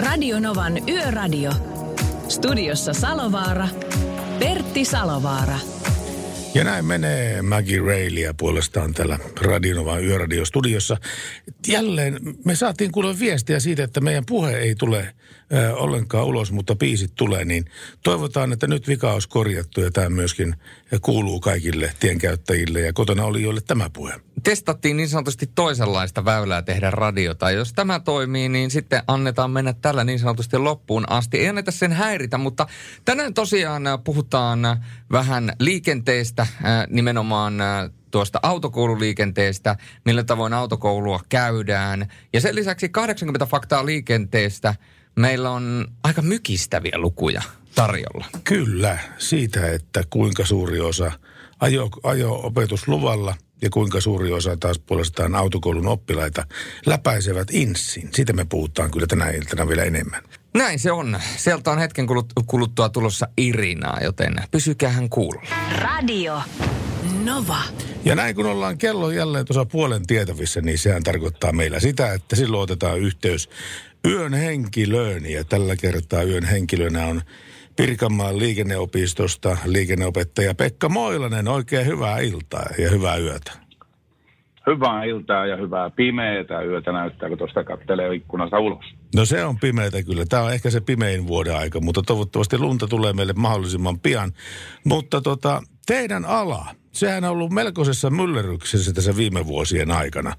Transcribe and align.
Radionovan 0.00 0.88
Yöradio. 0.88 1.50
Studiossa 2.28 2.92
Salovaara. 2.92 3.68
Pertti 4.38 4.84
Salovaara. 4.84 5.58
Ja 6.54 6.64
näin 6.64 6.84
menee 6.84 7.42
Maggie 7.42 7.80
Raylia 7.80 8.34
puolestaan 8.34 8.94
täällä 8.94 9.18
Radionovan 9.40 10.04
yöradiostudiossa. 10.04 10.96
Jälleen 11.68 12.18
me 12.44 12.54
saatiin 12.54 12.92
kuulla 12.92 13.18
viestiä 13.18 13.60
siitä, 13.60 13.84
että 13.84 14.00
meidän 14.00 14.26
puhe 14.26 14.58
ei 14.58 14.74
tule 14.74 15.14
ö, 15.52 15.74
ollenkaan 15.76 16.26
ulos, 16.26 16.52
mutta 16.52 16.76
biisit 16.76 17.12
tulee, 17.14 17.44
niin 17.44 17.64
toivotaan, 18.04 18.52
että 18.52 18.66
nyt 18.66 18.88
vika 18.88 19.12
olisi 19.12 19.28
korjattu 19.28 19.80
ja 19.80 19.90
tämä 19.90 20.08
myöskin 20.08 20.54
kuuluu 21.00 21.40
kaikille 21.40 21.92
tienkäyttäjille 22.00 22.80
ja 22.80 22.92
kotona 22.92 23.24
olijoille 23.24 23.60
tämä 23.60 23.90
puhe. 23.90 24.12
Testattiin 24.42 24.96
niin 24.96 25.08
sanotusti 25.08 25.46
toisenlaista 25.54 26.24
väylää 26.24 26.62
tehdä 26.62 26.90
radiota. 26.90 27.50
Jos 27.50 27.72
tämä 27.72 28.00
toimii, 28.00 28.48
niin 28.48 28.70
sitten 28.70 29.02
annetaan 29.06 29.50
mennä 29.50 29.72
tällä 29.72 30.04
niin 30.04 30.18
sanotusti 30.18 30.58
loppuun 30.58 31.04
asti. 31.10 31.38
Ei 31.38 31.48
anneta 31.48 31.70
sen 31.70 31.92
häiritä, 31.92 32.38
mutta 32.38 32.66
tänään 33.04 33.34
tosiaan 33.34 33.82
puhutaan 34.04 34.60
vähän 35.12 35.52
liikenteestä, 35.58 36.46
nimenomaan 36.88 37.54
tuosta 38.10 38.40
autokoululiikenteestä, 38.42 39.76
millä 40.04 40.24
tavoin 40.24 40.52
autokoulua 40.52 41.20
käydään. 41.28 42.06
Ja 42.32 42.40
sen 42.40 42.54
lisäksi 42.54 42.88
80 42.88 43.46
faktaa 43.46 43.86
liikenteestä 43.86 44.74
meillä 45.20 45.50
on 45.50 45.86
aika 46.04 46.22
mykistäviä 46.22 46.98
lukuja 46.98 47.42
tarjolla. 47.74 48.26
Kyllä, 48.44 48.98
siitä, 49.18 49.72
että 49.72 50.04
kuinka 50.10 50.46
suuri 50.46 50.80
osa 50.80 51.12
ajo, 51.60 51.90
ajo-opetusluvalla 52.02 53.34
ja 53.62 53.70
kuinka 53.70 54.00
suuri 54.00 54.32
osa 54.32 54.56
taas 54.56 54.78
puolestaan 54.78 55.34
autokoulun 55.34 55.86
oppilaita 55.86 56.46
läpäisevät 56.86 57.48
inssin. 57.52 58.08
Siitä 58.14 58.32
me 58.32 58.44
puhutaan 58.44 58.90
kyllä 58.90 59.06
tänä 59.06 59.30
iltana 59.30 59.68
vielä 59.68 59.84
enemmän. 59.84 60.22
Näin 60.54 60.78
se 60.78 60.92
on. 60.92 61.20
Sieltä 61.36 61.70
on 61.70 61.78
hetken 61.78 62.06
kulut- 62.06 62.32
kuluttua 62.46 62.88
tulossa 62.88 63.28
Irinaa, 63.36 63.98
joten 64.02 64.36
pysykäähän 64.50 65.08
kuulla. 65.08 65.42
Radio 65.78 66.42
Nova. 67.24 67.58
Ja 68.04 68.14
näin 68.14 68.34
kun 68.34 68.46
ollaan 68.46 68.78
kello 68.78 69.10
jälleen 69.10 69.46
tuossa 69.46 69.64
puolen 69.64 70.06
tietävissä, 70.06 70.60
niin 70.60 70.78
sehän 70.78 71.02
tarkoittaa 71.02 71.52
meillä 71.52 71.80
sitä, 71.80 72.12
että 72.12 72.36
silloin 72.36 72.62
otetaan 72.62 72.98
yhteys 72.98 73.48
yön 74.08 74.34
henkilöön. 74.34 75.30
Ja 75.30 75.44
tällä 75.44 75.76
kertaa 75.76 76.22
yön 76.22 76.44
henkilönä 76.44 77.06
on 77.06 77.20
Pirkanmaan 77.76 78.38
liikenneopistosta 78.38 79.56
liikenneopettaja 79.64 80.54
Pekka 80.54 80.88
Moilanen. 80.88 81.48
Oikein 81.48 81.86
hyvää 81.86 82.18
iltaa 82.18 82.66
ja 82.78 82.90
hyvää 82.90 83.16
yötä. 83.16 83.52
Hyvää 84.66 85.04
iltaa 85.04 85.46
ja 85.46 85.56
hyvää 85.56 85.90
pimeätä 85.90 86.62
yötä 86.62 86.92
näyttää, 86.92 87.28
kun 87.28 87.38
tuosta 87.38 87.64
kattelee 87.64 88.14
ikkunasta 88.14 88.58
ulos. 88.58 88.84
No 89.14 89.24
se 89.24 89.44
on 89.44 89.58
pimeätä 89.58 90.02
kyllä. 90.02 90.24
Tämä 90.28 90.42
on 90.42 90.52
ehkä 90.52 90.70
se 90.70 90.80
pimein 90.80 91.26
vuoden 91.26 91.56
aika, 91.56 91.80
mutta 91.80 92.02
toivottavasti 92.02 92.58
lunta 92.58 92.88
tulee 92.88 93.12
meille 93.12 93.32
mahdollisimman 93.32 94.00
pian. 94.00 94.32
Mutta 94.84 95.20
tota, 95.20 95.62
teidän 95.86 96.24
ala, 96.24 96.66
sehän 96.92 97.24
on 97.24 97.30
ollut 97.30 97.52
melkoisessa 97.52 98.10
myllerryksessä 98.10 98.92
tässä 98.92 99.16
viime 99.16 99.46
vuosien 99.46 99.90
aikana. 99.90 100.32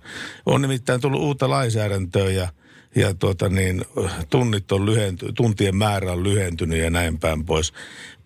On 0.45 0.61
nimittäin 0.61 1.01
tullut 1.01 1.21
uutta 1.21 1.49
lainsäädäntöä 1.49 2.29
ja, 2.29 2.47
ja 2.95 3.13
tuota 3.13 3.49
niin, 3.49 3.81
tunnit 4.29 4.71
on 4.71 4.85
lyhenty, 4.85 5.33
tuntien 5.33 5.75
määrä 5.75 6.11
on 6.11 6.23
lyhentynyt 6.23 6.79
ja 6.79 6.89
näin 6.89 7.19
päin 7.19 7.45
pois. 7.45 7.73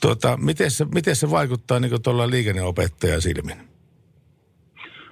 Tuota, 0.01 0.37
miten, 0.37 0.71
se, 0.71 0.85
miten 0.85 1.15
se 1.15 1.31
vaikuttaa 1.31 1.79
niin 1.79 2.01
tuolla 2.03 2.29
liikenneopettajan 2.29 3.21
silmin? 3.21 3.57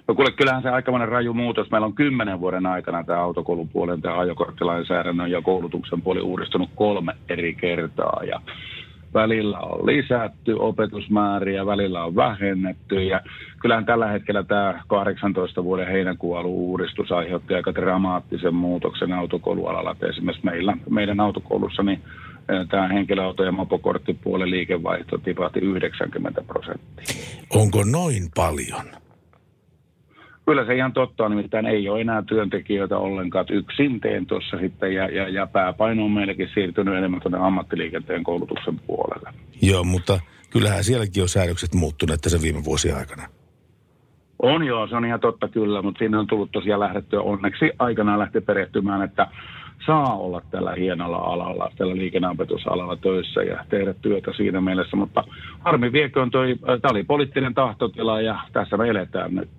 No 0.07 0.15
kuule, 0.15 0.31
kyllähän 0.31 0.61
se 0.61 0.69
aikamoinen 0.69 1.09
raju 1.09 1.33
muutos. 1.33 1.71
Meillä 1.71 1.87
on 1.87 1.95
kymmenen 1.95 2.39
vuoden 2.39 2.65
aikana 2.65 3.03
tämä 3.03 3.19
autokoulun 3.19 3.69
puolen, 3.69 4.01
tämä 4.01 4.19
ajokorttilainsäädännön 4.19 5.31
ja 5.31 5.41
koulutuksen 5.41 6.01
puoli 6.01 6.21
uudistunut 6.21 6.69
kolme 6.75 7.13
eri 7.29 7.53
kertaa. 7.53 8.21
Ja 8.27 8.41
välillä 9.13 9.59
on 9.59 9.85
lisätty 9.85 10.53
opetusmääriä, 10.59 11.65
välillä 11.65 12.03
on 12.03 12.15
vähennetty 12.15 13.03
ja 13.03 13.21
kyllähän 13.59 13.85
tällä 13.85 14.07
hetkellä 14.07 14.43
tämä 14.43 14.83
18 14.87 15.63
vuoden 15.63 15.87
heinäkuun 15.87 16.37
alun 16.37 16.51
uudistus 16.51 17.11
aiheutti 17.11 17.53
aika 17.53 17.75
dramaattisen 17.75 18.55
muutoksen 18.55 19.13
autokoulualalla. 19.13 19.95
Esimerkiksi 20.09 20.45
meillä, 20.45 20.77
meidän 20.89 21.19
autokoulussa 21.19 21.83
niin 21.83 22.01
tämä 22.69 22.87
henkilöauto- 22.87 23.43
ja 23.43 23.51
mopokorttipuolen 23.51 24.49
liikevaihto 24.49 25.17
tipahti 25.17 25.59
90 25.59 26.41
prosenttia. 26.41 27.05
Onko 27.49 27.83
noin 27.83 28.23
paljon? 28.35 29.02
Kyllä 30.45 30.65
se 30.65 30.75
ihan 30.75 30.93
totta 30.93 31.25
on, 31.25 31.31
nimittäin 31.31 31.65
ei 31.65 31.89
ole 31.89 32.01
enää 32.01 32.21
työntekijöitä 32.21 32.97
ollenkaan. 32.97 33.45
Yksin 33.49 33.99
teen 33.99 34.25
tuossa 34.25 34.57
sitten 34.59 34.93
ja, 34.93 35.07
ja, 35.09 35.29
ja 35.29 35.47
pääpaino 35.47 36.05
on 36.05 36.11
meillekin 36.11 36.49
siirtynyt 36.53 36.95
enemmän 36.95 37.21
tuonne 37.21 37.37
ammattiliikenteen 37.37 38.23
koulutuksen 38.23 38.79
puolelle. 38.87 39.29
Joo, 39.61 39.83
mutta 39.83 40.19
kyllähän 40.49 40.83
sielläkin 40.83 41.23
on 41.23 41.29
säädökset 41.29 41.73
muuttuneet 41.73 42.21
tässä 42.21 42.41
viime 42.41 42.63
vuosien 42.63 42.97
aikana. 42.97 43.23
On 44.39 44.63
joo, 44.63 44.87
se 44.87 44.95
on 44.95 45.05
ihan 45.05 45.19
totta 45.19 45.47
kyllä, 45.47 45.81
mutta 45.81 45.99
siinä 45.99 46.19
on 46.19 46.27
tullut 46.27 46.51
tosiaan 46.51 46.79
lähdettyä 46.79 47.21
onneksi 47.21 47.71
aikanaan 47.79 48.19
lähti 48.19 48.41
perehtymään, 48.41 49.01
että 49.01 49.27
saa 49.85 50.17
olla 50.17 50.41
tällä 50.51 50.73
hienolla 50.75 51.17
alalla, 51.17 51.71
tällä 51.77 51.95
liikenneopetusalalla 51.95 52.95
töissä 52.95 53.43
ja 53.43 53.65
tehdä 53.69 53.93
työtä 53.93 54.33
siinä 54.33 54.61
mielessä, 54.61 54.97
mutta 54.97 55.23
harmi 55.59 55.91
vieköön 55.91 56.31
toi, 56.31 56.55
tämä 56.65 56.91
oli 56.91 57.03
poliittinen 57.03 57.53
tahtotila 57.53 58.21
ja 58.21 58.39
tässä 58.53 58.77
me 58.77 58.89
eletään 58.89 59.35
nyt. 59.35 59.49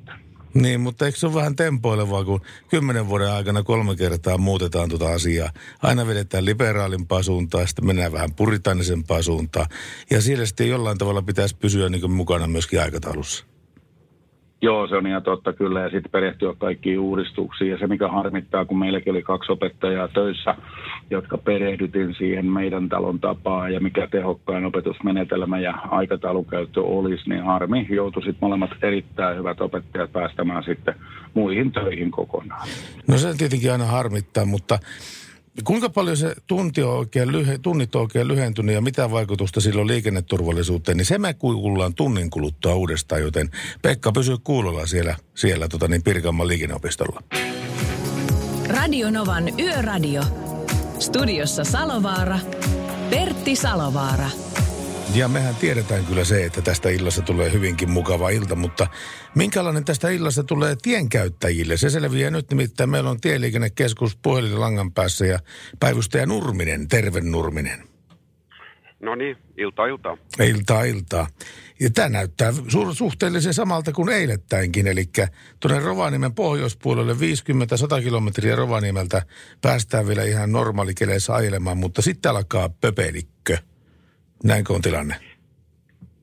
Niin, 0.55 0.81
mutta 0.81 1.07
eikö 1.07 1.19
se 1.19 1.27
ole 1.27 1.35
vähän 1.35 1.57
tempoilevaa, 1.57 2.25
kun 2.25 2.41
kymmenen 2.69 3.09
vuoden 3.09 3.31
aikana 3.31 3.63
kolme 3.63 3.97
kertaa 3.97 4.39
muutetaan 4.39 4.89
tuota 4.89 5.13
asiaa. 5.13 5.51
Aina 5.83 6.07
vedetään 6.07 6.45
liberaalimpaa 6.45 7.23
suuntaan, 7.23 7.67
sitten 7.69 7.87
mennään 7.87 8.13
vähän 8.13 8.35
puritaanisempaa 8.35 9.23
suuntaan. 9.23 9.67
Ja 10.11 10.21
siellä 10.21 10.47
sitten 10.47 10.69
jollain 10.69 10.99
tavalla 10.99 11.23
pitäisi 11.23 11.57
pysyä 11.57 11.89
niin 11.89 12.11
mukana 12.11 12.47
myöskin 12.47 12.81
aikataulussa. 12.81 13.54
Joo, 14.65 14.87
se 14.87 14.97
on 14.97 15.07
ihan 15.07 15.23
totta 15.23 15.53
kyllä. 15.53 15.81
Ja 15.81 15.91
sitten 15.91 16.13
perehtyä 16.13 16.55
kaikkiin 16.59 16.99
uudistuksiin. 16.99 17.71
Ja 17.71 17.79
se, 17.79 17.87
mikä 17.87 18.09
harmittaa, 18.09 18.65
kun 18.65 18.79
meilläkin 18.79 19.11
oli 19.11 19.23
kaksi 19.23 19.53
opettajaa 19.53 20.09
töissä, 20.09 20.55
jotka 21.11 21.39
perehdytin 21.39 22.15
siihen 22.19 22.47
meidän 22.47 22.89
talon 22.89 23.21
tapaan 23.21 23.73
ja 23.73 23.81
mikä 23.81 24.07
tehokkain 24.07 24.65
opetusmenetelmä 24.65 25.59
ja 25.59 25.73
aikataulukäyttö 25.73 26.83
olisi, 26.83 27.29
niin 27.29 27.45
harmi 27.45 27.87
joutui 27.91 28.23
sitten 28.23 28.39
molemmat 28.41 28.71
erittäin 28.83 29.39
hyvät 29.39 29.61
opettajat 29.61 30.13
päästämään 30.13 30.65
sitten 30.65 30.95
muihin 31.35 31.73
töihin 31.73 32.11
kokonaan. 32.11 32.69
No 33.09 33.19
se 33.19 33.35
tietenkin 33.39 33.73
aina 33.73 33.85
harmittaa, 33.85 34.45
mutta 34.45 34.79
kuinka 35.65 35.91
paljon 35.91 36.17
se 36.17 36.35
tunti 36.47 36.83
on 36.83 36.99
oikein 36.99 37.33
lyhe, 37.33 37.59
tunnit 37.59 37.95
on 37.95 38.03
oikein 38.03 38.29
lyhentynyt 38.29 38.75
ja 38.75 38.81
mitä 38.81 39.11
vaikutusta 39.11 39.61
sillä 39.61 39.81
on 39.81 39.87
liikenneturvallisuuteen, 39.87 40.97
niin 40.97 41.07
se 41.07 41.19
me 41.19 41.35
kuullaan 41.35 41.95
tunnin 41.95 42.31
kuluttua 42.31 42.75
uudestaan, 42.75 43.21
joten 43.21 43.51
Pekka 43.83 44.13
pysyy 44.13 44.37
kuulolla 44.45 44.87
siellä, 44.87 45.17
siellä 45.35 45.69
tota 45.69 45.89
niin 45.89 46.03
Pirkanmaan 46.03 46.49
liikenneopistolla. 46.49 47.23
Radio 48.69 49.11
Novan 49.11 49.61
Yöradio. 49.61 50.23
Studiossa 50.99 51.65
Salovaara. 51.65 52.39
Pertti 53.11 53.57
Salovaara. 53.57 54.31
Ja 55.15 55.29
mehän 55.29 55.55
tiedetään 55.55 56.05
kyllä 56.05 56.25
se, 56.25 56.45
että 56.45 56.63
tästä 56.63 56.89
illassa 56.89 57.23
tulee 57.23 57.53
hyvinkin 57.53 57.91
mukava 57.91 58.31
ilta, 58.31 58.55
mutta 58.55 58.87
minkälainen 59.35 59.85
tästä 59.85 60.11
illassa 60.11 60.45
tulee 60.45 60.77
tienkäyttäjille? 60.83 61.77
Se 61.77 61.91
selviää 61.91 62.31
nyt 62.31 62.51
nimittäin. 62.51 62.91
Meillä 62.91 63.11
on 63.11 63.21
tieliikennekeskus 63.21 64.17
puhelinlangan 64.17 64.93
päässä 64.93 65.27
ja 65.27 65.39
päivystäjä 65.81 66.27
Nurminen, 66.27 66.89
terve 66.89 67.21
Nurminen. 67.21 67.89
No 69.01 69.15
niin, 69.15 69.37
ilta 69.59 69.87
iltaa. 69.87 70.17
Iltaa 70.41 70.85
iltaa. 70.85 71.27
Ja 71.81 71.91
tämä 71.91 72.09
näyttää 72.09 72.51
su- 72.51 72.95
suhteellisen 72.95 73.55
samalta 73.55 73.93
kuin 73.93 74.09
eilettäinkin, 74.09 74.87
eli 74.87 75.05
tuonne 75.61 75.81
Rovaniemen 75.81 76.35
pohjoispuolelle 76.35 77.13
50-100 77.13 78.03
kilometriä 78.03 78.57
Rovaniemeltä 78.57 79.23
päästään 79.63 80.07
vielä 80.07 80.23
ihan 80.23 80.53
normaalikeleissä 80.53 81.35
ajelemaan, 81.35 81.79
mutta 81.79 82.03
sitten 82.03 82.31
alkaa 82.31 82.69
pöpelikkö. 82.69 83.59
Näinkö 84.45 84.73
on 84.73 84.83
tilanne? 84.83 85.15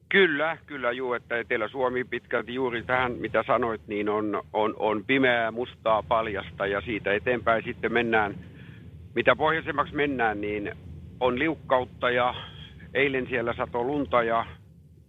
Kyllä, 0.09 0.57
kyllä 0.65 0.91
juu, 0.91 1.13
että 1.13 1.37
Etelä-Suomi 1.37 2.03
pitkälti 2.03 2.53
juuri 2.53 2.83
tähän, 2.83 3.11
mitä 3.11 3.43
sanoit, 3.47 3.81
niin 3.87 4.09
on, 4.09 4.43
on, 4.53 4.75
on 4.79 5.03
pimeää, 5.05 5.51
mustaa, 5.51 6.03
paljasta 6.03 6.65
ja 6.67 6.81
siitä 6.81 7.13
eteenpäin 7.13 7.63
sitten 7.63 7.93
mennään 7.93 8.35
mitä 9.15 9.35
pohjoisemmaksi 9.35 9.95
mennään, 9.95 10.41
niin 10.41 10.71
on 11.19 11.39
liukkautta 11.39 12.09
ja 12.09 12.35
eilen 12.93 13.27
siellä 13.27 13.53
sato 13.53 13.83
lunta 13.83 14.23
ja 14.23 14.45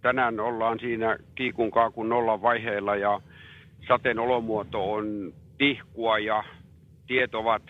tänään 0.01 0.39
ollaan 0.39 0.79
siinä 0.79 1.17
kiikun 1.35 1.71
kaakun 1.71 2.09
nollan 2.09 2.41
vaiheella 2.41 2.95
ja 2.95 3.21
sateen 3.87 4.19
olomuoto 4.19 4.93
on 4.93 5.33
tihkua 5.57 6.19
ja 6.19 6.43
tiet 7.07 7.35
ovat 7.35 7.63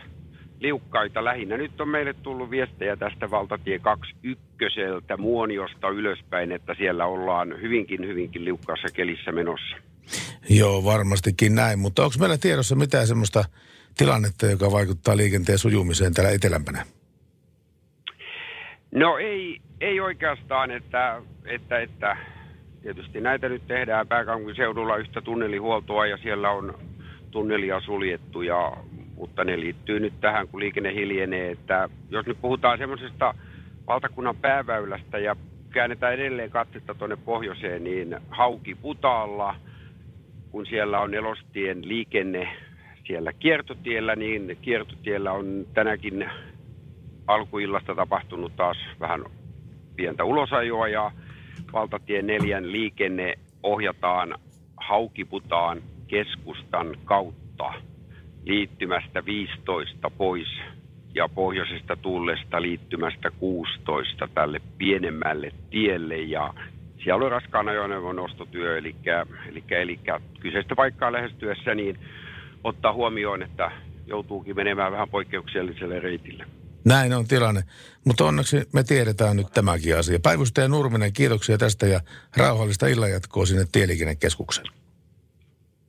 liukkaita 0.63 1.23
lähinnä. 1.23 1.57
Nyt 1.57 1.81
on 1.81 1.89
meille 1.89 2.13
tullut 2.13 2.49
viestejä 2.49 2.95
tästä 2.95 3.31
valtatie 3.31 3.79
21 3.79 4.79
Muoniosta 5.17 5.89
ylöspäin, 5.89 6.51
että 6.51 6.75
siellä 6.77 7.05
ollaan 7.05 7.61
hyvinkin, 7.61 8.07
hyvinkin 8.07 8.45
liukkaassa 8.45 8.87
kelissä 8.93 9.31
menossa. 9.31 9.75
Joo, 10.49 10.83
varmastikin 10.83 11.55
näin, 11.55 11.79
mutta 11.79 12.03
onko 12.03 12.15
meillä 12.19 12.37
tiedossa 12.37 12.75
mitään 12.75 13.07
semmoista 13.07 13.43
tilannetta, 13.97 14.45
joka 14.45 14.71
vaikuttaa 14.71 15.17
liikenteen 15.17 15.57
sujumiseen 15.57 16.13
täällä 16.13 16.31
etelämpänä? 16.31 16.85
No 18.91 19.17
ei, 19.17 19.59
ei 19.81 19.99
oikeastaan, 19.99 20.71
että, 20.71 21.21
että, 21.45 21.79
että 21.79 22.17
tietysti 22.81 23.21
näitä 23.21 23.49
nyt 23.49 23.67
tehdään 23.67 24.07
pääkaupunkiseudulla 24.07 24.97
yhtä 24.97 25.21
tunnelihuoltoa 25.21 26.07
ja 26.07 26.17
siellä 26.17 26.51
on 26.51 26.79
tunnelia 27.31 27.81
suljettu, 27.81 28.41
ja, 28.41 28.77
mutta 29.23 29.43
ne 29.43 29.59
liittyy 29.59 29.99
nyt 29.99 30.13
tähän, 30.21 30.47
kun 30.47 30.59
liikenne 30.59 30.93
hiljenee, 30.93 31.51
että 31.51 31.89
jos 32.09 32.25
nyt 32.25 32.37
puhutaan 32.41 32.77
semmoisesta 32.77 33.33
valtakunnan 33.87 34.35
pääväylästä 34.35 35.17
ja 35.17 35.35
käännetään 35.71 36.13
edelleen 36.13 36.49
katsetta 36.49 36.95
tuonne 36.95 37.15
pohjoiseen, 37.15 37.83
niin 37.83 38.15
Hauki 38.29 38.75
Putaalla, 38.75 39.55
kun 40.51 40.65
siellä 40.65 40.99
on 40.99 41.11
nelostien 41.11 41.87
liikenne 41.87 42.47
siellä 43.07 43.33
kiertotiellä, 43.33 44.15
niin 44.15 44.57
kiertotiellä 44.61 45.31
on 45.31 45.65
tänäkin 45.73 46.29
alkuillasta 47.27 47.95
tapahtunut 47.95 48.55
taas 48.55 48.77
vähän 48.99 49.25
pientä 49.95 50.23
ulosajoa 50.23 50.87
ja 50.87 51.11
valtatie 51.73 52.21
neljän 52.21 52.71
liikenne 52.71 53.33
ohjataan 53.63 54.35
Haukiputaan 54.77 55.81
keskustan 56.07 56.97
kautta 57.05 57.73
liittymästä 58.45 59.25
15 59.25 60.09
pois 60.09 60.47
ja 61.15 61.29
pohjoisesta 61.29 61.95
tullesta 61.95 62.61
liittymästä 62.61 63.31
16 63.31 64.27
tälle 64.33 64.61
pienemmälle 64.77 65.51
tielle 65.69 66.17
ja 66.17 66.53
siellä 67.03 67.25
on 67.25 67.31
raskaan 67.31 67.69
ajoneuvon 67.69 68.15
nostotyö, 68.15 68.77
eli, 68.77 68.95
eli, 69.49 69.63
eli 69.69 69.99
kyseistä 70.39 70.75
paikkaa 70.75 71.11
lähestyessä 71.11 71.75
niin 71.75 71.99
ottaa 72.63 72.93
huomioon, 72.93 73.41
että 73.41 73.71
joutuukin 74.07 74.55
menemään 74.55 74.91
vähän 74.91 75.09
poikkeukselliselle 75.09 75.99
reitille. 75.99 76.45
Näin 76.85 77.13
on 77.13 77.27
tilanne, 77.27 77.63
mutta 78.05 78.25
onneksi 78.25 78.57
me 78.73 78.83
tiedetään 78.83 79.37
nyt 79.37 79.47
tämäkin 79.53 79.97
asia. 79.97 80.19
Päivystäjä 80.19 80.67
Nurminen, 80.67 81.13
kiitoksia 81.13 81.57
tästä 81.57 81.87
ja 81.87 81.99
rauhallista 82.37 82.87
illanjatkoa 82.87 83.45
sinne 83.45 83.65
Tieliikennekeskukseen. 83.71 84.67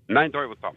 Näin 0.09 0.33
toivotaan. 0.33 0.77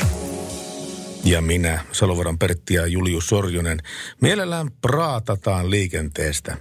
ja 1.23 1.41
minä, 1.41 1.79
Salovaran 1.91 2.37
Pertti 2.37 2.73
ja 2.73 2.87
Julius 2.87 3.27
Sorjonen, 3.27 3.79
mielellään 4.21 4.71
praatataan 4.81 5.69
liikenteestä. 5.69 6.57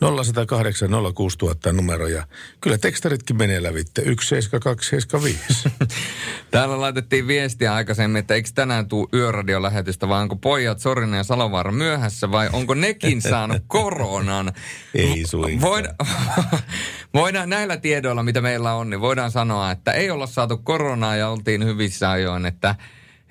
0108 0.00 0.90
06000 1.14 1.72
numero 1.72 2.06
ja 2.06 2.26
kyllä 2.60 2.78
tekstaritkin 2.78 3.36
menee 3.36 3.62
lävitte 3.62 4.02
17275. 4.02 5.68
Täällä 6.50 6.80
laitettiin 6.80 7.26
viestiä 7.26 7.74
aikaisemmin, 7.74 8.20
että 8.20 8.34
eikö 8.34 8.48
tänään 8.54 8.88
tuu 8.88 9.08
yöradiolähetystä, 9.14 10.08
vai 10.08 10.22
onko 10.22 10.36
pojat 10.36 10.80
Sorinen 10.80 11.18
ja 11.18 11.24
Salovaara 11.24 11.72
myöhässä 11.72 12.30
vai 12.30 12.48
onko 12.52 12.74
nekin 12.74 13.22
saanut 13.22 13.62
koronan? 13.68 14.52
Ei 14.94 15.24
suinkaan. 15.26 15.70
Void, 15.70 15.86
voidaan 17.14 17.48
näillä 17.48 17.76
tiedoilla, 17.76 18.22
mitä 18.22 18.40
meillä 18.40 18.74
on, 18.74 18.90
niin 18.90 19.00
voidaan 19.00 19.30
sanoa, 19.30 19.70
että 19.70 19.92
ei 19.92 20.10
olla 20.10 20.26
saatu 20.26 20.56
koronaa 20.56 21.16
ja 21.16 21.28
oltiin 21.28 21.64
hyvissä 21.64 22.10
ajoin, 22.10 22.46
että 22.46 22.74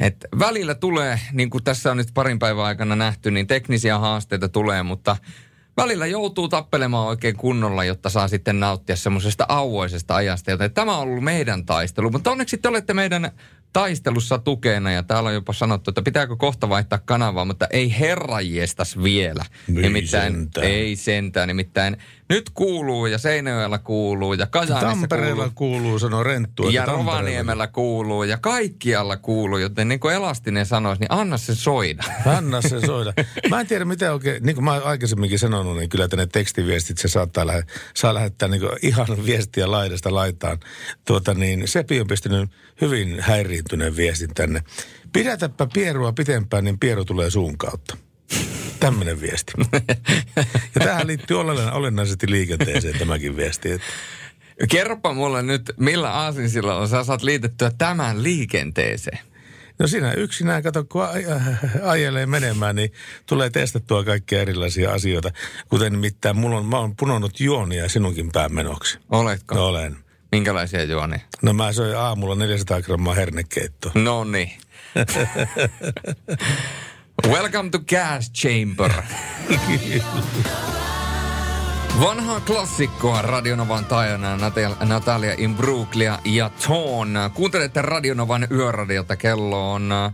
et 0.01 0.25
välillä 0.39 0.75
tulee, 0.75 1.19
niin 1.31 1.50
kuin 1.50 1.63
tässä 1.63 1.92
on 1.92 1.98
nyt 1.98 2.07
parin 2.13 2.39
päivän 2.39 2.65
aikana 2.65 2.95
nähty, 2.95 3.31
niin 3.31 3.48
teknisiä 3.48 4.00
haasteita 4.00 4.50
tulee, 4.50 4.83
mutta 4.83 5.18
välillä 5.77 6.06
joutuu 6.06 6.48
tappelemaan 6.48 7.07
oikein 7.07 7.38
kunnolla, 7.38 7.83
jotta 7.83 8.09
saa 8.09 8.27
sitten 8.27 8.59
nauttia 8.59 8.95
semmoisesta 8.95 9.45
auoisesta 9.50 10.15
ajasta. 10.15 10.51
Joten 10.51 10.74
tämä 10.74 10.98
on 10.98 11.03
ollut 11.03 11.24
meidän 11.24 11.65
taistelu. 11.65 12.09
Mutta 12.09 12.31
onneksi 12.31 12.57
te 12.57 12.68
olette 12.68 12.94
meidän 12.94 13.31
taistelussa 13.73 14.38
tukena 14.38 14.91
ja 14.91 15.03
täällä 15.03 15.27
on 15.27 15.33
jopa 15.33 15.53
sanottu, 15.53 15.91
että 15.91 16.01
pitääkö 16.01 16.35
kohta 16.35 16.69
vaihtaa 16.69 17.00
kanavaa, 17.06 17.45
mutta 17.45 17.68
ei 17.69 18.00
herrajestas 18.00 19.03
vielä. 19.03 19.45
Ei 19.69 19.81
nimittäin, 19.81 20.33
sentään. 20.33 20.68
ei 20.68 20.95
sentään, 20.95 21.47
nimittäin 21.47 21.97
nyt 22.29 22.50
kuuluu 22.50 23.06
ja 23.06 23.18
Seinäjoella 23.18 23.77
kuuluu 23.77 24.33
ja 24.33 24.47
Kajaanissa 24.47 24.88
Tampereella 24.88 25.50
kuuluu. 25.56 25.79
kuuluu, 25.79 26.00
sanoo 26.00 26.23
Renttu. 26.23 26.69
Ja 26.69 26.85
Rovaniemellä 26.85 27.68
kuuluu 27.68 28.23
ja 28.23 28.38
kaikkialla 28.38 29.18
kuuluu, 29.18 29.57
joten 29.57 29.88
niin 29.88 30.00
kuin 30.00 30.15
Elastinen 30.15 30.65
sanoisi, 30.65 31.00
niin 31.00 31.12
anna 31.12 31.38
se 31.38 31.56
soida. 31.56 32.03
Anna 32.25 32.62
se 32.62 32.81
soida. 32.85 33.13
Mä 33.50 33.59
en 33.59 33.68
tiedä, 33.68 33.85
mitä 33.85 34.13
oikein, 34.13 34.44
niin 34.44 34.56
kuin 34.56 34.65
mä 34.65 34.73
oon 34.73 34.83
aikaisemminkin 34.83 35.39
sanonut, 35.39 35.77
niin 35.77 35.89
kyllä 35.89 36.07
tänne 36.07 36.27
tekstiviestit 36.27 36.97
se 36.97 37.07
saattaa 37.07 37.47
lähe, 37.47 37.63
saa 37.94 38.13
lähettää 38.13 38.50
niin 38.50 38.62
ihan 38.81 39.07
viestiä 39.25 39.71
laidasta 39.71 40.13
laitaan. 40.13 40.59
Tuota 41.06 41.33
niin, 41.33 41.68
Sepi 41.68 42.01
on 42.01 42.07
pistänyt 42.07 42.50
hyvin 42.81 43.19
häiriintyneen 43.61 43.95
viestin 43.95 44.33
tänne. 44.33 44.63
Pidätäpä 45.13 45.67
pierua 45.73 46.13
pitempään, 46.13 46.63
niin 46.63 46.79
pieru 46.79 47.05
tulee 47.05 47.29
suun 47.29 47.57
kautta. 47.57 47.97
Tämmöinen 48.79 49.21
viesti. 49.21 49.51
Ja 50.75 50.85
tähän 50.85 51.07
liittyy 51.07 51.39
olen- 51.39 51.73
olennaisesti 51.73 52.31
liikenteeseen 52.31 52.99
tämäkin 52.99 53.37
viesti. 53.37 53.71
Että 53.71 53.87
Kerropa 54.69 55.13
mulle 55.13 55.41
nyt, 55.41 55.71
millä 55.77 56.11
aasinsillalla 56.11 56.87
sä 56.87 57.03
saat 57.03 57.23
liitettyä 57.23 57.71
tämän 57.77 58.23
liikenteeseen. 58.23 59.19
No 59.79 59.87
siinä 59.87 60.11
yksinään, 60.13 60.63
kato, 60.63 60.83
kun 60.83 61.01
aj- 61.01 61.81
ajelee 61.83 62.25
menemään, 62.25 62.75
niin 62.75 62.91
tulee 63.25 63.49
testattua 63.49 64.03
kaikkia 64.03 64.41
erilaisia 64.41 64.91
asioita. 64.91 65.31
Kuten 65.69 65.91
nimittäin, 65.91 66.37
mulla 66.37 66.57
on, 66.57 66.65
mä 66.65 66.79
oon 66.79 66.95
punonut 66.95 67.39
juonia 67.39 67.89
sinunkin 67.89 68.31
päämenoksi. 68.31 68.99
Oletko? 69.09 69.55
No 69.55 69.65
olen. 69.65 69.97
Minkälaisia 70.31 70.83
juonia? 70.83 71.19
No 71.42 71.54
mä 71.54 71.74
söin 71.74 71.98
aamulla 71.98 72.36
400 72.36 72.81
grammaa 72.81 73.13
hernekeittoa. 73.13 73.92
No 73.95 74.23
niin. 74.23 74.52
Welcome 77.28 77.69
to 77.69 77.80
Gas 77.80 78.31
Chamber. 78.31 78.92
Vanhaa 82.00 82.40
klassikkoa 82.40 83.21
Radionovan 83.21 83.85
tajana 83.85 84.38
Natal- 84.38 84.85
Natalia 84.85 85.33
Imbruglia 85.38 86.19
ja 86.26 86.52
Ton. 86.68 87.14
Kuuntelette 87.33 87.81
Radionovan 87.81 88.47
yöradiota. 88.52 89.16
Kello 89.16 89.73
on 89.73 89.92
äh, 89.92 90.14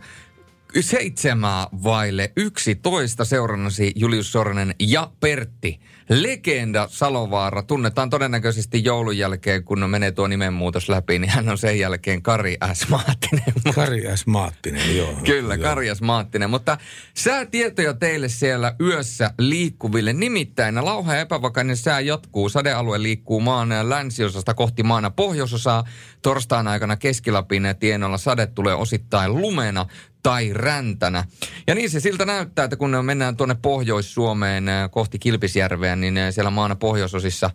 seitsemää 0.80 1.68
vaille 1.84 2.32
yksitoista 2.38 3.26
seurannasi 3.26 3.92
Julius 3.96 4.32
Sornen 4.32 4.76
ja 4.80 5.12
Pertti. 5.20 5.80
Legenda 6.10 6.88
Salovaara 6.92 7.64
tunnetaan 7.64 8.10
todennäköisesti 8.10 8.84
joulun 8.84 9.18
jälkeen, 9.18 9.64
kun 9.64 9.90
menee 9.90 10.12
tuo 10.12 10.28
nimenmuutos 10.28 10.90
läpi, 10.90 11.20
niin 11.20 11.30
hän 11.30 11.50
on 11.50 11.58
sen 11.58 11.80
jälkeen 11.80 12.22
Kari 12.22 12.58
S. 12.74 12.90
Maattinen. 12.90 13.54
Kari 13.76 14.04
S. 14.16 14.28
Maattinen, 14.28 14.98
joo. 14.98 15.14
Kyllä, 15.26 15.56
joo. 15.56 15.64
Karjas 15.64 16.02
Maattinen. 16.02 16.50
Mutta 16.50 16.78
säätietoja 17.14 17.94
teille 17.94 18.30
siellä 18.30 18.76
yössä 18.82 19.34
liikkuville. 19.40 20.14
Nimittäin 20.14 20.86
lauha 20.86 21.14
ja 21.16 21.22
epävakainen 21.22 21.78
sää 21.78 22.00
jatkuu. 22.00 22.50
Sadealue 22.50 23.02
liikkuu 23.02 23.40
maan 23.40 23.70
länsiosasta 23.90 24.54
kohti 24.54 24.84
maana 24.84 25.10
pohjoisosaa. 25.10 25.84
Torstain 26.22 26.68
aikana 26.68 26.96
Keskilapin 26.96 27.64
tienoilla 27.80 28.18
sade 28.18 28.48
tulee 28.48 28.74
osittain 28.74 29.42
lumena 29.42 29.86
tai 30.24 30.54
räntänä. 30.54 31.24
Ja 31.68 31.76
niin 31.76 31.90
se 31.90 32.00
siltä 32.00 32.26
näyttää, 32.26 32.66
että 32.66 32.76
kun 32.76 33.06
mennään 33.06 33.38
tuonne 33.38 33.56
Pohjois-Suomeen 33.62 34.70
äh, 34.70 34.92
kohti 34.92 35.20
Kilpisjärveä, 35.20 35.96
niin 35.96 36.18
äh, 36.18 36.34
siellä 36.34 36.52
maana 36.52 36.76
pohjoisosissa 36.76 37.50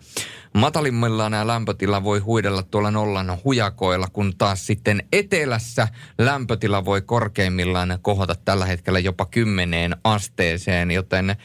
matalimmillaan 0.55 1.31
nämä 1.33 1.47
lämpötila 1.47 2.05
voi 2.05 2.19
huidella 2.19 2.63
tuolla 2.63 2.91
nollan 2.91 3.39
hujakoilla, 3.45 4.09
kun 4.13 4.33
taas 4.39 4.67
sitten 4.67 5.03
etelässä 5.13 5.89
lämpötila 6.19 6.85
voi 6.85 7.03
korkeimmillaan 7.03 7.99
kohota 8.03 8.35
tällä 8.45 8.67
hetkellä 8.67 8.99
jopa 8.99 9.27
kymmeneen 9.27 9.97
asteeseen, 10.05 10.91
joten 10.91 11.37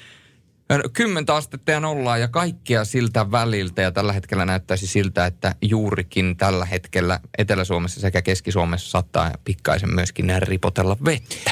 Kymmentä 0.94 1.36
astetta 1.36 1.72
ja 1.72 1.80
nollaa 1.80 2.18
ja 2.18 2.28
kaikkia 2.28 2.86
siltä 2.86 3.32
väliltä 3.32 3.82
ja 3.82 3.92
tällä 3.92 4.14
hetkellä 4.14 4.46
näyttäisi 4.46 4.88
siltä, 4.88 5.26
että 5.26 5.56
juurikin 5.62 6.38
tällä 6.38 6.66
hetkellä 6.66 7.20
Etelä-Suomessa 7.38 8.02
sekä 8.02 8.22
Keski-Suomessa 8.22 8.90
saattaa 8.90 9.32
pikkaisen 9.44 9.96
myöskin 9.96 10.32
ripotella 10.40 10.98
vettä. 11.06 11.52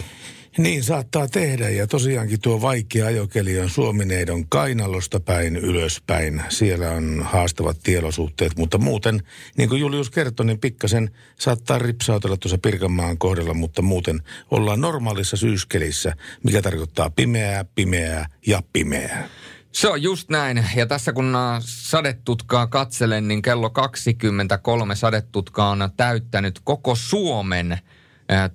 Niin 0.57 0.83
saattaa 0.83 1.27
tehdä 1.27 1.69
ja 1.69 1.88
tosiaankin 1.88 2.41
tuo 2.41 2.62
vaikea 2.62 3.05
ajokeli 3.05 3.59
on 3.59 3.69
Suomineidon 3.69 4.50
kainalosta 4.50 5.19
päin 5.19 5.55
ylöspäin. 5.55 6.41
Siellä 6.50 6.91
on 6.91 7.21
haastavat 7.24 7.77
tielosuhteet, 7.83 8.57
mutta 8.57 8.77
muuten, 8.77 9.24
niin 9.57 9.69
kuin 9.69 9.81
Julius 9.81 10.09
kertoi, 10.09 10.45
niin 10.45 10.59
pikkasen 10.59 11.12
saattaa 11.39 11.79
ripsautella 11.79 12.38
tuossa 12.38 12.57
Pirkanmaan 12.57 13.17
kohdalla, 13.17 13.53
mutta 13.53 13.81
muuten 13.81 14.21
ollaan 14.51 14.81
normaalissa 14.81 15.38
syyskelissä, 15.38 16.15
mikä 16.43 16.62
tarkoittaa 16.62 17.09
pimeää, 17.09 17.65
pimeää 17.75 18.29
ja 18.47 18.63
pimeää. 18.74 19.29
Se 19.71 19.88
on 19.88 20.01
just 20.01 20.29
näin. 20.29 20.65
Ja 20.75 20.85
tässä 20.85 21.13
kun 21.13 21.38
sadetutkaa 21.59 22.67
katselen, 22.67 23.27
niin 23.27 23.41
kello 23.41 23.69
23 23.69 24.95
sadetutkaa 24.95 25.69
on 25.69 25.89
täyttänyt 25.97 26.59
koko 26.63 26.95
Suomen 26.95 27.77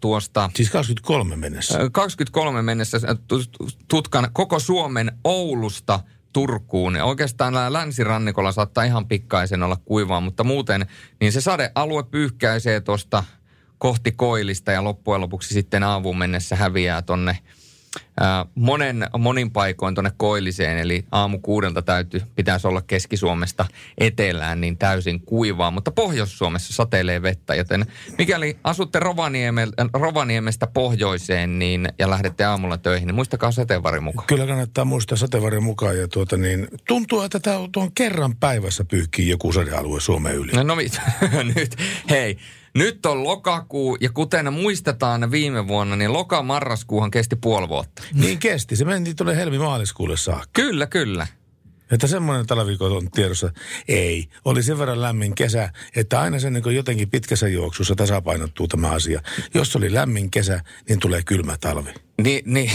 tuosta... 0.00 0.50
Siis 0.56 0.70
23 0.70 1.36
mennessä? 1.36 1.78
23 1.92 2.62
mennessä 2.62 3.00
äh, 3.04 3.16
tutkan 3.88 4.28
koko 4.32 4.58
Suomen 4.58 5.12
Oulusta 5.24 6.00
Turkuun. 6.32 6.96
Oikeastaan 6.96 7.72
länsirannikolla 7.72 8.52
saattaa 8.52 8.84
ihan 8.84 9.08
pikkaisen 9.08 9.62
olla 9.62 9.76
kuivaa, 9.84 10.20
mutta 10.20 10.44
muuten 10.44 10.86
niin 11.20 11.32
se 11.32 11.40
sadealue 11.40 12.02
pyyhkäisee 12.02 12.80
tuosta 12.80 13.24
kohti 13.78 14.12
koilista 14.12 14.72
ja 14.72 14.84
loppujen 14.84 15.20
lopuksi 15.20 15.54
sitten 15.54 15.82
aamuun 15.82 16.18
mennessä 16.18 16.56
häviää 16.56 17.02
tonne 17.02 17.38
monen, 18.54 19.06
monin 19.18 19.50
paikoin 19.50 19.94
tuonne 19.94 20.12
koilliseen, 20.16 20.78
eli 20.78 21.04
aamu 21.12 21.38
kuudelta 21.38 21.82
täytyy, 21.82 22.20
pitäisi 22.36 22.66
olla 22.66 22.82
Keski-Suomesta 22.82 23.66
etelään 23.98 24.60
niin 24.60 24.78
täysin 24.78 25.20
kuivaa, 25.20 25.70
mutta 25.70 25.90
Pohjois-Suomessa 25.90 26.72
sateilee 26.72 27.22
vettä, 27.22 27.54
joten 27.54 27.86
mikäli 28.18 28.56
asutte 28.64 28.98
Rovanieme, 28.98 29.68
Rovaniemestä 29.92 30.66
pohjoiseen 30.66 31.58
niin, 31.58 31.88
ja 31.98 32.10
lähdette 32.10 32.44
aamulla 32.44 32.78
töihin, 32.78 33.06
niin 33.06 33.14
muistakaa 33.14 33.50
sateenvarri 33.52 34.00
mukaan. 34.00 34.26
Kyllä 34.26 34.46
kannattaa 34.46 34.84
muistaa 34.84 35.18
sateenvarri 35.18 35.60
mukaan 35.60 35.98
ja 35.98 36.08
tuota 36.08 36.36
niin, 36.36 36.68
tuntuu, 36.88 37.20
että 37.20 37.40
tämä 37.40 37.58
on 37.76 37.92
kerran 37.94 38.36
päivässä 38.36 38.84
pyyhkii 38.84 39.28
joku 39.28 39.52
sadealue 39.52 40.00
Suomen 40.00 40.34
yli. 40.34 40.52
No, 40.52 40.62
no 40.62 40.76
mit, 40.76 41.00
nyt, 41.56 41.76
hei, 42.10 42.38
nyt 42.74 43.06
on 43.06 43.24
lokakuu 43.24 43.98
ja 44.00 44.10
kuten 44.10 44.52
muistetaan 44.52 45.30
viime 45.30 45.68
vuonna, 45.68 45.96
niin 45.96 46.12
loka-marraskuuhan 46.12 47.10
kesti 47.10 47.36
puoli 47.36 47.68
vuotta. 47.68 48.02
Niin 48.14 48.38
kesti. 48.38 48.76
Se 48.76 48.84
meni 48.84 49.14
tuonne 49.14 49.36
helmi-maaliskuulle 49.36 50.16
saakka. 50.16 50.48
Kyllä, 50.52 50.86
kyllä. 50.86 51.26
Että 51.90 52.06
semmoinen 52.06 52.46
talviikko 52.46 52.86
on 52.86 53.10
tiedossa. 53.10 53.50
Ei. 53.88 54.28
Oli 54.44 54.62
sen 54.62 54.78
verran 54.78 55.02
lämmin 55.02 55.34
kesä, 55.34 55.70
että 55.96 56.20
aina 56.20 56.38
sen 56.38 56.52
niin 56.52 56.74
jotenkin 56.74 57.10
pitkässä 57.10 57.48
juoksussa 57.48 57.94
tasapainottuu 57.94 58.68
tämä 58.68 58.90
asia. 58.90 59.22
Jos 59.54 59.76
oli 59.76 59.94
lämmin 59.94 60.30
kesä, 60.30 60.60
niin 60.88 60.98
tulee 60.98 61.22
kylmä 61.22 61.56
talvi. 61.60 61.90
Niin, 62.22 62.42
niin 62.54 62.70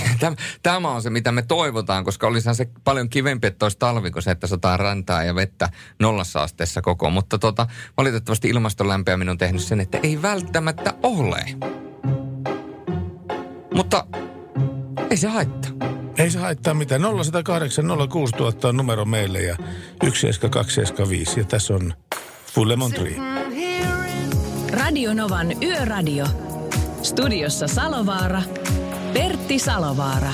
tämä 0.63 0.89
on 0.89 1.01
se, 1.01 1.09
mitä 1.09 1.31
me 1.31 1.41
toivotaan, 1.41 2.03
koska 2.03 2.27
olisihan 2.27 2.55
se 2.55 2.67
paljon 2.83 3.09
kivempi, 3.09 3.47
että 3.47 3.65
olisi 3.65 3.77
talvi, 3.77 4.11
kuin 4.11 4.23
se, 4.23 4.31
että 4.31 4.47
sataa 4.47 4.77
räntaa 4.77 5.23
ja 5.23 5.35
vettä 5.35 5.69
nollassa 5.99 6.43
asteessa 6.43 6.81
koko. 6.81 7.09
Mutta 7.09 7.37
tota, 7.37 7.67
valitettavasti 7.97 8.49
ilmaston 8.49 8.87
lämpeäminen 8.87 9.31
on 9.31 9.37
tehnyt 9.37 9.61
sen, 9.61 9.79
että 9.79 9.99
ei 10.03 10.21
välttämättä 10.21 10.93
ole. 11.03 11.45
Mutta 13.73 14.07
ei 15.09 15.17
se 15.17 15.27
haittaa. 15.27 15.94
Ei 16.17 16.31
se 16.31 16.39
haittaa 16.39 16.73
mitään. 16.73 17.01
0108 17.01 17.85
06000 18.09 18.67
on 18.67 18.77
numero 18.77 19.05
meille 19.05 19.41
ja 19.41 19.57
17275 20.01 21.39
ja 21.39 21.43
tässä 21.43 21.73
on 21.73 21.93
Full 22.53 22.75
Montri. 22.75 23.17
Radio 24.71 25.13
Novan 25.13 25.63
Yöradio. 25.63 26.25
Studiossa 27.03 27.67
Salovaara. 27.67 28.41
Pertti 29.13 29.59
Salovaara. 29.59 30.33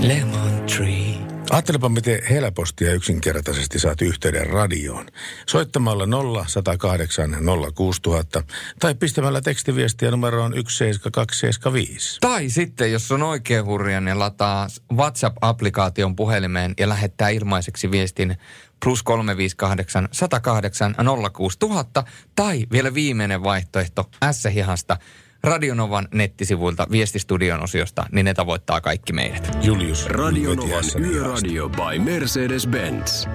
Lemon 0.00 0.66
Tree. 0.76 1.17
Ajattelepa, 1.50 1.88
miten 1.88 2.22
helposti 2.30 2.84
ja 2.84 2.92
yksinkertaisesti 2.92 3.78
saat 3.78 4.02
yhteyden 4.02 4.46
radioon. 4.46 5.06
Soittamalla 5.46 6.06
0108 6.06 7.36
06000 7.74 8.42
tai 8.80 8.94
pistämällä 8.94 9.40
tekstiviestiä 9.40 10.10
numeroon 10.10 10.52
17275. 10.52 12.18
Tai 12.20 12.48
sitten, 12.48 12.92
jos 12.92 13.12
on 13.12 13.22
oikein 13.22 13.64
hurja, 13.64 14.00
niin 14.00 14.18
lataa 14.18 14.66
WhatsApp-applikaation 14.92 16.16
puhelimeen 16.16 16.74
ja 16.78 16.88
lähettää 16.88 17.28
ilmaiseksi 17.28 17.90
viestin 17.90 18.36
plus 18.84 19.02
358 19.02 20.08
108 20.12 20.94
06000 21.32 22.04
tai 22.36 22.66
vielä 22.72 22.94
viimeinen 22.94 23.42
vaihtoehto 23.42 24.10
S-hihasta– 24.32 24.96
Radionovan 25.42 26.08
nettisivuilta 26.14 26.86
viestistudion 26.90 27.62
osiosta, 27.62 28.06
niin 28.12 28.24
ne 28.24 28.34
tavoittaa 28.34 28.80
kaikki 28.80 29.12
meidät. 29.12 29.58
Julius. 29.62 30.06
Radionovan 30.06 30.84
Yöradio 31.00 31.68
by 31.68 31.98
Mercedes-Benz. 31.98 33.28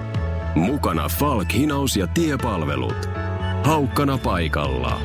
Mukana 0.54 1.08
Falk, 1.08 1.52
hinaus 1.52 1.96
ja 1.96 2.06
tiepalvelut. 2.06 3.08
Haukkana 3.64 4.18
paikalla. 4.18 5.00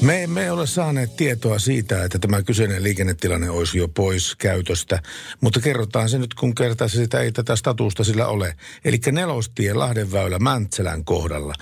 Me 0.00 0.22
emme 0.22 0.50
ole 0.50 0.66
saaneet 0.66 1.16
tietoa 1.16 1.58
siitä, 1.58 2.04
että 2.04 2.18
tämä 2.18 2.42
kyseinen 2.42 2.82
liikennetilanne 2.82 3.50
olisi 3.50 3.78
jo 3.78 3.88
pois 3.88 4.36
käytöstä, 4.36 5.02
mutta 5.40 5.60
kerrotaan 5.60 6.08
se 6.08 6.18
nyt, 6.18 6.34
kun 6.34 6.54
kertaa 6.54 6.88
sitä 6.88 7.20
ei 7.20 7.32
tätä 7.32 7.56
statusta 7.56 8.04
sillä 8.04 8.26
ole. 8.26 8.56
Eli 8.84 9.00
nelostie 9.12 9.74
Lahdenväylä 9.74 10.38
Mäntsälän 10.38 11.04
kohdalla. 11.04 11.54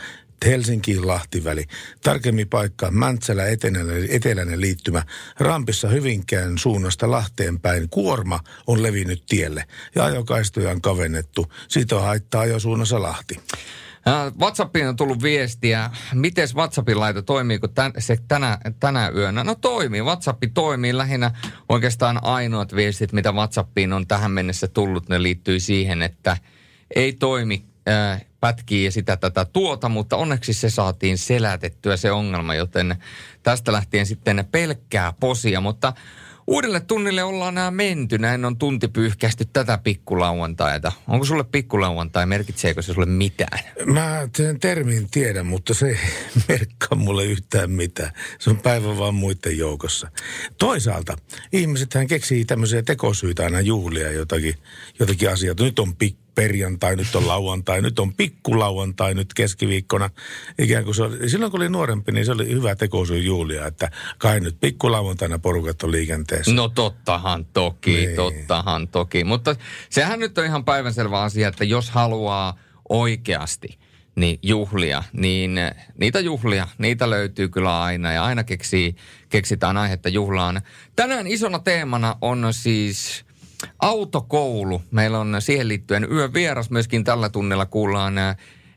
Helsinkiin 0.45 1.07
Lahtiväli. 1.07 1.65
Tarkemmin 2.03 2.49
paikka 2.49 2.91
Mäntsälä 2.91 3.47
eteläinen, 3.47 4.07
eteläinen 4.11 4.61
liittymä. 4.61 5.03
Rampissa 5.39 5.89
Hyvinkään 5.89 6.59
suunnasta 6.59 7.11
Lahteen 7.11 7.61
päin 7.61 7.89
kuorma 7.89 8.41
on 8.67 8.83
levinnyt 8.83 9.23
tielle 9.29 9.65
ja 9.95 10.05
ajokaistoja 10.05 10.71
on 10.71 10.81
kavennettu. 10.81 11.53
Siitä 11.69 11.97
on 11.97 12.03
haittaa 12.03 12.41
ajosuunnassa 12.41 13.03
Lahti. 13.03 13.41
WhatsAppiin 14.41 14.89
on 14.89 14.97
tullut 14.97 15.23
viestiä. 15.23 15.91
Miten 16.15 16.49
WhatsAppin 16.55 17.01
laita 17.01 17.23
toimii, 17.23 17.59
tän, 17.75 17.93
se 17.99 18.17
tänä, 18.29 18.59
tänä 18.81 19.09
yönä? 19.09 19.45
No 19.45 19.55
toimii. 19.55 20.03
WhatsApp 20.03 20.43
toimii 20.55 20.97
lähinnä 20.97 21.31
oikeastaan 21.69 22.25
ainoat 22.25 22.75
viestit, 22.75 23.13
mitä 23.13 23.33
WhatsAppiin 23.33 23.93
on 23.93 24.07
tähän 24.07 24.31
mennessä 24.31 24.69
tullut. 24.69 25.09
Ne 25.09 25.23
liittyy 25.23 25.61
siihen, 25.61 26.03
että 26.03 26.37
ei 26.97 27.13
toimi 27.13 27.65
äh, 27.89 28.25
pätkii 28.41 28.85
ja 28.85 28.93
sitä 28.93 29.17
tätä 29.17 29.45
tuota, 29.45 29.89
mutta 29.89 30.17
onneksi 30.17 30.53
se 30.53 30.71
saatiin 30.71 31.19
selätettyä 31.19 31.97
se 31.97 32.13
ongelma, 32.13 32.55
joten 32.55 32.97
tästä 33.43 33.73
lähtien 33.73 34.07
sitten 34.07 34.49
pelkkää 34.51 35.13
posia, 35.21 35.61
mutta 35.61 35.93
Uudelle 36.47 36.81
tunnille 36.81 37.25
ollaan 37.25 37.55
nämä 37.55 37.71
menty. 37.71 38.19
Näin 38.19 38.45
on 38.45 38.59
tunti 38.59 38.89
pyyhkästy 38.89 39.45
tätä 39.53 39.79
pikkulauantaita. 39.79 40.93
Onko 41.09 41.25
sulle 41.25 41.45
pikkulauantai? 41.45 42.27
Merkitseekö 42.27 42.83
se 42.83 42.93
sulle 42.93 43.07
mitään? 43.07 43.59
Mä 43.85 44.29
sen 44.37 44.61
termin 44.61 45.11
tiedän, 45.11 45.47
mutta 45.47 45.75
se 45.75 45.87
ei 45.89 45.97
merkkaa 46.49 46.99
mulle 46.99 47.25
yhtään 47.25 47.71
mitään. 47.71 48.13
Se 48.39 48.51
on 48.51 48.59
päivä 48.59 48.99
vaan 48.99 49.15
muiden 49.15 49.59
joukossa. 49.59 50.11
Toisaalta 50.59 51.17
ihmisethän 51.53 52.07
keksii 52.07 52.45
tämmöisiä 52.45 52.83
tekosyitä 52.83 53.45
aina 53.45 53.61
juhlia 53.61 54.13
jotakin, 54.13 54.55
jotakin 54.99 55.31
asioita. 55.31 55.65
Nyt 55.65 55.79
on 55.79 55.97
pikku 55.97 56.26
perjantai, 56.37 56.97
nyt 56.97 57.15
on 57.15 57.29
lauantai, 57.29 57.83
nyt 57.83 57.99
on 57.99 58.13
pikkulauantai 58.13 59.15
nyt 59.15 59.35
keskiviikkona. 59.35 60.11
Ikään 60.59 60.85
kuin 60.85 60.95
se 60.95 61.03
oli, 61.03 61.31
silloin 61.31 61.51
kun 61.51 61.61
oli 61.61 61.69
nuorempi, 61.69 62.13
niin 62.13 62.27
se 62.27 62.33
oli 62.33 62.49
hyvä 62.49 62.77
tekosyy 62.77 63.19
Julia, 63.19 63.67
että 63.67 63.91
kai 64.19 64.41
nyt 64.41 64.57
pikkulauantaina 64.61 65.39
porukat 65.39 65.83
on 65.83 65.93
liikenteessä. 65.93 66.53
No 66.55 66.69
tottahan 66.69 67.45
toki, 67.45 67.91
niin. 67.91 68.17
tottahan 68.17 68.89
toki. 68.89 69.25
Mutta 69.25 69.57
sehän 69.91 70.21
nyt 70.21 70.39
on 70.39 70.45
ihan 70.45 70.65
päivänselvä 70.65 71.23
asia, 71.23 71.49
että 71.49 71.65
jos 71.65 71.91
haluaa 71.91 72.59
oikeasti 72.89 73.79
niin 74.17 74.39
juhlia, 74.43 75.05
niin 75.13 75.61
niitä 75.99 76.21
juhlia, 76.21 76.69
niitä 76.79 77.11
löytyy 77.11 77.49
kyllä 77.49 77.83
aina 77.83 78.13
ja 78.13 78.25
aina 78.25 78.45
keksii, 78.45 78.97
keksitään 79.29 79.77
aihetta 79.77 80.09
juhlaan. 80.09 80.61
Tänään 80.97 81.27
isona 81.27 81.59
teemana 81.59 82.17
on 82.21 82.49
siis 82.51 83.25
autokoulu. 83.79 84.83
Meillä 84.91 85.19
on 85.19 85.37
siihen 85.39 85.69
liittyen 85.69 86.13
yön 86.13 86.35
vieras 86.35 86.71
myöskin 86.71 87.05
tällä 87.05 87.29
tunnilla 87.29 87.67
kuullaan 87.67 88.15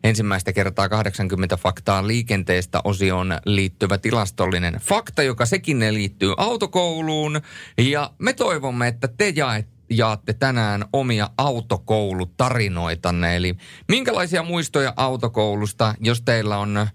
ensimmäistä 0.04 0.54
kertaa 0.54 0.90
80 0.90 1.58
faktaa 1.58 2.08
liikenteestä 2.08 2.82
osioon 2.84 3.38
liittyvä 3.46 3.98
tilastollinen 3.98 4.74
fakta, 4.82 5.24
joka 5.24 5.46
sekin 5.46 5.94
liittyy 5.94 6.34
autokouluun. 6.38 7.42
Ja 7.78 8.12
me 8.20 8.34
toivomme, 8.34 8.88
että 8.88 9.08
te 9.08 9.34
jaette 9.36 9.80
jaatte 9.90 10.34
tänään 10.34 10.86
omia 10.94 11.30
autokoulutarinoitanne. 11.38 13.36
Eli 13.36 13.56
minkälaisia 13.88 14.44
muistoja 14.44 14.94
autokoulusta, 14.96 15.96
jos 16.00 16.22
teillä 16.22 16.58
on 16.58 16.88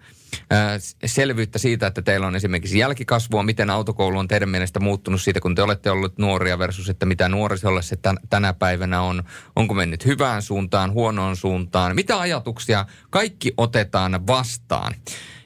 selvyyttä 1.06 1.58
siitä, 1.58 1.86
että 1.86 2.02
teillä 2.02 2.26
on 2.26 2.36
esimerkiksi 2.36 2.78
jälkikasvua, 2.78 3.42
miten 3.42 3.70
autokoulu 3.70 4.18
on 4.18 4.28
teidän 4.28 4.48
mielestä 4.48 4.80
muuttunut 4.80 5.22
siitä, 5.22 5.40
kun 5.40 5.54
te 5.54 5.62
olette 5.62 5.90
olleet 5.90 6.18
nuoria 6.18 6.58
versus, 6.58 6.88
että 6.88 7.06
mitä 7.06 7.28
nuorisolle 7.28 7.82
se 7.82 7.98
tänä 8.30 8.52
päivänä 8.52 9.02
on. 9.02 9.22
Onko 9.56 9.74
mennyt 9.74 10.06
hyvään 10.06 10.42
suuntaan, 10.42 10.92
huonoon 10.92 11.36
suuntaan? 11.36 11.94
Mitä 11.94 12.20
ajatuksia 12.20 12.86
kaikki 13.10 13.54
otetaan 13.56 14.26
vastaan? 14.26 14.94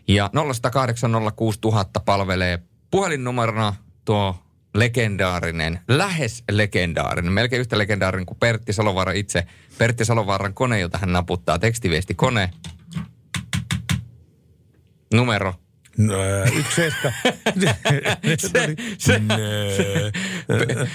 Ja 0.09 0.30
0806000 0.37 2.02
palvelee 2.04 2.59
puhelinnumerona 2.90 3.75
tuo 4.04 4.42
legendaarinen, 4.75 5.80
lähes 5.88 6.45
legendaarinen, 6.50 7.33
melkein 7.33 7.61
yhtä 7.61 7.78
legendaarinen 7.78 8.26
kuin 8.26 8.38
Pertti 8.38 8.73
Salovaara 8.73 9.12
itse. 9.12 9.45
Pertti 9.78 10.04
Salovaaran 10.04 10.54
kone, 10.54 10.80
jota 10.80 10.99
hän 10.99 11.12
naputtaa, 11.12 11.59
tekstiviesti 11.59 12.14
kone. 12.14 12.50
Numero 15.10 15.60
No, 15.98 16.14
yksi 16.58 16.74
seska. 16.74 17.12
se, 18.38 18.76
se, 18.98 19.20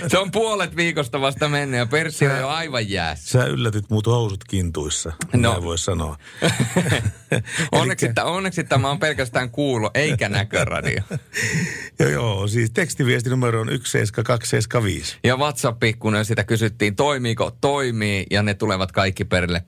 se 0.07 0.17
on 0.17 0.31
puolet 0.31 0.75
viikosta 0.75 1.21
vasta 1.21 1.49
mennyt 1.49 1.77
ja 1.77 1.85
Pertti 1.85 2.27
on 2.27 2.37
jo 2.37 2.47
aivan 2.47 2.89
jäässä. 2.89 3.31
Sä 3.31 3.45
yllätit 3.45 3.89
muut 3.89 4.07
housut 4.07 4.43
kintuissa, 4.43 5.11
no. 5.33 5.63
voi 5.63 5.77
sanoa. 5.77 6.17
onneksi, 7.71 8.05
Elikkä... 8.05 8.23
onneksi 8.23 8.63
tämä 8.63 8.89
on 8.89 8.99
pelkästään 8.99 9.49
kuulo, 9.49 9.91
eikä 9.93 10.29
näköradio. 10.29 11.01
joo, 11.99 12.09
joo, 12.09 12.47
siis 12.47 12.71
tekstiviesti 12.71 13.29
numero 13.29 13.61
on 13.61 13.67
17275. 13.67 15.17
Ja 15.23 15.37
WhatsAppi, 15.37 15.93
kun 15.93 16.25
sitä 16.25 16.43
kysyttiin, 16.43 16.95
toimiiko, 16.95 17.51
toimii, 17.61 18.25
ja 18.31 18.43
ne 18.43 18.53
tulevat 18.53 18.91
kaikki 18.91 19.25
perille 19.25 19.63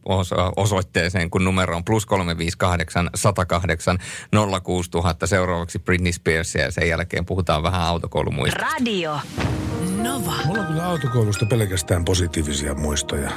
osoitteeseen, 0.56 1.30
kun 1.30 1.44
numero 1.44 1.76
on 1.76 1.86
plus 1.86 2.06
358 2.06 3.10
108 3.16 3.98
06000 4.64 5.25
mutta 5.26 5.36
seuraavaksi 5.36 5.80
Britney 5.80 6.12
Spears 6.12 6.56
ja 6.56 6.72
sen 6.72 6.90
jälkeen 6.90 7.26
puhutaan 7.26 7.64
vähän 7.64 7.82
autokoulumuista. 7.82 8.60
Radio 8.60 9.20
Nova. 10.02 10.34
Mulla 10.46 10.62
on 10.62 10.68
kyllä 10.68 10.86
autokoulusta 10.86 11.46
pelkästään 11.46 12.06
positiivisia 12.06 12.74
muistoja. 12.74 13.32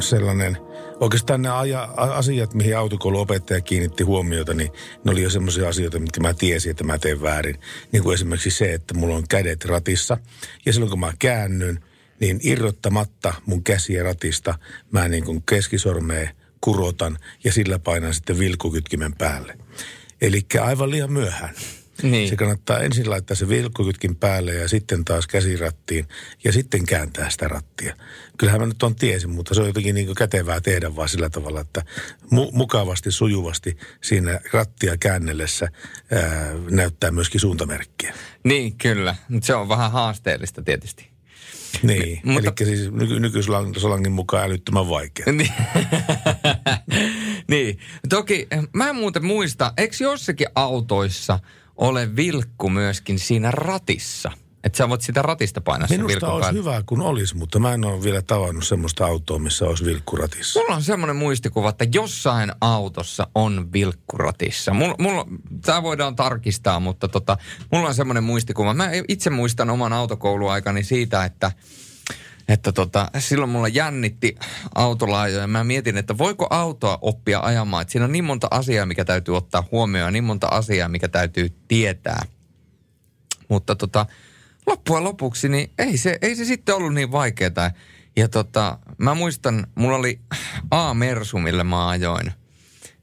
sellainen, 0.00 0.58
oikeastaan 1.00 1.42
nämä 1.42 1.58
aja, 1.58 1.82
asiat, 1.96 2.54
mihin 2.54 2.78
autokouluopettaja 2.78 3.60
kiinnitti 3.60 4.04
huomiota, 4.04 4.54
niin 4.54 4.70
ne 5.04 5.12
oli 5.12 5.22
jo 5.22 5.30
semmoisia 5.30 5.68
asioita, 5.68 5.98
mitkä 5.98 6.20
mä 6.20 6.34
tiesin, 6.34 6.70
että 6.70 6.84
mä 6.84 6.98
teen 6.98 7.22
väärin. 7.22 7.58
Niin 7.92 8.02
kuin 8.02 8.14
esimerkiksi 8.14 8.50
se, 8.50 8.74
että 8.74 8.94
mulla 8.94 9.16
on 9.16 9.28
kädet 9.28 9.64
ratissa. 9.64 10.18
Ja 10.66 10.72
silloin 10.72 10.90
kun 10.90 11.00
mä 11.00 11.12
käännyn, 11.18 11.84
niin 12.20 12.40
irrottamatta 12.42 13.34
mun 13.46 13.64
käsiä 13.64 14.02
ratista, 14.02 14.58
mä 14.92 15.08
niin 15.08 15.24
kuin 15.24 15.42
keskisormeen 15.42 16.30
kurotan 16.60 17.18
ja 17.44 17.52
sillä 17.52 17.78
painan 17.78 18.14
sitten 18.14 18.38
vilkukytkimen 18.38 19.14
päälle. 19.18 19.58
Eli 20.20 20.40
aivan 20.60 20.90
liian 20.90 21.12
myöhään. 21.12 21.54
Niin. 22.02 22.28
Se 22.28 22.36
kannattaa 22.36 22.80
ensin 22.80 23.10
laittaa 23.10 23.36
se 23.36 23.48
vilkkukytkin 23.48 24.16
päälle 24.16 24.54
ja 24.54 24.68
sitten 24.68 25.04
taas 25.04 25.26
käsirattiin 25.26 26.08
ja 26.44 26.52
sitten 26.52 26.86
kääntää 26.86 27.30
sitä 27.30 27.48
rattia. 27.48 27.96
Kyllähän 28.38 28.60
mä 28.60 28.66
nyt 28.66 28.82
on 28.82 28.94
tiesin, 28.94 29.30
mutta 29.30 29.54
se 29.54 29.60
on 29.60 29.66
jotenkin 29.66 29.94
niin 29.94 30.14
kätevää 30.14 30.60
tehdä 30.60 30.96
vaan 30.96 31.08
sillä 31.08 31.30
tavalla, 31.30 31.60
että 31.60 31.82
mu- 32.24 32.50
mukavasti, 32.52 33.10
sujuvasti 33.10 33.76
siinä 34.00 34.40
rattia 34.52 34.96
käännellessä 34.96 35.68
ää, 36.12 36.52
näyttää 36.70 37.10
myöskin 37.10 37.40
suuntamerkkiä. 37.40 38.14
Niin, 38.44 38.76
kyllä. 38.78 39.14
Se 39.42 39.54
on 39.54 39.68
vähän 39.68 39.92
haasteellista 39.92 40.62
tietysti. 40.62 41.10
Niin, 41.82 42.20
mutta... 42.24 42.52
eli 42.60 42.76
siis 42.76 42.92
nyky- 42.92 43.20
nykyslangin 43.20 44.12
mukaan 44.12 44.44
älyttömän 44.44 44.88
vaikea. 44.88 45.32
Niin. 45.32 45.52
niin, 47.50 47.78
toki 48.08 48.48
mä 48.72 48.88
en 48.88 48.96
muuten 48.96 49.24
muista, 49.24 49.72
eikö 49.76 49.96
jossakin 50.00 50.46
autoissa 50.54 51.38
ole 51.76 52.16
vilkku 52.16 52.68
myöskin 52.70 53.18
siinä 53.18 53.50
ratissa? 53.50 54.32
Että 54.64 54.76
sä 54.76 54.88
voit 54.88 55.00
sitä 55.00 55.22
ratista 55.22 55.60
painaa 55.60 55.88
Minusta 55.90 56.32
olisi 56.32 56.44
päälle. 56.44 56.58
hyvä, 56.58 56.82
kun 56.86 57.00
olisi, 57.00 57.36
mutta 57.36 57.58
mä 57.58 57.74
en 57.74 57.84
ole 57.84 58.02
vielä 58.02 58.22
tavannut 58.22 58.64
semmoista 58.66 59.06
autoa, 59.06 59.38
missä 59.38 59.64
olisi 59.64 59.84
vilkkuratissa. 59.84 60.60
Mulla 60.60 60.74
on 60.74 60.82
semmoinen 60.82 61.16
muistikuva, 61.16 61.68
että 61.68 61.86
jossain 61.94 62.52
autossa 62.60 63.26
on 63.34 63.72
vilkkuratissa. 63.72 64.74
Mulla, 64.74 64.94
mulla, 64.98 65.26
tämä 65.64 65.82
voidaan 65.82 66.16
tarkistaa, 66.16 66.80
mutta 66.80 67.08
tota, 67.08 67.36
mulla 67.72 67.88
on 67.88 67.94
semmoinen 67.94 68.24
muistikuva. 68.24 68.74
Mä 68.74 68.90
itse 69.08 69.30
muistan 69.30 69.70
oman 69.70 69.92
autokouluaikani 69.92 70.84
siitä, 70.84 71.24
että 71.24 71.52
että 72.50 72.72
tota, 72.72 73.10
silloin 73.18 73.50
mulla 73.50 73.68
jännitti 73.68 74.36
autolaajoja. 74.74 75.46
Mä 75.46 75.64
mietin, 75.64 75.96
että 75.96 76.18
voiko 76.18 76.46
autoa 76.50 76.98
oppia 77.02 77.40
ajamaan. 77.40 77.82
Että 77.82 77.92
siinä 77.92 78.04
on 78.04 78.12
niin 78.12 78.24
monta 78.24 78.48
asiaa, 78.50 78.86
mikä 78.86 79.04
täytyy 79.04 79.36
ottaa 79.36 79.68
huomioon 79.72 80.06
ja 80.06 80.10
niin 80.10 80.24
monta 80.24 80.46
asiaa, 80.46 80.88
mikä 80.88 81.08
täytyy 81.08 81.48
tietää. 81.68 82.22
Mutta 83.48 83.76
tota, 83.76 84.06
loppujen 84.66 85.04
lopuksi 85.04 85.48
niin 85.48 85.70
ei 85.78 85.96
se, 85.96 86.18
ei 86.22 86.36
se 86.36 86.44
sitten 86.44 86.74
ollut 86.74 86.94
niin 86.94 87.12
vaikeaa. 87.12 87.70
Ja 88.16 88.28
tota, 88.28 88.78
mä 88.98 89.14
muistan, 89.14 89.66
mulla 89.74 89.96
oli 89.96 90.20
A-Mersu, 90.70 91.38
millä 91.38 91.64
mä 91.64 91.88
ajoin 91.88 92.32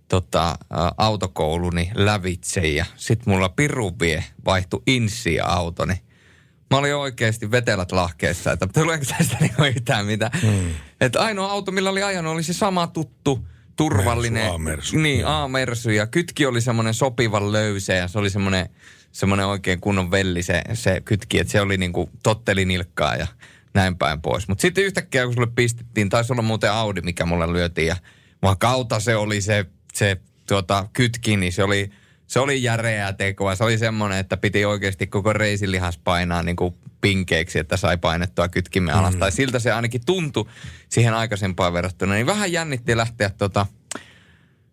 tota, 0.08 0.58
autokouluni 0.98 1.92
lävitse 1.96 2.68
ja 2.68 2.86
sit 2.96 3.26
mulla 3.26 3.50
piruvie 3.50 4.24
vaihtui 4.46 4.82
insiä 4.88 5.46
autoni. 5.46 6.07
Mä 6.72 6.78
olin 6.78 6.96
oikeasti 6.96 7.52
vetelät 7.52 7.92
lahkeessa, 7.92 8.52
että 8.52 8.68
tuleeko 8.68 9.06
tästä 9.18 9.38
niinku 9.42 9.64
yhtään 9.64 10.06
mitä. 10.06 10.32
Hmm. 10.42 10.72
Että 11.02 11.20
ainoa 11.20 11.52
auto, 11.52 11.72
millä 11.72 11.90
oli 11.90 12.04
ajanut, 12.04 12.34
oli 12.34 12.44
se 12.44 12.54
sama 12.54 12.88
tuttu, 12.88 13.48
turvallinen. 13.76 14.52
A-mersu. 14.52 14.98
Niin, 14.98 15.26
A-mersu. 15.26 15.90
Ja 15.90 16.08
kytki 16.08 16.46
oli 16.46 16.62
semmoinen 16.62 16.94
sopivan 16.94 17.52
löysä 17.52 17.94
ja 17.94 18.08
se 18.08 18.20
oli 18.20 18.30
semmoinen 18.30 18.70
semmoinen 19.12 19.46
oikein 19.46 19.82
kunnon 19.82 20.12
velli 20.12 20.44
se, 20.44 20.62
se 20.74 21.02
kytki, 21.06 21.40
että 21.40 21.52
se 21.52 21.62
oli 21.62 21.78
niinku 21.78 22.10
totteli 22.24 22.66
nilkkaa 22.66 23.16
ja 23.16 23.28
näin 23.74 23.98
päin 23.98 24.22
pois. 24.22 24.48
Mutta 24.48 24.62
sitten 24.62 24.84
yhtäkkiä 24.84 25.26
kun 25.26 25.34
sulle 25.34 25.52
pistettiin, 25.56 26.10
taisi 26.10 26.34
olla 26.34 26.42
muuten 26.42 26.72
Audi, 26.72 27.02
mikä 27.02 27.26
mulle 27.26 27.54
lyötiin 27.54 27.88
ja 27.88 27.96
vaan 28.42 28.58
kautta 28.58 29.00
se 29.00 29.16
oli 29.16 29.42
se, 29.42 29.66
se 29.94 30.18
tuota, 30.48 30.88
kytki, 30.94 31.38
niin 31.38 31.54
se 31.54 31.64
oli, 31.64 31.92
se 32.28 32.40
oli 32.40 32.64
järeää 32.64 33.14
tekoa. 33.14 33.56
Se 33.56 33.64
oli 33.64 33.78
semmoinen, 33.78 34.18
että 34.18 34.38
piti 34.38 34.66
oikeasti 34.66 35.08
koko 35.08 35.34
reisilihas 35.34 35.98
painaa 35.98 36.44
niin 36.44 36.56
kuin 36.56 36.74
pinkeiksi, 37.02 37.60
että 37.60 37.78
sai 37.78 37.98
painettua 37.98 38.50
kytkimme 38.50 38.92
alas. 38.92 39.14
Mm. 39.14 39.20
Tai 39.20 39.32
siltä 39.32 39.60
se 39.60 39.72
ainakin 39.72 40.06
tuntui 40.06 40.46
siihen 40.90 41.14
aikaisempaan 41.14 41.74
verrattuna. 41.74 42.14
Niin 42.14 42.26
vähän 42.26 42.52
jännitti 42.52 42.98
lähteä 42.98 43.30
tota 43.30 43.66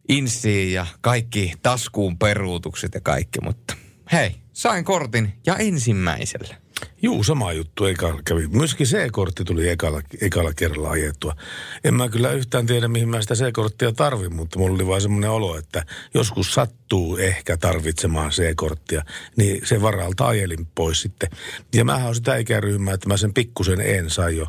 insiin 0.09 0.73
ja 0.73 0.87
kaikki 1.01 1.53
taskuun 1.63 2.19
peruutukset 2.19 2.95
ja 2.95 3.01
kaikki, 3.01 3.41
mutta 3.41 3.75
hei, 4.13 4.44
sain 4.55 4.85
kortin 4.85 5.33
ja 5.47 5.57
ensimmäisellä. 5.57 6.55
Juu, 7.03 7.25
sama 7.25 7.53
juttu 7.53 7.85
ekalla 7.85 8.21
kävi. 8.25 8.47
Myöskin 8.47 8.87
C-kortti 8.87 9.45
tuli 9.45 9.69
ekalla, 9.69 10.03
ekalla 10.21 10.53
kerralla 10.53 10.91
ajettua. 10.91 11.37
En 11.85 11.95
mä 11.95 12.09
kyllä 12.09 12.31
yhtään 12.31 12.67
tiedä, 12.67 12.89
mihin 12.89 13.09
mä 13.09 13.23
sitä 13.23 13.35
C-korttia 13.35 13.93
tarvin, 13.93 14.35
mutta 14.35 14.59
mulla 14.59 14.75
oli 14.75 14.87
vaan 14.87 15.01
semmoinen 15.01 15.31
olo, 15.31 15.59
että 15.59 15.85
joskus 16.15 16.55
sattuu 16.55 17.17
ehkä 17.17 17.57
tarvitsemaan 17.57 18.31
C-korttia, 18.31 19.05
niin 19.37 19.67
se 19.67 19.83
varalta 19.83 20.27
ajelin 20.27 20.67
pois 20.75 21.03
sitten. 21.03 21.31
Ja 21.75 21.85
mä 21.85 22.05
oon 22.05 22.15
sitä 22.15 22.37
ikäryhmää, 22.37 22.95
että 22.95 23.09
mä 23.09 23.17
sen 23.17 23.35
pikkusen 23.35 23.81
en 23.81 24.11
sai 24.11 24.37
jo, 24.37 24.47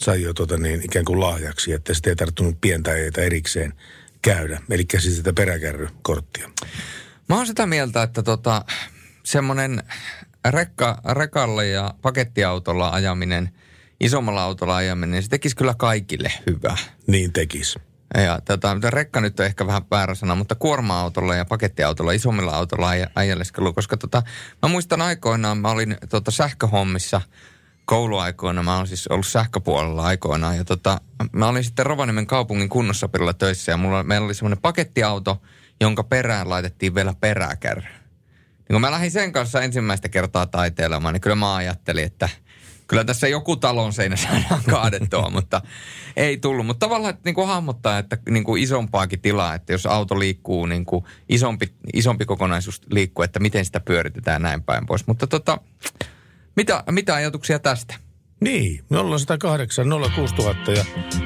sai 0.00 0.22
jo 0.22 0.34
tota 0.34 0.56
niin, 0.56 0.84
ikään 0.84 1.04
kuin 1.04 1.20
lahjaksi, 1.20 1.72
että 1.72 1.94
sitten 1.94 2.10
ei 2.10 2.16
tarttunut 2.16 2.60
pientä 2.60 2.94
eitä 2.94 3.20
erikseen 3.20 3.72
käydä. 4.22 4.60
Eli 4.70 4.84
siis 4.98 5.16
sitä 5.16 5.32
peräkärrykorttia. 5.32 6.50
Mä 7.28 7.36
oon 7.36 7.46
sitä 7.46 7.66
mieltä, 7.66 8.02
että 8.02 8.22
tota, 8.22 8.64
semmoinen 9.30 9.82
rekka, 10.48 11.00
rekalle 11.10 11.66
ja 11.66 11.94
pakettiautolla 12.02 12.90
ajaminen, 12.90 13.50
isommalla 14.00 14.42
autolla 14.42 14.76
ajaminen, 14.76 15.22
se 15.22 15.28
tekisi 15.28 15.56
kyllä 15.56 15.74
kaikille 15.74 16.32
hyvää. 16.46 16.76
Niin 17.06 17.32
tekisi. 17.32 17.78
Ja 18.14 18.40
tota, 18.44 18.76
rekka 18.90 19.20
nyt 19.20 19.40
on 19.40 19.46
ehkä 19.46 19.66
vähän 19.66 19.82
väärä 19.90 20.14
sana, 20.14 20.34
mutta 20.34 20.54
kuorma-autolla 20.54 21.34
ja 21.34 21.44
pakettiautolla, 21.44 22.12
isommilla 22.12 22.52
autolla 22.52 22.94
aj- 22.94 23.10
ajeleskelu, 23.14 23.72
koska 23.72 23.96
tota, 23.96 24.22
mä 24.62 24.68
muistan 24.68 25.02
aikoinaan, 25.02 25.58
mä 25.58 25.70
olin 25.70 25.96
tota, 26.08 26.30
sähköhommissa 26.30 27.20
kouluaikoina, 27.84 28.62
mä 28.62 28.76
oon 28.76 28.86
siis 28.86 29.06
ollut 29.06 29.26
sähköpuolella 29.26 30.04
aikoinaan, 30.04 30.56
ja 30.56 30.64
tota, 30.64 31.00
mä 31.32 31.48
olin 31.48 31.64
sitten 31.64 31.86
Rovaniemen 31.86 32.26
kaupungin 32.26 32.68
kunnossapirilla 32.68 33.34
töissä, 33.34 33.72
ja 33.72 33.76
mulla, 33.76 34.02
meillä 34.02 34.24
oli 34.24 34.34
semmoinen 34.34 34.62
pakettiauto, 34.62 35.42
jonka 35.80 36.04
perään 36.04 36.50
laitettiin 36.50 36.94
vielä 36.94 37.14
peräkärry. 37.20 37.97
Niin 38.68 38.74
kun 38.74 38.80
mä 38.80 38.90
lähdin 38.90 39.10
sen 39.10 39.32
kanssa 39.32 39.62
ensimmäistä 39.62 40.08
kertaa 40.08 40.46
taiteilemaan, 40.46 41.14
niin 41.14 41.20
kyllä 41.20 41.36
mä 41.36 41.54
ajattelin, 41.54 42.04
että 42.04 42.28
kyllä 42.88 43.04
tässä 43.04 43.28
joku 43.28 43.56
talon 43.56 43.92
seinä 43.92 44.16
saadaan 44.16 44.62
kaadettua, 44.70 45.30
mutta 45.34 45.60
ei 46.16 46.36
tullut. 46.36 46.66
Mutta 46.66 46.86
tavallaan 46.86 47.10
että 47.10 47.22
niin 47.24 47.34
kuin 47.34 47.48
hahmottaa, 47.48 47.98
että 47.98 48.18
niin 48.30 48.44
kuin 48.44 48.62
isompaakin 48.62 49.20
tilaa, 49.20 49.54
että 49.54 49.72
jos 49.72 49.86
auto 49.86 50.18
liikkuu, 50.18 50.66
niin 50.66 50.84
kuin 50.84 51.04
isompi, 51.28 51.74
isompi 51.94 52.24
kokonaisuus 52.24 52.82
liikkuu, 52.90 53.22
että 53.22 53.40
miten 53.40 53.64
sitä 53.64 53.80
pyöritetään 53.80 54.42
näin 54.42 54.62
päin 54.62 54.86
pois. 54.86 55.06
Mutta 55.06 55.26
tota, 55.26 55.58
mitä, 56.56 56.84
mitä 56.90 57.14
ajatuksia 57.14 57.58
tästä? 57.58 57.94
Niin, 58.40 58.84
0108 59.16 59.86
06000 60.14 60.72
ja 60.72 60.84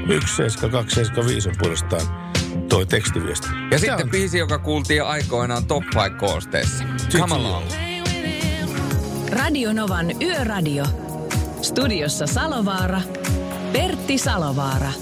17275 0.08 1.48
on 1.48 1.54
puolestaan 1.58 2.31
toi 2.68 2.86
tekstiviesti. 2.86 3.46
Ja 3.46 3.54
Mitä 3.62 3.78
sitten 3.78 4.04
on? 4.06 4.10
biisi, 4.10 4.38
joka 4.38 4.58
kuultiin 4.58 5.02
aikoinaan 5.02 5.66
Top 5.66 5.84
5 5.84 6.10
koosteessa. 6.18 6.84
Come 7.12 7.34
along. 7.34 7.66
Radio 9.30 9.72
Novan 9.72 10.22
Yöradio. 10.22 10.84
Studiossa 11.62 12.26
Salovaara. 12.26 13.00
Pertti 13.72 14.18
Salovaara. 14.18 14.92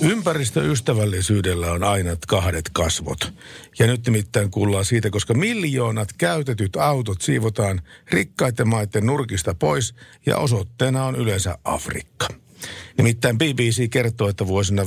Ympäristöystävällisyydellä 0.00 1.72
on 1.72 1.82
aina 1.82 2.10
kahdet 2.28 2.70
kasvot. 2.72 3.32
Ja 3.78 3.86
nyt 3.86 4.06
nimittäin 4.06 4.50
kuullaan 4.50 4.84
siitä, 4.84 5.10
koska 5.10 5.34
miljoonat 5.34 6.08
käytetyt 6.18 6.76
autot 6.76 7.20
siivotaan 7.20 7.80
rikkaiden 8.10 8.68
maiden 8.68 9.06
nurkista 9.06 9.54
pois 9.54 9.94
ja 10.26 10.36
osoitteena 10.36 11.04
on 11.04 11.16
yleensä 11.16 11.58
Afrikka. 11.64 12.28
Nimittäin 12.96 13.38
BBC 13.38 13.90
kertoo, 13.90 14.28
että 14.28 14.46
vuosina 14.46 14.82
2015-2018 14.82 14.86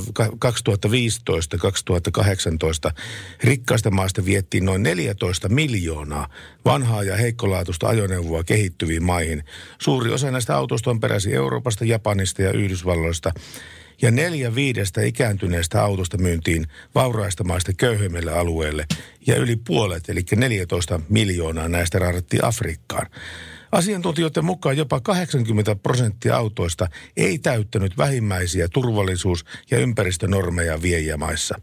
rikkaista 3.44 3.90
maista 3.90 4.24
viettiin 4.24 4.64
noin 4.64 4.82
14 4.82 5.48
miljoonaa 5.48 6.28
vanhaa 6.64 7.02
ja 7.02 7.16
heikkolaatuista 7.16 7.88
ajoneuvoa 7.88 8.44
kehittyviin 8.44 9.02
maihin. 9.02 9.44
Suuri 9.78 10.12
osa 10.12 10.30
näistä 10.30 10.56
autoista 10.56 10.90
on 10.90 11.00
peräisin 11.00 11.34
Euroopasta, 11.34 11.84
Japanista 11.84 12.42
ja 12.42 12.52
Yhdysvalloista 12.52 13.32
ja 14.02 14.10
neljä 14.10 14.54
viidestä 14.54 15.02
ikääntyneestä 15.02 15.84
autosta 15.84 16.18
myyntiin 16.18 16.66
vauraista 16.94 17.44
maista 17.44 17.72
köyhemmille 17.72 18.32
alueille 18.32 18.86
ja 19.26 19.36
yli 19.36 19.56
puolet, 19.56 20.08
eli 20.08 20.20
14 20.36 21.00
miljoonaa 21.08 21.68
näistä 21.68 21.98
raadattiin 21.98 22.44
Afrikkaan. 22.44 23.06
Asiantuntijoiden 23.74 24.44
mukaan 24.44 24.76
jopa 24.76 25.00
80 25.00 25.76
prosenttia 25.76 26.36
autoista 26.36 26.88
ei 27.16 27.38
täyttänyt 27.38 27.98
vähimmäisiä 27.98 28.68
turvallisuus- 28.68 29.44
ja 29.70 29.78
ympäristönormeja 29.78 30.82
viejämaissa. 30.82 31.60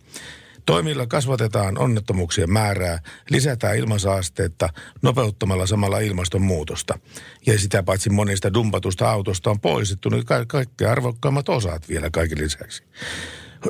Toimilla 0.65 1.08
kasvatetaan 1.08 1.78
onnettomuuksien 1.78 2.52
määrää, 2.52 3.00
lisätään 3.30 3.78
ilmansaasteetta 3.78 4.69
nopeuttamalla 5.02 5.65
samalla 5.65 6.00
ilmastonmuutosta. 6.00 7.00
Ja 7.45 7.60
sitä 7.60 7.84
paitsi 7.84 8.10
monista 8.10 8.54
dumpatusta 8.54 9.12
autosta 9.12 9.50
on 9.50 9.60
poistettu 9.60 10.10
niin 10.10 10.26
ka- 10.26 10.45
kaikki 10.45 10.86
arvokkaimmat 10.86 11.50
osat 11.50 11.89
vielä 11.89 12.10
kaiken 12.10 12.38
lisäksi. 12.38 12.84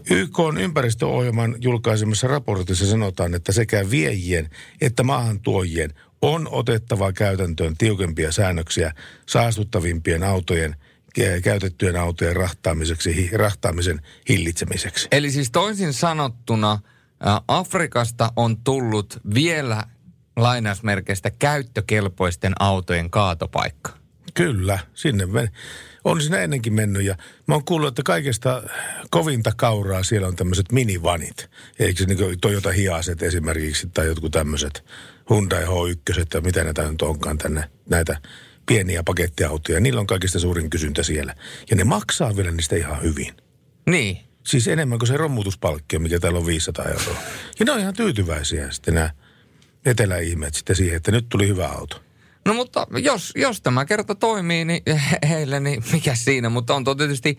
YK 0.10 0.40
on 0.40 0.58
ympäristöohjelman 0.58 1.56
julkaisemassa 1.60 2.28
raportissa 2.28 2.86
sanotaan, 2.86 3.34
että 3.34 3.52
sekä 3.52 3.90
viejien 3.90 4.50
että 4.82 5.04
maahantuojien 5.04 5.94
on 6.22 6.48
otettava 6.52 7.14
käytäntöön 7.14 7.78
tiukempia 7.78 8.32
säännöksiä 8.32 8.94
saastuttavimpien 9.26 10.24
autojen 10.24 10.76
käytettyjen 11.44 11.96
autojen 11.96 12.36
rahtaamiseksi, 12.36 13.30
rahtaamisen 13.34 14.02
hillitsemiseksi. 14.30 15.08
Eli 15.12 15.32
siis 15.32 15.52
toisin 15.52 15.94
sanottuna 15.94 16.80
Afrikasta 17.48 18.34
on 18.36 18.58
tullut 18.58 19.20
vielä 19.34 19.84
lainausmerkeistä 20.36 21.32
käyttökelpoisten 21.32 22.54
autojen 22.60 23.10
kaatopaikka. 23.10 23.92
Kyllä, 24.34 24.80
sinne 24.94 25.26
men- 25.26 25.52
on 26.04 26.22
siinä 26.22 26.38
ennenkin 26.38 26.74
mennyt 26.74 27.04
ja 27.04 27.16
mä 27.48 27.56
oon 27.56 27.66
kuullut, 27.66 27.88
että 27.88 28.04
kaikesta 28.04 28.64
kovinta 29.10 29.52
kauraa 29.56 30.04
siellä 30.04 30.28
on 30.28 30.36
tämmöiset 30.36 30.72
minivanit. 30.72 31.50
Eikö 31.80 32.00
se 32.00 32.06
niin 32.06 32.40
Toyota 32.42 32.72
Hiaset 32.72 33.24
esimerkiksi 33.24 33.90
tai 33.94 34.08
jotkut 34.08 34.32
tämmöiset 34.32 34.84
Hyundai 35.30 35.64
H1 35.64 36.26
ja 36.34 36.42
mitä 36.42 36.64
näitä 36.64 36.92
nyt 36.92 37.02
onkaan 37.02 37.38
tänne 37.38 37.70
näitä 37.90 38.18
pieniä 38.66 39.04
pakettiautoja. 39.04 39.80
Niillä 39.80 40.00
on 40.00 40.08
kaikista 40.08 40.40
suurin 40.40 40.70
kysyntä 40.70 41.04
siellä. 41.04 41.36
Ja 41.70 41.76
ne 41.76 41.84
maksaa 41.84 42.36
vielä 42.36 42.52
niistä 42.52 42.76
ihan 42.76 43.04
hyvin. 43.04 43.34
Niin. 43.86 44.18
Siis 44.44 44.68
enemmän 44.68 45.00
kuin 45.00 45.08
se 45.08 45.18
romutuspalkkio, 45.18 46.00
mikä 46.00 46.20
täällä 46.20 46.40
on 46.40 46.46
500 46.46 46.86
euroa. 46.86 47.22
Ja 47.60 47.66
ne 47.66 47.72
on 47.72 47.80
ihan 47.80 47.94
tyytyväisiä 47.94 48.72
sitten 48.72 48.94
nämä 48.94 49.10
eteläihmeet 49.86 50.56
sitten 50.56 50.76
siihen, 50.76 50.98
että 50.98 51.12
nyt 51.12 51.30
tuli 51.30 51.48
hyvä 51.48 51.68
auto. 51.68 52.02
No 52.46 52.54
mutta 52.54 52.88
jos, 53.04 53.34
jos 53.36 53.62
tämä 53.62 53.86
kerta 53.86 54.16
toimii 54.16 54.66
niin 54.66 54.84
heille, 55.30 55.60
niin 55.60 55.84
mikä 55.92 56.16
siinä? 56.16 56.50
Mutta 56.50 56.76
on 56.76 56.84
tietysti 56.98 57.38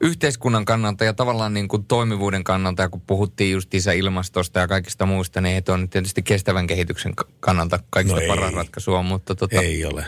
yhteiskunnan 0.00 0.64
kannalta 0.64 1.04
ja 1.04 1.12
tavallaan 1.12 1.54
niin 1.54 1.68
kuin 1.68 1.84
toimivuuden 1.84 2.44
kannalta, 2.44 2.82
ja 2.82 2.88
kun 2.88 3.00
puhuttiin 3.00 3.52
just 3.52 3.70
ilmastosta 3.96 4.60
ja 4.60 4.68
kaikista 4.68 5.06
muista, 5.06 5.40
niin 5.40 5.62
on 5.68 5.88
tietysti 5.88 6.22
kestävän 6.22 6.66
kehityksen 6.66 7.12
kannalta 7.40 7.78
kaikista 7.90 8.20
no 8.20 8.26
paras 8.26 8.54
ratkaisua. 8.54 9.02
Mutta 9.02 9.34
tota, 9.34 9.60
ei 9.60 9.84
ole. 9.84 10.06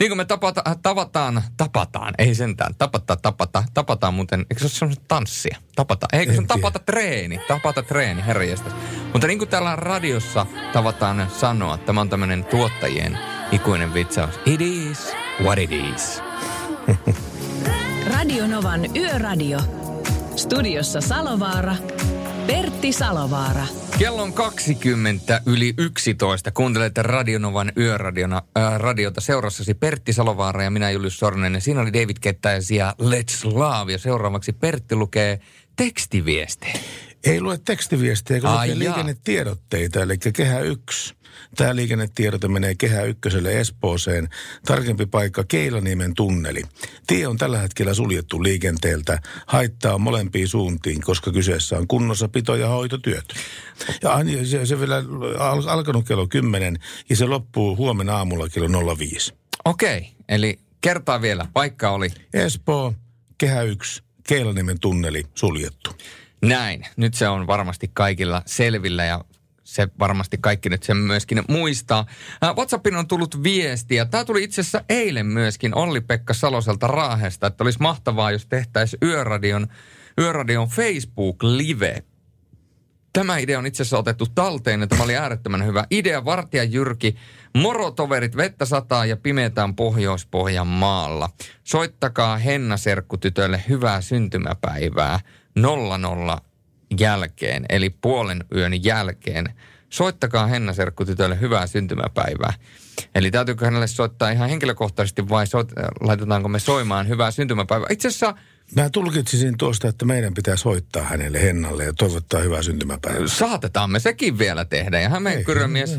Niin 0.00 0.10
kuin 0.10 0.16
me 0.16 0.24
tapata, 0.24 0.62
tavataan, 0.82 1.42
tapataan, 1.56 2.14
ei 2.18 2.34
sentään, 2.34 2.74
tapata, 2.78 3.16
tapata, 3.16 3.64
tapataan 3.74 4.14
muuten, 4.14 4.40
eikö 4.40 4.58
se 4.58 4.64
ole 4.64 4.70
semmoista 4.70 5.04
tanssia? 5.08 5.58
Tapata, 5.76 6.06
eikö 6.12 6.32
se 6.32 6.38
on 6.38 6.46
tapata 6.46 6.78
treeni, 6.78 7.40
tapata 7.48 7.82
treeni, 7.82 8.26
herranjestas. 8.26 8.72
Mutta 9.12 9.26
niin 9.26 9.38
kuin 9.38 9.48
täällä 9.48 9.76
radiossa 9.76 10.46
tavataan 10.72 11.30
sanoa, 11.36 11.78
tämä 11.78 12.00
on 12.00 12.08
tämmöinen 12.08 12.44
tuottajien 12.44 13.18
ikuinen 13.52 13.94
vitsaus. 13.94 14.40
It 14.46 14.60
is 14.60 15.12
what 15.42 15.58
it 15.58 15.70
is. 15.72 16.22
Radionovan 18.06 18.96
Yöradio. 18.96 19.58
Studiossa 20.36 21.00
Salovaara. 21.00 21.76
Pertti 22.46 22.92
Salovaara. 22.92 23.66
Kello 23.98 24.22
on 24.22 24.32
20 24.32 25.40
yli 25.46 25.74
11. 25.78 26.50
Kuuntelette 26.50 27.02
Radionovan 27.02 27.72
yöradiona, 27.76 28.42
äh, 28.58 28.78
radiota 28.78 29.20
seurassasi 29.20 29.74
Pertti 29.74 30.12
Salovaara 30.12 30.62
ja 30.62 30.70
minä 30.70 30.90
Julius 30.90 31.18
Sornen. 31.18 31.54
Ja 31.54 31.60
siinä 31.60 31.80
oli 31.80 31.92
David 31.92 32.16
Kettäisi 32.20 32.76
ja 32.76 32.94
Let's 33.02 33.44
Love. 33.44 33.92
Ja 33.92 33.98
seuraavaksi 33.98 34.52
Pertti 34.52 34.96
lukee 34.96 35.40
tekstiviestejä. 35.76 36.74
Ei 37.24 37.40
lue 37.40 37.58
tekstiviestejä, 37.64 38.40
kun 38.40 38.50
lukee 38.52 38.78
liikennetiedotteita, 38.78 40.02
eli 40.02 40.18
kehä 40.18 40.60
yksi. 40.60 41.14
Tämä 41.56 41.76
liikennetiedote 41.76 42.48
menee 42.48 42.74
Kehä 42.74 43.02
Ykköselle 43.02 43.60
Espooseen. 43.60 44.28
Tarkempi 44.66 45.06
paikka 45.06 45.44
Keilaniemen 45.48 46.14
tunneli. 46.14 46.62
Tie 47.06 47.26
on 47.26 47.36
tällä 47.36 47.58
hetkellä 47.58 47.94
suljettu 47.94 48.42
liikenteeltä. 48.42 49.18
Haittaa 49.46 49.98
molempiin 49.98 50.48
suuntiin, 50.48 51.00
koska 51.00 51.32
kyseessä 51.32 51.78
on 51.78 51.86
kunnossapito- 51.88 52.56
ja 52.56 52.68
hoitotyöt. 52.68 53.24
Ja 54.02 54.10
se, 54.44 54.66
se 54.66 54.80
vielä 54.80 54.96
al- 55.38 55.68
alkanut 55.68 56.06
kello 56.08 56.26
10 56.26 56.78
ja 57.10 57.16
se 57.16 57.26
loppuu 57.26 57.76
huomenna 57.76 58.16
aamulla 58.16 58.48
kello 58.48 58.96
05. 58.96 59.34
Okei, 59.64 60.12
eli 60.28 60.58
kertaa 60.80 61.22
vielä. 61.22 61.46
Paikka 61.52 61.90
oli? 61.90 62.10
Espoo, 62.34 62.94
Kehä 63.38 63.62
1, 63.62 64.02
Keilaniemen 64.28 64.80
tunneli 64.80 65.24
suljettu. 65.34 65.90
Näin. 66.42 66.86
Nyt 66.96 67.14
se 67.14 67.28
on 67.28 67.46
varmasti 67.46 67.90
kaikilla 67.94 68.42
selvillä 68.46 69.04
ja 69.04 69.24
se 69.64 69.88
varmasti 69.98 70.38
kaikki 70.40 70.68
nyt 70.68 70.82
sen 70.82 70.96
myöskin 70.96 71.42
muistaa. 71.48 72.06
WhatsAppin 72.56 72.96
on 72.96 73.08
tullut 73.08 73.42
viestiä. 73.42 74.04
Tämä 74.04 74.24
tuli 74.24 74.44
itse 74.44 74.60
asiassa 74.60 74.84
eilen 74.88 75.26
myöskin 75.26 75.74
Olli-Pekka 75.74 76.34
Saloselta 76.34 76.86
Raahesta, 76.86 77.46
että 77.46 77.64
olisi 77.64 77.78
mahtavaa, 77.80 78.30
jos 78.30 78.46
tehtäisiin 78.46 78.98
Yöradion, 79.02 79.66
Yöradion 80.20 80.68
Facebook-live. 80.68 82.02
Tämä 83.12 83.38
idea 83.38 83.58
on 83.58 83.66
itse 83.66 83.82
asiassa 83.82 83.98
otettu 83.98 84.26
talteen 84.34 84.80
ja 84.80 84.86
tämä 84.86 85.04
oli 85.04 85.16
äärettömän 85.16 85.66
hyvä 85.66 85.84
idea. 85.90 86.24
Vartija 86.24 86.64
Jyrki, 86.64 87.16
morotoverit, 87.54 88.36
vettä 88.36 88.64
sataa 88.64 89.06
ja 89.06 89.16
pimeätään 89.16 89.74
Pohjois-Pohjan 89.74 90.66
maalla. 90.66 91.30
Soittakaa 91.64 92.38
Henna 92.38 92.76
Serkkutytölle 92.76 93.64
hyvää 93.68 94.00
syntymäpäivää 94.00 95.20
00 95.62 96.40
jälkeen, 97.00 97.66
eli 97.68 97.90
puolen 97.90 98.44
yön 98.54 98.84
jälkeen. 98.84 99.46
Soittakaa 99.90 100.46
Henna 100.46 100.72
Serkkutytölle 100.72 101.40
hyvää 101.40 101.66
syntymäpäivää. 101.66 102.52
Eli 103.14 103.30
täytyykö 103.30 103.64
hänelle 103.64 103.86
soittaa 103.86 104.30
ihan 104.30 104.48
henkilökohtaisesti 104.48 105.28
vai 105.28 105.46
soit, 105.46 105.72
laitetaanko 106.00 106.48
me 106.48 106.58
soimaan 106.58 107.08
hyvää 107.08 107.30
syntymäpäivää? 107.30 107.88
Itse 107.90 108.08
asiassa 108.08 108.34
Mä 108.76 108.90
tulkitsisin 108.90 109.58
tuosta, 109.58 109.88
että 109.88 110.04
meidän 110.04 110.34
pitää 110.34 110.56
soittaa 110.56 111.02
hänelle 111.02 111.42
Hennalle 111.42 111.84
ja 111.84 111.92
toivottaa 111.92 112.40
hyvää 112.40 112.62
syntymäpäivää. 112.62 113.26
Saatetaan 113.28 113.90
me 113.90 114.00
sekin 114.00 114.38
vielä 114.38 114.64
tehdä. 114.64 115.00
Ja 115.00 115.08
Hämeenkyrömies... 115.08 115.90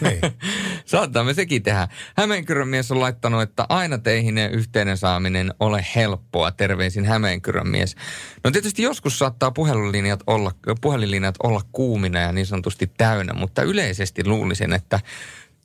niin. 0.00 0.20
Saatetaan 0.84 1.26
me 1.26 1.34
sekin 1.34 1.62
tehdä. 1.62 1.88
Hämeenkyrömies 2.16 2.90
on 2.90 3.00
laittanut, 3.00 3.42
että 3.42 3.66
aina 3.68 3.98
teihin 3.98 4.38
yhteinen 4.38 4.96
saaminen 4.96 5.54
ole 5.60 5.86
helppoa. 5.94 6.50
Terveisin 6.50 7.04
Hämeenkyrömies. 7.04 7.96
No 8.44 8.50
tietysti 8.50 8.82
joskus 8.82 9.18
saattaa 9.18 9.50
puhelinlinjat 9.50 10.20
olla, 10.26 10.52
puhelinlinjat 10.80 11.34
olla 11.42 11.60
kuumina 11.72 12.20
ja 12.20 12.32
niin 12.32 12.46
sanotusti 12.46 12.92
täynnä, 12.96 13.34
mutta 13.34 13.62
yleisesti 13.62 14.26
luulisin, 14.26 14.72
että 14.72 15.00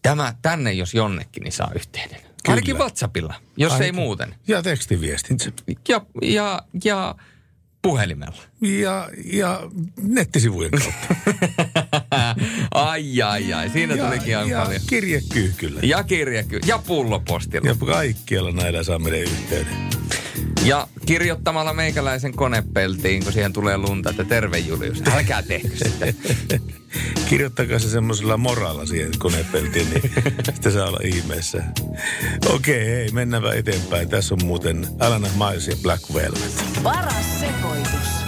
tämä 0.02 0.34
tänne 0.42 0.74
jos 0.74 0.94
jonnekin, 0.94 1.44
niin 1.44 1.52
saa 1.52 1.72
yhteinen. 1.76 2.27
Kyllä. 2.48 2.56
Ainakin 2.56 2.78
WhatsAppilla, 2.78 3.34
jos 3.58 3.72
Ainakin. 3.72 3.86
ei 3.86 3.92
muuten. 3.92 4.36
Ja 4.48 4.64
tekstiviestitse. 4.64 5.54
Ja, 5.90 6.02
ja, 6.22 6.62
ja 6.84 7.16
puhelimella. 7.82 8.42
Ja, 8.62 9.10
ja 9.26 9.70
nettisivujen 10.02 10.72
kautta. 10.72 11.16
ai, 12.72 13.22
ai, 13.22 13.54
ai. 13.54 13.70
Siinä 13.70 13.96
ja, 13.96 14.06
tulikin 14.06 14.32
ja 14.32 14.64
paljon. 14.64 14.82
kirjekyyhkyllä. 14.88 15.80
Ja 15.84 16.04
kirjekyyhkyllä. 16.04 16.74
Ja 16.76 16.80
pullopostilla. 16.88 17.70
Ja 17.70 17.76
kaikkialla 17.86 18.52
näillä 18.52 18.84
saa 18.84 19.00
meidän 19.00 19.20
yhteyden. 19.22 19.90
Ja 20.66 20.88
kirjoittamalla 21.06 21.74
meikäläisen 21.74 22.34
konepeltiin, 22.34 23.24
kun 23.24 23.34
siihen 23.34 23.54
tulee 23.54 23.78
lunta, 23.78 24.10
että 24.10 24.24
terve 24.24 24.58
Julius, 24.58 25.04
älkää 25.14 25.42
tehkö 25.42 25.76
sitä. 25.78 26.06
Kirjoittakaa 27.30 27.80
se 27.80 27.90
semmoisella 27.90 28.38
moralla 28.38 28.86
siihen 28.86 29.12
konepeltiin, 29.20 29.90
niin 29.90 30.12
sitten 30.54 30.72
saa 30.72 30.88
olla 30.88 31.00
ihmeessä. 31.04 31.64
Okei, 32.50 32.86
hei, 32.86 33.12
mennään 33.12 33.58
eteenpäin. 33.58 34.10
Tässä 34.10 34.36
on 34.36 34.46
muuten 34.46 34.88
Alana 35.00 35.28
Miles 35.38 35.68
ja 35.68 35.76
Black 35.84 36.14
Velvet. 36.14 36.84
Paras 36.84 37.40
sekoitus. 37.40 38.28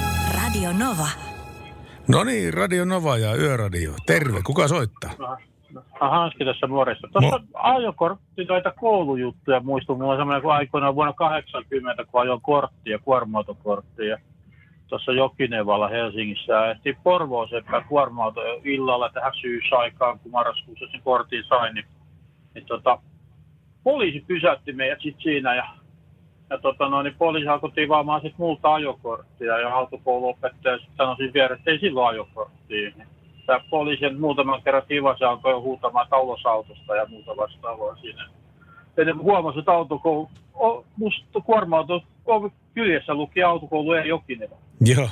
Nova. 0.74 1.08
No 2.08 2.24
niin, 2.24 2.54
Radio 2.54 2.86
Nova 2.86 3.18
ja 3.18 3.36
Yöradio. 3.36 3.94
Terve, 4.06 4.42
kuka 4.42 4.68
soittaa? 4.68 5.12
Hanski 6.00 6.46
tässä 6.46 6.68
nuoresta. 6.68 7.08
Tuossa 7.08 7.38
Mo- 7.38 7.50
ajokortti 7.54 8.46
noita 8.46 8.72
koulujuttuja 8.72 9.60
muistuu. 9.60 9.96
Mulla 9.96 10.12
on 10.12 10.20
semmoinen 10.20 10.42
kuin 10.42 10.56
aikoinaan 10.56 10.96
vuonna 10.96 11.14
80, 11.14 12.06
kun 12.06 12.22
ajoin 12.22 12.42
korttia, 12.42 13.00
kuorma-autokorttia. 13.00 14.18
Tuossa 14.88 15.12
Jokinevalla 15.12 15.88
Helsingissä. 15.88 16.54
Ja 16.54 16.72
ehtiin 16.72 16.98
Porvooseen 17.04 17.64
kuorma 17.90 18.34
illalla 18.64 19.10
tähän 19.10 19.34
syysaikaan, 19.42 20.20
kun 20.20 20.32
marraskuussa 20.32 20.86
sen 20.92 21.02
kortin 21.02 21.44
sain. 21.44 21.76
Niin, 21.76 21.86
niin 22.56 22.66
tota, 22.66 23.00
poliisi 23.84 24.24
pysäytti 24.28 24.74
meidät 24.74 25.02
sitten 25.02 25.24
siinä 25.24 25.56
ja 25.56 25.64
ja 26.50 26.58
tota, 26.58 26.90
no, 26.90 27.02
niin 27.02 27.16
poliisi 27.18 27.48
alkoi 27.48 27.72
tivaamaan 27.72 28.22
sit 28.22 28.38
multa 28.38 28.74
ajokorttia 28.74 29.60
ja 29.60 29.76
autokouluopettaja 29.76 30.78
sitten 30.78 30.98
sanoi 30.98 31.16
siinä 31.16 31.34
vieressä, 31.34 31.62
että 31.62 31.72
ei 31.72 31.80
silloin 31.80 32.08
ajokorttia. 32.08 32.92
Niin 32.98 33.08
Tämä 33.50 33.64
poliisi 33.70 34.10
muutaman 34.20 34.64
kerran 34.64 34.84
tivasi 34.88 35.24
alkoi 35.24 35.54
huutamaan 35.54 36.08
taulusautosta 36.10 36.96
ja 36.96 37.06
muuta 37.06 37.38
vastaavaa 37.38 37.96
siinä. 37.96 38.30
Ennen 38.98 39.16
kuin 39.16 39.24
huomasi, 39.26 39.60
että 39.60 39.72
autokoulu, 39.72 40.30
o, 40.54 40.86
musta 40.98 41.40
kuorma-auto 41.42 42.02
o- 42.26 42.52
kyljessä 42.74 43.14
luki 43.14 43.44
autokoulu 43.44 43.94
ja 43.94 44.06
Jokinen. 44.06 44.50
Joo. 44.86 45.10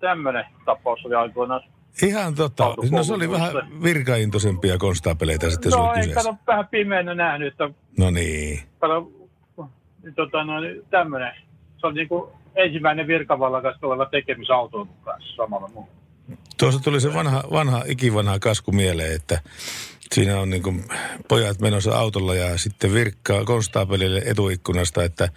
Tämmöinen 0.00 0.44
tapaus 0.64 1.04
oli 1.06 1.14
aikoinaan. 1.14 1.60
Ihan 2.02 2.34
totta. 2.34 2.74
No 2.90 3.02
se 3.02 3.14
oli 3.14 3.30
vähän 3.30 3.52
virkaintoisempia 3.82 4.78
konstaapeleita 4.78 5.50
sitten 5.50 5.70
No 5.70 5.76
sulla 5.76 5.94
ei, 5.94 6.00
kyseessä. 6.00 6.30
kato 6.30 6.42
vähän 6.46 6.68
pimeänä 6.68 7.14
nähnyt, 7.14 7.48
että 7.52 7.70
No 7.98 8.10
niin. 8.10 8.60
kato, 8.78 9.10
niin 10.02 10.14
tota, 10.14 10.44
no, 10.44 10.60
niin 10.60 10.82
tämmöinen. 10.90 11.32
Se 11.76 11.86
oli 11.86 11.94
niin 11.94 12.08
kuin 12.08 12.30
ensimmäinen 12.54 13.06
virkavallan 13.06 13.62
kanssa 13.62 13.86
oleva 13.86 14.06
tekemis 14.06 14.50
auton 14.50 14.88
kanssa 15.04 15.36
samalla 15.36 15.68
muulla. 15.68 15.90
Tuossa 16.58 16.80
tuli 16.80 17.00
se 17.00 17.14
vanha, 17.14 17.42
vanha 17.52 17.82
ikivanha 17.86 18.38
kasku 18.38 18.72
mieleen, 18.72 19.16
että 19.16 19.40
siinä 20.12 20.40
on 20.40 20.50
niin 20.50 20.84
pojat 21.28 21.60
menossa 21.60 21.98
autolla 21.98 22.34
ja 22.34 22.58
sitten 22.58 22.94
virkkaa 22.94 23.44
konstaapelille 23.44 24.22
etuikkunasta, 24.26 25.04
että 25.04 25.28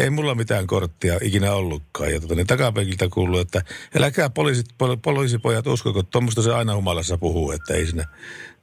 ei 0.00 0.10
mulla 0.10 0.34
mitään 0.34 0.66
korttia 0.66 1.18
ikinä 1.22 1.52
ollutkaan. 1.52 2.12
Ja 2.12 2.20
tota, 2.20 2.34
niin 2.34 2.46
takapenkiltä 2.46 3.08
kuuluu, 3.12 3.38
että 3.38 3.62
älkää 4.00 4.30
poliisit, 4.30 4.66
pol, 4.78 4.96
poliisipojat 4.96 5.66
uskoko, 5.66 6.02
tuommoista 6.02 6.42
se 6.42 6.54
aina 6.54 6.74
humalassa 6.74 7.18
puhuu, 7.18 7.52
että 7.52 7.74
ei 7.74 7.86
siinä, 7.86 8.04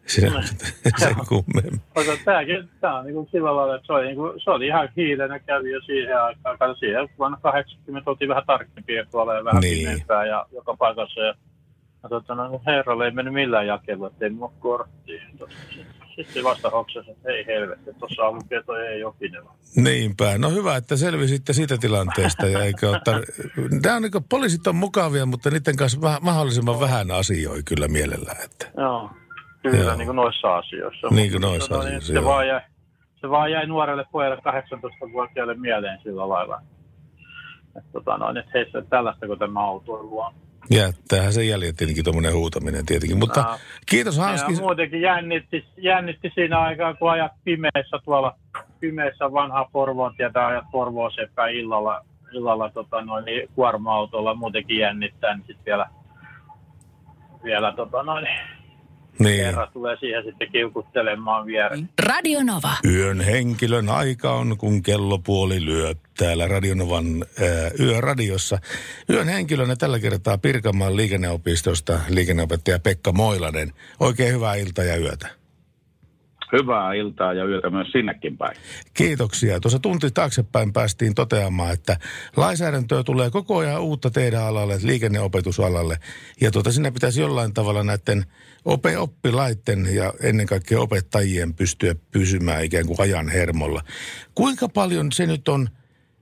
siinä 0.07 0.41
sen 0.97 1.15
kummemmin. 1.29 1.81
Mutta 1.95 2.11
tämäkin, 2.25 2.69
tämä 2.81 2.97
on 2.99 3.05
niin 3.05 3.13
kuin 3.15 3.27
sillä 3.31 3.55
lailla, 3.55 3.75
että 3.75 3.85
se 3.87 3.93
oli, 3.93 4.05
niin 4.05 4.15
kuin, 4.15 4.39
se 4.43 4.49
oli 4.51 4.67
ihan 4.67 4.89
hiilenä 4.97 5.39
kävi 5.39 5.71
jo 5.71 5.81
siihen 5.81 6.21
aikaan. 6.21 6.57
Kato, 6.57 6.75
siihen 6.75 7.09
vuonna 7.19 7.37
80 7.41 8.09
oltiin 8.09 8.29
vähän 8.29 8.43
tarkempia 8.47 8.95
ja 8.95 9.43
vähän 9.45 9.61
Niin. 9.61 9.77
pimeämpää 9.79 10.25
ja 10.25 10.45
joka 10.53 10.75
paikassa. 10.79 11.19
Ja, 11.19 11.33
ja 12.03 12.09
tota, 12.09 12.35
no, 12.35 12.61
herralle 12.65 13.05
ei 13.05 13.11
mennyt 13.11 13.33
millään 13.33 13.67
jakelua, 13.67 14.07
ettei. 14.07 14.29
Tota, 15.37 15.53
sit- 15.69 15.85
Sitten 16.15 16.43
vasta 16.43 16.69
hoksasi, 16.69 17.11
että 17.11 17.29
ei 17.29 17.45
helvetti, 17.45 17.93
tuossa 17.99 18.23
on 18.23 18.35
lukee 18.35 18.63
toi 18.63 18.87
ei 18.87 18.99
jokinen. 18.99 19.43
Niinpä. 19.75 20.37
No 20.37 20.49
hyvä, 20.49 20.75
että 20.75 20.95
selvisitte 20.95 21.53
siitä 21.53 21.77
tilanteesta. 21.77 22.47
Ja 22.47 22.63
eikä 22.63 22.89
ole 22.89 22.97
tar- 22.97 23.79
Nämä 23.83 23.95
on 23.95 24.01
niin 24.01 24.11
kuin, 24.11 24.23
poliisit 24.29 24.67
on 24.67 24.75
mukavia, 24.75 25.25
mutta 25.25 25.49
niiden 25.49 25.75
kanssa 25.75 26.19
mahdollisimman 26.21 26.79
vähän 26.79 27.11
asioi 27.11 27.63
kyllä 27.63 27.87
mielellään. 27.87 28.45
Että. 28.45 28.67
Joo, 28.77 29.09
kyllä 29.71 29.83
Joo. 29.83 29.95
niin 29.95 30.05
kuin 30.05 30.15
noissa 30.15 30.57
asioissa. 30.57 31.07
Niin 31.11 31.31
kuin 31.31 31.41
Mutta 31.41 31.47
noissa 31.47 31.69
tota, 31.69 31.81
asioissa, 31.81 32.07
se, 32.07 32.13
joo. 32.13 32.25
vaan 32.25 32.47
jäi, 32.47 32.61
se 33.21 33.29
vaan 33.29 33.51
jäi 33.51 33.67
nuorelle 33.67 34.05
pojalle 34.11 34.37
18-vuotiaalle 34.37 35.53
mieleen 35.53 35.99
sillä 36.03 36.29
lailla. 36.29 36.61
Että 37.77 37.91
tota, 37.93 38.17
no, 38.17 38.29
että 38.29 38.51
heissä 38.53 38.81
tällaista, 38.89 39.27
kun 39.27 39.39
tämä 39.39 39.59
autoilu 39.59 40.19
on. 40.19 40.33
Jättäähän 40.71 41.33
se 41.33 41.43
jäljet 41.43 41.75
tietenkin 41.75 42.03
tuommoinen 42.03 42.33
huutaminen 42.33 42.85
tietenkin. 42.85 43.19
Mutta 43.19 43.41
Aa. 43.41 43.57
kiitos 43.85 44.17
Hanski. 44.17 44.53
Ja 44.53 44.59
muutenkin 44.59 45.01
jännitti, 45.01 45.65
jännitti 45.77 46.31
siinä 46.35 46.59
aikaa, 46.59 46.93
kun 46.93 47.11
ajat 47.11 47.31
pimeässä 47.43 47.99
tuolla, 48.05 48.35
pimeässä 48.79 49.31
vanhaa 49.31 49.69
Porvoon 49.71 50.15
tietä, 50.17 50.47
ajat 50.47 50.65
Porvooseen 50.71 51.29
päin 51.35 51.55
illalla, 51.55 52.05
illalla 52.33 52.69
tota, 52.69 53.01
noin, 53.01 53.25
niin 53.25 53.49
kuorma-autolla 53.55 54.35
muutenkin 54.35 54.77
jännittää, 54.77 55.33
niin 55.33 55.47
sitten 55.47 55.65
vielä, 55.65 55.89
vielä 57.43 57.73
tota, 57.73 58.03
noin, 58.03 58.27
Niin. 59.19 59.45
kerran 59.45 59.67
tulee 59.73 59.97
siihen 59.99 60.23
sitten 60.23 60.51
kiukuttelemaan 60.51 61.45
vieressä. 61.45 61.85
Radio 62.03 62.43
Nova. 62.43 62.71
Yön 62.93 63.21
henkilön 63.21 63.89
aika 63.89 64.33
on, 64.33 64.57
kun 64.57 64.83
kello 64.83 65.17
puoli 65.17 65.65
lyö 65.65 65.95
täällä 66.17 66.47
Radionovan 66.47 67.05
ää, 67.41 67.71
yöradiossa. 67.79 68.57
Yön 69.09 69.27
henkilönä 69.27 69.75
tällä 69.75 69.99
kertaa 69.99 70.37
Pirkanmaan 70.37 70.95
liikenneopistosta 70.95 71.99
liikenneopettaja 72.09 72.79
Pekka 72.79 73.11
Moilanen. 73.11 73.71
Oikein 73.99 74.33
hyvää 74.33 74.55
iltaa 74.55 74.85
ja 74.85 74.97
yötä. 74.97 75.44
Hyvää 76.57 76.93
iltaa 76.93 77.33
ja 77.33 77.45
yötä 77.45 77.69
myös 77.69 77.87
sinnekin 77.91 78.37
päin. 78.37 78.57
Kiitoksia. 78.93 79.59
Tuossa 79.59 79.79
tunti 79.79 80.11
taaksepäin 80.11 80.73
päästiin 80.73 81.15
toteamaan, 81.15 81.73
että 81.73 81.97
lainsäädäntöä 82.37 83.03
tulee 83.03 83.29
koko 83.29 83.57
ajan 83.57 83.81
uutta 83.81 84.11
teidän 84.11 84.43
alalle, 84.43 84.77
liikenneopetusalalle. 84.83 85.97
Ja 86.41 86.51
tuota, 86.51 86.71
siinä 86.71 86.91
pitäisi 86.91 87.21
jollain 87.21 87.53
tavalla 87.53 87.83
näiden 87.83 88.25
ope, 88.65 88.97
oppilaiden 88.97 89.95
ja 89.95 90.13
ennen 90.23 90.45
kaikkea 90.45 90.81
opettajien 90.81 91.53
pystyä 91.53 91.95
pysymään 92.11 92.63
ikään 92.63 92.85
kuin 92.85 93.01
ajan 93.01 93.29
hermolla. 93.29 93.81
Kuinka 94.35 94.69
paljon 94.69 95.11
se 95.11 95.25
nyt 95.25 95.47
on 95.47 95.69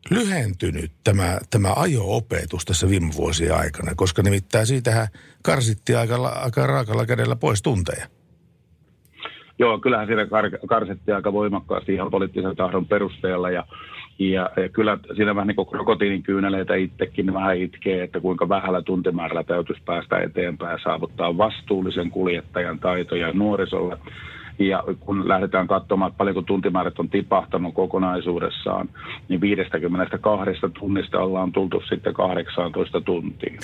lyhentynyt 0.09 0.91
tämä, 1.03 1.37
tämä 1.49 1.73
ajo-opetus 1.75 2.65
tässä 2.65 2.89
viime 2.89 3.13
vuosien 3.15 3.55
aikana? 3.55 3.95
Koska 3.95 4.23
nimittäin 4.23 4.67
siitähän 4.67 5.07
karsittiin 5.43 5.97
aika, 5.97 6.27
aika 6.27 6.67
raakalla 6.67 7.05
kädellä 7.05 7.35
pois 7.35 7.61
tunteja. 7.61 8.07
Joo, 9.59 9.79
kyllähän 9.79 10.07
siinä 10.07 10.23
kar- 10.23 10.67
karsittiin 10.67 11.15
aika 11.15 11.33
voimakkaasti 11.33 11.93
ihan 11.93 12.11
poliittisen 12.11 12.55
tahdon 12.55 12.85
perusteella 12.85 13.49
ja, 13.49 13.63
ja, 14.19 14.49
ja 14.57 14.69
kyllä 14.69 14.97
siinä 15.15 15.35
vähän 15.35 15.47
niin 15.47 15.55
kuin 15.55 15.67
krokotiinin 15.67 16.23
kyyneleitä 16.23 16.75
itsekin 16.75 17.33
vähän 17.33 17.57
itkee, 17.57 18.03
että 18.03 18.19
kuinka 18.19 18.49
vähällä 18.49 18.81
tuntimäärällä 18.81 19.43
täytyisi 19.43 19.81
päästä 19.85 20.19
eteenpäin 20.19 20.71
ja 20.71 20.83
saavuttaa 20.83 21.37
vastuullisen 21.37 22.11
kuljettajan 22.11 22.79
taitoja 22.79 23.33
nuorisolle. 23.33 23.97
Ja 24.59 24.83
kun 24.99 25.27
lähdetään 25.27 25.67
katsomaan, 25.67 26.09
että 26.09 26.17
paljonko 26.17 26.41
tuntimäärät 26.41 26.99
on 26.99 27.09
tipahtanut 27.09 27.73
kokonaisuudessaan, 27.73 28.89
niin 29.29 29.41
52 29.41 30.51
tunnista 30.79 31.19
ollaan 31.19 31.51
tultu 31.51 31.81
sitten 31.89 32.13
18 32.13 33.01
tuntiin. 33.01 33.59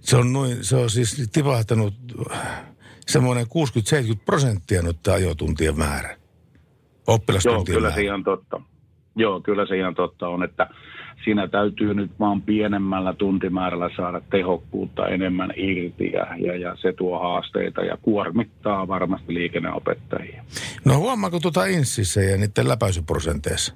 Se 0.00 0.16
on, 0.16 0.32
noin, 0.32 0.64
se 0.64 0.76
on 0.76 0.90
siis 0.90 1.30
tipahtanut 1.32 1.94
semmoinen 3.12 3.46
60-70 3.46 3.48
prosenttia 4.24 4.82
nyt 4.82 4.96
tämä 5.02 5.14
ajotuntien 5.14 5.78
määrä. 5.78 6.08
Joo, 6.08 7.14
Oppilastuntien 7.14 7.76
kyllä 7.76 7.88
määrä. 7.88 7.94
se 7.94 8.02
ihan 8.02 8.24
totta. 8.24 8.60
Joo, 9.16 9.40
kyllä 9.40 9.66
se 9.66 9.78
ihan 9.78 9.94
totta 9.94 10.28
on, 10.28 10.42
että 10.42 10.66
siinä 11.24 11.48
täytyy 11.48 11.94
nyt 11.94 12.10
vaan 12.20 12.42
pienemmällä 12.42 13.12
tuntimäärällä 13.12 13.90
saada 13.96 14.20
tehokkuutta 14.30 15.08
enemmän 15.08 15.52
irti 15.56 16.12
ja, 16.12 16.26
ja, 16.36 16.56
ja 16.56 16.76
se 16.76 16.92
tuo 16.92 17.18
haasteita 17.18 17.80
ja 17.84 17.96
kuormittaa 18.02 18.88
varmasti 18.88 19.34
liikenneopettajia. 19.34 20.44
No 20.84 20.98
huomaako 20.98 21.40
tuota 21.40 21.64
insissä 21.64 22.20
ja 22.20 22.36
niiden 22.36 22.68
läpäisyprosenteissa? 22.68 23.74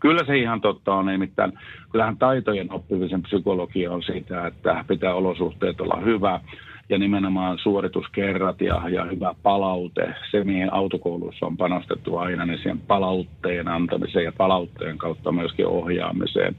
Kyllä 0.00 0.24
se 0.26 0.38
ihan 0.38 0.60
totta 0.60 0.94
on, 0.94 1.06
nimittäin 1.06 1.52
kyllähän 1.90 2.18
taitojen 2.18 2.72
oppimisen 2.72 3.22
psykologia 3.22 3.92
on 3.92 4.02
sitä, 4.02 4.46
että 4.46 4.84
pitää 4.88 5.14
olosuhteet 5.14 5.80
olla 5.80 6.00
hyvä 6.04 6.40
ja 6.88 6.98
nimenomaan 6.98 7.58
suorituskerrat 7.58 8.60
ja, 8.60 8.88
ja 8.88 9.04
hyvä 9.04 9.34
palaute, 9.42 10.14
se 10.30 10.44
mihin 10.44 10.72
autokoulussa 10.72 11.46
on 11.46 11.56
panostettu 11.56 12.16
aina, 12.16 12.46
niin 12.46 12.58
siihen 12.58 12.80
palautteen 12.80 13.68
antamiseen 13.68 14.24
ja 14.24 14.32
palautteen 14.38 14.98
kautta 14.98 15.32
myöskin 15.32 15.66
ohjaamiseen, 15.66 16.56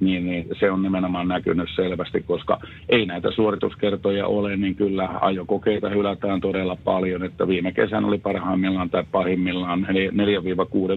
niin, 0.00 0.26
niin 0.26 0.48
se 0.60 0.70
on 0.70 0.82
nimenomaan 0.82 1.28
näkynyt 1.28 1.68
selvästi, 1.76 2.22
koska 2.22 2.60
ei 2.88 3.06
näitä 3.06 3.30
suorituskertoja 3.30 4.26
ole, 4.26 4.56
niin 4.56 4.74
kyllä 4.74 5.08
ajokokeita 5.20 5.88
hylätään 5.88 6.40
todella 6.40 6.76
paljon, 6.84 7.24
että 7.24 7.48
viime 7.48 7.72
kesänä 7.72 8.06
oli 8.06 8.18
parhaimmillaan 8.18 8.90
tai 8.90 9.04
pahimmillaan 9.12 9.86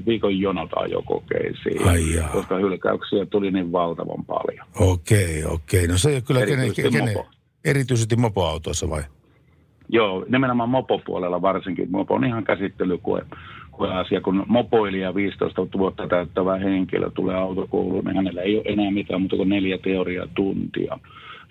4-6 0.02 0.06
viikon 0.06 0.40
jonot 0.40 0.70
ajokokeisiin, 0.76 1.82
koska 2.32 2.56
hylkäyksiä 2.56 3.26
tuli 3.26 3.52
niin 3.52 3.72
valtavan 3.72 4.26
paljon. 4.26 4.68
Okei, 4.80 5.46
okei. 5.46 5.88
No 5.88 5.98
se 5.98 6.10
ei 6.10 6.16
ole 6.16 6.24
kyllä 6.28 6.46
kenen, 6.46 6.72
kenen. 6.92 7.39
Erityisesti 7.66 8.16
mopoautoissa 8.16 8.90
vai? 8.90 9.04
Joo, 9.90 10.26
nimenomaan 10.30 10.70
mopopuolella 10.70 11.42
varsinkin. 11.42 11.92
Mopo 11.92 12.14
on 12.14 12.26
ihan 12.26 12.44
käsittelykoe 12.44 13.26
koe 13.80 13.94
asia. 13.94 14.22
Kun 14.22 14.46
mopoilija 14.48 15.16
15 15.16 15.78
vuotta 15.78 16.08
täyttävä 16.08 16.58
henkilö 16.58 17.10
tulee 17.10 17.36
autokouluun, 17.36 18.06
niin 18.06 18.16
hänellä 18.16 18.42
ei 18.42 18.56
ole 18.56 18.64
enää 18.66 18.92
mitään 18.92 19.22
muuta 19.22 19.36
kuin 19.36 19.50
neljä 19.50 19.78
teoriaa 19.78 20.28
tuntia. 20.36 21.00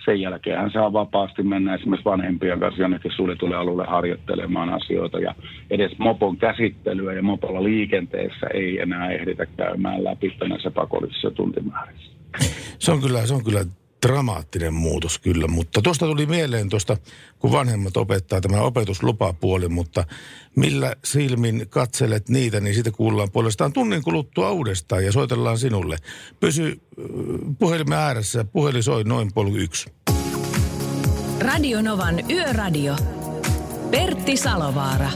Sen 0.05 0.21
jälkeen 0.21 0.59
hän 0.59 0.71
saa 0.71 0.93
vapaasti 0.93 1.43
mennä 1.43 1.75
esimerkiksi 1.75 2.05
vanhempien 2.05 2.61
kanssa 2.61 2.83
jonnekin 2.83 3.13
suljetulle 3.17 3.57
alueelle 3.57 3.87
harjoittelemaan 3.87 4.71
asioita. 4.71 5.19
Ja 5.19 5.35
edes 5.71 5.99
mopon 5.99 6.37
käsittelyä 6.37 7.13
ja 7.13 7.23
mopolla 7.23 7.65
liikenteessä 7.65 8.47
ei 8.55 8.81
enää 8.81 9.11
ehditä 9.11 9.47
käymään 9.47 10.05
läpi 10.05 10.37
näissä 10.49 10.71
pakollisissa 10.71 11.31
tuntimäärissä. 11.31 12.13
Se 12.79 12.93
on 12.93 13.01
kyllä, 13.01 13.27
se 13.27 13.35
on 13.35 13.45
kyllä 13.45 13.65
dramaattinen 14.07 14.75
muutos 14.75 15.19
kyllä, 15.19 15.47
mutta 15.47 15.83
tuosta 15.83 16.07
tuli 16.07 16.27
mieleen 16.27 16.69
tuosta, 16.69 16.97
kun 17.39 17.53
vanhemmat 17.53 17.97
opettaa 17.97 18.41
tämä 18.41 18.61
opetuslupapuoli, 18.61 19.69
mutta 19.69 20.05
millä 20.57 20.97
silmin 21.05 21.67
katselet 21.71 22.29
niitä, 22.29 22.61
niin 22.61 22.75
siitä 22.75 22.91
kuullaan 22.91 23.31
puolestaan 23.31 23.73
tunnin 23.73 24.03
kuluttua 24.03 24.51
uudestaan 24.51 25.05
ja 25.05 25.13
soitellaan 25.13 25.59
sinulle. 25.59 25.97
Pysy 26.41 26.81
puhelimen 27.59 27.99
ääressä, 27.99 28.45
puhelin 28.45 28.83
soi 28.83 29.05
noin 29.05 29.31
puoli 29.35 29.59
yksi. 29.59 29.91
Radio 31.41 31.83
Novan 31.83 32.31
Yöradio. 32.31 32.97
Pertti 33.91 34.37
Salovaara. 34.37 35.11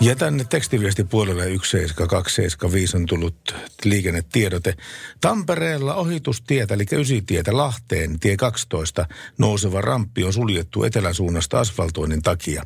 Ja 0.00 0.16
tänne 0.16 0.44
tekstiviestipuolelle 0.44 1.44
17275 1.44 2.96
on 2.96 3.06
tullut 3.06 3.54
liikennetiedote. 3.84 4.74
Tampereella 5.20 5.94
ohitustietä, 5.94 6.74
eli 6.74 6.84
ysitietä 6.92 7.56
Lahteen, 7.56 8.20
tie 8.20 8.36
12, 8.36 9.06
nouseva 9.38 9.80
ramppi 9.80 10.24
on 10.24 10.32
suljettu 10.32 10.84
eteläsuunnasta 10.84 11.60
asfaltoinnin 11.60 12.22
takia. 12.22 12.62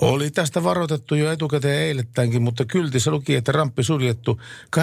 Oli 0.00 0.30
tästä 0.30 0.64
varoitettu 0.64 1.14
jo 1.14 1.32
etukäteen 1.32 1.82
eilettäänkin, 1.82 2.42
mutta 2.42 2.64
kyltissä 2.64 3.10
luki, 3.10 3.34
että 3.34 3.52
ramppi 3.52 3.82
suljettu 3.82 4.40
29.10-2006. 4.76 4.82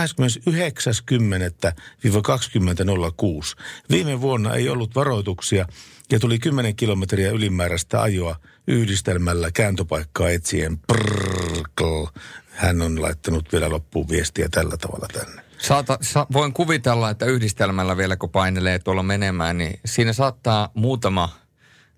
Viime 3.90 4.22
vuonna 4.22 4.54
ei 4.54 4.70
ollut 4.70 4.96
varoituksia 4.96 5.66
ja 6.12 6.20
tuli 6.20 6.40
10 6.40 6.76
kilometriä 6.76 7.32
ylimääräistä 7.32 8.02
ajoa 8.02 8.36
yhdistelmällä 8.68 9.52
kääntöpaikkaa 9.52 10.30
etsien. 10.30 10.78
Prrrkl. 10.78 12.06
Hän 12.50 12.82
on 12.82 13.02
laittanut 13.02 13.52
vielä 13.52 13.70
loppuun 13.70 14.10
viestiä 14.10 14.48
tällä 14.52 14.78
tavalla 14.78 15.08
tänne. 15.14 15.42
Saata, 15.58 15.98
sa, 16.02 16.28
voin 16.34 16.54
kuvitella, 16.54 17.10
että 17.10 17.26
yhdistelmällä 17.26 17.98
vielä 17.98 18.16
kun 18.16 18.30
painelee 18.30 18.80
tuolla 18.80 19.04
menemään, 19.04 19.58
niin 19.58 19.80
siinä 19.86 20.14
saattaa 20.14 20.70
muutama 20.74 21.30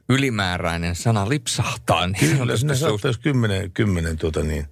ylimääräinen 0.09 0.95
sana 0.95 1.29
lipsahtaa. 1.29 2.07
Niin 2.07 2.37
Kyllä, 2.37 2.57
sinne 2.57 2.75
saattaa, 2.75 3.09
jos 3.09 3.17
kymmenen, 3.17 3.71
kymmenen 3.71 4.17
tuota 4.17 4.43
niin, 4.43 4.65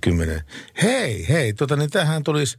kymmenen. 0.00 0.42
Hei, 0.82 1.28
hei, 1.28 1.52
tota 1.52 1.76
niin 1.76 1.90
tähän 1.90 2.22
tulisi, 2.22 2.58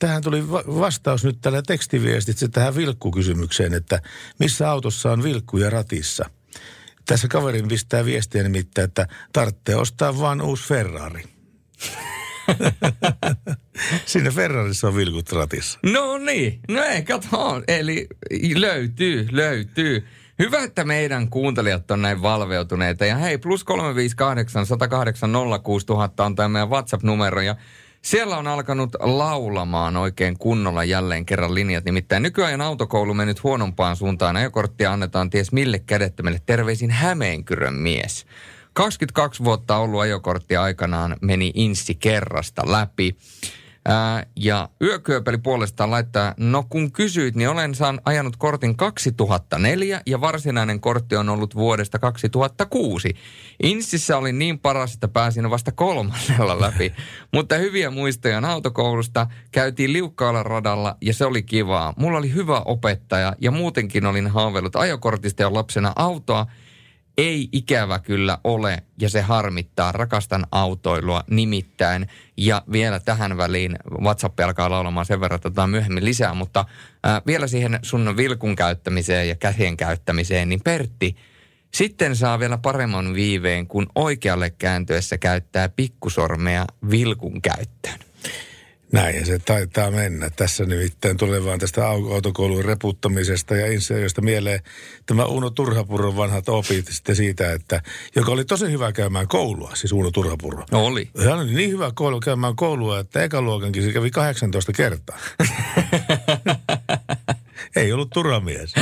tähän 0.00 0.22
tuli 0.22 0.50
va- 0.50 0.64
vastaus 0.66 1.24
nyt 1.24 1.40
tällä 1.40 1.62
tekstiviestitse 1.62 2.48
tähän 2.48 2.76
vilkkukysymykseen, 2.76 3.74
että 3.74 4.02
missä 4.38 4.70
autossa 4.70 5.12
on 5.12 5.22
vilkkuja 5.22 5.70
ratissa. 5.70 6.30
Tässä 7.06 7.28
kaverin 7.28 7.68
pistää 7.68 8.04
viestiä 8.04 8.42
nimittäin, 8.42 8.84
että 8.84 9.06
tarvitsee 9.32 9.76
ostaa 9.76 10.18
vaan 10.18 10.40
uusi 10.40 10.68
Ferrari. 10.68 11.24
Siinä 14.06 14.30
Ferrarissa 14.30 14.88
on 14.88 14.96
vilkut 14.96 15.32
ratissa. 15.32 15.78
No 15.82 16.18
niin, 16.18 16.60
no 16.68 16.82
ei, 16.82 17.02
kato, 17.02 17.62
eli 17.68 18.08
löytyy, 18.54 19.28
löytyy. 19.30 20.06
Hyvä, 20.38 20.62
että 20.62 20.84
meidän 20.84 21.30
kuuntelijat 21.30 21.90
on 21.90 22.02
näin 22.02 22.22
valveutuneita. 22.22 23.04
Ja 23.04 23.16
hei, 23.16 23.38
plus 23.38 23.64
358 23.64 24.66
108 24.66 25.30
06000 25.62 26.24
on 26.24 26.36
tämä 26.36 26.48
meidän 26.48 26.70
WhatsApp-numero. 26.70 27.40
Ja 27.40 27.56
siellä 28.02 28.36
on 28.36 28.46
alkanut 28.46 28.96
laulamaan 29.00 29.96
oikein 29.96 30.38
kunnolla 30.38 30.84
jälleen 30.84 31.26
kerran 31.26 31.54
linjat. 31.54 31.84
Nimittäin 31.84 32.22
nykyajan 32.22 32.60
autokoulu 32.60 33.14
mennyt 33.14 33.42
huonompaan 33.42 33.96
suuntaan. 33.96 34.36
Ajokorttia 34.36 34.92
annetaan 34.92 35.30
ties 35.30 35.52
mille 35.52 35.78
kädettömille. 35.78 36.40
Terveisin 36.46 36.90
Hämeenkyrön 36.90 37.74
mies. 37.74 38.26
22 38.72 39.44
vuotta 39.44 39.76
ollut 39.76 40.00
ajokortti 40.00 40.56
aikanaan 40.56 41.16
meni 41.20 41.52
insi 41.54 41.94
kerrasta 41.94 42.72
läpi. 42.72 43.16
Ää, 43.90 44.26
ja 44.36 44.68
yökyöpeli 44.82 45.38
puolestaan 45.38 45.90
laittaa, 45.90 46.34
no 46.36 46.66
kun 46.68 46.92
kysyit, 46.92 47.34
niin 47.34 47.48
olen 47.48 47.74
saan 47.74 48.00
ajanut 48.04 48.36
kortin 48.36 48.76
2004 48.76 50.00
ja 50.06 50.20
varsinainen 50.20 50.80
kortti 50.80 51.16
on 51.16 51.28
ollut 51.28 51.54
vuodesta 51.54 51.98
2006. 51.98 53.14
Insissä 53.62 54.16
oli 54.16 54.32
niin 54.32 54.58
paras, 54.58 54.94
että 54.94 55.08
pääsin 55.08 55.50
vasta 55.50 55.72
kolmannella 55.72 56.60
läpi. 56.60 56.92
Mutta 57.34 57.54
hyviä 57.54 57.90
muistoja 57.90 58.38
on 58.38 58.44
autokoulusta. 58.44 59.26
Käytiin 59.52 59.92
liukkaalla 59.92 60.42
radalla 60.42 60.96
ja 61.00 61.14
se 61.14 61.24
oli 61.24 61.42
kivaa. 61.42 61.94
Mulla 61.96 62.18
oli 62.18 62.34
hyvä 62.34 62.60
opettaja 62.64 63.36
ja 63.40 63.50
muutenkin 63.50 64.06
olin 64.06 64.28
haaveillut 64.28 64.76
ajokortista 64.76 65.42
ja 65.42 65.54
lapsena 65.54 65.92
autoa 65.96 66.46
ei 67.18 67.48
ikävä 67.52 67.98
kyllä 67.98 68.38
ole 68.44 68.82
ja 69.00 69.08
se 69.08 69.20
harmittaa. 69.20 69.92
Rakastan 69.92 70.46
autoilua 70.52 71.24
nimittäin. 71.30 72.08
Ja 72.36 72.62
vielä 72.72 73.00
tähän 73.00 73.36
väliin 73.36 73.76
WhatsApp 74.00 74.40
alkaa 74.40 74.70
laulamaan 74.70 75.06
sen 75.06 75.20
verran, 75.20 75.40
että 75.44 75.66
myöhemmin 75.66 76.04
lisää, 76.04 76.34
mutta 76.34 76.64
ää, 77.02 77.22
vielä 77.26 77.46
siihen 77.46 77.78
sun 77.82 78.16
vilkun 78.16 78.56
käyttämiseen 78.56 79.28
ja 79.28 79.36
käsien 79.36 79.76
käyttämiseen, 79.76 80.48
niin 80.48 80.60
Pertti, 80.64 81.16
sitten 81.74 82.16
saa 82.16 82.38
vielä 82.38 82.58
paremman 82.58 83.14
viiveen, 83.14 83.66
kun 83.66 83.86
oikealle 83.94 84.50
kääntyessä 84.50 85.18
käyttää 85.18 85.68
pikkusormea 85.68 86.64
vilkun 86.90 87.42
käyttöön. 87.42 87.98
Näin 88.92 89.26
se 89.26 89.38
taitaa 89.38 89.90
mennä. 89.90 90.30
Tässä 90.30 90.64
nimittäin 90.64 91.16
tulee 91.16 91.44
vaan 91.44 91.58
tästä 91.58 91.88
autokoulun 91.88 92.64
reputtamisesta 92.64 93.56
ja 93.56 93.72
insinööristä 93.72 94.20
mieleen 94.20 94.60
tämä 95.06 95.24
Uno 95.24 95.50
Turhapuron 95.50 96.16
vanhat 96.16 96.48
opit 96.48 96.86
sitten 96.88 97.16
siitä, 97.16 97.52
että 97.52 97.82
joka 98.16 98.32
oli 98.32 98.44
tosi 98.44 98.70
hyvä 98.70 98.92
käymään 98.92 99.28
koulua, 99.28 99.70
siis 99.74 99.92
Uno 99.92 100.10
Turhapuro. 100.10 100.64
No 100.70 100.86
oli. 100.86 101.10
Hän 101.24 101.38
oli 101.38 101.54
niin 101.54 101.70
hyvä 101.70 101.90
koulu 101.94 102.20
käymään 102.20 102.56
koulua, 102.56 102.98
että 102.98 103.22
ekaluokankin 103.22 103.82
se 103.82 103.92
kävi 103.92 104.10
18 104.10 104.72
kertaa. 104.72 105.18
Ei 107.76 107.92
ollut 107.92 108.10
turhamies. 108.10 108.74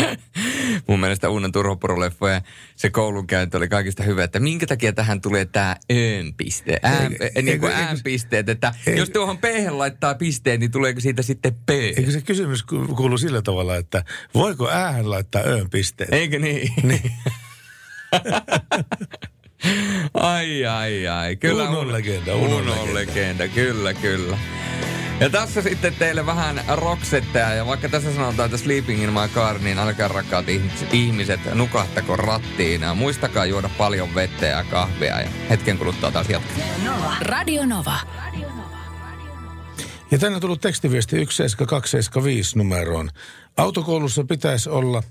Mun 0.87 1.01
mielestä 1.01 1.29
Uuden 1.29 1.53
Turhopuro-leffa 1.53 2.31
ja 2.31 2.41
se 2.77 2.91
koulunkäynti 2.91 3.57
oli 3.57 3.69
kaikista 3.69 4.03
hyvä, 4.03 4.25
että 4.25 4.41
minkä 4.41 4.67
takia 4.67 4.93
tähän 4.93 5.21
tulee 5.21 5.45
tämä 5.45 5.77
öön-piste, 5.93 6.79
ään, 6.83 7.13
niin 7.43 7.61
kuin 7.61 7.73
ään-pisteet, 7.73 8.49
että 8.49 8.75
Eikö- 8.87 9.01
jos 9.01 9.11
tuohon 9.11 9.39
p 9.39 9.45
laittaa 9.71 10.15
pisteen, 10.15 10.61
niin 10.61 10.71
tuleeko 10.71 11.01
siitä 11.01 11.23
sitten 11.23 11.55
p? 11.67 11.71
Eikö 11.71 12.11
se 12.11 12.21
kysymys 12.21 12.63
ku- 12.63 12.95
kuulu 12.97 13.19
sillä 13.19 13.43
tavalla, 13.43 13.77
että 13.77 14.05
voiko 14.35 14.69
äähän 14.69 15.11
laittaa 15.11 15.43
öön 15.47 15.71
pisteet? 15.71 16.13
Eikö 16.13 16.39
niin? 16.39 16.73
niin. 16.83 17.13
ai, 20.15 20.67
ai, 20.67 21.09
ai. 21.09 21.37
Kyllä 21.37 21.71
Unon 21.71 21.93
legenda, 21.93 22.33
legenda. 22.37 22.95
legenda, 22.95 23.49
kyllä, 23.49 23.95
kyllä. 23.95 24.39
Ja 25.21 25.31
tässä 25.31 25.63
sitten 25.63 25.95
teille 25.95 26.27
vähän 26.27 26.61
rocksetteja, 26.69 27.55
ja 27.55 27.67
vaikka 27.67 27.89
tässä 27.89 28.15
sanotaan, 28.15 28.47
että 28.47 28.57
sleeping 28.59 29.03
in 29.03 29.13
my 29.13 29.29
car, 29.35 29.59
niin 29.59 29.79
älkää 29.79 30.09
rakkaat 30.09 30.49
ihmiset, 30.49 30.95
ihmiset 30.95 31.55
nukahtako 31.55 32.17
rattiin. 32.17 32.81
Ja 32.81 32.95
muistakaa 32.95 33.47
juoda 33.47 33.71
paljon 33.79 34.15
vettä 34.15 34.47
ja 34.47 34.65
kahvia, 34.65 35.21
ja 35.21 35.29
hetken 35.51 35.79
kuluttua 35.79 36.11
taas 36.11 36.29
jatketaan. 36.29 37.17
Radio 37.21 37.67
Nova. 37.67 37.99
Ja 40.11 40.19
tänne 40.19 40.35
on 40.35 40.41
tullut 40.41 40.61
tekstiviesti 40.61 41.17
17275 41.17 42.59
numeroon. 42.59 43.11
Autokoulussa 43.57 44.25
pitäisi 44.25 44.71
olla 44.71 45.03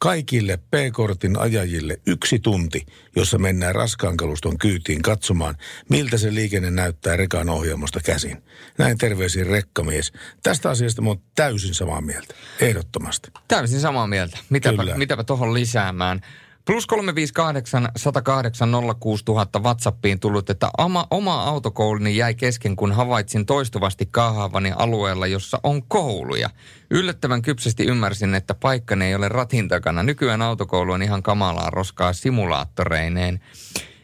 kaikille 0.00 0.56
P-kortin 0.56 1.38
ajajille 1.38 2.00
yksi 2.06 2.38
tunti, 2.38 2.86
jossa 3.16 3.38
mennään 3.38 3.74
raskaan 3.74 4.16
kaluston 4.16 4.58
kyytiin 4.58 5.02
katsomaan, 5.02 5.54
miltä 5.88 6.18
se 6.18 6.34
liikenne 6.34 6.70
näyttää 6.70 7.16
rekan 7.16 7.48
ohjaamosta 7.48 8.00
käsin. 8.00 8.42
Näin 8.78 8.98
terveisin 8.98 9.46
rekkamies. 9.46 10.12
Tästä 10.42 10.70
asiasta 10.70 11.02
mä 11.02 11.08
oon 11.08 11.20
täysin 11.34 11.74
samaa 11.74 12.00
mieltä. 12.00 12.34
Ehdottomasti. 12.60 13.30
Täysin 13.48 13.80
samaa 13.80 14.06
mieltä. 14.06 14.38
Mitäpä, 14.50 14.82
Kyllä. 14.82 14.96
mitäpä 14.96 15.24
tuohon 15.24 15.54
lisäämään. 15.54 16.20
Plus 16.64 16.86
358 16.86 17.88
108 17.96 18.68
06000 19.00 19.58
WhatsAppiin 19.58 20.20
tullut, 20.20 20.50
että 20.50 20.70
oma, 20.78 21.06
oma 21.10 21.42
autokouluni 21.42 22.16
jäi 22.16 22.34
kesken, 22.34 22.76
kun 22.76 22.92
havaitsin 22.92 23.46
toistuvasti 23.46 24.06
kaahaavani 24.06 24.72
alueella, 24.76 25.26
jossa 25.26 25.60
on 25.62 25.82
kouluja. 25.82 26.50
Yllättävän 26.90 27.42
kypsästi 27.42 27.84
ymmärsin, 27.84 28.34
että 28.34 28.54
paikkani 28.54 29.04
ei 29.04 29.14
ole 29.14 29.28
ratin 29.28 29.68
takana. 29.68 30.02
Nykyään 30.02 30.42
autokoulu 30.42 30.92
on 30.92 31.02
ihan 31.02 31.22
kamalaa 31.22 31.70
roskaa 31.70 32.12
simulaattoreineen. 32.12 33.40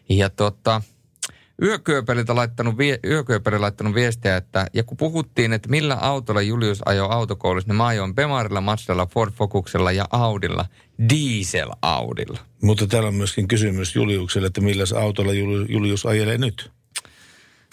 Ja 0.09 0.31
tota, 0.31 0.83
Yökyöpeliltä 1.63 2.35
laittanut, 2.35 2.79
vie, 2.79 2.99
yökyöpeli 3.05 3.59
laittanut 3.59 3.95
viestiä, 3.95 4.37
että 4.37 4.67
ja 4.75 4.85
kun 4.85 4.97
puhuttiin, 4.97 5.53
että 5.53 5.69
millä 5.69 5.95
autolla 5.95 6.43
Julius 6.43 6.83
ajoi 6.87 7.09
autokoulussa, 7.11 7.69
niin 7.69 7.77
mä 7.77 7.87
ajoin 7.87 8.15
Bemarilla, 8.15 8.61
Mazdalla, 8.61 9.07
Ford 9.07 9.33
Focuksella 9.33 9.93
ja 9.93 10.07
Audilla, 10.11 10.67
diesel-Audilla. 11.09 12.39
Mutta 12.63 12.87
täällä 12.87 13.09
on 13.09 13.15
myöskin 13.15 13.49
kysymys 13.49 13.97
Juliukselle, 13.97 14.47
että 14.47 14.61
milläs 14.61 14.93
autolla 14.93 15.33
Juli- 15.33 15.67
Julius 15.69 16.07
ajelee 16.07 16.39
nyt? 16.39 16.71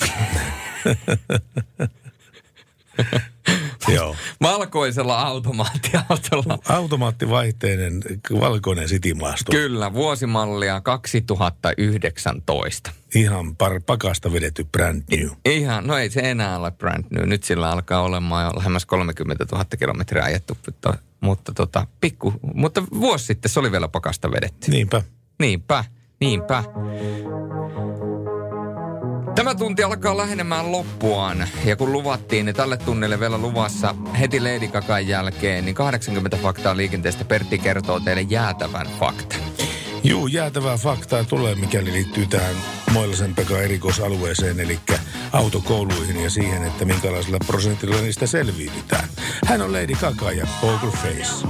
Joo. 3.88 4.16
Valkoisella 4.42 5.22
automaattiautolla. 5.22 6.60
Automaattivaihteinen 6.70 8.02
valkoinen 8.40 8.90
sitimaasto. 8.90 9.52
Kyllä, 9.52 9.94
vuosimallia 9.94 10.82
2019. 10.82 12.92
Ihan 13.16 13.56
par, 13.56 13.82
pakasta 13.86 14.34
vedetty 14.34 14.64
brand 14.64 15.04
new. 15.12 15.30
Ihan, 15.46 15.88
no 15.88 15.98
ei 15.98 16.10
se 16.10 16.20
enää 16.20 16.58
ole 16.58 16.72
brand 16.72 17.06
new. 17.10 17.26
Nyt 17.26 17.44
sillä 17.44 17.72
alkaa 17.72 18.02
olemaan 18.02 18.46
jo 18.46 18.52
lähemmäs 18.56 18.86
30 18.86 19.46
000 19.52 19.66
kilometriä 19.80 20.24
ajettu, 20.24 20.58
mutta, 20.66 20.98
mutta, 21.22 21.54
tota, 21.54 21.88
pikku, 22.02 22.34
mutta 22.54 22.84
vuosi 23.00 23.26
sitten 23.26 23.52
se 23.52 23.60
oli 23.60 23.72
vielä 23.72 23.88
pakasta 23.88 24.32
vedetty. 24.32 24.72
Niinpä. 24.72 25.02
Niinpä, 25.40 25.84
niinpä. 26.20 26.64
Tämä 29.36 29.56
tunti 29.56 29.84
alkaa 29.84 30.18
lähenemään 30.18 30.72
loppuaan 30.72 31.48
ja 31.66 31.76
kun 31.76 31.92
luvattiin, 31.92 32.46
niin 32.46 32.56
tälle 32.56 32.78
tunnille 32.78 33.20
vielä 33.20 33.38
luvassa 33.38 33.96
heti 34.20 34.40
Lady 34.40 34.68
Gagan 34.68 35.08
jälkeen, 35.08 35.66
niin 35.66 35.76
80 35.76 36.38
faktaa 36.38 36.78
liikenteestä 36.78 37.26
Pertti 37.26 37.60
kertoo 37.60 38.00
teille 38.00 38.22
jäätävän 38.22 38.88
fakta. 39.00 39.36
Juu, 40.04 40.28
jäätävää 40.28 40.78
faktaa 40.78 41.24
tulee, 41.24 41.56
mikäli 41.56 41.92
liittyy 41.92 42.26
tähän 42.26 42.56
Moilasen 42.92 43.36
Pekka 43.36 43.62
erikoisalueeseen, 43.62 44.60
eli 44.60 44.80
autokouluihin 45.32 46.24
ja 46.24 46.30
siihen, 46.30 46.64
että 46.64 46.86
minkälaisella 46.86 47.38
prosentilla 47.48 47.96
niistä 47.96 48.28
selviydytään. 48.28 49.10
Hän 49.46 49.62
on 49.62 49.74
Lady 49.74 49.94
Gaga 50.02 50.32
ja 50.32 50.48
Poker 50.62 50.90
Face. 50.90 51.48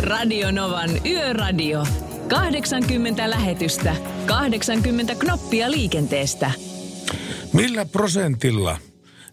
Radio 0.00 0.50
Novan 0.50 0.90
Yöradio. 1.06 1.86
80 2.28 3.30
lähetystä, 3.30 3.96
80 4.26 5.14
knoppia 5.14 5.70
liikenteestä. 5.70 6.73
Millä 7.52 7.84
prosentilla 7.84 8.78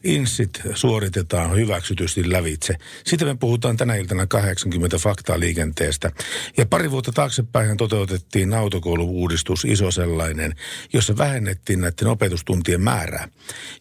inssit 0.03 0.61
suoritetaan 0.73 1.55
hyväksytysti 1.55 2.31
lävitse. 2.31 2.75
Sitten 3.05 3.27
me 3.27 3.35
puhutaan 3.35 3.77
tänä 3.77 3.95
iltana 3.95 4.27
80 4.27 4.97
faktaa 4.97 5.39
liikenteestä. 5.39 6.11
Ja 6.57 6.65
pari 6.65 6.91
vuotta 6.91 7.11
taaksepäin 7.11 7.77
toteutettiin 7.77 8.53
autokoulu-uudistus, 8.53 9.65
iso 9.65 9.91
sellainen, 9.91 10.55
jossa 10.93 11.17
vähennettiin 11.17 11.81
näiden 11.81 12.07
opetustuntien 12.07 12.81
määrää. 12.81 13.27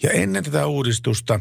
Ja 0.03 0.11
ennen 0.11 0.45
tätä 0.45 0.67
uudistusta 0.67 1.41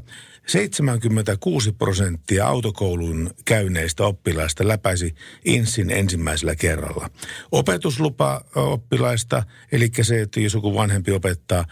76 0.50 1.72
prosenttia 1.72 2.48
autokoulun 2.48 3.32
käyneistä 3.46 4.06
oppilaista 4.06 4.68
läpäisi 4.68 5.16
INSin 5.46 5.92
ensimmäisellä 5.92 6.56
kerralla. 6.56 7.10
Opetuslupa 7.52 8.42
oppilaista, 8.56 9.44
eli 9.72 9.90
se, 10.02 10.22
että 10.22 10.40
jos 10.40 10.54
joku 10.54 10.74
vanhempi 10.76 11.12
opettaa, 11.12 11.66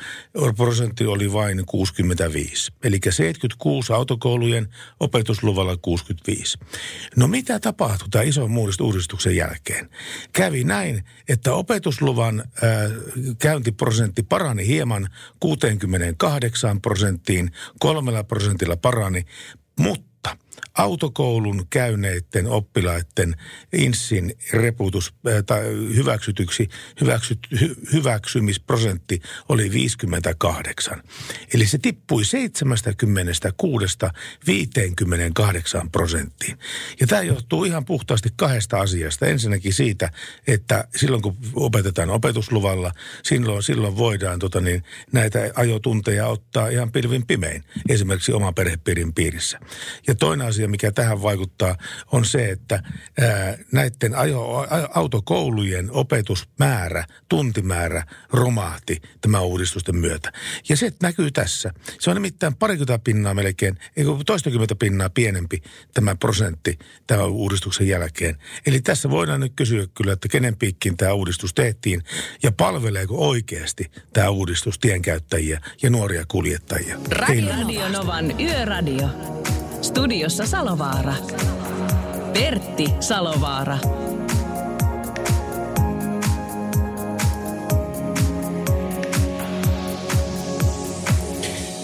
prosentti 0.56 1.06
oli 1.06 1.34
vain 1.34 1.66
65. 1.66 2.72
Eli 2.84 3.00
76 3.10 3.94
autokoulujen 3.94 4.68
opetusluvalla 5.00 5.78
65. 5.78 6.58
No 7.16 7.28
mitä 7.28 7.60
tapahtui 7.60 8.10
tämän 8.10 8.28
ison 8.28 8.52
uudistuksen 8.82 9.36
jälkeen? 9.36 9.90
Kävi 10.34 10.64
näin, 10.64 11.04
että 11.30 11.54
opetusluvan 11.54 12.40
äh, 12.40 12.92
käyntiprosentti 13.40 14.24
parani 14.24 14.68
hieman 14.68 15.10
68 15.40 16.82
prosenttiin, 16.82 17.52
kolmella 17.80 18.24
prosentilla 18.24 18.67
parani, 18.76 19.26
mutta 19.80 20.38
autokoulun 20.78 21.68
käyneiden 21.70 22.48
oppilaiden 22.48 23.36
INSin 23.74 24.34
reputus 24.54 25.14
äh, 25.28 25.44
tai 25.46 25.64
hyväksytyksi, 25.96 26.70
hyväksyt, 27.02 27.40
hy, 27.62 27.76
hyväksymisprosentti 27.94 29.22
oli 29.50 29.72
58. 29.72 31.04
Eli 31.54 31.66
se 31.66 31.78
tippui 31.78 32.26
76 32.26 33.98
58 34.48 35.92
prosenttiin. 35.92 36.58
Ja 37.00 37.08
tämä 37.08 37.22
johtuu 37.22 37.64
ihan 37.64 37.86
puhtaasti 37.86 38.30
kahdesta 38.36 38.80
asiasta. 38.80 39.26
Ensinnäkin 39.26 39.74
siitä, 39.74 40.12
että 40.48 40.88
silloin 40.96 41.22
kun 41.22 41.38
opetetaan 41.56 42.10
opetusluvalla, 42.10 42.92
silloin, 43.24 43.64
silloin 43.64 43.98
voidaan 43.98 44.40
tota 44.40 44.62
niin, 44.62 44.84
näitä 45.12 45.52
ajotunteja 45.56 46.28
ottaa 46.28 46.70
ihan 46.70 46.92
pilvin 46.92 47.28
pimein, 47.28 47.64
esimerkiksi 47.90 48.34
oman 48.34 48.56
perhepiirin 48.56 49.14
piirissä. 49.14 49.60
Ja 50.08 50.16
toinen 50.16 50.47
asia, 50.48 50.68
mikä 50.68 50.92
tähän 50.92 51.22
vaikuttaa, 51.22 51.76
on 52.12 52.26
se, 52.26 52.50
että 52.50 52.84
ää, 53.22 53.58
näiden 53.72 54.16
ajo, 54.16 54.68
autokoulujen 54.94 55.92
opetusmäärä, 55.92 57.06
tuntimäärä 57.30 58.04
romahti 58.30 59.02
tämän 59.22 59.44
uudistusten 59.44 59.96
myötä. 59.96 60.32
Ja 60.70 60.78
se 60.78 60.94
näkyy 61.02 61.32
tässä. 61.32 61.74
Se 62.00 62.10
on 62.10 62.16
nimittäin 62.16 62.56
parikymmentä 62.56 63.00
pinnaa 63.00 63.34
melkein, 63.34 63.78
eikö 63.98 64.12
toistakymmentä 64.26 64.76
pinnaa 64.76 65.10
pienempi 65.10 65.62
tämä 65.94 66.16
prosentti 66.16 66.80
tämän 67.08 67.30
uudistuksen 67.30 67.88
jälkeen. 67.88 68.38
Eli 68.66 68.82
tässä 68.82 69.10
voidaan 69.10 69.40
nyt 69.40 69.54
kysyä 69.56 69.88
kyllä, 69.94 70.14
että 70.14 70.28
kenen 70.28 70.56
piikkiin 70.56 70.98
tämä 70.98 71.14
uudistus 71.14 71.54
tehtiin 71.54 72.04
ja 72.44 72.52
palveleeko 72.52 73.28
oikeasti 73.28 73.92
tämä 74.14 74.30
uudistus 74.30 74.80
tienkäyttäjiä 74.80 75.62
ja 75.82 75.90
nuoria 75.90 76.26
kuljettajia. 76.28 76.98
Radio, 77.10 77.50
Radio 77.50 77.90
Novan 77.90 78.42
Yöradio. 78.42 79.10
Studiossa 79.82 80.46
Salovaara. 80.46 81.14
Pertti 82.34 82.86
Salovaara. 83.00 83.78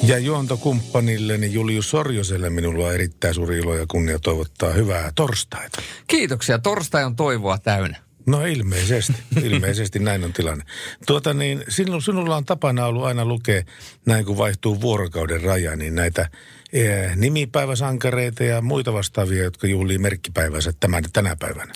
Ja 0.04 0.18
juontokumppanilleni 0.20 1.54
Julius 1.54 1.89
Sorjoselle 1.89 2.50
minulla 2.50 2.86
on 2.86 2.94
erittäin 2.94 3.34
suuri 3.34 3.58
ilo 3.58 3.76
ja 3.76 3.86
kunnia 3.88 4.20
toivottaa 4.20 4.74
hyvää 4.74 5.12
torstaita. 5.16 5.82
Kiitoksia. 6.08 6.60
Torstai 6.60 7.04
on 7.04 7.16
toivoa 7.16 7.58
täynnä. 7.58 7.98
No 8.26 8.46
ilmeisesti, 8.46 9.14
ilmeisesti 9.44 10.00
näin 10.00 10.24
on 10.24 10.34
tilanne. 10.34 10.64
Tuota 11.08 11.34
niin, 11.34 11.64
sinulla, 11.70 12.02
sinulla 12.02 12.38
on 12.38 12.46
tapana 12.46 12.86
ollut 12.86 13.04
aina 13.04 13.26
lukea, 13.26 13.64
näin 14.06 14.26
kun 14.26 14.38
vaihtuu 14.38 14.82
vuorokauden 14.82 15.41
raja, 15.41 15.76
niin 15.76 15.96
näitä 15.96 16.30
nimipäiväsankareita 17.16 18.44
ja 18.44 18.62
muita 18.62 18.94
vastaavia, 18.94 19.44
jotka 19.44 19.68
juhlii 19.68 19.98
merkkipäivänsä 19.98 20.74
tämän, 20.80 21.04
tänä 21.14 21.36
päivänä. 21.40 21.74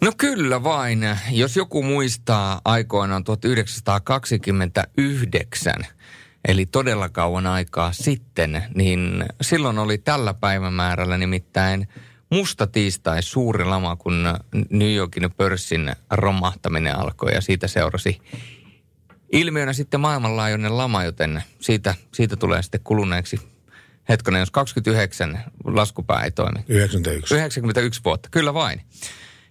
No 0.00 0.12
kyllä 0.16 0.62
vain. 0.62 1.08
Jos 1.30 1.56
joku 1.56 1.82
muistaa 1.82 2.60
aikoinaan 2.64 3.24
1929, 3.24 5.74
eli 6.48 6.66
todella 6.66 7.08
kauan 7.08 7.46
aikaa 7.46 7.92
sitten, 7.92 8.62
niin 8.74 9.24
silloin 9.40 9.78
oli 9.78 9.98
tällä 9.98 10.34
päivämäärällä 10.34 11.18
nimittäin 11.18 11.88
musta 12.30 12.66
tiistai 12.66 13.22
suuri 13.22 13.64
lama, 13.64 13.96
kun 13.96 14.24
New 14.70 14.94
Yorkin 14.94 15.30
pörssin 15.36 15.92
romahtaminen 16.10 16.98
alkoi 16.98 17.34
ja 17.34 17.40
siitä 17.40 17.68
seurasi 17.68 18.20
ilmiönä 19.32 19.72
sitten 19.72 20.00
maailmanlaajuinen 20.00 20.76
lama, 20.76 21.04
joten 21.04 21.42
siitä, 21.60 21.94
siitä 22.12 22.36
tulee 22.36 22.62
sitten 22.62 22.80
kuluneeksi 22.84 23.53
hetkonen, 24.08 24.40
jos 24.40 24.50
29 24.50 25.44
laskupää 25.64 26.22
ei 26.24 26.30
toimi. 26.30 26.64
91. 26.68 27.34
91 27.34 28.00
vuotta, 28.04 28.28
kyllä 28.32 28.54
vain. 28.54 28.80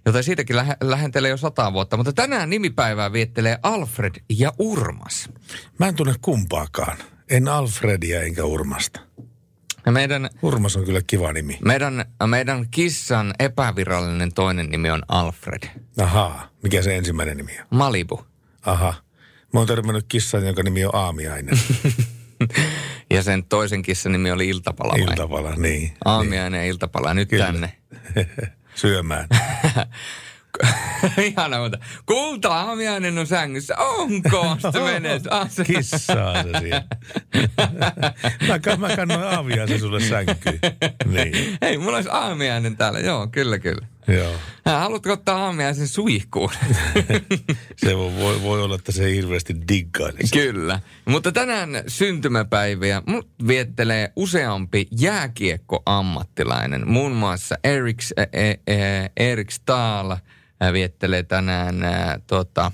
Joten 0.05 0.23
siitäkin 0.23 0.55
lähe, 0.55 0.77
lähentelee 0.81 1.29
jo 1.29 1.37
sata 1.37 1.73
vuotta. 1.73 1.97
Mutta 1.97 2.13
tänään 2.13 2.49
nimipäivää 2.49 3.13
viettelee 3.13 3.57
Alfred 3.63 4.15
ja 4.29 4.53
Urmas. 4.59 5.29
Mä 5.79 5.87
en 5.87 5.95
tunne 5.95 6.13
kumpaakaan. 6.21 6.97
En 7.29 7.47
Alfredia 7.47 8.21
enkä 8.21 8.43
Urmasta. 8.43 8.99
Ja 9.85 9.91
meidän, 9.91 10.29
Urmas 10.41 10.75
on 10.75 10.85
kyllä 10.85 11.01
kiva 11.07 11.33
nimi. 11.33 11.57
meidän, 11.65 12.05
meidän 12.27 12.69
kissan 12.71 13.33
epävirallinen 13.39 14.33
toinen 14.33 14.69
nimi 14.69 14.89
on 14.91 15.03
Alfred. 15.07 15.69
Ahaa, 15.97 16.49
mikä 16.63 16.81
se 16.81 16.95
ensimmäinen 16.95 17.37
nimi 17.37 17.51
on? 17.59 17.65
Malibu. 17.69 18.25
Aha. 18.65 18.93
Mä 19.53 19.59
oon 19.59 19.67
törmännyt 19.67 20.05
kissan, 20.07 20.45
jonka 20.45 20.63
nimi 20.63 20.85
on 20.85 20.95
Aamiainen. 20.95 21.59
Ja 23.09 23.23
sen 23.23 23.43
toisen 23.43 23.81
kissan 23.81 24.11
nimi 24.11 24.31
oli 24.31 24.49
Iltapala 24.49 24.93
vai? 24.93 25.01
Iltapala, 25.01 25.55
niin. 25.55 25.93
Aamiainen 26.05 26.57
ja 26.59 26.65
iltapala. 26.65 27.13
Nyt 27.13 27.29
Kyllä. 27.29 27.45
tänne. 27.45 27.73
Syömään. 28.75 29.27
Ihana 31.17 31.59
muuta. 31.59 31.77
Kulta 32.05 32.49
aamiainen 32.55 33.17
on 33.17 33.27
sängyssä. 33.27 33.75
Onko? 33.77 34.57
Se 34.71 34.79
menee. 34.93 35.21
Ah, 35.29 35.49
Kissaa 35.67 36.43
se 36.43 36.49
siellä. 36.59 36.83
mä, 38.47 38.87
mä 38.87 38.95
kannoin 38.95 39.23
aaviaisen 39.23 39.79
sulle 39.79 39.99
sänkyyn. 39.99 40.59
Niin, 41.05 41.57
Hei, 41.61 41.77
mulla 41.77 41.95
olisi 41.97 42.09
aamiainen 42.11 42.77
täällä. 42.77 42.99
Joo, 42.99 43.27
kyllä, 43.27 43.59
kyllä. 43.59 43.87
Joo. 44.07 44.33
Haluatko 44.65 45.11
ottaa 45.11 45.45
aamiaisen 45.45 45.87
suihkuun? 45.87 46.51
Se 47.85 47.97
voi, 47.97 48.15
voi, 48.15 48.41
voi 48.41 48.63
olla, 48.63 48.75
että 48.75 48.91
se 48.91 49.11
hirveästi 49.11 49.55
diggailisi. 49.67 50.33
Kyllä. 50.33 50.79
Mutta 51.05 51.31
tänään 51.31 51.69
syntymäpäiviä 51.87 53.01
mut 53.05 53.29
viettelee 53.47 54.11
useampi 54.15 54.87
jääkiekkoammattilainen. 54.99 56.89
Muun 56.89 57.11
muassa 57.11 57.55
Erik, 57.63 57.99
ä, 58.19 58.21
ä, 58.21 58.25
ä, 58.25 59.09
Erik 59.17 59.51
Stahl 59.51 60.11
ä, 60.11 60.73
viettelee 60.73 61.23
tänään 61.23 61.83
ä, 61.83 62.19
tota, 62.27 62.71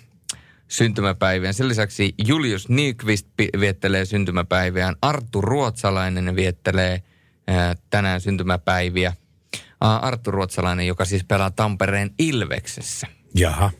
syntymäpäiviä. 0.67 1.53
Sen 1.53 1.67
lisäksi 1.67 2.13
Julius 2.25 2.69
Nyqvist 2.69 3.27
viettelee 3.59 4.05
syntymäpäiviään. 4.05 4.95
Arttu 5.01 5.41
Ruotsalainen 5.41 6.36
viettelee 6.36 7.03
ää, 7.47 7.75
tänään 7.89 8.21
syntymäpäiviä. 8.21 9.13
Arttu 9.80 10.32
Ruotsalainen, 10.32 10.88
joka 10.88 11.05
siis 11.05 11.23
pelaa 11.23 11.51
Tampereen 11.51 12.11
Ilveksessä. 12.19 13.07
Jaha. 13.36 13.71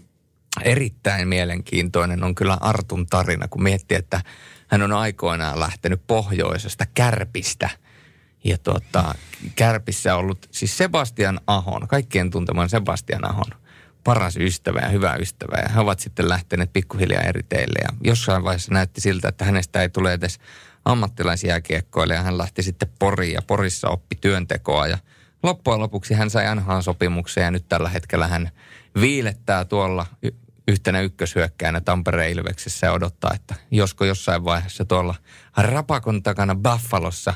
Erittäin 0.64 1.28
mielenkiintoinen 1.28 2.24
on 2.24 2.36
kyllä 2.36 2.58
Artun 2.62 3.08
tarina, 3.08 3.48
kun 3.48 3.64
miettii, 3.64 3.98
että 3.98 4.22
hän 4.68 4.82
on 4.82 4.92
aikoinaan 4.92 5.60
lähtenyt 5.60 6.02
pohjoisesta 6.08 6.86
Kärpistä. 6.94 7.70
Ja 8.44 8.58
tuota, 8.58 9.16
Kärpissä 9.56 10.16
ollut 10.16 10.48
siis 10.52 10.78
Sebastian 10.78 11.40
Ahon, 11.48 11.88
kaikkien 11.88 12.32
tunteman 12.32 12.70
Sebastian 12.70 13.30
Ahon 13.30 13.52
paras 14.04 14.38
ystävä 14.38 14.80
ja 14.80 14.90
hyvä 14.90 15.16
ystävä. 15.16 15.62
Ja 15.62 15.70
he 15.70 15.80
ovat 15.80 16.00
sitten 16.00 16.30
lähteneet 16.30 16.74
pikkuhiljaa 16.74 17.22
eri 17.22 17.44
teille. 17.44 17.80
Ja 17.84 17.90
jossain 18.04 18.44
vaiheessa 18.44 18.74
näytti 18.74 19.02
siltä, 19.02 19.28
että 19.28 19.46
hänestä 19.46 19.82
ei 19.82 19.90
tule 19.90 20.14
edes 20.14 20.40
ammattilaisjääkiekkoille. 20.86 22.14
Ja 22.14 22.22
hän 22.22 22.38
lähti 22.38 22.64
sitten 22.64 22.90
Poriin 23.00 23.34
ja 23.34 23.42
Porissa 23.42 23.90
oppi 23.90 24.16
työntekoa. 24.16 24.88
Ja 24.88 24.98
loppujen 25.44 25.80
lopuksi 25.80 26.14
hän 26.14 26.30
sai 26.30 26.56
NHL-sopimuksen 26.56 27.44
ja 27.44 27.52
nyt 27.52 27.66
tällä 27.70 27.90
hetkellä 27.90 28.28
hän 28.28 28.50
viilettää 29.02 29.66
tuolla 29.66 30.06
yhtenä 30.68 31.02
ykköshyökkäänä 31.02 31.82
Tampereen 31.82 32.32
Ilveksessä 32.32 32.88
ja 32.88 32.94
odottaa, 32.94 33.32
että 33.36 33.56
josko 33.72 34.06
jossain 34.06 34.44
vaiheessa 34.44 34.86
tuolla 34.86 35.16
Rapakon 35.58 36.24
takana 36.24 36.56
Buffalossa 36.56 37.34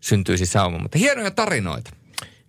syntyisi 0.00 0.46
sauma. 0.46 0.78
Mutta 0.78 0.98
hienoja 0.98 1.30
tarinoita. 1.30 1.90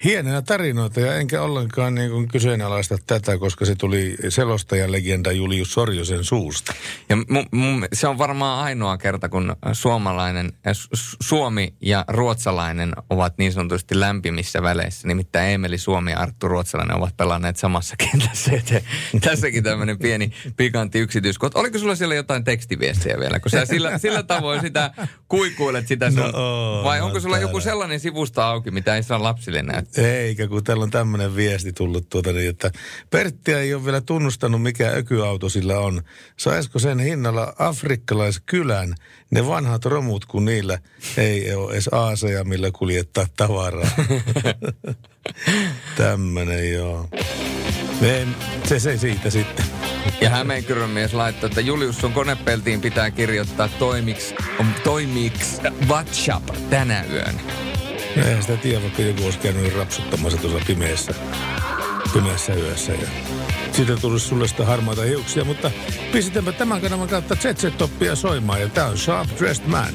Hienoja 0.04 0.42
tarinoita 0.42 1.00
ja 1.00 1.16
enkä 1.16 1.42
ollenkaan 1.42 1.96
niin 1.96 2.12
kuin 2.12 2.28
kyseenalaista 2.28 2.98
tätä, 3.08 3.38
koska 3.38 3.66
se 3.66 3.76
tuli 3.76 4.16
selostajan 4.30 4.92
legenda 4.92 5.32
Julius 5.32 5.74
Sorjosen 5.74 6.24
suusta. 6.24 6.74
Ja 7.10 7.16
mu- 7.16 7.46
mu- 7.56 7.88
se 7.94 8.08
on 8.08 8.18
varmaan 8.18 8.64
ainoa 8.64 8.98
kerta, 8.98 9.30
kun 9.30 9.56
suomalainen, 9.74 10.46
äh, 10.68 10.74
Su- 10.74 11.18
Suomi 11.22 11.74
ja 11.82 12.06
ruotsalainen 12.08 12.92
ovat 13.10 13.38
niin 13.38 13.54
sanotusti 13.54 14.00
lämpimissä 14.00 14.62
väleissä. 14.62 15.08
Nimittäin 15.08 15.54
Emeli 15.54 15.78
Suomi 15.78 16.12
ja 16.12 16.20
Arttu 16.20 16.48
Ruotsalainen 16.48 16.98
ovat 16.98 17.18
pelanneet 17.18 17.58
samassa 17.58 17.96
kentässä. 17.98 18.52
Joten 18.52 18.82
Tässäkin 19.22 19.64
tämmöinen 19.64 19.98
pieni 20.00 20.32
pikantti 20.58 21.00
yksityiskohta. 21.00 21.60
Oliko 21.60 21.78
sulla 21.80 21.96
siellä 21.96 22.16
jotain 22.16 22.44
tekstiviestiä 22.44 23.20
vielä? 23.20 23.40
Kun 23.40 23.52
sä 23.52 23.66
sillä, 23.66 23.98
sillä 23.98 24.24
tavoin 24.24 24.62
sitä 24.62 24.92
kuikuilet 25.28 25.88
sitä 25.88 26.12
sun... 26.12 26.20
No, 26.20 26.82
vai 26.84 27.00
no 27.00 27.06
onko 27.06 27.20
sulla 27.20 27.38
joku 27.38 27.48
täällä. 27.48 27.64
sellainen 27.64 28.00
sivusta 28.00 28.48
auki, 28.48 28.72
mitä 28.72 28.96
ei 28.96 29.04
saa 29.04 29.24
lapsille 29.24 29.64
näyttää? 29.64 29.85
Eikä, 29.98 30.48
kun 30.48 30.64
täällä 30.64 30.84
on 30.84 30.92
tämmöinen 30.92 31.36
viesti 31.36 31.74
tullut 31.74 32.10
tuota 32.10 32.34
niin, 32.34 32.50
että 32.50 32.72
Pertti 33.10 33.54
ei 33.54 33.74
ole 33.74 33.86
vielä 33.86 34.02
tunnustanut, 34.02 34.62
mikä 34.62 34.90
ökyauto 34.90 35.50
sillä 35.50 35.80
on. 35.80 36.02
Saisiko 36.38 36.80
sen 36.80 37.00
hinnalla 37.00 37.54
afrikkalaiskylän 37.60 38.96
ne 39.32 39.48
vanhat 39.48 39.86
romut, 39.86 40.26
kun 40.26 40.46
niillä 40.46 40.80
ei 41.18 41.54
ole 41.54 41.74
edes 41.74 41.90
aaseja, 41.92 42.44
millä 42.44 42.72
kuljettaa 42.72 43.26
tavaraa. 43.38 43.90
Tämmönen, 45.98 46.74
joo. 46.74 47.10
Se, 48.64 48.80
se 48.80 48.98
siitä 48.98 49.30
sitten. 49.30 49.66
Ja 50.22 50.30
Hämeenkyrön 50.30 50.90
mies 50.90 51.14
laittoi, 51.14 51.50
että 51.50 51.62
Julius 51.62 51.98
sun 51.98 52.14
konepeltiin 52.14 52.82
pitää 52.82 53.12
kirjoittaa 53.12 53.68
toimiks, 53.68 54.34
toimiks 54.84 55.62
WhatsApp 55.88 56.50
tänä 56.70 57.06
yönä. 57.12 57.75
Eihän 58.16 58.42
sitä 58.42 58.58
tiedä, 58.58 58.82
vaikka 58.82 59.02
joku 59.02 59.26
olisi 59.26 59.40
käynyt 59.40 59.76
rapsuttamassa 59.76 60.38
tuossa 60.38 60.60
pimeässä, 60.68 61.14
pimeässä 62.14 62.54
yössä. 62.54 62.94
Ja 62.94 63.08
siitä 63.72 63.96
tulisi 63.96 64.28
sulle 64.28 64.48
sitä 64.48 64.66
harmaita 64.66 65.02
hiuksia, 65.02 65.44
mutta 65.44 65.72
pistetäänpä 66.12 66.52
tämän 66.52 66.82
kanavan 66.82 67.08
kautta 67.08 67.36
ZZ-toppia 67.36 68.16
soimaan. 68.16 68.62
Ja 68.62 68.70
tää 68.70 68.88
on 68.88 68.98
Sharp 68.98 69.30
Dressed 69.40 69.68
Man. 69.68 69.94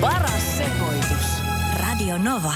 Paras 0.00 0.58
sekoitus. 0.58 1.26
Radio 1.80 2.18
Nova. 2.18 2.54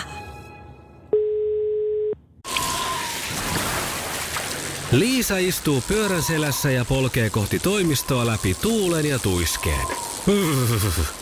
Liisa 4.93 5.39
istuu 5.39 5.81
pyörän 5.89 6.23
selässä 6.23 6.71
ja 6.71 6.85
polkee 6.85 7.31
kohti 7.31 7.59
toimistoa 7.59 8.27
läpi 8.27 8.55
tuulen 8.55 9.07
ja 9.07 9.19
tuiskeen. 9.19 9.87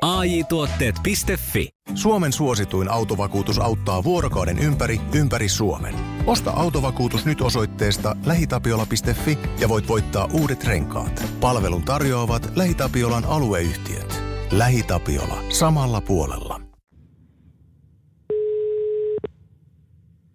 AI 0.00 0.44
Tuotteet.fi 0.44 1.68
Suomen 1.94 2.32
suosituin 2.32 2.90
autovakuutus 2.90 3.58
auttaa 3.58 4.04
vuorokauden 4.04 4.58
ympäri, 4.58 5.00
ympäri 5.14 5.48
Suomen. 5.48 5.94
Osta 6.26 6.50
autovakuutus 6.50 7.24
nyt 7.26 7.40
osoitteesta 7.40 8.16
lähitapiola.fi 8.26 9.38
ja 9.60 9.68
voit 9.68 9.88
voittaa 9.88 10.28
uudet 10.32 10.64
renkaat. 10.64 11.24
Palvelun 11.40 11.82
tarjoavat 11.82 12.52
LähiTapiolan 12.56 13.24
alueyhtiöt. 13.24 14.22
LähiTapiola. 14.50 15.42
Samalla 15.48 16.00
puolella. 16.00 16.60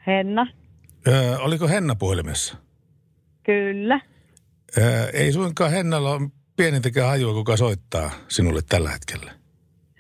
Henna, 0.08 0.48
Öö, 1.08 1.38
oliko 1.38 1.68
Henna 1.68 1.96
puhelimessa? 1.96 2.58
kyllä. 3.44 4.00
Öö, 4.78 5.10
ei 5.10 5.32
suinkaan 5.32 5.72
Hennalla 5.72 6.12
ole 6.12 6.30
pienintäkään 6.56 7.08
hajua, 7.08 7.34
kuka 7.34 7.58
soittaa 7.58 8.12
sinulle 8.28 8.62
tällä 8.70 8.90
hetkellä. 8.92 9.43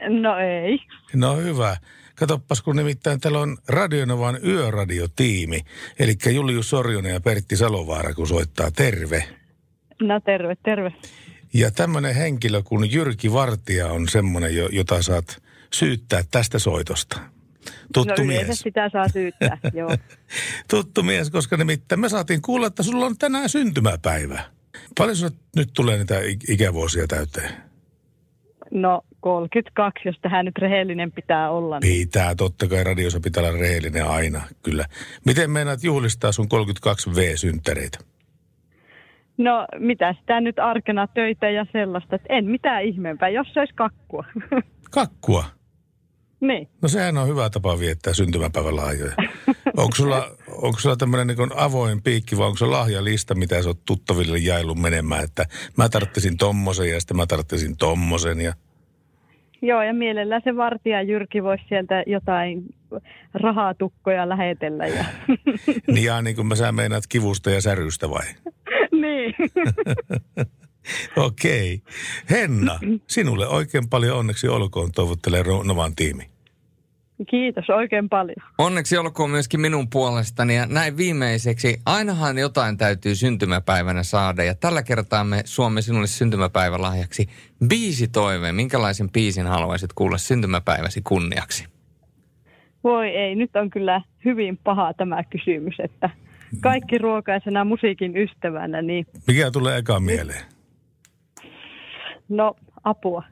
No 0.09 0.37
ei. 0.37 0.79
No 1.13 1.35
hyvä. 1.35 1.77
Katoppas, 2.15 2.61
kun 2.61 2.75
nimittäin 2.75 3.19
täällä 3.19 3.39
on 3.39 3.57
Radionovan 3.67 4.39
yöradiotiimi. 4.45 5.61
Eli 5.99 6.15
Julius 6.33 6.69
Sorjonen 6.69 7.13
ja 7.13 7.21
Pertti 7.21 7.57
Salovaara, 7.57 8.13
kun 8.13 8.27
soittaa 8.27 8.71
terve. 8.71 9.23
No 10.01 10.19
terve, 10.19 10.55
terve. 10.65 10.93
Ja 11.53 11.71
tämmöinen 11.71 12.15
henkilö 12.15 12.61
kuin 12.63 12.91
Jyrki 12.91 13.33
Vartija 13.33 13.87
on 13.87 14.07
semmoinen, 14.07 14.55
jo- 14.55 14.69
jota 14.71 15.01
saat 15.01 15.43
syyttää 15.73 16.23
tästä 16.31 16.59
soitosta. 16.59 17.19
Tuttu 17.93 18.21
no 18.21 18.25
mies. 18.25 18.59
sitä 18.59 18.89
saa 18.89 19.07
syyttää, 19.09 19.57
joo. 19.73 19.97
Tuttu 20.69 21.03
mies, 21.03 21.29
koska 21.29 21.57
nimittäin 21.57 21.99
me 22.01 22.09
saatiin 22.09 22.41
kuulla, 22.41 22.67
että 22.67 22.83
sulla 22.83 23.05
on 23.05 23.17
tänään 23.17 23.49
syntymäpäivä. 23.49 24.43
Paljon 24.97 25.31
nyt 25.55 25.69
tulee 25.73 25.97
niitä 25.97 26.19
ik- 26.19 26.45
ikävuosia 26.53 27.07
täyteen? 27.07 27.51
No 28.71 29.01
32, 29.23 30.01
jos 30.05 30.15
tähän 30.21 30.45
nyt 30.45 30.57
rehellinen 30.57 31.11
pitää 31.11 31.51
olla. 31.51 31.79
Niin. 31.79 32.07
Pitää, 32.07 32.35
totta 32.35 32.67
kai 32.67 32.83
radiossa 32.83 33.19
pitää 33.19 33.43
olla 33.43 33.59
rehellinen 33.59 34.07
aina, 34.07 34.41
kyllä. 34.63 34.85
Miten 35.25 35.51
meinaat 35.51 35.83
juhlistaa 35.83 36.31
sun 36.31 36.49
32 36.49 37.09
V-synttäreitä? 37.15 37.99
No 39.37 39.67
mitä 39.79 40.15
sitä 40.19 40.41
nyt 40.41 40.59
arkena 40.59 41.07
töitä 41.07 41.49
ja 41.49 41.65
sellaista, 41.71 42.15
että 42.15 42.33
en 42.33 42.45
mitään 42.45 42.83
ihmeempää, 42.83 43.29
jos 43.29 43.47
se 43.53 43.59
olisi 43.59 43.73
kakkua. 43.73 44.25
Kakkua. 44.91 45.45
niin. 46.41 46.67
No 46.81 46.87
sehän 46.89 47.17
on 47.17 47.27
hyvä 47.27 47.49
tapa 47.49 47.79
viettää 47.79 48.13
syntymäpäivän 48.13 48.75
lahjoja. 48.75 49.13
Onko 49.77 49.95
sulla, 49.95 50.31
onko 50.47 50.79
sulla 50.79 50.95
tämmöinen 50.95 51.27
niin 51.27 51.49
avoin 51.55 52.01
piikki 52.01 52.37
vai 52.37 52.45
onko 52.45 52.57
se 52.57 52.65
lahjalista, 52.65 53.35
mitä 53.35 53.61
sä 53.61 53.69
oot 53.69 53.85
tuttaville 53.85 54.37
jaillut 54.37 54.77
menemään, 54.77 55.23
että 55.23 55.45
mä 55.77 55.89
tarttisin 55.89 56.37
tommosen 56.37 56.89
ja 56.89 56.99
sitten 56.99 57.17
mä 57.17 57.25
tarttisin 57.25 57.77
tommosen 57.77 58.41
ja... 58.41 58.53
Joo, 59.63 59.83
ja 59.83 59.93
mielellään 59.93 60.41
se 60.43 60.55
vartija 60.55 61.01
Jyrki 61.01 61.43
voisi 61.43 61.63
sieltä 61.69 62.03
jotain 62.07 62.63
rahatukkoja 63.33 64.29
lähetellä. 64.29 64.87
Ja... 64.87 65.05
Niin 65.93 66.05
ja 66.05 66.21
niin 66.21 66.35
kuin 66.35 66.47
mä 66.47 66.55
sä 66.55 66.71
meinaat 66.71 67.03
kivusta 67.09 67.49
ja 67.49 67.61
särystä 67.61 68.09
vai? 68.09 68.23
niin. 69.01 69.35
Okei. 71.25 71.81
Henna, 72.29 72.79
sinulle 73.07 73.47
oikein 73.47 73.89
paljon 73.89 74.17
onneksi 74.17 74.47
olkoon 74.47 74.91
toivottelee 74.91 75.43
Novan 75.63 75.95
tiimi. 75.95 76.32
Kiitos 77.29 77.69
oikein 77.69 78.09
paljon. 78.09 78.35
Onneksi 78.57 78.97
olkoon 78.97 79.29
myöskin 79.29 79.61
minun 79.61 79.89
puolestani 79.89 80.55
ja 80.55 80.65
näin 80.65 80.97
viimeiseksi, 80.97 81.77
ainahan 81.85 82.37
jotain 82.37 82.77
täytyy 82.77 83.15
syntymäpäivänä 83.15 84.03
saada 84.03 84.43
ja 84.43 84.55
tällä 84.55 84.83
kertaa 84.83 85.23
me 85.23 85.41
suomme 85.45 85.81
sinulle 85.81 86.07
syntymäpäivälahjaksi 86.07 87.27
biisi 87.67 88.07
toiveen. 88.07 88.55
Minkälaisen 88.55 89.09
biisin 89.09 89.45
haluaisit 89.47 89.93
kuulla 89.93 90.17
syntymäpäiväsi 90.17 91.01
kunniaksi? 91.01 91.65
Voi 92.83 93.07
ei, 93.07 93.35
nyt 93.35 93.55
on 93.55 93.69
kyllä 93.69 94.01
hyvin 94.25 94.59
paha 94.63 94.93
tämä 94.93 95.23
kysymys, 95.23 95.75
että 95.79 96.09
kaikki 96.61 96.97
ruokaisena 96.97 97.63
musiikin 97.65 98.17
ystävänä, 98.17 98.81
niin 98.81 99.05
Mikä 99.27 99.51
tulee 99.51 99.77
ekaan 99.77 100.03
mieleen? 100.03 100.41
no 102.29 102.55
apua. 102.83 103.23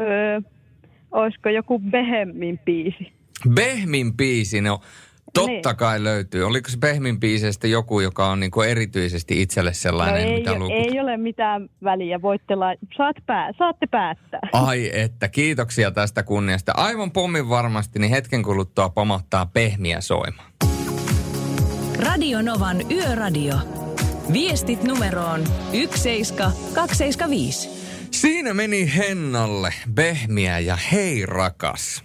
Öö, 0.00 0.40
olisiko 1.12 1.48
joku 1.48 1.78
Behemmin 1.78 2.58
biisi? 2.58 3.12
Behmin 3.54 4.16
biisi, 4.16 4.60
no 4.60 4.80
Totta 5.34 5.74
kai 5.74 6.04
löytyy. 6.04 6.44
Oliko 6.44 6.68
se 6.70 6.78
Pehmin 6.78 7.20
biiseistä 7.20 7.66
joku, 7.66 8.00
joka 8.00 8.26
on 8.26 8.40
niinku 8.40 8.62
erityisesti 8.62 9.42
itselle 9.42 9.70
No 9.70 9.74
sellainen, 9.74 10.26
ei, 10.26 10.38
mitä 10.38 10.54
lukut? 10.54 10.70
ei 10.72 11.00
ole 11.00 11.16
mitään 11.16 11.68
väliä, 11.84 12.22
voitte 12.22 12.54
la- 12.54 12.74
Saat 12.96 13.16
pää, 13.26 13.52
saatte 13.58 13.86
päättää. 13.86 14.40
Ai 14.52 14.90
että, 14.92 15.28
kiitoksia 15.28 15.90
tästä 15.90 16.22
kunniasta. 16.22 16.72
Aivan 16.76 17.10
pommin 17.10 17.48
varmasti, 17.48 17.98
niin 17.98 18.10
hetken 18.10 18.42
kuluttua 18.42 18.88
pamahtaa 18.88 19.46
pehmiä 19.46 20.00
soimaan. 20.00 20.50
Radio 22.06 22.42
Novan 22.42 22.76
Yöradio. 22.92 23.54
Viestit 24.32 24.84
numeroon 24.84 25.44
17275. 25.72 27.85
Siinä 28.20 28.54
meni 28.54 28.92
Hennalle 28.96 29.74
Pehmiä 29.94 30.58
ja 30.58 30.76
hei 30.76 31.26
rakas. 31.26 32.04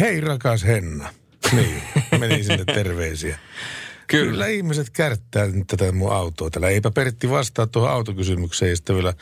Hei 0.00 0.20
rakas 0.20 0.64
Henna. 0.64 1.14
Niin, 1.52 1.82
meni 2.18 2.44
sinne 2.44 2.64
terveisiä. 2.64 3.38
Kyllä. 4.06 4.30
Kyllä 4.30 4.46
ihmiset 4.46 4.90
kärttää 4.90 5.46
nyt 5.46 5.66
tätä 5.66 5.92
mun 5.92 6.12
autoa 6.12 6.50
täällä. 6.50 6.68
Eipä 6.68 6.90
Pertti 6.90 7.30
vastaa 7.30 7.66
tuohon 7.66 7.90
autokysymykseen 7.90 8.70
ja 8.70 8.76
sitten 8.76 8.96
vielä 8.96 9.14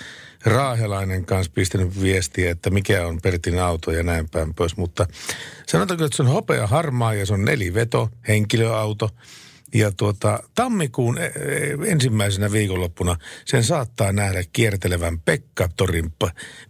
Raahelainen 0.45 1.25
kanssa 1.25 1.53
pistänyt 1.55 2.03
viestiä, 2.03 2.51
että 2.51 2.71
mikä 2.71 3.07
on 3.07 3.21
Pertin 3.23 3.59
auto 3.59 3.91
ja 3.91 4.03
näin 4.03 4.29
päin 4.29 4.55
pois. 4.55 4.77
Mutta 4.77 5.07
sanotaanko, 5.67 6.05
että 6.05 6.17
se 6.17 6.23
on 6.23 6.29
hopea 6.29 6.67
harmaa 6.67 7.15
ja 7.15 7.27
se 7.27 7.35
on 7.35 7.45
neliveto, 7.45 8.09
henkilöauto. 8.29 9.11
Ja 9.75 9.93
tuota, 9.93 10.43
tammikuun 10.55 11.19
e- 11.19 11.25
e- 11.25 11.91
ensimmäisenä 11.91 12.53
viikonloppuna 12.53 13.17
sen 13.45 13.65
saattaa 13.65 14.13
nähdä 14.13 14.43
kiertelevän 14.53 15.21
Pekka 15.21 15.69
Torin, 15.77 16.13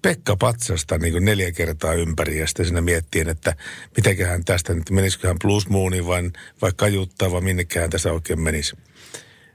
Pekka 0.02 0.36
Patsasta 0.36 0.98
niin 0.98 1.12
kuin 1.12 1.24
neljä 1.24 1.52
kertaa 1.52 1.92
ympäri. 1.92 2.38
Ja 2.38 2.46
sitten 2.46 2.66
siinä 2.66 2.80
miettien, 2.80 3.28
että 3.28 3.56
mitenköhän 3.96 4.44
tästä 4.44 4.74
nyt, 4.74 4.90
menisiköhän 4.90 5.36
Plus 5.42 5.68
Mooniin 5.68 6.06
vai, 6.06 6.30
vai 6.62 6.72
kajuttaa 6.76 7.32
vai 7.32 7.40
minneköhän 7.40 7.90
tässä 7.90 8.12
oikein 8.12 8.40
menisi. 8.40 8.76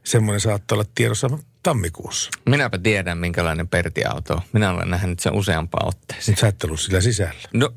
Semmoinen 0.03 0.41
saattaa 0.41 0.75
olla 0.75 0.85
tiedossa 0.95 1.29
tammikuussa. 1.63 2.29
Minäpä 2.49 2.77
tiedän, 2.77 3.17
minkälainen 3.17 3.67
Perti-auto 3.67 4.33
on. 4.33 4.41
Minä 4.53 4.71
olen 4.71 4.89
nähnyt 4.89 5.19
sen 5.19 5.33
useampaan 5.33 5.87
otteeseen. 5.87 6.37
Sä 6.37 6.47
et 6.47 6.63
ollut 6.63 6.79
sillä 6.79 7.01
sisällä. 7.01 7.41
No 7.53 7.69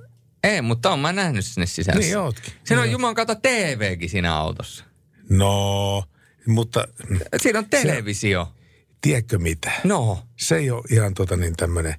ei, 0.44 0.62
mutta 0.62 0.90
on 0.90 0.98
mä 0.98 1.12
nähnyt 1.12 1.46
sinne 1.46 1.66
sisällä. 1.66 2.00
Niin 2.00 2.18
ootkin. 2.18 2.52
Siinä 2.64 2.80
on 2.80 2.86
Niin 2.86 2.92
Jumalan 2.92 3.14
kautta 3.14 3.34
TVkin 3.34 4.08
siinä 4.10 4.36
autossa. 4.36 4.84
No, 5.31 6.05
mutta 6.47 6.89
Siinä 7.37 7.59
on 7.59 7.70
televisio. 7.70 8.53
tiedätkö 9.01 9.39
mitä? 9.39 9.72
No. 9.85 10.22
Se 10.37 10.57
ei 10.57 10.70
ole 10.70 10.85
ihan 10.91 11.14
tota 11.14 11.37
niin 11.37 11.57
tämmöinen 11.57 11.95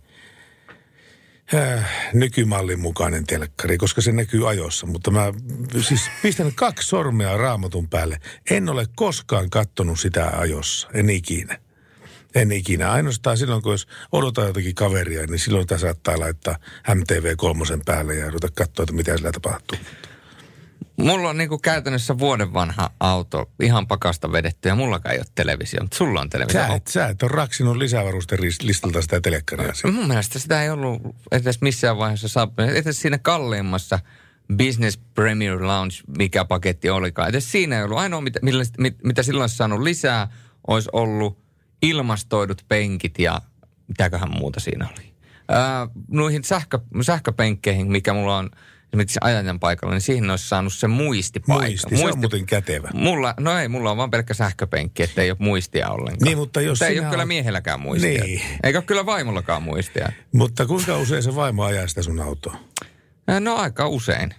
äh, 1.53 1.89
nykymallin 2.13 2.79
mukainen 2.79 3.25
telkkari, 3.25 3.77
koska 3.77 4.01
se 4.01 4.11
näkyy 4.11 4.49
ajossa. 4.49 4.85
Mutta 4.87 5.11
mä 5.11 5.33
siis 5.81 6.09
pistän 6.21 6.51
kaksi 6.55 6.87
sormea 6.87 7.37
raamatun 7.37 7.89
päälle. 7.89 8.17
En 8.51 8.69
ole 8.69 8.85
koskaan 8.95 9.49
kattonut 9.49 9.99
sitä 9.99 10.27
ajossa, 10.29 10.87
en 10.93 11.09
ikinä. 11.09 11.57
En 12.35 12.51
ikinä. 12.51 12.91
Ainoastaan 12.91 13.37
silloin, 13.37 13.61
kun 13.61 13.71
jos 13.71 13.87
odotan 14.11 14.47
jotakin 14.47 14.75
kaveria, 14.75 15.25
niin 15.27 15.39
silloin 15.39 15.67
tämä 15.67 15.79
saattaa 15.79 16.19
laittaa 16.19 16.55
MTV 16.95 17.35
kolmosen 17.37 17.81
päälle 17.85 18.15
ja 18.15 18.27
ruveta 18.27 18.47
katsoa, 18.55 18.83
että 18.83 18.93
mitä 18.95 19.17
sillä 19.17 19.31
tapahtuu. 19.31 19.77
Mulla 21.01 21.29
on 21.29 21.37
niinku 21.37 21.57
käytännössä 21.57 22.17
vuoden 22.17 22.53
vanha 22.53 22.89
auto, 22.99 23.51
ihan 23.63 23.87
pakasta 23.87 24.31
vedetty 24.31 24.69
ja 24.69 24.75
mullakaan 24.75 25.13
ei 25.13 25.19
ole 25.19 25.25
televisio, 25.35 25.81
mutta 25.81 25.97
sulla 25.97 26.21
on 26.21 26.29
televisio. 26.29 26.61
Sä 26.61 26.75
et, 26.75 26.87
sä 26.87 27.07
et 27.07 27.23
ole 27.23 27.31
raksinut 27.31 27.77
lisävarustelistalta 27.77 29.01
sitä 29.01 29.21
telekkaria. 29.21 29.73
siellä. 29.73 29.97
Mun 29.97 30.07
mielestä 30.07 30.39
sitä 30.39 30.63
ei 30.63 30.69
ollut 30.69 31.01
edes 31.31 31.61
missään 31.61 31.97
vaiheessa 31.97 32.27
saapunut. 32.27 32.71
Edes 32.71 33.01
siinä 33.01 33.17
kalleimmassa 33.17 33.99
Business 34.57 34.97
Premier 35.15 35.67
Lounge, 35.67 35.95
mikä 36.17 36.45
paketti 36.45 36.89
olikaan. 36.89 37.29
Edes 37.29 37.51
siinä 37.51 37.77
ei 37.77 37.83
ollut. 37.83 37.97
Ainoa, 37.97 38.21
mitä, 38.21 38.39
millä, 38.41 38.63
mit, 38.77 39.03
mitä 39.03 39.23
silloin 39.23 39.43
olisi 39.43 39.55
saanut 39.55 39.81
lisää, 39.81 40.27
olisi 40.67 40.89
ollut 40.93 41.41
ilmastoidut 41.81 42.65
penkit 42.67 43.19
ja 43.19 43.41
mitäköhän 43.87 44.31
muuta 44.31 44.59
siinä 44.59 44.87
oli. 44.91 45.13
Ää, 45.47 45.87
noihin 46.07 46.43
sähkö, 46.43 46.79
sähköpenkkeihin, 47.01 47.91
mikä 47.91 48.13
mulla 48.13 48.37
on 48.37 48.49
esimerkiksi 48.93 49.19
ajajan 49.21 49.59
paikalla, 49.59 49.93
niin 49.93 50.01
siihen 50.01 50.29
olisi 50.29 50.47
saanut 50.49 50.73
se 50.73 50.87
muistipaikka. 50.87 51.67
Muisti, 51.67 51.97
se 51.97 52.05
on 52.07 52.19
muuten 52.19 52.45
kätevä. 52.45 52.89
Mulla, 52.93 53.33
no 53.39 53.57
ei, 53.59 53.67
mulla 53.67 53.91
on 53.91 53.97
vaan 53.97 54.11
pelkkä 54.11 54.33
sähköpenkki, 54.33 55.03
ettei 55.03 55.31
ole 55.31 55.37
muistia 55.39 55.89
ollenkaan. 55.89 56.23
Niin, 56.23 56.37
mutta 56.37 56.61
jos 56.61 56.75
mutta 56.79 56.87
ei 56.87 56.99
ole 56.99 57.07
kyllä 57.09 57.23
oot- 57.23 57.27
miehelläkään 57.27 57.79
muistia. 57.79 58.23
Niin. 58.23 58.41
Eikä 58.63 58.77
ole 58.79 58.85
kyllä 58.85 59.05
vaimollakaan 59.05 59.63
muistia. 59.63 60.11
Mutta 60.33 60.65
kuinka 60.65 60.97
usein 60.97 61.23
se 61.23 61.35
vaimo 61.35 61.63
ajaa 61.63 61.87
sitä 61.87 62.01
sun 62.03 62.19
autoa? 62.19 62.57
No 63.39 63.55
aika 63.55 63.87
usein. 63.87 64.33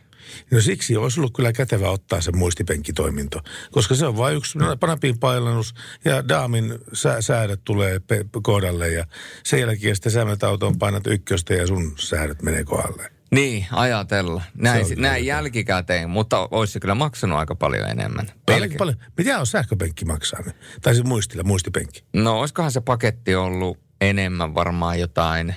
No 0.50 0.60
siksi 0.60 0.96
olisi 0.96 1.20
ollut 1.20 1.32
kyllä 1.36 1.52
kätevä 1.52 1.90
ottaa 1.90 2.20
se 2.20 2.32
muistipenkkitoiminto, 2.32 3.40
koska 3.70 3.94
se 3.94 4.06
on 4.06 4.16
vain 4.16 4.36
yksi 4.36 4.58
napin 4.86 5.18
pailannus 5.18 5.74
ja 6.04 6.28
daamin 6.28 6.78
sä- 6.92 7.20
säädöt 7.22 7.60
tulee 7.64 7.98
pe- 8.00 8.24
kohdalle 8.42 8.88
ja 8.88 9.06
sen 9.44 9.60
jälkeen 9.60 9.96
sitten 9.96 10.12
sä 10.12 10.24
menet 10.24 10.42
autoon 10.44 10.78
painat 10.78 11.06
ykköstä 11.06 11.54
ja 11.54 11.66
sun 11.66 11.94
säädöt 11.98 12.42
menee 12.42 12.64
kohdalle. 12.64 13.12
Niin, 13.32 13.66
ajatella. 13.72 14.42
Se 14.44 14.50
Näin, 14.54 14.86
kyllä 14.88 15.08
näin 15.08 15.26
jälkikäteen, 15.26 16.10
mutta 16.10 16.48
olisi 16.50 16.72
se 16.72 16.80
kyllä 16.80 16.94
maksanut 16.94 17.38
aika 17.38 17.54
paljon 17.54 17.88
enemmän. 17.90 18.26
Paljon, 18.46 18.70
paljon. 18.78 18.96
Mitä 19.16 19.40
on 19.40 19.46
sähköpenkki 19.46 20.04
maksaa? 20.04 20.40
Tai 20.82 20.94
se 20.94 21.02
muistilla, 21.02 21.42
muistipenkki. 21.42 22.04
No 22.12 22.38
olisikohan 22.40 22.72
se 22.72 22.80
paketti 22.80 23.34
ollut 23.34 23.78
enemmän 24.00 24.54
varmaan 24.54 25.00
jotain, 25.00 25.54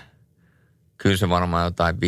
kyllä 0.97 1.17
se 1.17 1.29
varmaan 1.29 1.65
jotain 1.65 1.95
5-7 1.95 1.99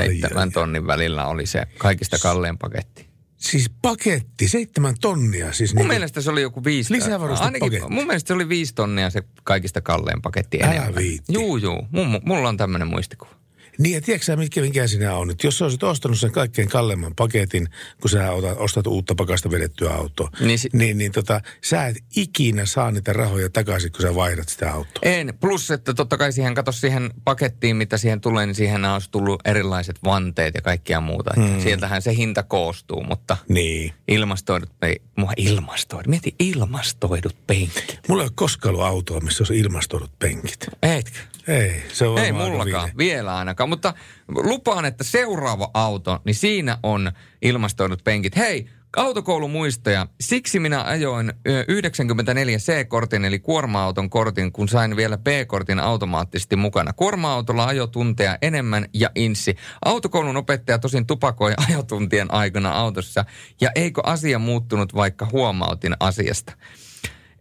Ai, 0.00 0.20
ai, 0.34 0.50
tonnin 0.50 0.86
välillä 0.86 1.26
oli 1.26 1.46
se 1.46 1.62
kaikista 1.78 2.18
kallein 2.18 2.58
paketti. 2.58 3.06
Siis 3.36 3.70
paketti, 3.82 4.48
seitsemän 4.48 4.94
tonnia. 5.00 5.52
Siis 5.52 5.74
Mun 5.74 5.80
niin 5.80 5.88
mielestä 5.88 6.20
se 6.20 6.30
oli 6.30 6.42
joku 6.42 6.64
viisi. 6.64 6.92
Lisävarustepaketti. 6.92 7.64
Ainakin, 7.76 7.92
mun 7.92 8.06
mielestä 8.06 8.28
se 8.28 8.34
oli 8.34 8.48
viisi 8.48 8.74
tonnia 8.74 9.10
se 9.10 9.22
kaikista 9.44 9.80
kallein 9.80 10.22
paketti 10.22 10.62
Älä 10.62 10.72
enemmän. 10.72 10.94
viitti. 10.94 11.32
Juu, 11.32 11.56
juu. 11.56 11.88
Mun, 11.90 12.20
mulla 12.24 12.48
on 12.48 12.56
tämmöinen 12.56 12.88
muistikuva. 12.88 13.30
Niin 13.78 13.94
ja 13.94 14.00
tiedätkö 14.00 14.24
sä, 14.24 14.36
mikä, 14.36 14.60
mikä 14.60 14.86
sinä 14.86 15.16
on 15.16 15.28
nyt? 15.28 15.44
Jos 15.44 15.58
sä 15.58 15.64
olisit 15.64 15.82
ostanut 15.82 16.18
sen 16.18 16.32
kaikkein 16.32 16.68
kalleimman 16.68 17.14
paketin, 17.14 17.68
kun 18.00 18.10
sä 18.10 18.32
otat, 18.32 18.56
ostat 18.58 18.86
uutta 18.86 19.14
pakasta 19.14 19.50
vedettyä 19.50 19.90
autoa, 19.94 20.28
Niin 20.40 20.46
niin, 20.46 20.58
si- 20.58 20.68
niin, 20.72 20.98
niin 20.98 21.12
tota, 21.12 21.40
sä 21.64 21.86
et 21.86 21.96
ikinä 22.16 22.66
saa 22.66 22.90
niitä 22.90 23.12
rahoja 23.12 23.50
takaisin, 23.50 23.92
kun 23.92 24.02
sä 24.02 24.14
vaihdat 24.14 24.48
sitä 24.48 24.72
autoa. 24.72 25.00
En. 25.02 25.34
Plus, 25.40 25.70
että 25.70 25.94
totta 25.94 26.16
kai 26.16 26.32
siihen, 26.32 26.54
kato 26.54 26.72
siihen 26.72 27.10
pakettiin, 27.24 27.76
mitä 27.76 27.98
siihen 27.98 28.20
tulee, 28.20 28.46
niin 28.46 28.54
siihen 28.54 28.84
olisi 28.84 29.10
tullut 29.10 29.40
erilaiset 29.44 29.96
vanteet 30.04 30.54
ja 30.54 30.60
kaikkia 30.60 31.00
muuta. 31.00 31.30
Hmm. 31.36 31.60
Sieltähän 31.60 32.02
se 32.02 32.14
hinta 32.16 32.42
koostuu, 32.42 33.02
mutta 33.04 33.36
Niin. 33.48 33.92
ilmastoidut, 34.08 34.70
ei, 34.82 35.00
mua 35.16 35.32
ilmastoidut, 35.36 36.06
mieti 36.06 36.34
ilmastoidut 36.38 37.36
penkit. 37.46 38.00
Mulla 38.08 38.22
ei 38.22 38.26
ole 38.26 38.32
koskaan 38.34 38.74
ollut 38.74 38.86
autoa, 38.86 39.20
missä 39.20 39.42
olisi 39.42 39.58
ilmastoidut 39.58 40.18
penkit. 40.18 40.66
Eitkö? 40.82 41.18
Ei, 41.48 41.82
se 41.92 42.06
on 42.06 42.18
Ei 42.18 42.32
mullakaan, 42.32 42.90
vielä 42.98 43.36
ainakaan. 43.36 43.63
Mutta 43.66 43.94
lupaan, 44.28 44.84
että 44.84 45.04
seuraava 45.04 45.70
auto, 45.74 46.20
niin 46.24 46.34
siinä 46.34 46.78
on 46.82 47.12
ilmastoidut 47.42 48.04
penkit. 48.04 48.36
Hei, 48.36 48.68
autokoulumuistoja. 48.96 50.06
Siksi 50.20 50.60
minä 50.60 50.84
ajoin 50.84 51.32
ö, 51.48 51.64
94 51.68 52.58
C-kortin, 52.58 53.24
eli 53.24 53.38
kuorma-auton 53.38 54.10
kortin, 54.10 54.52
kun 54.52 54.68
sain 54.68 54.96
vielä 54.96 55.18
B-kortin 55.18 55.80
automaattisesti 55.80 56.56
mukana. 56.56 56.92
Kuorma-autolla 56.92 57.64
ajotunteja 57.64 58.38
enemmän 58.42 58.86
ja 58.94 59.10
insi. 59.14 59.56
Autokoulun 59.84 60.36
opettaja 60.36 60.78
tosin 60.78 61.06
tupakoi 61.06 61.54
ajotuntien 61.68 62.34
aikana 62.34 62.70
autossa. 62.70 63.24
Ja 63.60 63.70
eikö 63.74 64.00
asia 64.04 64.38
muuttunut, 64.38 64.94
vaikka 64.94 65.28
huomautin 65.32 65.94
asiasta? 66.00 66.52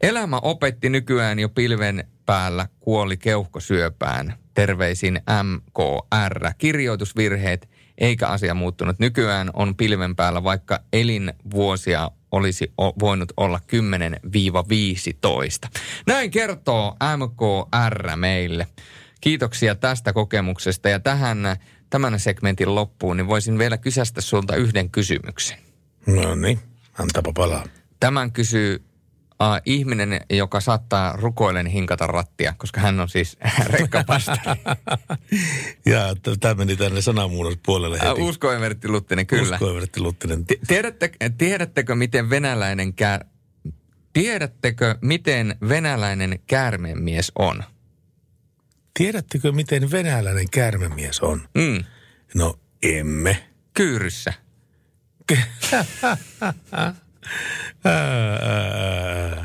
Elämä 0.01 0.39
opetti 0.41 0.89
nykyään 0.89 1.39
jo 1.39 1.49
pilven 1.49 2.07
päällä 2.25 2.67
kuoli 2.79 3.17
keuhkosyöpään. 3.17 4.42
Terveisin 4.53 5.21
MKR. 5.43 6.53
Kirjoitusvirheet 6.57 7.69
eikä 7.97 8.27
asia 8.27 8.53
muuttunut. 8.53 8.99
Nykyään 8.99 9.49
on 9.53 9.75
pilven 9.75 10.15
päällä, 10.15 10.43
vaikka 10.43 10.79
elinvuosia 10.93 12.11
olisi 12.31 12.73
voinut 12.77 13.33
olla 13.37 13.59
10-15. 15.67 15.79
Näin 16.07 16.31
kertoo 16.31 16.97
MKR 17.17 18.15
meille. 18.15 18.67
Kiitoksia 19.21 19.75
tästä 19.75 20.13
kokemuksesta 20.13 20.89
ja 20.89 20.99
tähän 20.99 21.37
tämän 21.89 22.19
segmentin 22.19 22.75
loppuun, 22.75 23.17
niin 23.17 23.27
voisin 23.27 23.57
vielä 23.57 23.77
kysästä 23.77 24.21
sulta 24.21 24.55
yhden 24.55 24.89
kysymyksen. 24.89 25.57
No 26.07 26.35
niin, 26.35 26.59
antapa 26.99 27.31
palaa. 27.35 27.65
Tämän 27.99 28.31
kysyy 28.31 28.83
uh, 29.41 29.61
ihminen, 29.65 30.21
joka 30.29 30.59
saattaa 30.61 31.15
rukoillen 31.15 31.65
hinkata 31.67 32.07
rattia, 32.07 32.53
koska 32.57 32.81
hän 32.81 32.99
on 32.99 33.09
siis 33.09 33.37
rekkapastari. 33.73 34.59
ja 35.85 36.15
tämä 36.39 36.53
meni 36.53 36.75
tänne 36.75 37.01
sanamuunnospuolelle 37.01 37.99
heti. 37.99 38.21
Uh, 38.21 38.27
Usko 38.27 38.51
Evertti 38.51 38.87
Luttinen, 38.87 39.27
kyllä. 39.27 39.55
Usko 39.55 39.69
Evertti 39.69 39.99
Luttinen. 39.99 40.45
Ti- 40.45 40.59
Tiedätte, 40.67 41.11
tiedättekö, 41.37 41.95
miten 41.95 42.29
venäläinen 42.29 42.93
kär... 42.93 43.25
Tiedättekö, 44.13 44.95
miten 45.01 45.55
venäläinen 45.69 46.39
käärmemies 46.47 47.31
on? 47.35 47.63
Tiedättekö, 48.93 49.51
miten 49.51 49.91
venäläinen 49.91 50.49
käärmemies 50.49 51.19
on? 51.19 51.41
Mm, 51.55 51.83
No 52.35 52.59
emme. 52.83 53.43
kyyryssä. 53.73 54.33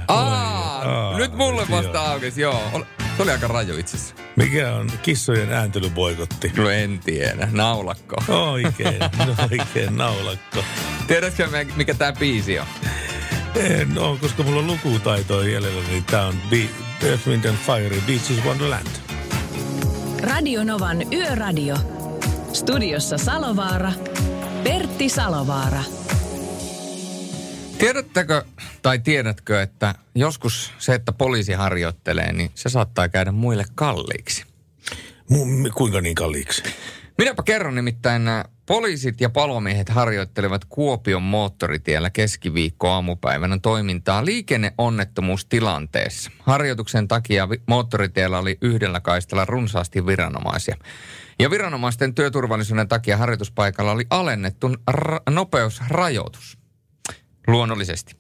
Aa, 0.09 1.19
nyt 1.19 1.33
mulle 1.35 1.67
vasta 1.71 2.01
aukesi, 2.11 2.41
joo. 2.41 2.63
Ol- 2.73 2.83
Se 3.17 3.23
oli 3.23 3.31
aika 3.31 3.49
raju 3.49 3.79
itse 3.79 3.97
asiassa. 3.97 4.15
Mikä 4.37 4.75
on 4.75 4.91
kissojen 5.03 5.53
ääntelyboikotti? 5.53 6.53
No 6.57 6.69
en 6.71 6.99
tiedä. 7.05 7.49
Naulakko. 7.53 8.17
Oikein, 8.29 8.99
oikein 9.51 9.97
naulakko. 9.97 10.65
Tiedätkö 11.07 11.49
mikä 11.77 11.95
tämä 11.95 12.13
biisi 12.13 12.59
on? 12.59 12.67
En 13.57 13.99
ole, 13.99 14.19
koska 14.19 14.43
mulla 14.43 14.59
on 14.61 14.67
lukutaitoa 14.67 15.45
jäljellä, 15.45 15.83
niin 15.89 16.05
tää 16.05 16.27
on 16.27 16.35
Be- 16.51 17.07
Earth, 17.09 17.27
Wind 17.29 17.45
and 17.45 17.57
Fire, 17.67 17.97
Beaches 18.07 18.45
Wonderland. 18.45 18.87
Radio 20.21 20.65
Novan 20.65 21.13
Yöradio. 21.13 21.77
Studiossa 22.53 23.19
Salovaara. 23.19 23.93
Pertti 24.65 25.09
Salovaara. 25.09 25.83
Tiedättekö 27.79 28.45
tai 28.83 28.99
tiedätkö, 28.99 29.63
että 29.63 29.95
joskus 30.15 30.73
se, 30.79 30.95
että 30.95 31.13
poliisi 31.13 31.53
harjoittelee, 31.53 32.33
niin 32.33 32.51
se 32.55 32.69
saattaa 32.69 33.09
käydä 33.09 33.33
muille 33.33 33.65
kalliiksi. 33.75 34.45
Mu- 35.33 35.71
kuinka 35.75 36.01
niin 36.01 36.15
kalliiksi? 36.15 36.63
Minäpä 37.19 37.43
kerron 37.43 37.75
nimittäin, 37.75 38.25
nämä 38.25 38.45
poliisit 38.67 39.21
ja 39.21 39.31
palomiehet 39.31 39.89
harjoittelevat 39.89 40.65
Kuopion 40.65 41.23
moottoritiellä 41.23 42.11
keskiviikko 42.11 42.91
aamupäivänä 42.91 43.59
toimintaa 43.63 44.25
liikenneonnettomuustilanteessa. 44.25 46.31
Harjoituksen 46.39 47.09
takia 47.09 47.49
moottoritiellä 47.67 48.39
oli 48.39 48.59
yhdellä 48.61 49.01
kaistalla 49.01 49.45
runsaasti 49.45 50.07
viranomaisia. 50.07 50.77
Ja 51.39 51.51
viranomaisten 51.51 52.15
työturvallisuuden 52.15 52.89
takia 52.89 53.17
harjoituspaikalla 53.17 53.93
oli 53.93 54.07
alennettu 54.11 54.69
ra- 54.91 55.23
nopeusrajoitus. 55.31 56.58
Luonnollisesti. 57.49 58.17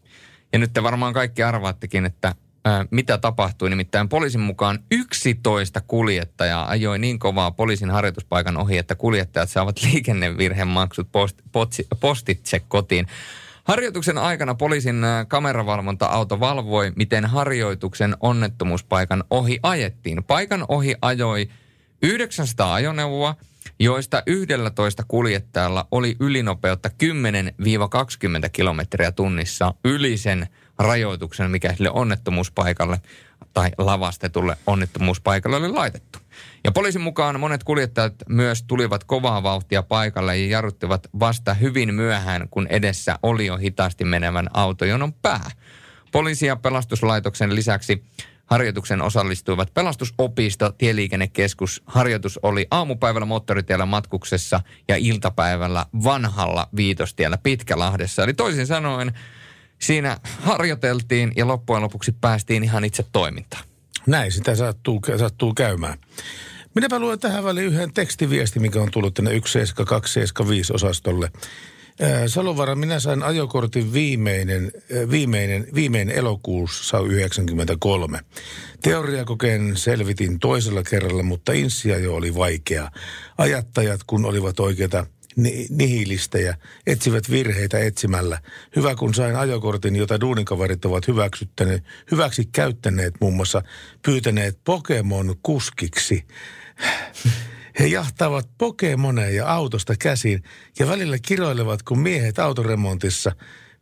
Ja 0.52 0.58
nyt 0.58 0.72
te 0.72 0.82
varmaan 0.82 1.14
kaikki 1.14 1.42
arvaattekin, 1.42 2.06
että 2.06 2.34
ää, 2.64 2.86
mitä 2.90 3.18
tapahtui. 3.18 3.70
Nimittäin 3.70 4.08
poliisin 4.08 4.40
mukaan 4.40 4.78
11 4.90 5.80
kuljettajaa 5.80 6.68
ajoi 6.68 6.98
niin 6.98 7.18
kovaa 7.18 7.50
poliisin 7.50 7.90
harjoituspaikan 7.90 8.56
ohi, 8.56 8.78
että 8.78 8.94
kuljettajat 8.94 9.50
saavat 9.50 9.82
liikennevirhemaksut 9.84 11.12
post, 11.12 11.36
potsi, 11.52 11.86
postitse 12.00 12.60
kotiin. 12.68 13.06
Harjoituksen 13.64 14.18
aikana 14.18 14.54
poliisin 14.54 15.02
kameravalvonta-auto 15.28 16.40
valvoi, 16.40 16.92
miten 16.96 17.26
harjoituksen 17.26 18.16
onnettomuuspaikan 18.20 19.24
ohi 19.30 19.58
ajettiin. 19.62 20.24
Paikan 20.24 20.64
ohi 20.68 20.94
ajoi 21.02 21.48
900 22.02 22.74
ajoneuvoa, 22.74 23.34
joista 23.80 24.22
11 24.26 25.04
kuljettajalla 25.08 25.86
oli 25.90 26.16
ylinopeutta 26.20 26.90
10-20 28.46 28.48
kilometriä 28.52 29.12
tunnissa 29.12 29.74
yli 29.84 30.16
sen 30.16 30.48
rajoituksen, 30.78 31.50
mikä 31.50 31.72
sille 31.72 31.90
onnettomuuspaikalle 31.90 33.00
tai 33.54 33.70
lavastetulle 33.78 34.56
onnettomuuspaikalle 34.66 35.56
oli 35.56 35.68
laitettu. 35.68 36.18
Ja 36.64 36.72
poliisin 36.72 37.00
mukaan 37.00 37.40
monet 37.40 37.64
kuljettajat 37.64 38.14
myös 38.28 38.62
tulivat 38.62 39.04
kovaa 39.04 39.42
vauhtia 39.42 39.82
paikalle 39.82 40.38
ja 40.38 40.46
jarruttivat 40.46 41.08
vasta 41.20 41.54
hyvin 41.54 41.94
myöhään, 41.94 42.48
kun 42.50 42.66
edessä 42.70 43.18
oli 43.22 43.46
jo 43.46 43.56
hitaasti 43.56 44.04
menevän 44.04 44.48
autojonon 44.54 45.12
pää. 45.12 45.50
Poliisi 46.12 46.46
ja 46.46 46.56
pelastuslaitoksen 46.56 47.54
lisäksi 47.54 48.04
Harjoituksen 48.48 49.02
osallistuivat 49.02 49.74
pelastusopisto, 49.74 50.72
tieliikennekeskus. 50.72 51.82
Harjoitus 51.86 52.38
oli 52.42 52.66
aamupäivällä 52.70 53.26
moottoritiellä 53.26 53.86
matkuksessa 53.86 54.60
ja 54.88 54.96
iltapäivällä 54.96 55.86
vanhalla 56.04 56.68
viitostiellä 56.76 57.38
Pitkälahdessa. 57.42 58.24
Eli 58.24 58.34
toisin 58.34 58.66
sanoen 58.66 59.12
siinä 59.78 60.18
harjoiteltiin 60.42 61.32
ja 61.36 61.46
loppujen 61.46 61.82
lopuksi 61.82 62.12
päästiin 62.20 62.64
ihan 62.64 62.84
itse 62.84 63.04
toimintaan. 63.12 63.64
Näin 64.06 64.32
sitä 64.32 64.54
sattuu, 64.54 65.00
sattuu 65.18 65.54
käymään. 65.54 65.98
Minäpä 66.74 66.98
luen 66.98 67.18
tähän 67.18 67.44
väliin 67.44 67.66
yhden 67.66 67.92
tekstiviesti, 67.92 68.60
mikä 68.60 68.80
on 68.80 68.90
tullut 68.90 69.14
tänne 69.14 69.30
17275 69.30 70.72
osastolle. 70.72 71.30
Salovara, 72.26 72.74
minä 72.74 73.00
sain 73.00 73.22
ajokortin 73.22 73.92
viimeinen, 73.92 74.72
viimeinen, 75.10 75.66
viimeinen 75.74 76.16
elokuussa 76.16 76.98
93. 77.00 78.20
Teoriakokeen 78.82 79.76
selvitin 79.76 80.38
toisella 80.38 80.82
kerralla, 80.82 81.22
mutta 81.22 81.52
insia 81.52 81.98
jo 81.98 82.14
oli 82.14 82.34
vaikea. 82.34 82.90
Ajattajat, 83.38 84.00
kun 84.06 84.24
olivat 84.24 84.60
oikeita 84.60 85.06
ni- 85.36 85.66
nihilistejä, 85.70 86.56
etsivät 86.86 87.30
virheitä 87.30 87.78
etsimällä. 87.78 88.38
Hyvä, 88.76 88.94
kun 88.94 89.14
sain 89.14 89.36
ajokortin, 89.36 89.96
jota 89.96 90.20
duunikavarit 90.20 90.84
ovat 90.84 91.08
hyväksyttäneet, 91.08 91.84
hyväksi 92.10 92.48
käyttäneet, 92.52 93.14
muun 93.20 93.36
muassa 93.36 93.62
pyytäneet 94.02 94.58
Pokemon 94.64 95.36
kuskiksi. 95.42 96.24
He 97.78 97.86
jahtaavat 97.86 98.48
Pokemoneja 98.58 99.48
autosta 99.48 99.94
käsiin 99.98 100.42
ja 100.78 100.86
välillä 100.86 101.18
kiroilevat, 101.18 101.82
kun 101.82 101.98
miehet 101.98 102.38
autoremontissa, 102.38 103.32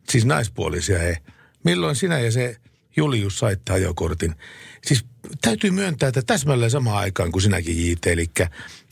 siis 0.09 0.25
naispuolisia 0.25 0.99
he. 0.99 1.17
Milloin 1.63 1.95
sinä 1.95 2.19
ja 2.19 2.31
se 2.31 2.57
Julius 2.97 3.39
saitte 3.39 3.73
ajokortin? 3.73 4.35
Siis 4.85 5.05
täytyy 5.41 5.71
myöntää, 5.71 6.09
että 6.09 6.21
täsmälleen 6.21 6.71
samaan 6.71 6.97
aikaan 6.97 7.31
kuin 7.31 7.41
sinäkin 7.41 7.91
JT, 7.91 8.07
eli 8.07 8.25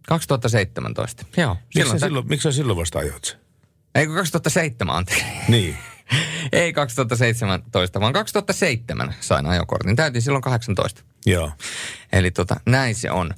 2017, 0.08 1.26
joo. 1.38 1.54
Miksi 1.56 1.80
Silloin 1.80 2.00
sä 2.00 2.06
silloin, 2.06 2.28
miksi 2.28 2.44
sä 2.44 2.52
silloin 2.52 2.78
vasta 2.78 3.00
ajoit 3.00 3.26
sen? 3.26 3.40
Ei 3.96 4.06
kun 4.06 4.16
2007, 4.16 4.96
anteeksi. 4.96 5.26
Niin. 5.48 5.78
Ei 6.52 6.74
2017, 6.74 8.00
vaan 8.00 8.14
2007 8.14 9.16
sain 9.20 9.46
ajokortin. 9.46 9.96
Täytin 9.96 10.22
silloin 10.22 10.42
18. 10.42 11.04
Joo. 11.26 11.52
Eli 12.14 12.32
tota, 12.32 12.56
näin 12.66 12.96
se 12.96 13.12
on. 13.12 13.32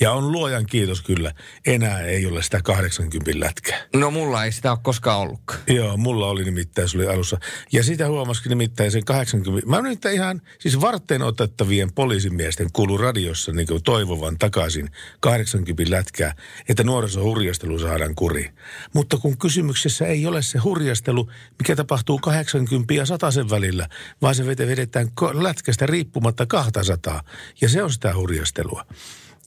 Ja 0.00 0.12
on 0.12 0.32
luojan 0.32 0.66
kiitos 0.66 1.02
kyllä. 1.02 1.32
Enää 1.66 2.00
ei 2.00 2.26
ole 2.26 2.42
sitä 2.42 2.60
80 2.62 3.30
lätkää. 3.34 3.82
No 3.94 4.10
mulla 4.10 4.44
ei 4.44 4.52
sitä 4.52 4.70
ole 4.70 4.78
koskaan 4.82 5.18
ollutkaan. 5.20 5.60
Joo, 5.66 5.96
mulla 5.96 6.26
oli 6.26 6.44
nimittäin, 6.44 6.88
se 6.88 6.96
oli 6.96 7.06
alussa. 7.06 7.38
Ja 7.72 7.82
sitä 7.82 8.08
huomasikin 8.08 8.50
nimittäin 8.50 8.90
sen 8.90 9.04
80... 9.04 9.68
Mä 9.68 9.80
nyt 9.80 10.04
ihan, 10.04 10.42
siis 10.58 10.80
varten 10.80 11.22
otettavien 11.22 11.92
poliisimiesten 11.92 12.68
kuulu 12.72 12.98
radiossa 12.98 13.52
niin 13.52 13.66
kuin 13.66 13.82
toivovan 13.82 14.38
takaisin 14.38 14.90
80 15.20 15.90
lätkää, 15.96 16.34
että 16.68 16.84
nuorisohurjastelu 16.84 17.78
saadaan 17.78 18.14
kuriin. 18.14 18.54
Mutta 18.92 19.16
kun 19.16 19.38
kysymyksessä 19.38 20.06
ei 20.06 20.26
ole 20.26 20.42
se 20.42 20.58
hurjastelu, 20.58 21.30
mikä 21.58 21.76
tapahtuu 21.76 22.18
80 22.18 22.94
ja 22.94 23.06
100 23.06 23.26
välillä, 23.50 23.88
vaan 24.22 24.34
se 24.34 24.46
vedetään 24.46 25.08
lätkästä 25.32 25.86
riippumatta 25.86 26.46
200. 26.46 27.22
Ja 27.60 27.68
se 27.68 27.82
on 27.82 27.92
sitä 27.92 28.14
hurjastelua. 28.14 28.84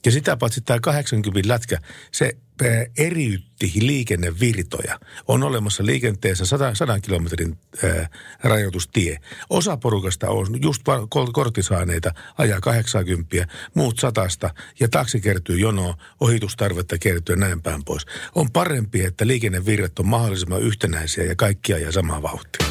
Ja 0.06 0.12
sitä 0.12 0.36
paitsi 0.36 0.60
tämä 0.60 0.80
80 0.80 1.48
lätkä, 1.48 1.78
se 2.12 2.36
eriytti 2.98 3.72
liikennevirtoja. 3.80 4.98
On 5.28 5.42
olemassa 5.42 5.86
liikenteessä 5.86 6.46
100, 6.46 6.74
100 6.74 7.00
kilometrin 7.00 7.58
ää, 7.84 8.08
rajoitustie. 8.42 9.18
Osa 9.50 9.76
porukasta 9.76 10.30
on 10.30 10.62
just 10.62 10.82
korttisaaneita 11.32 12.14
ajaa 12.38 12.60
80, 12.60 13.46
muut 13.74 13.98
satasta 13.98 14.50
ja 14.80 14.88
taksi 14.88 15.20
kertyy 15.20 15.58
jonoa, 15.58 15.94
ohitustarvetta 16.20 16.98
kertyy 16.98 17.32
ja 17.32 17.40
näin 17.40 17.62
päin 17.62 17.84
pois. 17.84 18.06
On 18.34 18.50
parempi, 18.50 19.04
että 19.04 19.26
liikennevirrat 19.26 19.98
on 19.98 20.08
mahdollisimman 20.08 20.62
yhtenäisiä 20.62 21.24
ja 21.24 21.36
kaikki 21.36 21.74
ajaa 21.74 21.92
samaa 21.92 22.22
vauhtia. 22.22 22.68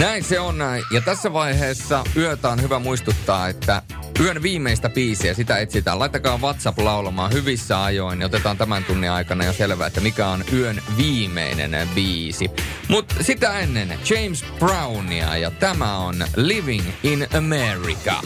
Näin 0.00 0.24
se 0.24 0.40
on 0.40 0.58
näin. 0.58 0.84
Ja 0.90 1.00
tässä 1.00 1.32
vaiheessa 1.32 2.04
yötä 2.16 2.48
on 2.48 2.62
hyvä 2.62 2.78
muistuttaa, 2.78 3.48
että 3.48 3.82
yön 4.20 4.42
viimeistä 4.42 4.90
biisiä, 4.90 5.34
sitä 5.34 5.58
etsitään. 5.58 5.98
Laittakaa 5.98 6.38
WhatsApp 6.38 6.78
laulamaan 6.78 7.32
hyvissä 7.32 7.84
ajoin, 7.84 8.18
niin 8.18 8.26
otetaan 8.26 8.56
tämän 8.56 8.84
tunnin 8.84 9.10
aikana 9.10 9.44
jo 9.44 9.52
selvää, 9.52 9.86
että 9.86 10.00
mikä 10.00 10.28
on 10.28 10.44
yön 10.52 10.82
viimeinen 10.96 11.88
biisi. 11.94 12.50
Mutta 12.88 13.14
sitä 13.20 13.58
ennen 13.58 13.88
James 13.88 14.44
Brownia 14.58 15.36
ja 15.36 15.50
tämä 15.50 15.98
on 15.98 16.14
Living 16.36 16.84
in 17.02 17.26
America. 17.36 18.22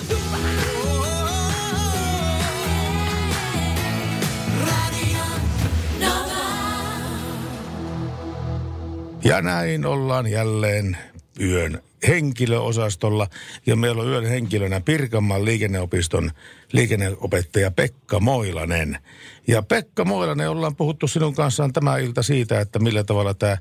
Ja 9.25 9.43
näin 9.43 9.87
ollaan 9.87 10.27
jälleen 10.27 10.97
yön 11.41 11.83
henkilöosastolla. 12.09 13.27
Ja 13.67 13.77
meillä 13.77 14.03
on 14.03 14.09
yön 14.09 14.27
henkilönä 14.27 14.81
Pirkanmaan 14.81 15.45
liikenneopiston 15.45 16.31
liikenneopettaja 16.73 17.71
Pekka 17.71 18.21
Moilanen. 18.21 18.99
Ja 19.47 19.63
Pekka 19.63 20.05
Moilanen, 20.05 20.51
ollaan 20.51 20.77
puhuttu 20.77 21.09
sinun 21.09 21.35
kanssaan 21.35 21.73
tämä 21.73 21.99
ilta 21.99 22.23
siitä, 22.23 22.61
että 22.61 22.79
millä 22.79 23.05
tavalla 23.05 23.35
tämä 23.35 23.57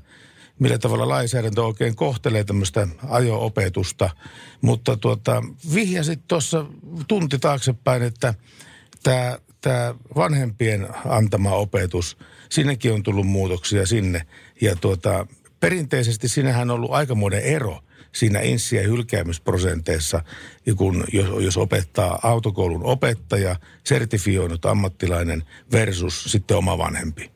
millä 0.58 0.78
tavalla 0.78 1.08
lainsäädäntö 1.08 1.64
oikein 1.64 1.96
kohtelee 1.96 2.44
tämmöistä 2.44 2.88
ajo-opetusta. 3.08 4.10
Mutta 4.60 4.96
tuota, 4.96 5.42
vihjasit 5.74 6.20
tuossa 6.28 6.66
tunti 7.08 7.38
taaksepäin, 7.38 8.02
että 8.02 8.34
tämä, 9.02 9.38
tämä 9.60 9.94
vanhempien 10.16 10.88
antama 11.04 11.50
opetus, 11.50 12.16
sinnekin 12.50 12.92
on 12.92 13.02
tullut 13.02 13.26
muutoksia 13.26 13.86
sinne. 13.86 14.26
Ja 14.60 14.76
tuota, 14.76 15.26
perinteisesti 15.64 16.28
sinnehän 16.28 16.70
on 16.70 16.74
ollut 16.76 16.90
aikamoinen 16.92 17.42
ero 17.42 17.80
siinä 18.12 18.40
inssi- 18.40 18.76
ja 18.76 18.82
hylkäämisprosenteissa, 18.82 20.22
kun 20.76 21.04
jos, 21.12 21.44
jos 21.44 21.56
opettaa 21.56 22.18
autokoulun 22.22 22.84
opettaja, 22.84 23.56
sertifioinut 23.84 24.64
ammattilainen 24.64 25.42
versus 25.72 26.24
sitten 26.24 26.56
oma 26.56 26.78
vanhempi. 26.78 27.33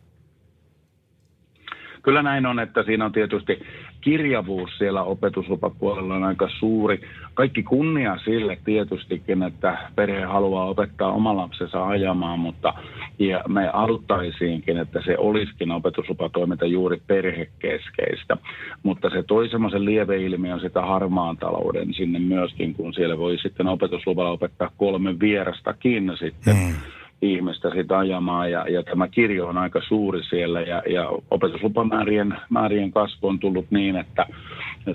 Kyllä 2.08 2.22
näin 2.22 2.46
on, 2.46 2.60
että 2.60 2.82
siinä 2.82 3.04
on 3.04 3.12
tietysti 3.12 3.62
kirjavuus 4.00 4.78
siellä 4.78 5.02
opetuslupapuolella 5.02 6.14
on 6.14 6.24
aika 6.24 6.48
suuri. 6.58 7.00
Kaikki 7.34 7.62
kunnia 7.62 8.18
sille 8.24 8.58
tietystikin, 8.64 9.42
että 9.42 9.78
perhe 9.96 10.24
haluaa 10.24 10.64
opettaa 10.64 11.12
oman 11.12 11.36
lapsensa 11.36 11.86
ajamaan, 11.86 12.38
mutta 12.38 12.74
ja 13.18 13.44
me 13.48 13.70
aluttaisiinkin, 13.72 14.78
että 14.78 15.02
se 15.04 15.18
olisikin 15.18 15.70
opetuslupatoiminta 15.70 16.66
juuri 16.66 17.02
perhekeskeistä. 17.06 18.36
Mutta 18.82 19.10
se 19.10 19.22
toi 19.22 19.48
semmoisen 19.48 19.84
lieveilmiön 19.84 20.60
sitä 20.60 20.82
harmaan 20.82 21.36
talouden 21.36 21.94
sinne 21.94 22.18
myöskin, 22.18 22.74
kun 22.74 22.94
siellä 22.94 23.18
voi 23.18 23.38
sitten 23.38 23.66
opetusluvalla 23.66 24.30
opettaa 24.30 24.70
kolme 24.76 25.20
vierastakin 25.20 26.12
sitten. 26.18 26.56
Mm 26.56 26.74
ihmistä 27.22 27.70
sitä 27.70 27.98
ajamaan 27.98 28.50
ja, 28.50 28.68
ja 28.68 28.82
tämä 28.82 29.08
kirjo 29.08 29.46
on 29.46 29.58
aika 29.58 29.80
suuri 29.88 30.22
siellä 30.24 30.60
ja, 30.60 30.82
ja 30.90 31.10
opetuslupamäärien 31.30 32.38
määrien 32.50 32.90
kasvu 32.90 33.28
on 33.28 33.38
tullut 33.38 33.66
niin, 33.70 33.96
että 33.96 34.26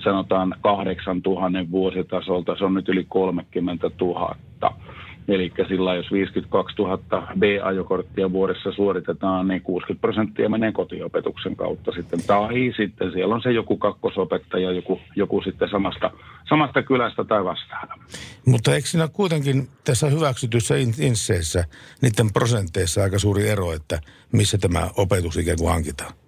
sanotaan 0.03 0.55
8000 0.61 1.71
vuositasolta, 1.71 2.55
se 2.57 2.65
on 2.65 2.73
nyt 2.73 2.89
yli 2.89 3.05
30 3.09 3.91
000 4.01 4.35
Eli 5.27 5.51
sillä 5.67 5.95
jos 5.95 6.11
52 6.11 6.75
000 6.81 6.97
B-ajokorttia 7.39 8.31
vuodessa 8.31 8.71
suoritetaan, 8.71 9.47
niin 9.47 9.61
60 9.61 10.01
prosenttia 10.01 10.49
menee 10.49 10.71
kotiopetuksen 10.71 11.55
kautta 11.55 11.91
sitten. 11.91 12.19
Tai 12.27 12.73
sitten 12.77 13.11
siellä 13.11 13.35
on 13.35 13.41
se 13.41 13.51
joku 13.51 13.77
kakkosopettaja, 13.77 14.71
joku, 14.71 14.99
joku 15.15 15.41
sitten 15.41 15.69
samasta, 15.69 16.11
samasta 16.49 16.83
kylästä 16.83 17.23
tai 17.23 17.43
vastaavaa. 17.43 17.97
Mutta 18.45 18.75
eikö 18.75 18.87
siinä 18.87 19.07
kuitenkin 19.07 19.67
tässä 19.83 20.09
hyväksytyssä 20.09 20.75
inseissä, 21.01 21.65
niiden 22.01 22.33
prosenteissa 22.33 23.03
aika 23.03 23.19
suuri 23.19 23.49
ero, 23.49 23.73
että 23.73 23.99
missä 24.31 24.57
tämä 24.57 24.89
opetus 24.97 25.37
ikään 25.37 25.57
kuin 25.57 25.71
hankitaan? 25.71 26.22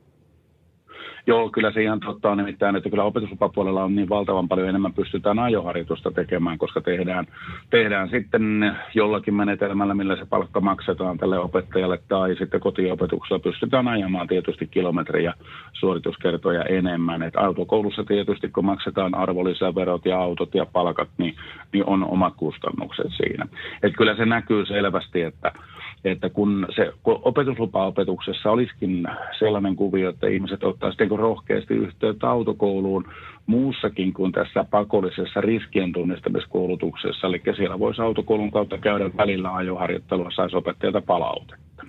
Joo, 1.27 1.49
kyllä 1.49 1.71
se 1.71 1.83
ihan 1.83 1.99
totta 1.99 2.31
on 2.31 2.37
nimittäin, 2.37 2.75
että 2.75 2.89
kyllä 2.89 3.03
opetuslupapuolella 3.03 3.83
on 3.83 3.95
niin 3.95 4.09
valtavan 4.09 4.47
paljon 4.47 4.69
enemmän 4.69 4.93
pystytään 4.93 5.39
ajoharjoitusta 5.39 6.11
tekemään, 6.11 6.57
koska 6.57 6.81
tehdään, 6.81 7.27
tehdään 7.69 8.09
sitten 8.09 8.75
jollakin 8.93 9.33
menetelmällä, 9.33 9.93
millä 9.93 10.15
se 10.15 10.25
palkka 10.25 10.61
maksetaan 10.61 11.17
tälle 11.17 11.39
opettajalle 11.39 11.99
tai 12.07 12.35
sitten 12.35 12.59
kotiopetuksella 12.59 13.39
pystytään 13.39 13.87
ajamaan 13.87 14.27
tietysti 14.27 14.67
kilometriä 14.67 15.33
suorituskertoja 15.73 16.63
enemmän. 16.63 17.23
Et 17.23 17.35
autokoulussa 17.35 18.03
tietysti, 18.03 18.49
kun 18.49 18.65
maksetaan 18.65 19.15
arvonlisäverot 19.15 20.05
ja 20.05 20.19
autot 20.19 20.55
ja 20.55 20.65
palkat, 20.65 21.09
niin, 21.17 21.35
niin 21.73 21.83
on 21.87 22.03
omat 22.03 22.33
kustannukset 22.37 23.11
siinä. 23.17 23.45
Et 23.83 23.93
kyllä 23.97 24.15
se 24.15 24.25
näkyy 24.25 24.65
selvästi, 24.65 25.21
että 25.21 25.51
että 26.11 26.29
kun 26.29 26.67
se 26.75 26.91
kun 27.03 27.19
opetuslupaopetuksessa 27.23 28.51
olisikin 28.51 29.07
sellainen 29.39 29.75
kuvio, 29.75 30.09
että 30.09 30.27
ihmiset 30.27 30.63
ottaisivat 30.63 31.09
niin 31.09 31.19
rohkeasti 31.19 31.73
yhteyttä 31.73 32.29
autokouluun 32.29 33.05
muussakin 33.45 34.13
kuin 34.13 34.31
tässä 34.31 34.65
pakollisessa 34.71 35.41
riskien 35.41 35.91
tunnistamiskoulutuksessa. 35.91 37.27
Eli 37.27 37.41
siellä 37.55 37.79
voisi 37.79 38.01
autokoulun 38.01 38.51
kautta 38.51 38.77
käydä 38.77 39.09
välillä 39.17 39.55
ajoharjoittelua, 39.55 40.31
saisi 40.35 40.55
opettajalta 40.55 41.01
palautetta. 41.01 41.85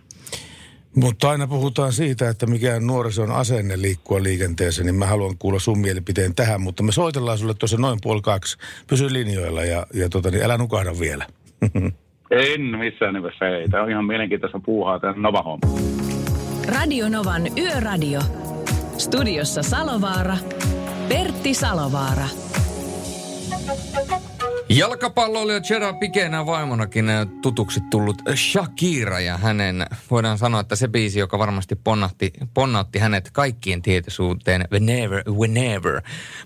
Mutta 0.95 1.31
aina 1.31 1.47
puhutaan 1.47 1.93
siitä, 1.93 2.29
että 2.29 2.47
mikä 2.47 2.81
nuorison 2.81 3.31
asenne 3.31 3.83
liikkua 3.83 4.23
liikenteessä, 4.23 4.85
niin 4.85 4.95
mä 4.95 5.07
haluan 5.07 5.39
kuulla 5.39 5.59
sun 5.59 5.79
mielipiteen 5.79 6.35
tähän, 6.35 6.61
mutta 6.61 6.83
me 6.83 6.93
soitellaan 6.93 7.39
sulle 7.39 7.55
tuossa 7.55 7.77
noin 7.77 7.99
puoli 8.03 8.21
kaksi. 8.23 8.59
Pysy 8.87 9.13
linjoilla 9.13 9.65
ja, 9.65 9.87
ja 9.95 10.09
tota, 10.09 10.31
niin 10.31 10.45
älä 10.45 10.59
nukahda 10.59 10.91
vielä. 11.01 11.27
En 12.31 12.61
missään 12.61 13.15
nimessä 13.15 13.49
ei. 13.49 13.69
Tämä 13.69 13.83
on 13.83 13.91
ihan 13.91 14.05
mielenkiintoista 14.05 14.61
puuhaa 14.65 15.01
tämä 15.01 15.15
Nova. 15.17 15.59
Radio 16.69 17.09
Novan 17.09 17.43
Yöradio. 17.59 18.21
Studiossa 18.99 19.63
Salovaara. 19.63 20.37
Pertti 21.09 21.55
Salovaara. 21.55 22.29
Jalkapalloilija 24.69 25.61
Gerard 25.61 25.99
Pikenä 25.99 26.47
vaimonakin 26.47 27.11
äh, 27.11 27.27
tutuksi 27.43 27.81
tullut 27.91 28.23
Shakira 28.35 29.21
ja 29.21 29.37
hänen, 29.37 29.87
voidaan 30.11 30.39
sanoa, 30.39 30.61
että 30.61 30.77
se 30.77 30.89
biisi, 30.89 31.19
joka 31.19 31.39
varmasti 31.39 31.77
ponnahti, 31.77 32.33
ponnautti 32.55 32.99
hänet 32.99 33.31
kaikkien 33.31 33.83
tietoisuuteen, 33.83 34.65
whenever, 34.71 35.23
whenever. 35.31 36.03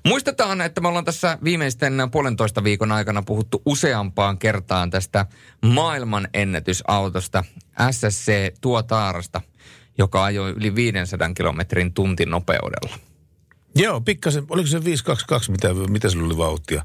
Muistetaan, 0.06 0.60
että 0.60 0.80
me 0.80 0.88
ollaan 0.88 1.04
tässä 1.04 1.38
viimeisten 1.44 1.94
puolentoista 2.12 2.64
viikon 2.64 2.92
aikana 2.92 3.22
puhuttu 3.22 3.62
useampaan 3.66 4.38
kertaan 4.38 4.90
tästä 4.90 5.26
maailman 5.64 6.28
ennätysautosta, 6.34 7.44
SSC 7.90 8.32
Tuotaarasta, 8.60 9.40
joka 9.98 10.24
ajoi 10.24 10.50
yli 10.50 10.74
500 10.74 11.34
kilometrin 11.34 11.94
tuntin 11.94 12.30
nopeudella. 12.30 13.09
Joo, 13.74 14.00
pikkasen, 14.00 14.44
oliko 14.48 14.66
se 14.66 14.84
522, 14.84 15.50
mitä, 15.50 15.74
mitä 15.74 16.08
se 16.08 16.18
oli 16.18 16.36
vauhtia? 16.36 16.84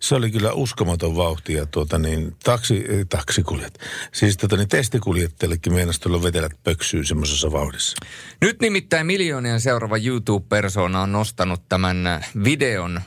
Se 0.00 0.14
oli 0.14 0.30
kyllä 0.30 0.52
uskomaton 0.52 1.16
vauhti 1.16 1.52
ja 1.52 1.66
tuota 1.66 1.98
niin, 1.98 2.36
taksi, 2.44 2.84
eh, 2.88 3.06
taksikuljet. 3.08 3.78
Siis 4.12 4.36
tuota 4.36 4.56
niin, 4.56 4.68
testikuljettajallekin 4.68 5.72
meinasi 5.72 6.00
tulla 6.00 6.22
vetelät 6.22 6.52
pöksyyn 6.64 7.06
semmoisessa 7.06 7.52
vauhdissa. 7.52 7.96
Nyt 8.40 8.60
nimittäin 8.60 9.06
miljoonien 9.06 9.60
seuraava 9.60 9.96
YouTube-persona 9.96 11.02
on 11.02 11.12
nostanut 11.12 11.62
tämän 11.68 12.24
videon 12.44 13.00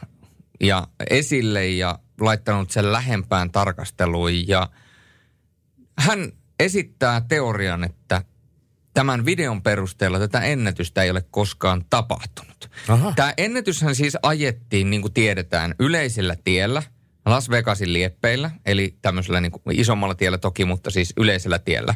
ja 0.59 0.87
esille 1.09 1.67
ja 1.67 1.99
laittanut 2.21 2.71
sen 2.71 2.91
lähempään 2.91 3.51
tarkasteluun 3.51 4.47
ja 4.47 4.69
hän 5.97 6.31
esittää 6.59 7.21
teorian, 7.21 7.83
että 7.83 8.21
tämän 8.93 9.25
videon 9.25 9.61
perusteella 9.61 10.19
tätä 10.19 10.41
ennätystä 10.41 11.03
ei 11.03 11.09
ole 11.09 11.23
koskaan 11.31 11.85
tapahtunut. 11.89 12.69
Aha. 12.87 13.13
Tämä 13.15 13.33
ennätyshän 13.37 13.95
siis 13.95 14.17
ajettiin, 14.23 14.89
niin 14.89 15.01
kuin 15.01 15.13
tiedetään, 15.13 15.75
yleisellä 15.79 16.35
tiellä, 16.43 16.83
Las 17.25 17.49
Vegasin 17.49 17.93
lieppeillä, 17.93 18.51
eli 18.65 18.97
tämmöisellä 19.01 19.41
niin 19.41 19.51
kuin 19.51 19.79
isommalla 19.79 20.15
tiellä 20.15 20.37
toki, 20.37 20.65
mutta 20.65 20.89
siis 20.91 21.13
yleisellä 21.17 21.59
tiellä. 21.59 21.95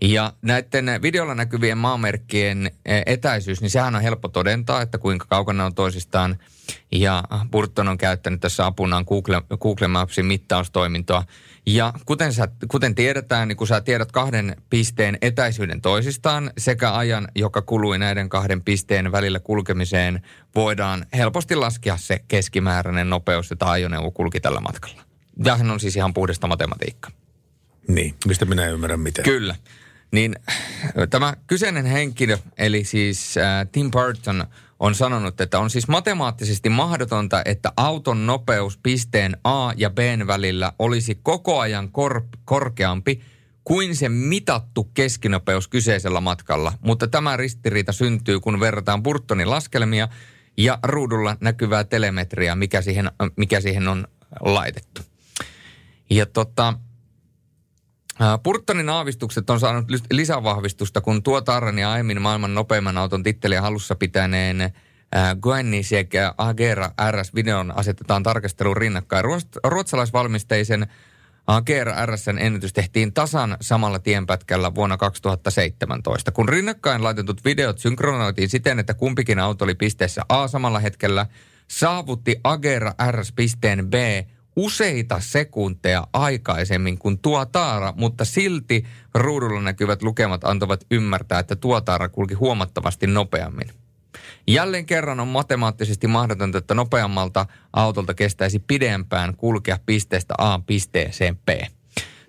Ja 0.00 0.32
näiden 0.42 1.02
videolla 1.02 1.34
näkyvien 1.34 1.78
maamerkkien 1.78 2.70
e, 2.84 3.02
etäisyys, 3.06 3.60
niin 3.60 3.70
sehän 3.70 3.94
on 3.94 4.02
helppo 4.02 4.28
todentaa, 4.28 4.82
että 4.82 4.98
kuinka 4.98 5.26
kaukana 5.28 5.64
on 5.64 5.74
toisistaan. 5.74 6.38
Ja 6.92 7.24
Burton 7.50 7.88
on 7.88 7.98
käyttänyt 7.98 8.40
tässä 8.40 8.66
apunaan 8.66 9.04
Google, 9.08 9.42
Google 9.60 9.88
Mapsin 9.88 10.26
mittaustoimintoa. 10.26 11.24
Ja 11.66 11.92
kuten, 12.06 12.32
sä, 12.32 12.48
kuten 12.68 12.94
tiedetään, 12.94 13.48
niin 13.48 13.56
kun 13.56 13.66
sä 13.66 13.80
tiedät 13.80 14.12
kahden 14.12 14.56
pisteen 14.70 15.18
etäisyyden 15.22 15.80
toisistaan 15.80 16.50
sekä 16.58 16.94
ajan, 16.94 17.28
joka 17.34 17.62
kului 17.62 17.98
näiden 17.98 18.28
kahden 18.28 18.62
pisteen 18.62 19.12
välillä 19.12 19.40
kulkemiseen, 19.40 20.22
voidaan 20.54 21.06
helposti 21.16 21.56
laskea 21.56 21.96
se 21.96 22.20
keskimääräinen 22.28 23.10
nopeus, 23.10 23.50
jota 23.50 23.70
ajoneuvo 23.70 24.10
kulki 24.10 24.40
tällä 24.40 24.60
matkalla. 24.60 25.02
Tämähän 25.42 25.70
on 25.70 25.80
siis 25.80 25.96
ihan 25.96 26.14
puhdasta 26.14 26.46
matematiikkaa. 26.46 27.10
Niin, 27.88 28.14
mistä 28.26 28.44
minä 28.44 28.64
en 28.64 28.72
ymmärrä 28.72 28.96
mitään. 28.96 29.24
Kyllä. 29.24 29.54
Niin 30.12 30.36
tämä 31.10 31.34
kyseinen 31.46 31.86
henkilö, 31.86 32.38
eli 32.58 32.84
siis 32.84 33.36
äh, 33.36 33.68
Tim 33.72 33.90
Burton, 33.90 34.46
on 34.80 34.94
sanonut, 34.94 35.40
että 35.40 35.58
on 35.58 35.70
siis 35.70 35.88
matemaattisesti 35.88 36.68
mahdotonta, 36.68 37.42
että 37.44 37.72
auton 37.76 38.26
nopeus 38.26 38.78
pisteen 38.82 39.36
A 39.44 39.72
ja 39.76 39.90
B 39.90 39.98
välillä 40.26 40.72
olisi 40.78 41.18
koko 41.22 41.60
ajan 41.60 41.92
kor- 41.92 42.26
korkeampi 42.44 43.20
kuin 43.64 43.96
se 43.96 44.08
mitattu 44.08 44.84
keskinopeus 44.84 45.68
kyseisellä 45.68 46.20
matkalla. 46.20 46.72
Mutta 46.80 47.06
tämä 47.06 47.36
ristiriita 47.36 47.92
syntyy, 47.92 48.40
kun 48.40 48.60
verrataan 48.60 49.02
Burtonin 49.02 49.50
laskelmia 49.50 50.08
ja 50.56 50.78
ruudulla 50.82 51.36
näkyvää 51.40 51.84
telemetriaa, 51.84 52.56
mikä 52.56 52.82
siihen, 52.82 53.10
mikä 53.36 53.60
siihen 53.60 53.88
on 53.88 54.08
laitettu. 54.40 55.02
Ja 56.10 56.26
tota, 56.26 56.74
Purttonin 58.42 58.88
aavistukset 58.88 59.50
on 59.50 59.60
saanut 59.60 59.86
lisävahvistusta, 60.12 61.00
kun 61.00 61.22
tuo 61.22 61.40
Tarran 61.40 61.78
ja 61.78 61.92
aiemmin 61.92 62.22
maailman 62.22 62.54
nopeimman 62.54 62.98
auton 62.98 63.22
titteliä 63.22 63.62
halussa 63.62 63.94
pitäneen 63.94 64.72
Guenni 65.40 65.82
sekä 65.82 66.34
Agera 66.38 66.90
RS-videon 67.10 67.78
asetetaan 67.78 68.22
tarkastelun 68.22 68.76
rinnakkain. 68.76 69.24
Ruotsalaisvalmisteisen 69.64 70.86
Agera 71.46 72.06
RSN 72.06 72.38
ennätys 72.38 72.72
tehtiin 72.72 73.12
tasan 73.12 73.56
samalla 73.60 73.98
tienpätkällä 73.98 74.74
vuonna 74.74 74.96
2017. 74.96 76.30
Kun 76.32 76.48
rinnakkain 76.48 77.04
laitetut 77.04 77.44
videot 77.44 77.78
synkronoitiin 77.78 78.48
siten, 78.48 78.78
että 78.78 78.94
kumpikin 78.94 79.38
auto 79.38 79.64
oli 79.64 79.74
pisteessä 79.74 80.22
A 80.28 80.48
samalla 80.48 80.78
hetkellä, 80.78 81.26
saavutti 81.68 82.36
Agera 82.44 82.92
RS 83.10 83.32
pisteen 83.32 83.90
B 83.90 83.94
useita 84.56 85.20
sekunteja 85.20 86.06
aikaisemmin 86.12 86.98
kuin 86.98 87.18
tuo 87.18 87.46
taara, 87.46 87.94
mutta 87.96 88.24
silti 88.24 88.84
ruudulla 89.14 89.60
näkyvät 89.60 90.02
lukemat 90.02 90.44
antavat 90.44 90.86
ymmärtää, 90.90 91.38
että 91.38 91.56
tuo 91.56 91.80
taara 91.80 92.08
kulki 92.08 92.34
huomattavasti 92.34 93.06
nopeammin. 93.06 93.68
Jälleen 94.48 94.86
kerran 94.86 95.20
on 95.20 95.28
matemaattisesti 95.28 96.06
mahdotonta, 96.06 96.58
että 96.58 96.74
nopeammalta 96.74 97.46
autolta 97.72 98.14
kestäisi 98.14 98.58
pidempään 98.58 99.36
kulkea 99.36 99.78
pisteestä 99.86 100.34
A 100.38 100.58
pisteeseen 100.58 101.36
B. 101.36 101.48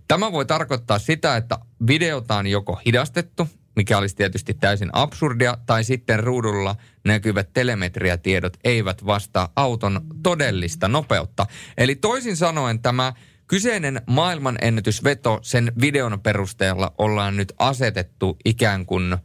Tämä 0.08 0.32
voi 0.32 0.46
tarkoittaa 0.46 1.00
sitä, 1.00 1.38
että 1.38 1.58
videota 1.88 2.36
on 2.36 2.48
joko 2.48 2.80
hidastettu, 2.86 3.48
mikä 3.78 3.98
olisi 3.98 4.16
tietysti 4.16 4.54
täysin 4.54 4.90
absurdia, 4.94 5.58
tai 5.66 5.84
sitten 5.84 6.20
ruudulla 6.20 6.76
näkyvät 7.06 7.50
telemetriatiedot 7.54 8.58
eivät 8.64 9.06
vastaa 9.06 9.50
auton 9.56 10.02
todellista 10.24 10.88
nopeutta. 10.88 11.46
Eli 11.78 11.96
toisin 11.96 12.38
sanoen 12.38 12.82
tämä 12.82 13.14
kyseinen 13.48 14.02
maailmanennätysveto 14.08 15.40
sen 15.42 15.72
videon 15.82 16.20
perusteella 16.22 16.94
ollaan 16.98 17.38
nyt 17.38 17.54
asetettu 17.60 18.38
ikään 18.46 18.86
kuin 18.86 19.18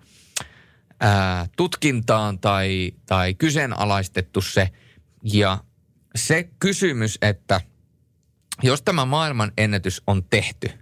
ää, 1.00 1.46
tutkintaan 1.56 2.38
tai, 2.38 2.92
tai 3.06 3.34
kyseenalaistettu 3.34 4.40
se. 4.40 4.68
Ja 5.22 5.58
se 6.14 6.48
kysymys, 6.58 7.18
että 7.22 7.60
jos 8.62 8.82
tämä 8.82 9.04
maailmanennätys 9.04 10.02
on 10.06 10.24
tehty– 10.24 10.70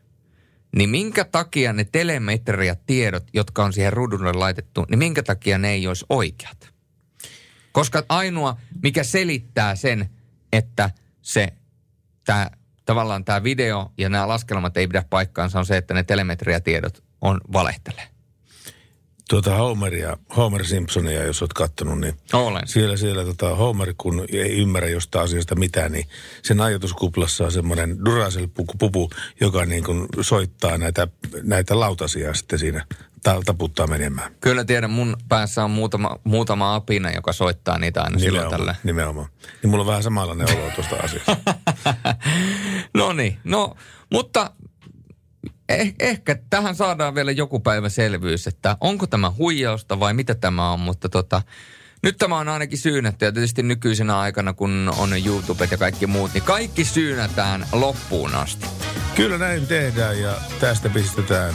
niin 0.76 0.90
minkä 0.90 1.24
takia 1.24 1.72
ne 1.72 1.84
telemetriatiedot, 1.84 3.24
jotka 3.32 3.64
on 3.64 3.72
siihen 3.72 3.92
ruudulle 3.92 4.32
laitettu, 4.32 4.86
niin 4.90 4.98
minkä 4.98 5.22
takia 5.22 5.58
ne 5.58 5.70
ei 5.70 5.86
olisi 5.86 6.06
oikeat? 6.08 6.70
Koska 7.72 8.04
ainoa, 8.08 8.56
mikä 8.82 9.04
selittää 9.04 9.76
sen, 9.76 10.10
että 10.52 10.90
se 11.22 11.48
tää, 12.24 12.50
tavallaan 12.84 13.24
tämä 13.24 13.42
video 13.42 13.92
ja 13.98 14.08
nämä 14.08 14.28
laskelmat 14.28 14.76
ei 14.76 14.86
pidä 14.86 15.04
paikkaansa, 15.10 15.58
on 15.58 15.66
se, 15.66 15.76
että 15.76 15.94
ne 15.94 16.02
telemetriatiedot 16.02 17.04
on 17.20 17.40
valehtelee 17.52 18.19
tuota 19.30 19.56
Homeria, 19.56 20.16
Homer 20.36 20.64
Simpsonia, 20.64 21.24
jos 21.24 21.42
olet 21.42 21.52
kattonut, 21.52 22.00
niin 22.00 22.14
Olen. 22.32 22.68
siellä, 22.68 22.96
siellä 22.96 23.24
tota 23.24 23.54
Homer, 23.56 23.94
kun 23.98 24.24
ei 24.32 24.56
ymmärrä 24.56 24.88
jostain 24.88 25.24
asiasta 25.24 25.54
mitään, 25.54 25.92
niin 25.92 26.08
sen 26.42 26.60
ajatuskuplassa 26.60 27.44
on 27.44 27.52
semmoinen 27.52 27.96
Duracell-pupu, 28.04 29.10
joka 29.40 29.66
niin 29.66 29.84
kuin 29.84 30.06
soittaa 30.20 30.78
näitä, 30.78 31.08
näitä 31.42 31.80
lautasia 31.80 32.34
sitten 32.34 32.58
siinä 32.58 32.86
taputtaa 33.44 33.86
menemään. 33.86 34.32
Kyllä 34.40 34.64
tiedän, 34.64 34.90
mun 34.90 35.16
päässä 35.28 35.64
on 35.64 35.70
muutama, 35.70 36.18
muutama 36.24 36.74
apina, 36.74 37.10
joka 37.10 37.32
soittaa 37.32 37.78
niitä 37.78 38.02
aina 38.02 38.16
nimenomaan, 38.16 38.42
silloin 38.42 38.58
tällä. 38.58 38.74
Nimenomaan. 38.84 39.28
Niin 39.62 39.70
mulla 39.70 39.82
on 39.82 39.88
vähän 39.88 40.02
samanlainen 40.02 40.58
olo 40.58 40.70
tuosta 40.74 40.96
asiasta. 40.96 41.36
no 42.94 43.12
niin, 43.12 43.38
no, 43.44 43.76
mutta 44.12 44.50
eh, 45.70 45.94
ehkä 45.98 46.36
tähän 46.50 46.74
saadaan 46.74 47.14
vielä 47.14 47.30
joku 47.30 47.60
päivä 47.60 47.88
selvyys, 47.88 48.46
että 48.46 48.76
onko 48.80 49.06
tämä 49.06 49.32
huijausta 49.38 50.00
vai 50.00 50.14
mitä 50.14 50.34
tämä 50.34 50.72
on, 50.72 50.80
mutta 50.80 51.08
tota, 51.08 51.42
nyt 52.02 52.16
tämä 52.18 52.38
on 52.38 52.48
ainakin 52.48 52.78
syynätty 52.78 53.24
ja 53.24 53.32
tietysti 53.32 53.62
nykyisenä 53.62 54.18
aikana, 54.18 54.52
kun 54.52 54.92
on 54.98 55.26
YouTube 55.26 55.68
ja 55.70 55.76
kaikki 55.76 56.06
muut, 56.06 56.34
niin 56.34 56.44
kaikki 56.44 56.84
syynätään 56.84 57.66
loppuun 57.72 58.34
asti. 58.34 58.66
Kyllä 59.14 59.38
näin 59.38 59.66
tehdään 59.66 60.20
ja 60.20 60.34
tästä 60.60 60.88
pistetään 60.88 61.54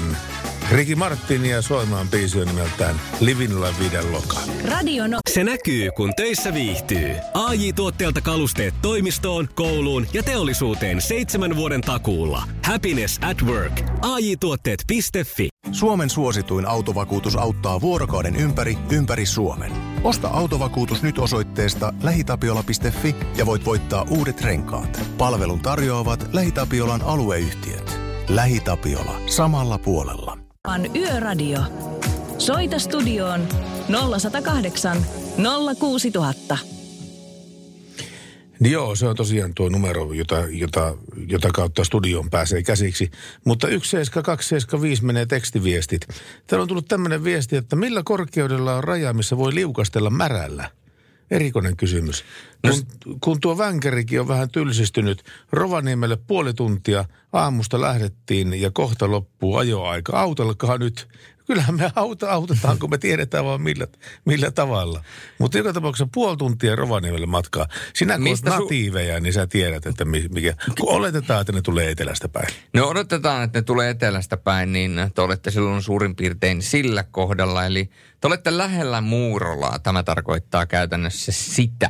Riki 0.72 0.95
Martinia 0.95 1.61
soimaan 1.61 2.07
biisi 2.07 2.41
on 2.41 2.47
nimeltään 2.47 2.95
Livin 3.20 3.61
la 3.61 3.68
vida 3.80 4.11
loca. 4.11 4.39
Radio 4.70 5.07
no- 5.07 5.18
Se 5.34 5.43
näkyy, 5.43 5.91
kun 5.91 6.13
töissä 6.16 6.53
viihtyy. 6.53 7.16
ai 7.34 7.74
tuotteelta 7.74 8.22
kalusteet 8.22 8.74
toimistoon, 8.82 9.49
kouluun 9.55 10.07
ja 10.13 10.24
teollisuuteen 10.24 11.01
seitsemän 11.01 11.55
vuoden 11.55 11.82
takuulla. 11.82 12.43
Happiness 12.63 13.20
at 13.22 13.41
work. 13.41 13.82
ai 14.01 14.36
tuotteetfi 14.39 15.49
Suomen 15.72 16.09
suosituin 16.09 16.66
autovakuutus 16.66 17.36
auttaa 17.36 17.82
vuorokauden 17.82 18.36
ympäri, 18.36 18.78
ympäri 18.91 19.26
Suomen. 19.26 19.72
Osta 20.03 20.28
autovakuutus 20.28 21.03
nyt 21.03 21.20
osoitteesta 21.20 21.93
lähitapiola.fi 22.03 23.16
ja 23.38 23.45
voit 23.45 23.66
voittaa 23.66 24.05
uudet 24.09 24.41
renkaat. 24.41 25.01
Palvelun 25.18 25.59
tarjoavat 25.59 26.30
LähiTapiolan 26.34 27.01
alueyhtiöt. 27.01 27.99
LähiTapiola. 28.30 29.22
Samalla 29.26 29.78
puolella. 29.78 30.45
Yöradio. 30.95 31.59
Soita 32.38 32.80
studioon 32.80 33.47
0108 34.20 35.05
06000. 35.80 36.57
Niin 38.59 38.72
joo, 38.72 38.95
se 38.95 39.07
on 39.07 39.16
tosiaan 39.16 39.53
tuo 39.55 39.70
numero, 39.70 40.13
jota, 40.13 40.43
jota, 40.49 40.97
jota 41.28 41.49
kautta 41.53 41.84
studioon 41.84 42.30
pääsee 42.30 42.63
käsiksi. 42.63 43.11
Mutta 43.45 43.68
17275 43.68 45.05
menee 45.05 45.26
tekstiviestit. 45.26 46.07
Täällä 46.47 46.61
on 46.61 46.68
tullut 46.68 46.88
tämmöinen 46.88 47.24
viesti, 47.24 47.55
että 47.55 47.76
millä 47.76 48.01
korkeudella 48.05 48.76
on 48.76 48.84
raja, 48.84 49.13
missä 49.13 49.38
voi 49.38 49.55
liukastella 49.55 50.09
märällä? 50.09 50.70
Erikoinen 51.32 51.78
kysymys. 51.78 52.24
Kun, 52.70 53.20
kun 53.20 53.39
tuo 53.39 53.57
vänkärikin 53.57 54.22
on 54.22 54.28
vähän 54.28 54.49
tylsistynyt, 54.49 55.24
Rovaniemelle 55.51 56.18
puoli 56.28 56.53
tuntia 56.53 57.05
aamusta 57.34 57.82
lähdettiin 57.82 58.61
ja 58.61 58.72
kohta 58.72 59.11
loppuu 59.11 59.55
ajoaika. 59.55 60.20
Autollakaan 60.20 60.80
nyt 60.80 61.07
kyllähän 61.45 61.76
me 61.76 61.91
auta, 61.95 62.32
autetaan, 62.32 62.80
kun 62.80 62.89
me 62.89 62.97
tiedetään 62.97 63.45
vaan 63.45 63.61
millä, 63.61 63.88
millä 64.26 64.51
tavalla. 64.51 65.03
Mutta 65.38 65.57
joka 65.57 65.74
tapauksessa 65.74 66.09
puoli 66.13 66.38
tuntia 66.38 66.76
Rovaniemelle 66.76 67.26
matkaa. 67.26 67.68
Sinä 67.93 68.13
kun 68.13 68.24
Mistä 68.24 68.51
olet 68.51 68.59
natiiveja, 68.59 69.18
su- 69.18 69.22
niin 69.22 69.34
sä 69.34 69.47
tiedät, 69.47 69.86
että 69.86 70.05
mikä, 70.05 70.53
kun 70.80 70.89
oletetaan, 70.89 71.41
että 71.41 71.53
ne 71.53 71.61
tulee 71.61 71.91
etelästä 71.91 72.30
päin. 72.30 72.47
No 72.74 72.88
odotetaan, 72.88 73.43
että 73.43 73.59
ne 73.59 73.63
tulee 73.63 73.89
etelästä 73.89 74.38
päin, 74.38 74.74
niin 74.74 75.01
te 75.16 75.22
olette 75.22 75.51
silloin 75.51 75.84
suurin 75.84 76.16
piirtein 76.16 76.61
sillä 76.61 77.03
kohdalla. 77.03 77.66
Eli 77.66 77.89
te 78.22 78.28
olette 78.28 78.57
lähellä 78.57 79.01
Muurolaa, 79.01 79.80
tämä 79.80 80.03
tarkoittaa 80.03 80.66
käytännössä 80.66 81.32
sitä. 81.32 81.89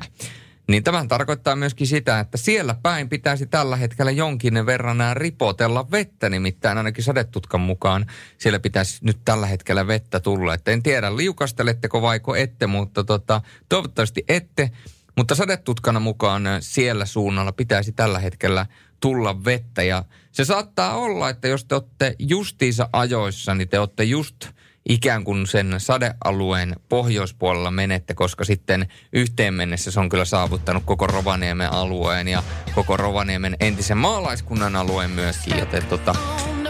Niin 0.67 0.83
tämä 0.83 1.05
tarkoittaa 1.07 1.55
myöskin 1.55 1.87
sitä, 1.87 2.19
että 2.19 2.37
siellä 2.37 2.75
päin 2.83 3.09
pitäisi 3.09 3.45
tällä 3.45 3.75
hetkellä 3.75 4.11
jonkin 4.11 4.65
verran 4.65 4.97
ripotella 5.13 5.91
vettä, 5.91 6.29
nimittäin 6.29 6.77
ainakin 6.77 7.03
sadetutkan 7.03 7.61
mukaan 7.61 8.05
siellä 8.37 8.59
pitäisi 8.59 8.97
nyt 9.01 9.17
tällä 9.25 9.47
hetkellä 9.47 9.87
vettä 9.87 10.19
tulla. 10.19 10.53
Et 10.53 10.67
en 10.67 10.83
tiedä, 10.83 11.17
liukasteletteko 11.17 12.01
vaiko 12.01 12.35
ette, 12.35 12.67
mutta 12.67 13.03
tota, 13.03 13.41
toivottavasti 13.69 14.23
ette. 14.27 14.71
Mutta 15.17 15.35
sadetutkana 15.35 15.99
mukaan 15.99 16.43
siellä 16.59 17.05
suunnalla 17.05 17.51
pitäisi 17.51 17.91
tällä 17.91 18.19
hetkellä 18.19 18.65
tulla 18.99 19.45
vettä 19.45 19.83
ja 19.83 20.03
se 20.31 20.45
saattaa 20.45 20.95
olla, 20.95 21.29
että 21.29 21.47
jos 21.47 21.65
te 21.65 21.75
olette 21.75 22.15
justiinsa 22.19 22.89
ajoissa, 22.93 23.55
niin 23.55 23.69
te 23.69 23.79
olette 23.79 24.03
just– 24.03 24.35
ikään 24.89 25.23
kuin 25.23 25.47
sen 25.47 25.75
sadealueen 25.77 26.75
pohjoispuolella 26.89 27.71
menette, 27.71 28.13
koska 28.13 28.43
sitten 28.43 28.87
yhteen 29.13 29.53
mennessä 29.53 29.91
se 29.91 29.99
on 29.99 30.09
kyllä 30.09 30.25
saavuttanut 30.25 30.83
koko 30.85 31.07
Rovaniemen 31.07 31.73
alueen 31.73 32.27
ja 32.27 32.43
koko 32.75 32.97
Rovaniemen 32.97 33.55
entisen 33.59 33.97
maalaiskunnan 33.97 34.75
alueen 34.75 35.11
myöskin, 35.11 35.57
joten 35.57 35.85
tota, 35.85 36.15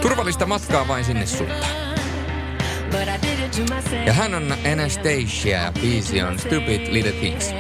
turvallista 0.01 0.45
matkaa 0.45 0.88
vain 0.88 1.05
sinne 1.05 1.26
suuntaan. 1.26 1.95
Ja 4.05 4.13
hän 4.13 4.34
on 4.34 4.55
Anastasia 4.72 5.61
ja 5.61 5.72
biisi 5.82 6.22
on 6.22 6.39
Stupid 6.39 6.93
Little 6.93 7.11
Things. 7.11 7.53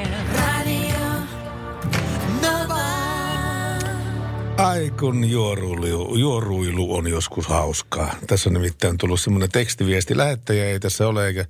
Ai 4.57 4.91
kun 4.99 5.29
juoruilu, 5.29 6.15
juoruilu 6.15 6.95
on 6.95 7.07
joskus 7.07 7.47
hauskaa. 7.47 8.15
Tässä 8.27 8.49
on 8.49 8.53
nimittäin 8.53 8.97
tullut 8.97 9.21
semmoinen 9.21 9.51
tekstiviesti. 9.51 10.17
Lähettäjä 10.17 10.65
ei 10.65 10.79
tässä 10.79 11.07
ole 11.07 11.27
eikä 11.27 11.45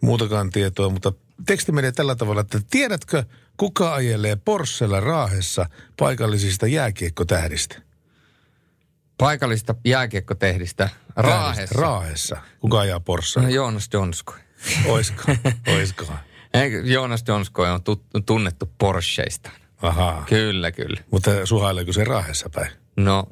muutakaan 0.00 0.50
tietoa, 0.50 0.88
mutta 0.88 1.12
teksti 1.46 1.72
menee 1.72 1.92
tällä 1.92 2.16
tavalla, 2.16 2.40
että 2.40 2.60
tiedätkö, 2.70 3.24
kuka 3.56 3.94
ajelee 3.94 4.36
Porschella 4.36 5.00
Raahessa 5.00 5.66
paikallisista 5.98 6.66
jääkiekkotähdistä? 6.66 7.82
Paikallista 9.18 9.74
jääkiekkotähdistä 9.84 10.88
Raahessa? 11.16 11.80
Raahessa. 11.80 12.36
Kuka 12.60 12.80
ajaa 12.80 13.00
Porschella? 13.00 13.48
No 13.48 13.54
Joonas 13.54 13.88
Jonsko. 13.92 14.34
Oisko? 14.86 15.22
Oisko? 15.76 16.04
Joonas 16.84 17.24
Jonsko 17.28 17.62
on 17.62 17.80
tunnettu 18.26 18.70
Porscheista. 18.78 19.50
Ahaa. 19.82 20.24
Kyllä, 20.28 20.72
kyllä. 20.72 21.00
Mutta 21.10 21.46
suhaileeko 21.46 21.92
se 21.92 22.04
Raahessa 22.04 22.50
päin? 22.54 22.70
No, 22.96 23.24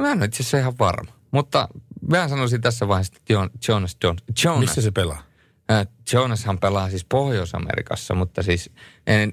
mä 0.00 0.12
en 0.12 0.22
itse 0.22 0.42
asiassa 0.42 0.58
ihan 0.58 0.78
varma. 0.78 1.12
Mutta 1.30 1.68
mä 2.10 2.28
sanoisin 2.28 2.60
tässä 2.60 2.88
vaiheessa, 2.88 3.12
että 3.16 3.32
Jonas, 3.32 3.50
Jonas, 3.68 3.96
Jonas. 4.44 4.60
Missä 4.60 4.82
se 4.82 4.90
pelaa? 4.90 5.22
Äh, 5.70 5.86
Jonashan 6.12 6.58
pelaa 6.58 6.90
siis 6.90 7.04
Pohjois-Amerikassa, 7.04 8.14
mutta 8.14 8.42
siis 8.42 8.70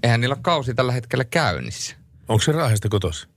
eihän 0.03 0.21
niillä 0.21 0.35
ole 0.35 0.41
kausi 0.41 0.73
tällä 0.73 0.91
hetkellä 0.91 1.25
käynnissä. 1.25 1.95
Onko 2.27 2.41
se 2.41 2.51
Raahesta 2.51 2.89
kotos? 2.89 3.29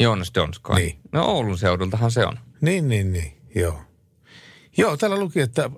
Joonas 0.00 0.30
Donskoi. 0.34 0.76
Niin. 0.76 0.98
No 1.12 1.24
Oulun 1.24 1.58
seudultahan 1.58 2.10
se 2.10 2.26
on. 2.26 2.38
Niin, 2.60 2.88
niin, 2.88 3.12
niin, 3.12 3.42
joo. 3.54 3.80
Joo, 4.76 4.96
täällä 4.96 5.18
luki, 5.18 5.40
että 5.40 5.70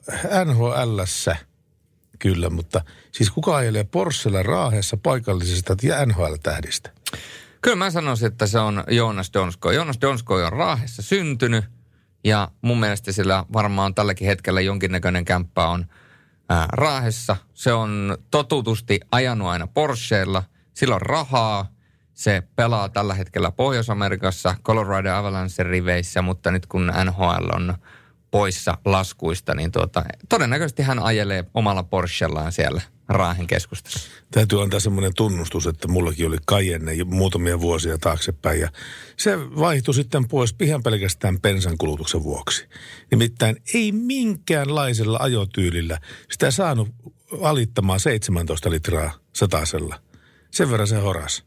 NHLssä 0.44 1.36
kyllä, 2.18 2.50
mutta 2.50 2.80
siis 3.12 3.30
kuka 3.30 3.56
ajelee 3.56 3.84
Porschella 3.84 4.42
Raahessa 4.42 4.96
paikallisesta 4.96 5.76
ja 5.82 6.06
NHL-tähdistä? 6.06 6.90
Kyllä 7.60 7.76
mä 7.76 7.90
sanoisin, 7.90 8.26
että 8.26 8.46
se 8.46 8.58
on 8.58 8.84
Joonas 8.90 9.30
Donskoi. 9.34 9.74
Joonas 9.74 10.00
Donskoi 10.00 10.44
on 10.44 10.52
Raahessa 10.52 11.02
syntynyt 11.02 11.64
ja 12.24 12.48
mun 12.62 12.80
mielestä 12.80 13.12
sillä 13.12 13.44
varmaan 13.52 13.94
tälläkin 13.94 14.26
hetkellä 14.26 14.60
jonkinnäköinen 14.60 15.24
kämppä 15.24 15.68
on 15.68 15.86
ää, 16.48 16.66
Raahessa. 16.72 17.36
Se 17.54 17.72
on 17.72 18.18
totutusti 18.30 19.00
ajanut 19.12 19.48
aina 19.48 19.66
Porscheilla. 19.66 20.42
Sillä 20.74 20.94
on 20.94 21.02
rahaa. 21.02 21.72
Se 22.14 22.42
pelaa 22.56 22.88
tällä 22.88 23.14
hetkellä 23.14 23.50
Pohjois-Amerikassa, 23.50 24.54
Colorado 24.64 25.14
Avalanche 25.14 25.62
riveissä, 25.62 26.22
mutta 26.22 26.50
nyt 26.50 26.66
kun 26.66 26.92
NHL 27.04 27.48
on 27.54 27.74
poissa 28.36 28.78
laskuista, 28.84 29.54
niin 29.54 29.72
tuota, 29.72 30.04
todennäköisesti 30.28 30.82
hän 30.82 30.98
ajelee 30.98 31.44
omalla 31.54 31.82
Porschellaan 31.82 32.52
siellä 32.52 32.80
Raahen 33.08 33.46
keskustassa. 33.46 34.00
Täytyy 34.30 34.62
antaa 34.62 34.80
semmoinen 34.80 35.14
tunnustus, 35.16 35.66
että 35.66 35.88
mullakin 35.88 36.26
oli 36.26 36.36
Cayenne 36.48 36.92
muutamia 37.04 37.60
vuosia 37.60 37.98
taaksepäin 37.98 38.60
ja 38.60 38.68
se 39.16 39.38
vaihtui 39.38 39.94
sitten 39.94 40.28
pois 40.28 40.54
ihan 40.60 40.82
pelkästään 40.82 41.40
pensan 41.40 41.78
kulutuksen 41.78 42.22
vuoksi. 42.22 42.68
Nimittäin 43.10 43.56
ei 43.74 43.92
minkäänlaisella 43.92 45.18
ajotyylillä 45.20 45.98
sitä 46.30 46.50
saanut 46.50 46.88
alittamaan 47.42 48.00
17 48.00 48.70
litraa 48.70 49.12
satasella. 49.32 50.00
Sen 50.50 50.70
verran 50.70 50.88
se 50.88 50.96
horas. 50.96 51.44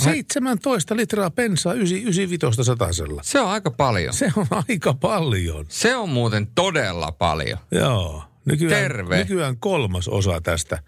17 0.00 0.96
litraa 0.96 1.30
pensaa 1.30 1.72
95 1.74 2.64
satasella. 2.64 3.22
Se 3.24 3.40
on 3.40 3.48
aika 3.50 3.70
paljon. 3.70 4.14
Se 4.14 4.32
on 4.36 4.46
aika 4.68 4.94
paljon. 4.94 5.66
Se 5.68 5.96
on 5.96 6.08
muuten 6.08 6.46
todella 6.54 7.12
paljon. 7.12 7.58
Joo. 7.70 8.24
Nykyään, 8.44 8.82
Terve. 8.82 9.18
Nykyään 9.18 9.56
kolmas 9.56 10.08
osa 10.08 10.40
tästä, 10.40 10.82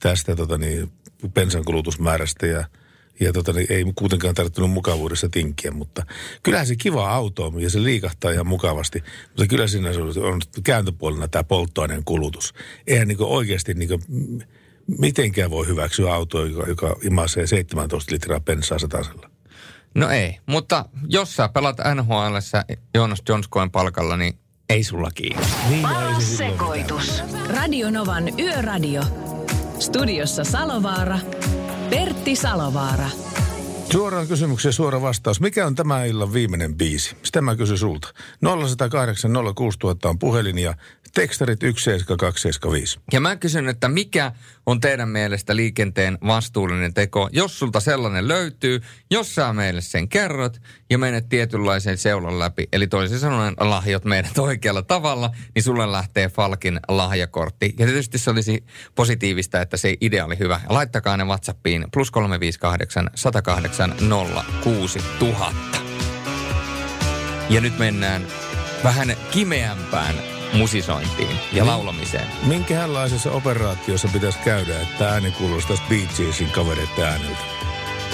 tästä 0.00 0.36
tota 0.36 0.58
niin, 0.58 0.92
pensan 1.34 1.64
kulutusmäärästä 1.64 2.46
ja, 2.46 2.64
ja 3.20 3.32
tota 3.32 3.52
niin, 3.52 3.66
ei 3.72 3.84
kuitenkaan 3.94 4.34
tarvittanut 4.34 4.70
mukavuudessa 4.70 5.28
tinkiä, 5.28 5.70
mutta 5.70 6.06
kyllähän 6.42 6.66
se 6.66 6.76
kiva 6.76 7.10
auto 7.10 7.46
on 7.46 7.60
ja 7.62 7.70
se 7.70 7.82
liikahtaa 7.82 8.30
ihan 8.30 8.46
mukavasti, 8.46 9.02
mutta 9.28 9.46
kyllä 9.46 9.66
siinä 9.66 9.90
on- 9.90 10.24
on 10.32 10.40
kääntöpuolena 10.64 11.28
tämä 11.28 11.44
polttoaineen 11.44 12.04
kulutus. 12.04 12.54
Eihän 12.86 13.08
niin 13.08 13.18
oikeasti 13.20 13.74
niin 13.74 13.90
mitenkään 14.98 15.50
voi 15.50 15.66
hyväksyä 15.66 16.14
autoa, 16.14 16.44
joka, 16.46 16.68
joka 16.68 16.96
imasee 17.02 17.46
17 17.46 18.14
litraa 18.14 18.40
pensaa 18.40 18.78
satasella. 18.78 19.30
No 19.94 20.10
ei, 20.10 20.38
mutta 20.46 20.84
jos 21.08 21.36
sä 21.36 21.48
pelat 21.48 21.76
nhl 21.94 22.36
Joonas 22.94 23.22
Jonskoen 23.28 23.70
palkalla, 23.70 24.16
niin 24.16 24.38
ei 24.68 24.84
sulla 24.84 25.10
kiinni. 25.14 25.46
Niin, 25.68 25.82
Paras 25.82 26.36
sekoitus. 26.36 27.22
Radionovan 27.56 28.38
Yöradio. 28.38 29.02
Studiossa 29.78 30.44
Salovaara. 30.44 31.18
Pertti 31.90 32.36
Salovaara. 32.36 33.10
Suoraan 33.92 34.26
kysymykseen 34.26 34.72
suora 34.72 35.02
vastaus. 35.02 35.40
Mikä 35.40 35.66
on 35.66 35.74
tämä 35.74 36.04
illan 36.04 36.32
viimeinen 36.32 36.74
biisi? 36.74 37.16
Sitä 37.22 37.40
mä 37.40 37.56
kysyn 37.56 37.78
sulta. 37.78 38.08
0108 38.40 39.30
06000 39.54 40.08
on 40.08 40.18
puhelin 40.18 40.58
ja 40.58 40.74
tekstarit 41.14 41.60
17275. 41.60 43.00
Ja 43.12 43.20
mä 43.20 43.36
kysyn, 43.36 43.68
että 43.68 43.88
mikä 43.88 44.32
on 44.68 44.80
teidän 44.80 45.08
mielestä 45.08 45.56
liikenteen 45.56 46.18
vastuullinen 46.26 46.94
teko, 46.94 47.28
jos 47.32 47.58
sulta 47.58 47.80
sellainen 47.80 48.28
löytyy, 48.28 48.80
jos 49.10 49.34
sä 49.34 49.52
meille 49.52 49.80
sen 49.80 50.08
kerrot 50.08 50.60
ja 50.90 50.98
menet 50.98 51.28
tietynlaisen 51.28 51.98
seulan 51.98 52.38
läpi, 52.38 52.68
eli 52.72 52.86
toisin 52.86 53.18
sanoen 53.18 53.54
lahjot 53.60 54.04
meidät 54.04 54.38
oikealla 54.48 54.82
tavalla, 54.82 55.30
niin 55.54 55.62
sulle 55.62 55.92
lähtee 55.92 56.28
Falkin 56.28 56.80
lahjakortti. 56.88 57.74
Ja 57.78 57.86
tietysti 57.86 58.18
se 58.18 58.30
olisi 58.30 58.64
positiivista, 58.94 59.60
että 59.60 59.76
se 59.76 59.94
idea 60.00 60.24
oli 60.24 60.38
hyvä. 60.38 60.60
Laittakaa 60.68 61.16
ne 61.16 61.24
WhatsAppiin 61.24 61.84
plus 61.92 62.10
358 62.10 63.10
108 63.14 63.94
06000. 64.64 65.54
Ja 67.50 67.60
nyt 67.60 67.78
mennään 67.78 68.26
vähän 68.84 69.16
kimeämpään 69.30 70.37
musisointiin 70.52 71.36
ja 71.52 71.66
laulamiseen. 71.66 72.26
Minkälaisessa 72.42 73.30
operaatiossa 73.30 74.08
pitäisi 74.12 74.38
käydä, 74.38 74.80
että 74.80 75.08
ääni 75.08 75.30
kuulostaisi 75.30 75.82
Bee 75.88 76.08
Geesin 76.16 76.50
kavereiden 76.50 77.04
ääneltä? 77.04 77.38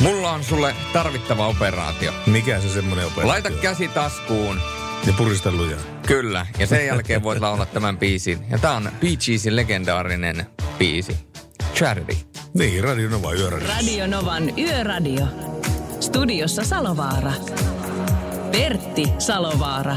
Mulla 0.00 0.30
on 0.30 0.44
sulle 0.44 0.74
tarvittava 0.92 1.46
operaatio. 1.46 2.12
Mikä 2.26 2.60
se 2.60 2.68
semmoinen 2.68 3.06
operaatio 3.06 3.28
Laita 3.28 3.50
käsi 3.50 3.88
taskuun. 3.88 4.60
Ja 5.06 5.12
purista 5.12 5.52
lujaa. 5.52 5.80
Kyllä. 6.06 6.46
Ja 6.58 6.66
sen 6.66 6.86
jälkeen 6.86 7.22
voit 7.22 7.40
laulaa 7.40 7.66
tämän 7.66 7.98
biisin. 7.98 8.46
Ja 8.50 8.58
tää 8.58 8.72
on 8.72 8.92
Bee 9.00 9.16
Geesin 9.26 9.56
legendaarinen 9.56 10.46
biisi. 10.78 11.16
Charity. 11.74 12.16
Niin, 12.54 12.84
Radio 12.84 13.08
Nova 13.08 13.32
Yöradio. 13.32 13.68
Radio 13.68 14.06
Novan 14.06 14.58
Yöradio. 14.58 15.26
Studiossa 16.00 16.64
Salovaara. 16.64 17.32
Pertti 18.52 19.12
Salovaara. 19.18 19.96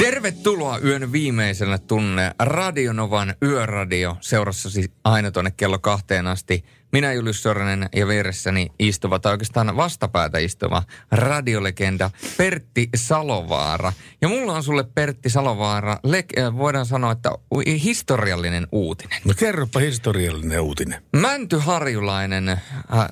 Tervetuloa 0.00 0.78
yön 0.78 1.12
viimeisellä 1.12 1.78
tunne 1.78 2.34
Radionovan 2.38 3.34
Yöradio 3.42 4.16
seurassasi 4.20 4.92
aina 5.04 5.30
tuonne 5.30 5.50
kello 5.50 5.78
kahteen 5.78 6.26
asti. 6.26 6.64
Minä 6.92 7.12
Julius 7.12 7.42
Sorinen 7.42 7.88
ja 7.96 8.08
vieressäni 8.08 8.68
istuva, 8.78 9.18
tai 9.18 9.32
oikeastaan 9.32 9.76
vastapäätä 9.76 10.38
istuva 10.38 10.82
radiolegenda 11.12 12.10
Pertti 12.36 12.88
Salovaara. 12.96 13.92
Ja 14.20 14.28
mulla 14.28 14.52
on 14.52 14.62
sulle 14.62 14.84
Pertti 14.94 15.30
Salovaara, 15.30 15.96
le- 16.04 16.24
äh, 16.38 16.56
voidaan 16.56 16.86
sanoa, 16.86 17.12
että 17.12 17.30
historiallinen 17.66 18.66
uutinen. 18.72 19.20
No 19.24 19.34
kerropa 19.36 19.80
historiallinen 19.80 20.60
uutinen. 20.60 21.02
Mäntyharjulainen 21.16 22.48
äh, 22.48 22.58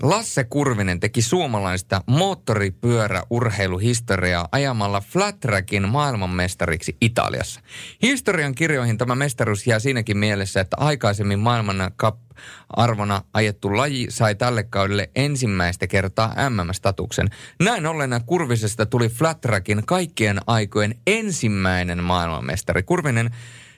Lasse 0.03 0.45
Kurvinen 0.45 1.01
teki 1.01 1.23
suomalaista 1.23 2.03
moottoripyöräurheiluhistoriaa 2.07 4.49
ajamalla 4.53 5.01
flat 5.01 5.41
trackin 5.41 5.89
maailmanmestariksi 5.89 6.97
Italiassa. 7.01 7.61
Historian 8.03 8.55
kirjoihin 8.55 8.99
tämä 8.99 9.15
mestaruus 9.15 9.67
jää 9.67 9.79
siinäkin 9.79 10.19
mielessä, 10.19 10.61
että 10.61 10.77
aikaisemmin 10.81 11.39
maailman 11.39 11.91
cup 12.01 12.28
arvona 12.77 13.23
ajettu 13.35 13.77
laji 13.77 14.07
sai 14.11 14.35
tälle 14.35 14.63
kaudelle 14.63 15.11
ensimmäistä 15.15 15.87
kertaa 15.87 16.35
MM-statuksen. 16.49 17.29
Näin 17.61 17.87
ollen 17.87 18.21
Kurvisesta 18.27 18.87
tuli 18.87 19.09
flat 19.09 19.41
trackin 19.41 19.83
kaikkien 19.87 20.41
aikojen 20.47 20.95
ensimmäinen 21.07 22.05
maailmanmestari. 22.05 22.83
Kurvinen 22.83 23.31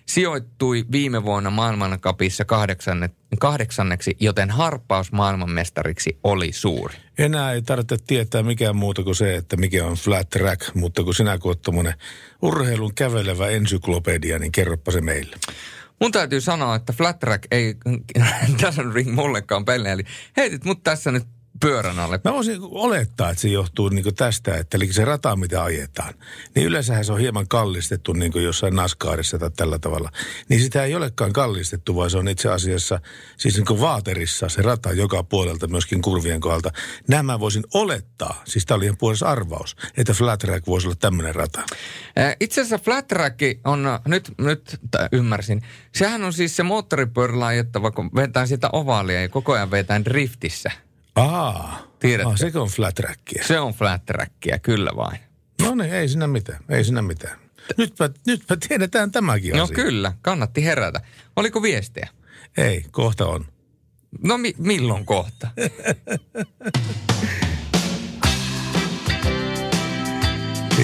sijoittui 0.06 0.84
viime 0.92 1.24
vuonna 1.24 1.50
maailmankapissa 1.50 2.44
kahdeksanne, 2.44 3.10
kahdeksanneksi, 3.38 4.16
joten 4.20 4.50
harppaus 4.50 5.12
maailmanmestariksi 5.12 6.18
oli 6.24 6.52
suuri. 6.52 6.94
Enää 7.18 7.52
ei 7.52 7.62
tarvitse 7.62 7.96
tietää 8.06 8.42
mikään 8.42 8.76
muuta 8.76 9.02
kuin 9.02 9.16
se, 9.16 9.34
että 9.34 9.56
mikä 9.56 9.86
on 9.86 9.94
flat 9.94 10.30
track, 10.30 10.74
mutta 10.74 11.04
kun 11.04 11.14
sinä 11.14 11.38
kun 11.38 11.56
urheilun 12.42 12.94
kävelevä 12.94 13.48
ensyklopedia, 13.48 14.38
niin 14.38 14.52
kerropa 14.52 14.92
se 14.92 15.00
meille. 15.00 15.36
Mun 16.00 16.12
täytyy 16.12 16.40
sanoa, 16.40 16.76
että 16.76 16.92
flat 16.92 17.18
track 17.18 17.46
ei 17.50 17.74
doesn't 18.62 18.92
ring 18.94 19.14
mullekaan 19.14 19.64
pelle, 19.64 19.92
eli 19.92 20.04
heitit 20.36 20.64
mut 20.64 20.82
tässä 20.82 21.12
nyt 21.12 21.26
pyörän 21.60 21.98
alle. 21.98 22.20
Mä 22.24 22.32
voisin 22.32 22.58
olettaa, 22.62 23.30
että 23.30 23.40
se 23.40 23.48
johtuu 23.48 23.88
niin 23.88 24.14
tästä, 24.14 24.56
että 24.56 24.76
eli 24.76 24.92
se 24.92 25.04
rata, 25.04 25.36
mitä 25.36 25.62
ajetaan, 25.62 26.14
niin 26.54 26.66
yleensähän 26.66 27.04
se 27.04 27.12
on 27.12 27.18
hieman 27.18 27.48
kallistettu 27.48 28.12
niin 28.12 28.32
kuin 28.32 28.44
jossain 28.44 28.76
NASCARissa 28.76 29.38
tai 29.38 29.50
tällä 29.56 29.78
tavalla. 29.78 30.10
Niin 30.48 30.60
sitä 30.60 30.84
ei 30.84 30.94
olekaan 30.94 31.32
kallistettu, 31.32 31.96
vaan 31.96 32.10
se 32.10 32.18
on 32.18 32.28
itse 32.28 32.48
asiassa 32.48 33.00
siis 33.36 33.56
niin 33.56 33.80
vaaterissa 33.80 34.48
se 34.48 34.62
rata 34.62 34.92
joka 34.92 35.22
puolelta, 35.22 35.66
myöskin 35.66 36.02
kurvien 36.02 36.40
kohdalta. 36.40 36.70
Nämä 37.08 37.40
voisin 37.40 37.64
olettaa, 37.74 38.42
siis 38.44 38.66
tämä 38.66 38.76
oli 38.76 38.84
ihan 38.84 38.96
puolessa 38.96 39.28
arvaus, 39.28 39.76
että 39.96 40.12
flat 40.12 40.40
track 40.40 40.66
voisi 40.66 40.86
olla 40.86 40.96
tämmöinen 41.00 41.34
rata. 41.34 41.62
Itse 42.40 42.60
asiassa 42.60 42.78
flat 42.78 43.06
track 43.06 43.40
on, 43.64 43.86
nyt, 44.06 44.32
nyt 44.38 44.80
ymmärsin, 45.12 45.62
sehän 45.94 46.24
on 46.24 46.32
siis 46.32 46.56
se 46.56 46.62
moottoripyörällä 46.62 47.46
ajettava, 47.46 47.90
kun 47.90 48.10
vetään 48.14 48.48
sitä 48.48 48.68
ovaalia 48.72 49.22
ja 49.22 49.28
koko 49.28 49.52
ajan 49.52 49.70
vetään 49.70 50.04
driftissä. 50.04 50.70
Aa, 51.20 51.82
Tiedätkö? 51.98 52.30
Aa 52.30 52.36
sekö 52.36 52.60
on 52.62 52.68
flat 52.68 52.94
trackia? 52.94 53.44
Se 53.46 53.60
on 53.60 53.72
flat 53.72 54.06
trackia, 54.06 54.58
kyllä 54.58 54.90
vain. 54.96 55.18
No 55.62 55.74
niin, 55.74 55.92
ei 55.92 56.08
siinä 56.08 56.26
mitään, 56.26 56.60
ei 56.68 56.84
siinä 56.84 57.02
mitään. 57.02 57.38
Nytpä, 57.76 58.10
nytpä 58.26 58.56
tiedetään 58.68 59.10
tämäkin 59.12 59.56
No 59.56 59.62
asia. 59.62 59.74
kyllä, 59.74 60.12
kannatti 60.22 60.64
herätä. 60.64 61.00
Oliko 61.36 61.62
viestejä? 61.62 62.08
Ei, 62.56 62.84
kohta 62.90 63.26
on. 63.26 63.46
No 64.22 64.38
mi- 64.38 64.54
milloin 64.58 65.06
kohta? 65.06 65.48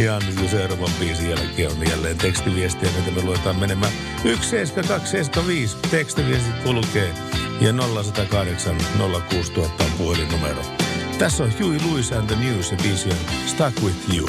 Ja 0.04 0.18
nyt 0.26 0.42
jo 0.42 0.48
seuraavan 0.48 0.90
biisin 1.00 1.30
jälkeen 1.30 1.70
on 1.70 1.88
jälleen 1.88 2.18
tekstiviestiä, 2.18 2.90
mitä 2.98 3.10
me 3.10 3.22
luetaan 3.22 3.56
menemään. 3.56 3.92
17275 4.22 5.76
tekstiviestit 5.90 6.62
kulkee 6.64 7.14
ja 7.60 7.72
0108 7.72 8.76
06000 9.30 9.84
on 9.84 9.90
puhelinnumero. 9.98 10.62
Tässä 11.18 11.44
on 11.44 11.52
Huey 11.60 11.78
Lewis 11.86 12.12
and 12.12 12.26
the 12.26 12.36
News 12.44 12.70
ja 12.70 12.76
biisi 12.82 13.08
on 13.08 13.16
Stuck 13.46 13.82
With 13.82 14.14
You. 14.14 14.28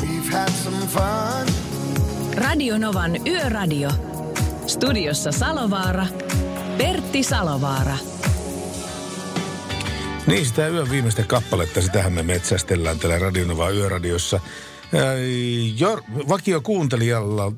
Radio 2.36 2.78
Novan 2.78 3.28
Yöradio. 3.28 3.90
Studiossa 4.68 5.32
Salovaara. 5.32 6.08
Pertti 6.78 7.24
Salovaara. 7.24 7.98
Niin, 10.28 10.46
sitä 10.46 10.68
yön 10.68 10.90
viimeistä 10.90 11.24
kappaletta, 11.24 11.82
sitähän 11.82 12.14
me 12.14 12.24
metsästellään 12.24 13.00
täällä 13.00 13.20
Radionova 13.20 13.70
Yöradiossa. 13.70 14.40
Ää, 14.94 15.14
Jor, 15.78 16.02
vakiokuuntelijalla, 16.30 17.52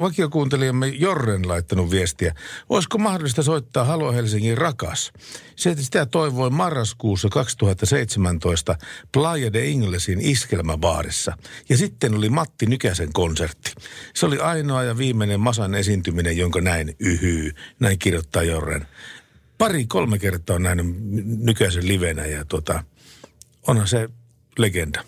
vakiokuuntelijamme 0.00 0.86
Jorren 0.86 1.48
laittanut 1.48 1.90
viestiä. 1.90 2.34
Olisiko 2.68 2.98
mahdollista 2.98 3.42
soittaa 3.42 3.84
Halo 3.84 4.12
Helsingin 4.12 4.58
rakas? 4.58 5.12
Sitä 5.56 6.06
toivoi 6.06 6.50
marraskuussa 6.50 7.28
2017 7.28 8.76
Playa 9.12 9.52
de 9.52 9.66
Inglesin 9.66 10.20
iskelmäbaarissa. 10.20 11.36
Ja 11.68 11.76
sitten 11.76 12.14
oli 12.14 12.28
Matti 12.28 12.66
Nykäsen 12.66 13.12
konsertti. 13.12 13.72
Se 14.14 14.26
oli 14.26 14.38
ainoa 14.38 14.82
ja 14.82 14.98
viimeinen 14.98 15.40
Masan 15.40 15.74
esiintyminen, 15.74 16.36
jonka 16.36 16.60
näin 16.60 16.96
yhyy. 16.98 17.52
Näin 17.78 17.98
kirjoittaa 17.98 18.42
Jorren. 18.42 18.86
Pari, 19.58 19.86
kolme 19.86 20.18
kertaa 20.18 20.56
on 20.56 20.62
nähnyt 20.62 20.86
Nykäsen 21.24 21.88
livenä 21.88 22.26
ja 22.26 22.44
tota, 22.44 22.84
onhan 23.66 23.88
se 23.88 24.08
legenda 24.58 25.04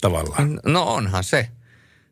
tavallaan. 0.00 0.60
No 0.66 0.82
onhan 0.82 1.24
se. 1.24 1.48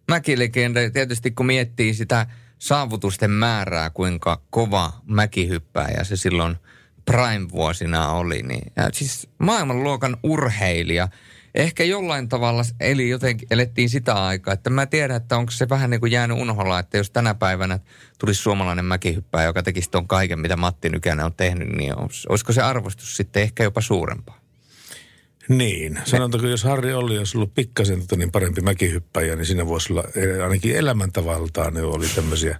Mäkilegenda, 0.08 0.80
tietysti 0.92 1.30
kun 1.30 1.46
miettii 1.46 1.94
sitä 1.94 2.26
saavutusten 2.58 3.30
määrää, 3.30 3.90
kuinka 3.90 4.42
kova 4.50 4.92
mäkihyppääjä 5.06 6.04
se 6.04 6.16
silloin 6.16 6.56
prime-vuosina 7.04 8.08
oli, 8.08 8.42
niin 8.42 8.72
ja 8.76 8.88
siis 8.92 9.28
maailmanluokan 9.38 10.16
urheilija. 10.22 11.08
Ehkä 11.54 11.84
jollain 11.84 12.28
tavalla, 12.28 12.62
eli 12.80 13.08
jotenkin 13.08 13.48
elettiin 13.50 13.90
sitä 13.90 14.24
aikaa, 14.24 14.54
että 14.54 14.70
mä 14.70 14.86
tiedän, 14.86 15.16
että 15.16 15.36
onko 15.36 15.50
se 15.50 15.68
vähän 15.68 15.90
niin 15.90 16.00
kuin 16.00 16.12
jäänyt 16.12 16.38
unholla, 16.38 16.78
että 16.78 16.96
jos 16.96 17.10
tänä 17.10 17.34
päivänä 17.34 17.78
tulisi 18.18 18.42
suomalainen 18.42 18.84
mäkihyppääjä, 18.84 19.46
joka 19.46 19.62
tekisi 19.62 19.90
ton 19.90 20.08
kaiken, 20.08 20.40
mitä 20.40 20.56
Matti 20.56 20.90
Nykänen 20.90 21.24
on 21.24 21.34
tehnyt, 21.34 21.68
niin 21.68 21.92
olis- 21.92 22.26
olisiko 22.28 22.52
se 22.52 22.62
arvostus 22.62 23.16
sitten 23.16 23.42
ehkä 23.42 23.62
jopa 23.62 23.80
suurempaa? 23.80 24.37
Niin. 25.48 25.98
Sanotaanko, 26.04 26.48
jos 26.48 26.64
Harri 26.64 26.94
Olli 26.94 27.18
olisi 27.18 27.36
ollut 27.38 27.54
pikkasen 27.54 28.00
tota, 28.00 28.16
niin 28.16 28.32
parempi 28.32 28.60
mäkihyppäjä, 28.60 29.36
niin 29.36 29.46
siinä 29.46 29.66
voisi 29.66 29.92
olla 29.92 30.04
eh, 30.14 30.44
ainakin 30.44 30.76
elämäntavaltaan 30.76 31.74
ne 31.74 31.82
oli 31.82 32.06
tämmöisiä 32.14 32.58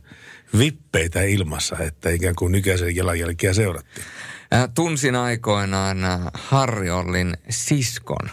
vippeitä 0.58 1.22
ilmassa, 1.22 1.76
että 1.78 2.10
ikään 2.10 2.34
kuin 2.34 2.52
nykäisen 2.52 2.96
jalanjälkiä 2.96 3.54
seurattiin. 3.54 4.06
Äh, 4.54 4.68
tunsin 4.74 5.16
aikoinaan 5.16 6.04
äh, 6.04 6.20
Harri 6.34 6.90
Ollin 6.90 7.36
siskon. 7.48 8.30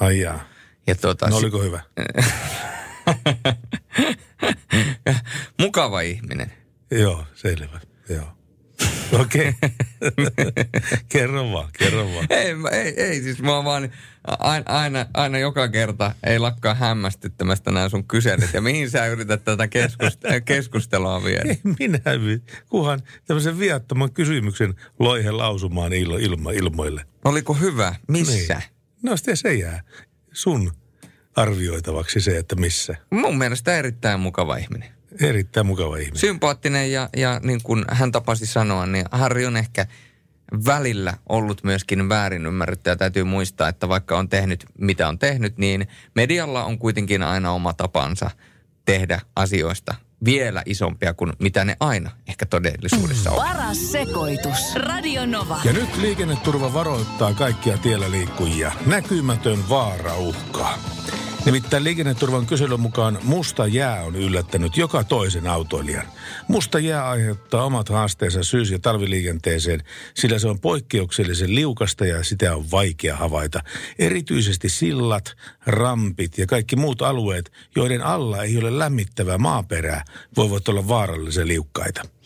Ai 0.00 0.20
jaa. 0.20 0.44
Ja 0.86 0.94
tuota, 0.94 1.28
No 1.28 1.36
oliko 1.36 1.62
hyvä? 1.62 1.80
Mukava 5.60 6.00
ihminen. 6.00 6.52
Joo, 6.90 7.24
selvä. 7.34 7.80
Joo. 8.08 8.37
Okei. 9.12 9.54
kerro 11.12 11.52
vaan, 11.52 11.68
kerro 11.78 12.08
vaan. 12.14 12.26
Ei, 12.30 12.54
ei, 12.72 13.02
ei 13.02 13.22
siis 13.22 13.42
mä 13.42 13.64
vaan 13.64 13.90
aina, 14.24 14.64
aina, 14.66 15.06
aina 15.14 15.38
joka 15.38 15.68
kerta 15.68 16.14
ei 16.26 16.38
lakkaa 16.38 16.74
hämmästyttämästä 16.74 17.70
nämä 17.70 17.88
sun 17.88 18.04
kyselyt. 18.08 18.54
Ja 18.54 18.60
mihin 18.60 18.90
sä 18.90 19.06
yrität 19.06 19.44
tätä 19.44 19.66
keskust- 19.66 20.40
keskustelua 20.44 21.24
viedä? 21.24 21.48
Ei 21.48 21.60
minä, 21.78 22.00
kunhan 22.68 23.00
tämmöisen 23.26 23.58
viattoman 23.58 24.12
kysymyksen 24.12 24.74
loihe 24.98 25.30
lausumaan 25.30 25.92
ilma, 25.92 26.16
ilma, 26.18 26.50
ilmoille. 26.50 27.04
Oliko 27.24 27.54
hyvä? 27.54 27.94
Missä? 28.08 28.54
Niin. 28.54 28.62
No 29.02 29.16
sitten 29.16 29.36
se 29.36 29.54
jää 29.54 29.82
sun 30.32 30.72
arvioitavaksi 31.36 32.20
se, 32.20 32.38
että 32.38 32.56
missä. 32.56 32.96
Mun 33.10 33.38
mielestä 33.38 33.76
erittäin 33.76 34.20
mukava 34.20 34.56
ihminen. 34.56 34.97
Erittäin 35.20 35.66
mukava 35.66 35.96
ihminen. 35.96 36.18
Sympaattinen 36.18 36.92
ja, 36.92 37.08
ja 37.16 37.40
niin 37.42 37.62
kuin 37.62 37.84
hän 37.90 38.12
tapasi 38.12 38.46
sanoa, 38.46 38.86
niin 38.86 39.04
Harri 39.10 39.46
on 39.46 39.56
ehkä 39.56 39.86
välillä 40.66 41.14
ollut 41.28 41.64
myöskin 41.64 42.08
väärin 42.08 42.46
ymmärretty. 42.46 42.90
Ja 42.90 42.96
täytyy 42.96 43.24
muistaa, 43.24 43.68
että 43.68 43.88
vaikka 43.88 44.18
on 44.18 44.28
tehnyt 44.28 44.66
mitä 44.78 45.08
on 45.08 45.18
tehnyt, 45.18 45.58
niin 45.58 45.88
medialla 46.14 46.64
on 46.64 46.78
kuitenkin 46.78 47.22
aina 47.22 47.50
oma 47.50 47.72
tapansa 47.72 48.30
tehdä 48.84 49.20
asioista 49.36 49.94
vielä 50.24 50.62
isompia 50.66 51.14
kuin 51.14 51.32
mitä 51.38 51.64
ne 51.64 51.76
aina 51.80 52.10
ehkä 52.28 52.46
todellisuudessa 52.46 53.30
on. 53.30 53.36
Paras 53.36 53.92
sekoitus. 53.92 54.74
Radio 54.74 55.26
Nova. 55.26 55.60
Ja 55.64 55.72
nyt 55.72 55.96
liikenneturva 55.96 56.72
varoittaa 56.72 57.34
kaikkia 57.34 57.78
tiellä 57.78 58.10
liikkujia. 58.10 58.72
Näkymätön 58.86 59.68
vaara 59.68 60.16
uhkaa. 60.16 60.78
Nimittäin 61.44 61.84
liikenneturvan 61.84 62.46
kyselyn 62.46 62.80
mukaan 62.80 63.18
musta 63.22 63.66
jää 63.66 64.02
on 64.02 64.16
yllättänyt 64.16 64.76
joka 64.76 65.04
toisen 65.04 65.46
autoilijan. 65.46 66.06
Musta 66.48 66.78
jää 66.78 67.08
aiheuttaa 67.08 67.64
omat 67.64 67.88
haasteensa 67.88 68.42
syys- 68.42 68.70
ja 68.70 68.78
talviliikenteeseen, 68.78 69.82
sillä 70.14 70.38
se 70.38 70.48
on 70.48 70.60
poikkeuksellisen 70.60 71.54
liukasta 71.54 72.06
ja 72.06 72.24
sitä 72.24 72.56
on 72.56 72.70
vaikea 72.70 73.16
havaita. 73.16 73.60
Erityisesti 73.98 74.68
sillat, 74.68 75.36
rampit 75.66 76.38
ja 76.38 76.46
kaikki 76.46 76.76
muut 76.76 77.02
alueet, 77.02 77.52
joiden 77.76 78.02
alla 78.02 78.42
ei 78.42 78.58
ole 78.58 78.78
lämmittävää 78.78 79.38
maaperää, 79.38 80.04
voivat 80.36 80.68
olla 80.68 80.88
vaarallisen 80.88 81.48
liukkaita. 81.48 82.17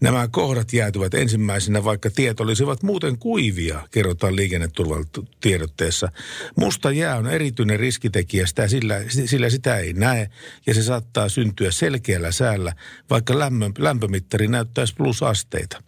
Nämä 0.00 0.28
kohdat 0.28 0.72
jäätyvät 0.72 1.14
ensimmäisenä, 1.14 1.84
vaikka 1.84 2.10
tiet 2.10 2.40
olisivat 2.40 2.82
muuten 2.82 3.18
kuivia, 3.18 3.88
kerrotaan 3.90 4.36
liikenneturvan 4.36 5.04
tiedotteessa. 5.40 6.08
Musta 6.56 6.90
jää 6.90 7.16
on 7.16 7.26
erityinen 7.26 7.80
riskitekijä, 7.80 8.46
sitä, 8.46 8.68
sillä, 8.68 9.00
sillä 9.08 9.50
sitä 9.50 9.76
ei 9.76 9.92
näe 9.92 10.30
ja 10.66 10.74
se 10.74 10.82
saattaa 10.82 11.28
syntyä 11.28 11.70
selkeällä 11.70 12.32
säällä, 12.32 12.72
vaikka 13.10 13.38
lämmö, 13.38 13.70
lämpömittari 13.78 14.48
näyttäisi 14.48 14.94
plusasteita. 14.94 15.82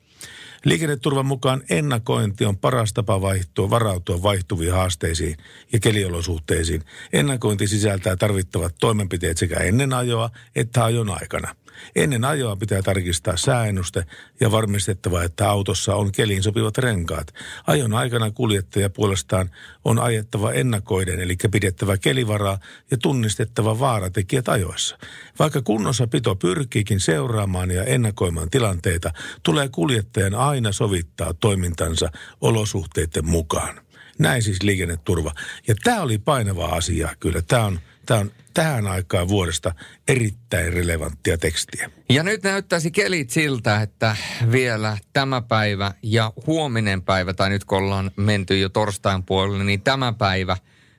Liikenneturvan 0.64 1.26
mukaan 1.26 1.62
ennakointi 1.70 2.44
on 2.44 2.58
paras 2.58 2.92
tapa 2.92 3.20
vaihtua, 3.20 3.70
varautua 3.70 4.22
vaihtuviin 4.22 4.72
haasteisiin 4.72 5.36
ja 5.72 5.80
keliolosuhteisiin. 5.80 6.82
Ennakointi 7.12 7.66
sisältää 7.66 8.16
tarvittavat 8.16 8.74
toimenpiteet 8.80 9.38
sekä 9.38 9.56
ennen 9.56 9.92
ajoa 9.92 10.30
että 10.56 10.84
ajon 10.84 11.10
aikana. 11.10 11.54
Ennen 11.96 12.24
ajoa 12.24 12.56
pitää 12.56 12.82
tarkistaa 12.82 13.36
sääennuste 13.36 14.04
ja 14.40 14.50
varmistettava, 14.50 15.22
että 15.22 15.50
autossa 15.50 15.94
on 15.94 16.12
keliin 16.12 16.42
sopivat 16.42 16.78
renkaat. 16.78 17.34
Ajon 17.66 17.94
aikana 17.94 18.30
kuljettaja 18.30 18.90
puolestaan 18.90 19.50
on 19.84 19.98
ajettava 19.98 20.52
ennakoiden, 20.52 21.20
eli 21.20 21.36
pidettävä 21.50 21.98
kelivaraa 21.98 22.58
ja 22.90 22.96
tunnistettava 22.98 23.78
vaaratekijät 23.78 24.48
ajoissa. 24.48 24.98
Vaikka 25.38 25.62
kunnossapito 25.62 26.36
pyrkiikin 26.36 27.00
seuraamaan 27.00 27.70
ja 27.70 27.84
ennakoimaan 27.84 28.50
tilanteita, 28.50 29.10
tulee 29.42 29.68
kuljettajan 29.68 30.34
aina 30.34 30.72
sovittaa 30.72 31.34
toimintansa 31.34 32.10
olosuhteiden 32.40 33.26
mukaan. 33.26 33.80
Näin 34.18 34.42
siis 34.42 34.62
liikenneturva. 34.62 35.32
Ja 35.68 35.74
tämä 35.84 36.02
oli 36.02 36.18
painava 36.18 36.66
asia 36.66 37.08
kyllä. 37.20 37.42
Tämä 37.42 37.64
on, 37.64 37.80
tämä 38.08 38.20
on 38.20 38.30
tähän 38.54 38.86
aikaan 38.86 39.28
vuodesta 39.28 39.74
erittäin 40.08 40.72
relevanttia 40.72 41.38
tekstiä. 41.38 41.90
Ja 42.10 42.22
nyt 42.22 42.42
näyttäisi 42.42 42.90
kelit 42.90 43.30
siltä, 43.30 43.82
että 43.82 44.16
vielä 44.52 44.98
tämä 45.12 45.42
päivä 45.42 45.92
ja 46.02 46.32
huominen 46.46 47.02
päivä, 47.02 47.34
tai 47.34 47.50
nyt 47.50 47.64
kun 47.64 47.78
ollaan 47.78 48.10
menty 48.16 48.58
jo 48.58 48.68
torstain 48.68 49.22
puolelle, 49.22 49.64
niin 49.64 49.82
tämä 49.82 50.12
päivä 50.12 50.56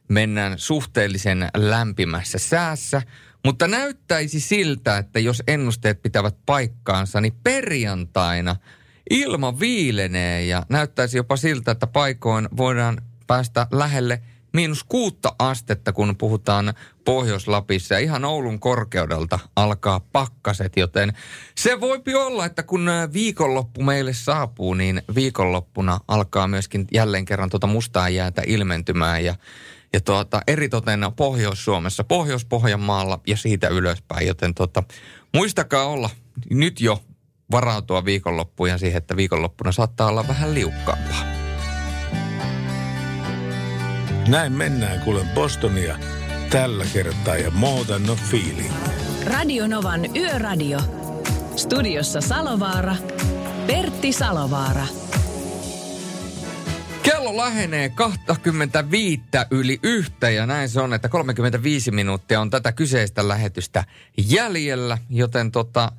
mennään 0.08 0.60
suhteellisen 0.60 1.50
lämpimässä 1.58 2.38
säässä. 2.38 3.02
Mutta 3.46 3.68
näyttäisi 3.68 4.40
siltä, 4.40 4.98
että 4.98 5.20
jos 5.20 5.44
ennusteet 5.48 6.02
pitävät 6.02 6.36
paikkaansa, 6.46 7.22
niin 7.22 7.34
perjantaina 7.44 8.56
ilma 9.10 9.60
viilenee 9.60 10.46
ja 10.46 10.66
näyttäisi 10.70 11.18
jopa 11.18 11.38
siltä, 11.38 11.72
että 11.72 11.88
paikoin 11.88 12.50
voidaan 12.58 13.02
päästä 13.28 13.68
lähelle 13.72 14.22
miinus 14.54 14.84
kuutta 14.84 15.36
astetta, 15.40 15.94
kun 15.94 16.18
puhutaan 16.18 16.74
Pohjois-Lapissa. 17.06 17.94
Ja 17.94 18.00
ihan 18.00 18.26
Oulun 18.26 18.60
korkeudelta 18.60 19.40
alkaa 19.56 20.00
pakkaset, 20.00 20.78
joten 20.78 21.14
se 21.56 21.82
voipi 21.82 22.16
olla, 22.16 22.46
että 22.46 22.64
kun 22.64 22.90
viikonloppu 23.14 23.84
meille 23.84 24.14
saapuu, 24.14 24.74
niin 24.74 25.02
viikonloppuna 25.16 26.00
alkaa 26.08 26.48
myöskin 26.48 26.88
jälleen 26.94 27.26
kerran 27.26 27.50
tuota 27.50 27.68
mustaa 27.68 28.10
jäätä 28.10 28.42
ilmentymään. 28.46 29.26
Ja, 29.26 29.36
ja 29.94 30.02
tuota, 30.02 30.42
eritoten 30.48 31.00
Pohjois-Suomessa, 31.16 32.04
Pohjois-Pohjanmaalla 32.04 33.20
ja 33.28 33.38
siitä 33.38 33.68
ylöspäin. 33.68 34.28
Joten 34.28 34.56
tuota, 34.56 34.84
muistakaa 35.34 35.86
olla 35.86 36.10
nyt 36.50 36.82
jo 36.82 37.04
varautua 37.52 38.06
viikonloppuun 38.06 38.70
ja 38.70 38.78
siihen, 38.78 38.98
että 38.98 39.16
viikonloppuna 39.16 39.72
saattaa 39.72 40.08
olla 40.08 40.28
vähän 40.28 40.54
liukkaampaa. 40.54 41.29
Näin 44.30 44.54
mennään, 44.54 45.00
kuulen 45.00 45.30
Bostonia 45.30 45.98
tällä 46.50 46.86
kertaa 46.94 47.38
ja 47.38 47.52
more 47.52 47.86
than 47.86 48.04
no 48.04 48.16
feeling. 48.16 48.74
Radio 49.26 49.68
Novan 49.68 50.16
Yöradio. 50.16 50.80
Studiossa 51.56 52.22
Salovaara. 52.22 52.96
Pertti 53.68 54.14
Salovaara. 54.14 54.86
Kello 57.04 57.38
lähenee 57.38 57.90
25 57.90 59.22
yli 59.52 59.80
yhtä 59.84 60.30
ja 60.30 60.46
näin 60.46 60.70
se 60.70 60.82
on, 60.82 60.94
että 60.94 61.10
35 61.10 61.92
minuuttia 61.92 62.42
on 62.42 62.50
tätä 62.50 62.72
kyseistä 62.72 63.28
lähetystä 63.28 63.84
jäljellä, 64.18 64.98
joten 65.10 65.52
tota, 65.52 65.92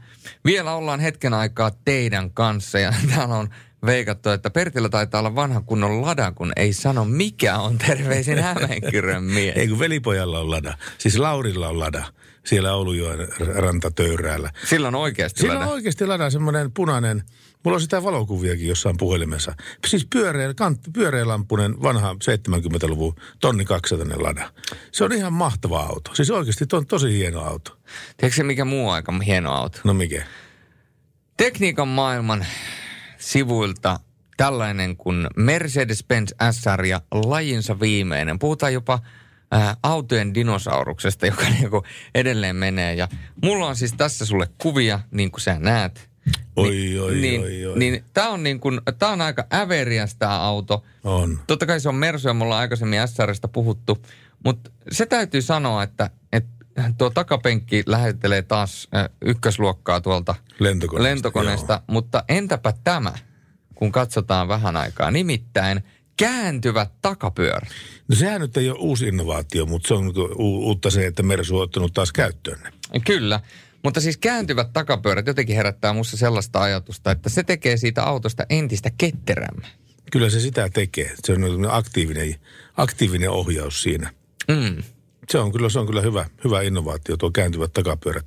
vielä 0.44 0.74
ollaan 0.74 1.00
hetken 1.00 1.34
aikaa 1.34 1.70
teidän 1.84 2.30
kanssa 2.30 2.78
ja 2.78 2.92
täällä 3.14 3.34
on 3.34 3.48
veikattu, 3.86 4.30
että 4.30 4.50
Pertillä 4.50 4.88
taitaa 4.88 5.18
olla 5.18 5.34
vanha 5.34 5.60
kunnon 5.60 6.02
lada, 6.02 6.32
kun 6.32 6.52
ei 6.56 6.72
sano 6.72 7.04
mikä 7.04 7.58
on 7.58 7.78
terveisin 7.78 8.38
Hämeenkyrön 8.48 9.24
mies. 9.24 9.56
Ei 9.56 9.68
kun 9.68 9.78
velipojalla 9.78 10.38
on 10.40 10.50
lada. 10.50 10.74
Siis 10.98 11.18
Laurilla 11.18 11.68
on 11.68 11.78
lada 11.78 12.04
siellä 12.44 12.74
Oulujoen 12.74 13.28
rantatöyrällä. 13.54 14.50
Sillä 14.64 14.88
on 14.88 14.94
oikeasti 14.94 15.40
Sillä 15.40 15.54
lada. 15.54 15.66
on 15.66 15.72
oikeasti 15.72 16.06
lada 16.06 16.30
semmoinen 16.30 16.72
punainen, 16.72 17.22
mulla 17.64 17.76
on 17.76 17.80
sitä 17.80 18.02
valokuviakin 18.02 18.68
jossain 18.68 18.96
puhelimessa. 18.96 19.54
Siis 19.86 20.06
pyöreä, 20.12 20.54
kant, 20.54 20.80
pyöreälampunen 20.92 21.82
vanha 21.82 22.12
70-luvun 22.12 23.14
tonni 23.40 23.64
200 23.64 24.22
lada. 24.22 24.52
Se 24.92 25.04
on 25.04 25.12
ihan 25.12 25.32
mahtava 25.32 25.80
auto. 25.80 26.14
Siis 26.14 26.30
oikeasti 26.30 26.64
on 26.72 26.86
tosi 26.86 27.12
hieno 27.18 27.40
auto. 27.40 27.78
Tiedätkö 28.16 28.44
mikä 28.44 28.64
muu 28.64 28.90
aika 28.90 29.12
hieno 29.26 29.52
auto? 29.52 29.80
No 29.84 29.94
mikä? 29.94 30.26
Tekniikan 31.36 31.88
maailman 31.88 32.46
sivuilta 33.18 34.00
tällainen 34.36 34.96
kuin 34.96 35.26
Mercedes-Benz 35.36 36.52
SR 36.52 36.84
ja 36.84 37.00
lajinsa 37.10 37.80
viimeinen. 37.80 38.38
Puhutaan 38.38 38.72
jopa 38.72 38.98
ää, 39.50 39.76
autojen 39.82 40.34
dinosauruksesta, 40.34 41.26
joka 41.26 41.42
niinku 41.60 41.82
edelleen 42.14 42.56
menee. 42.56 42.94
Ja 42.94 43.08
mulla 43.42 43.66
on 43.66 43.76
siis 43.76 43.92
tässä 43.92 44.26
sulle 44.26 44.48
kuvia, 44.58 45.00
niin 45.10 45.30
kuin 45.30 45.40
sä 45.40 45.58
näet. 45.58 46.09
Oi, 46.56 46.98
oi, 46.98 47.14
niin, 47.14 47.40
oi, 47.40 47.66
oi. 47.66 47.78
Niin, 47.78 48.04
tää 48.12 48.28
on, 48.28 48.42
niin 48.42 48.60
kuin, 48.60 48.80
tää 48.98 49.08
on 49.08 49.20
aika 49.20 49.46
äveriäs 49.52 50.16
tää 50.16 50.42
auto. 50.44 50.84
On. 51.04 51.38
Totta 51.46 51.66
kai 51.66 51.80
se 51.80 51.88
on 51.88 51.94
Mersu 51.94 52.28
ja 52.28 52.34
me 52.34 52.44
ollaan 52.44 52.60
aikaisemmin 52.60 53.08
SRstä 53.08 53.48
puhuttu. 53.48 53.98
Mutta 54.44 54.70
se 54.92 55.06
täytyy 55.06 55.42
sanoa, 55.42 55.82
että, 55.82 56.10
että 56.32 56.50
tuo 56.98 57.10
takapenkki 57.10 57.82
lähettelee 57.86 58.42
taas 58.42 58.88
äh, 58.96 59.08
ykkösluokkaa 59.22 60.00
tuolta 60.00 60.34
Lentokoneesta, 60.58 61.02
lentokoneesta. 61.02 61.72
joo. 61.72 61.82
Mutta 61.86 62.24
entäpä 62.28 62.72
tämä, 62.84 63.12
kun 63.74 63.92
katsotaan 63.92 64.48
vähän 64.48 64.76
aikaa. 64.76 65.10
Nimittäin 65.10 65.84
kääntyvät 66.16 66.92
takapyörät. 67.02 67.68
No 68.08 68.16
sehän 68.16 68.40
nyt 68.40 68.56
ei 68.56 68.70
ole 68.70 68.78
uusi 68.80 69.08
innovaatio, 69.08 69.66
mutta 69.66 69.88
se 69.88 69.94
on 69.94 70.04
niinku 70.04 70.28
uutta 70.38 70.90
se, 70.90 71.06
että 71.06 71.22
Mersu 71.22 71.56
on 71.56 71.62
ottanut 71.62 71.94
taas 71.94 72.12
käyttöön. 72.12 72.60
Kyllä, 73.06 73.40
mutta 73.84 74.00
siis 74.00 74.16
kääntyvät 74.16 74.72
takapyörät 74.72 75.26
jotenkin 75.26 75.56
herättää 75.56 75.92
musta 75.92 76.16
sellaista 76.16 76.62
ajatusta, 76.62 77.10
että 77.10 77.28
se 77.28 77.42
tekee 77.42 77.76
siitä 77.76 78.02
autosta 78.02 78.46
entistä 78.50 78.90
ketterämmän. 78.98 79.70
Kyllä 80.12 80.30
se 80.30 80.40
sitä 80.40 80.68
tekee. 80.68 81.14
Se 81.24 81.32
on 81.32 81.40
niinku 81.40 81.66
aktiivinen, 81.70 82.34
aktiivinen 82.76 83.30
ohjaus 83.30 83.82
siinä. 83.82 84.10
Mm. 84.48 84.82
Se 85.30 85.38
on 85.38 85.52
kyllä, 85.52 85.68
se 85.68 85.78
on 85.78 85.86
kyllä 85.86 86.00
hyvä, 86.00 86.26
hyvä 86.44 86.62
innovaatio, 86.62 87.16
tuo 87.16 87.30
kääntyvät 87.30 87.72
takapyörät. 87.72 88.26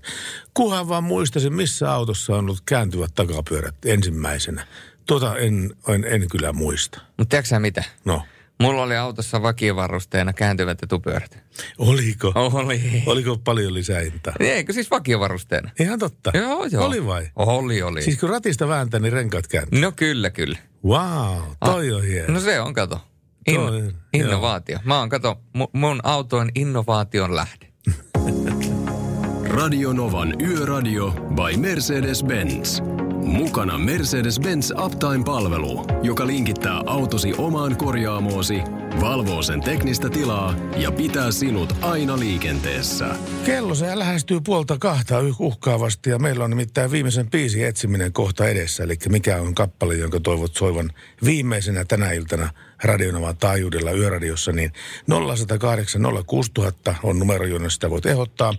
Kuhan 0.53 0.89
vaan 0.89 1.03
muistaisin, 1.03 1.53
missä 1.53 1.91
autossa 1.91 2.33
on 2.33 2.39
ollut 2.39 2.61
kääntyvät 2.65 3.11
takapyörät 3.15 3.75
ensimmäisenä. 3.85 4.67
Tuota 5.05 5.37
en, 5.37 5.73
en, 5.87 6.05
en 6.05 6.29
kyllä 6.29 6.53
muista. 6.53 7.01
Mutta 7.17 7.29
tiedätkö 7.29 7.59
mitä? 7.59 7.83
No, 8.05 8.21
Mulla 8.61 8.83
oli 8.83 8.97
autossa 8.97 9.41
vakiovarusteena 9.41 10.33
kääntyvät 10.33 10.83
etupyörät. 10.83 11.37
oliko? 11.77 12.31
Oli. 12.35 13.03
Oliko 13.05 13.37
paljon 13.37 13.73
lisäintä? 13.73 14.33
Eikö 14.39 14.73
siis 14.73 14.91
vakiovarusteena? 14.91 15.71
Ihan 15.79 15.99
totta. 15.99 16.31
Joo, 16.37 16.65
joo. 16.65 16.85
Oli 16.85 17.05
vai? 17.05 17.29
Oli, 17.35 17.81
oli. 17.81 18.01
Siis 18.01 18.19
kun 18.19 18.29
ratista 18.29 18.67
vääntää, 18.67 18.99
niin 18.99 19.13
renkaat 19.13 19.47
kääntyy. 19.47 19.81
No 19.81 19.91
kyllä, 19.95 20.29
kyllä. 20.29 20.57
Wow, 20.85 21.41
toi 21.65 21.91
on 21.91 22.03
hieno. 22.03 22.33
No 22.33 22.39
se 22.39 22.59
on, 22.59 22.73
kato. 22.73 22.99
In, 23.47 23.55
Toi 23.55 23.81
on, 23.81 23.93
innovaatio. 24.13 24.79
Mä 24.83 24.99
oon, 24.99 25.09
kato, 25.09 25.41
mu- 25.57 25.69
mun 25.73 25.99
auto 26.03 26.37
on 26.37 26.49
innovaation 26.55 27.35
lähde. 27.35 27.67
Radio 29.57 29.93
Novan 29.93 30.41
Yöradio 30.41 31.11
by 31.11 31.57
Mercedes-Benz. 31.57 33.02
Mukana 33.25 33.77
Mercedes-Benz 33.77 34.83
Uptime-palvelu, 34.85 35.85
joka 36.03 36.27
linkittää 36.27 36.81
autosi 36.85 37.33
omaan 37.37 37.77
korjaamoosi, 37.77 38.61
valvoo 39.01 39.41
sen 39.41 39.61
teknistä 39.61 40.09
tilaa 40.09 40.55
ja 40.77 40.91
pitää 40.91 41.31
sinut 41.31 41.73
aina 41.81 42.19
liikenteessä. 42.19 43.15
Kello 43.45 43.75
se 43.75 43.99
lähestyy 43.99 44.41
puolta 44.41 44.77
kahta 44.77 45.15
uhkaavasti 45.39 46.09
ja 46.09 46.19
meillä 46.19 46.43
on 46.43 46.49
nimittäin 46.49 46.91
viimeisen 46.91 47.29
biisin 47.29 47.65
etsiminen 47.65 48.13
kohta 48.13 48.47
edessä. 48.47 48.83
Eli 48.83 48.97
mikä 49.09 49.41
on 49.41 49.55
kappale, 49.55 49.95
jonka 49.95 50.19
toivot 50.19 50.55
soivan 50.55 50.89
viimeisenä 51.23 51.85
tänä 51.85 52.11
iltana 52.11 52.49
Radionovan 52.83 53.37
taajuudella 53.37 53.91
yöradiossa, 53.91 54.51
niin 54.51 54.71
0108 55.07 56.01
06000 56.27 56.95
on 57.03 57.19
numero, 57.19 57.45
jonne 57.45 57.69
sitä 57.69 57.89
voit 57.89 58.05
ehdottaa. 58.05 58.53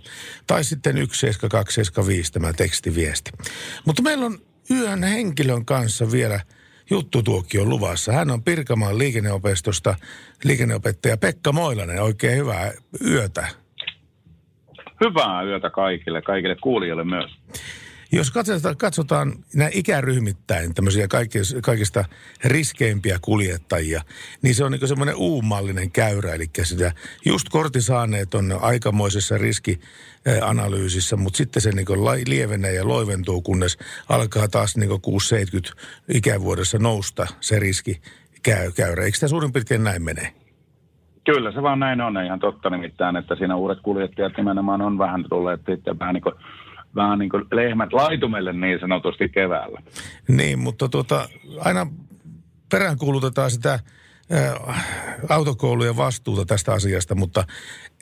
Tai 0.47 0.63
sitten 0.63 0.95
17275 0.95 2.31
tämä 2.31 2.53
tekstiviesti. 2.53 3.31
Mutta 3.85 4.01
meillä 4.01 4.25
on 4.25 4.39
yön 4.71 5.03
henkilön 5.03 5.65
kanssa 5.65 6.11
vielä 6.11 6.39
juttutuokio 6.89 7.65
luvassa. 7.65 8.11
Hän 8.11 8.31
on 8.31 8.43
Pirkanmaan 8.43 8.97
liikenneopistosta 8.97 9.95
liikenneopettaja 10.43 11.17
Pekka 11.17 11.51
Moilanen. 11.51 12.01
Oikein 12.01 12.37
hyvää 12.37 12.71
yötä. 13.07 13.47
Hyvää 15.03 15.43
yötä 15.43 15.69
kaikille, 15.69 16.21
kaikille 16.21 16.55
kuulijoille 16.55 17.03
myös. 17.03 17.31
Jos 18.11 18.31
katsotaan, 18.31 18.77
katsotaan 18.77 19.33
nämä 19.55 19.69
ikäryhmittäin 19.73 20.73
tämmöisiä 20.73 21.07
kaikista, 21.07 21.61
kaikista 21.61 22.05
riskeimpiä 22.43 23.17
kuljettajia, 23.21 24.01
niin 24.41 24.55
se 24.55 24.63
on 24.63 24.71
niin 24.71 24.87
semmoinen 24.87 25.15
uumallinen 25.15 25.91
käyrä. 25.91 26.33
Eli 26.33 26.45
sitä 26.63 26.91
just 27.25 27.49
kortti 27.49 27.81
saaneet 27.81 28.33
on 28.33 28.59
aikamoisessa 28.61 29.37
riskianalyysissä, 29.37 31.15
mutta 31.15 31.37
sitten 31.37 31.61
se 31.61 31.71
niin 31.71 31.85
lievenee 32.27 32.73
ja 32.73 32.87
loiventuu, 32.87 33.41
kunnes 33.41 33.77
alkaa 34.09 34.47
taas 34.47 34.77
niin 34.77 34.89
6-70 34.89 34.93
ikävuodessa 36.13 36.79
nousta 36.79 37.27
se 37.41 37.59
riski 37.59 38.01
käy, 38.43 38.71
käyrä. 38.71 39.03
Eikö 39.03 39.15
sitä 39.15 39.27
suurin 39.27 39.53
piirtein 39.53 39.83
näin 39.83 40.03
mene? 40.03 40.33
Kyllä 41.25 41.51
se 41.51 41.61
vaan 41.61 41.79
näin 41.79 42.01
on, 42.01 42.25
ihan 42.25 42.39
totta 42.39 42.69
nimittäin, 42.69 43.15
että 43.15 43.35
siinä 43.35 43.55
uudet 43.55 43.79
kuljettajat 43.81 44.37
nimenomaan 44.37 44.81
on 44.81 44.97
vähän 44.97 45.25
tulleet 45.29 45.61
sitten 45.69 45.99
vähän 45.99 46.13
niin 46.13 46.23
kuin, 46.23 46.35
vähän 46.95 47.19
niin 47.19 47.29
kuin 47.29 47.43
lehmät 47.51 47.93
laitumelle 47.93 48.53
niin 48.53 48.79
sanotusti 48.79 49.29
keväällä. 49.29 49.81
Niin, 50.27 50.59
mutta 50.59 50.89
tuota, 50.89 51.29
aina 51.59 51.87
peräänkuulutetaan 52.71 53.51
sitä 53.51 53.73
äh, 53.73 54.85
autokoulujen 55.29 55.97
vastuuta 55.97 56.45
tästä 56.45 56.73
asiasta, 56.73 57.15
mutta 57.15 57.43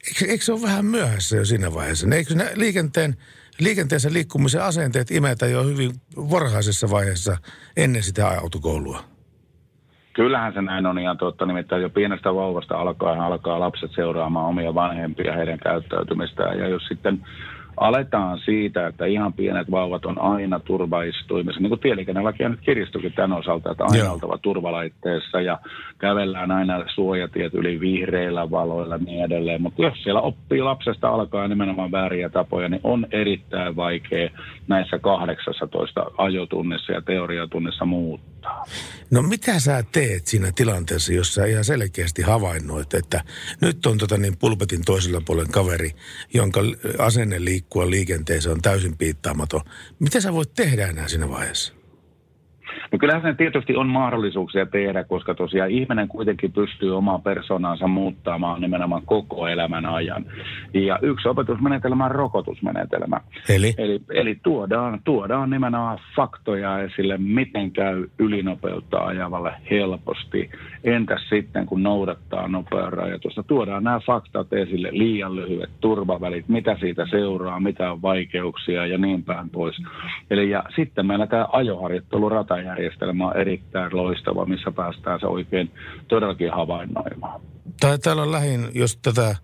eikö, 0.07 0.32
eikö 0.32 0.44
se 0.44 0.53
ole 0.53 0.61
vähän 0.61 0.86
myöhässä 0.86 1.36
jo 1.36 1.45
siinä 1.45 1.74
vaiheessa? 1.74 2.15
Eikö 2.15 2.36
ne 2.36 2.52
liikenteen, 2.56 3.15
liikenteessä 3.60 4.14
liikkumisen 4.14 4.64
asenteet 4.64 5.11
imetä 5.11 5.48
jo 5.48 5.64
hyvin 5.64 5.91
varhaisessa 6.15 6.90
vaiheessa 6.90 7.38
ennen 7.78 8.03
sitä 8.03 8.28
autokoulua? 8.28 9.03
Kyllähän 10.14 10.53
se 10.53 10.61
näin 10.61 10.86
on 10.86 10.99
ihan 10.99 11.18
totta, 11.18 11.45
nimittäin 11.45 11.82
jo 11.82 11.90
pienestä 11.90 12.36
vauvasta 12.36 12.78
alkaen 12.78 13.22
alkaa 13.22 13.60
lapset 13.60 13.91
seuraamaan 13.95 14.49
omia 14.49 14.74
vanhempia 14.76 15.34
heidän 15.34 15.60
käyttäytymistään. 15.60 16.60
Ja 16.60 16.68
jos 16.68 16.84
sitten 16.88 17.26
aletaan 17.78 18.40
siitä, 18.40 18.88
että 18.88 19.06
ihan 19.06 19.34
pienet 19.34 19.72
vauvat 19.72 20.06
on 20.06 20.22
aina 20.22 20.60
turvaistuimissa, 20.60 21.62
niin 21.62 21.70
kuin 21.70 21.80
tieliikennelaki 21.80 22.50
nyt 22.50 22.60
kiristykin 22.62 23.14
tämän 23.14 23.38
osalta, 23.38 23.72
että 23.72 23.84
aina 23.84 24.04
Joo. 24.04 24.14
oltava 24.14 24.38
turvalaitteessa 24.38 25.41
ja 25.41 25.60
kävellään 25.98 26.52
aina 26.52 26.84
suojatiet 26.94 27.54
yli 27.54 27.80
vihreillä 27.80 28.52
valoilla 28.52 28.95
ja 28.95 29.02
niin 29.06 29.24
edelleen. 29.24 29.62
Mutta 29.62 29.82
jos 29.82 30.04
siellä 30.04 30.22
oppii 30.22 30.62
lapsesta 30.62 31.10
alkaa 31.10 31.48
nimenomaan 31.48 31.91
vääriä 31.91 32.30
tapoja, 32.30 32.70
niin 32.70 32.82
on 32.84 33.08
erittäin 33.12 33.76
vaikea 33.76 34.30
näissä 34.68 35.00
18 35.00 36.06
ajotunnissa 36.18 36.94
ja 36.94 37.02
teoriatunnissa 37.02 37.86
muuttaa. 37.86 38.33
No 39.11 39.22
mitä 39.22 39.60
sä 39.60 39.84
teet 39.91 40.28
siinä 40.28 40.52
tilanteessa, 40.52 41.14
jos 41.14 41.34
sä 41.34 41.45
ihan 41.45 41.65
selkeästi 41.65 42.22
havainnoit, 42.22 42.94
että 42.94 43.24
nyt 43.61 43.86
on 43.86 43.98
tota 43.98 44.18
niin 44.18 44.38
pulpetin 44.38 44.86
toisella 44.86 45.22
puolen 45.22 45.52
kaveri, 45.52 45.91
jonka 46.34 46.61
asenne 46.98 47.45
liikkua 47.45 47.90
liikenteessä 47.90 48.52
on 48.52 48.61
täysin 48.61 48.98
piittaamaton. 48.98 49.61
Mitä 49.99 50.22
sä 50.22 50.34
voit 50.34 50.53
tehdä 50.53 50.88
enää 50.88 51.07
siinä 51.07 51.30
vaiheessa? 51.30 51.74
Ja 52.94 52.99
kyllähän 52.99 53.22
se 53.22 53.34
tietysti 53.34 53.76
on 53.76 53.88
mahdollisuuksia 53.88 54.65
tehdä, 54.65 55.03
koska 55.03 55.34
tosiaan 55.34 55.72
ihminen 55.72 56.07
kuitenkin 56.07 56.52
pystyy 56.52 56.98
omaa 56.98 57.20
persoonansa 57.20 57.88
muuttamaan 57.88 58.61
nimenomaan 58.61 59.02
koko 59.06 59.48
elämän 59.48 59.86
ajan. 59.86 60.26
Ja 60.74 60.99
yksi 61.02 61.28
opetusmenetelmä 61.28 62.06
on 62.06 62.11
rokotusmenetelmä. 62.11 63.22
Eli? 63.49 63.74
Eli, 63.78 64.02
eli 64.10 64.40
tuodaan, 64.44 64.99
tuodaan 65.03 65.49
nimenomaan 65.49 65.99
faktoja 66.15 66.80
esille, 66.80 67.18
miten 67.18 67.72
käy 67.72 68.07
ylinopeutta 68.20 68.98
ajavalle 68.98 69.52
helposti. 69.72 70.49
Entäs 70.84 71.22
sitten, 71.30 71.66
kun 71.66 71.84
noudattaa 71.84 72.48
nopeusrajoitusta, 72.48 73.44
tuodaan 73.44 73.84
nämä 73.84 74.00
faktat 74.06 74.54
esille, 74.54 74.90
liian 74.92 75.36
lyhyet 75.36 75.70
turvavälit, 75.80 76.48
mitä 76.48 76.78
siitä 76.80 77.08
seuraa, 77.12 77.60
mitä 77.60 77.92
on 77.92 78.02
vaikeuksia 78.02 78.86
ja 78.86 78.98
niin 78.98 79.24
päin 79.24 79.50
pois. 79.50 79.76
Eli 80.32 80.50
ja 80.50 80.64
sitten 80.76 81.06
meillä 81.06 81.28
tämä 81.28 81.48
ajoharjoitteluratajärjestelmä 81.52 83.28
on 83.28 83.38
erittäin 83.38 83.98
loistava, 83.98 84.46
missä 84.46 84.72
päästään 84.72 85.20
se 85.20 85.28
oikein 85.28 85.72
todellakin 86.08 86.52
havainnoimaan. 86.52 87.42
Tai 87.80 88.00
täällä 88.00 88.22
on 88.22 88.32
lähin, 88.32 88.68
jos 88.74 88.98
tätä 88.98 89.36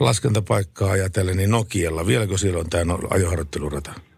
laskentapaikkaa 0.00 0.90
ajatellen, 0.90 1.36
niin 1.36 1.50
Nokialla. 1.50 2.06
Vieläkö 2.06 2.38
siellä 2.38 2.60
on 2.60 2.70
tämä 2.70 2.84
no- 2.84 2.98
ajoharjoittelurata? 3.10 4.11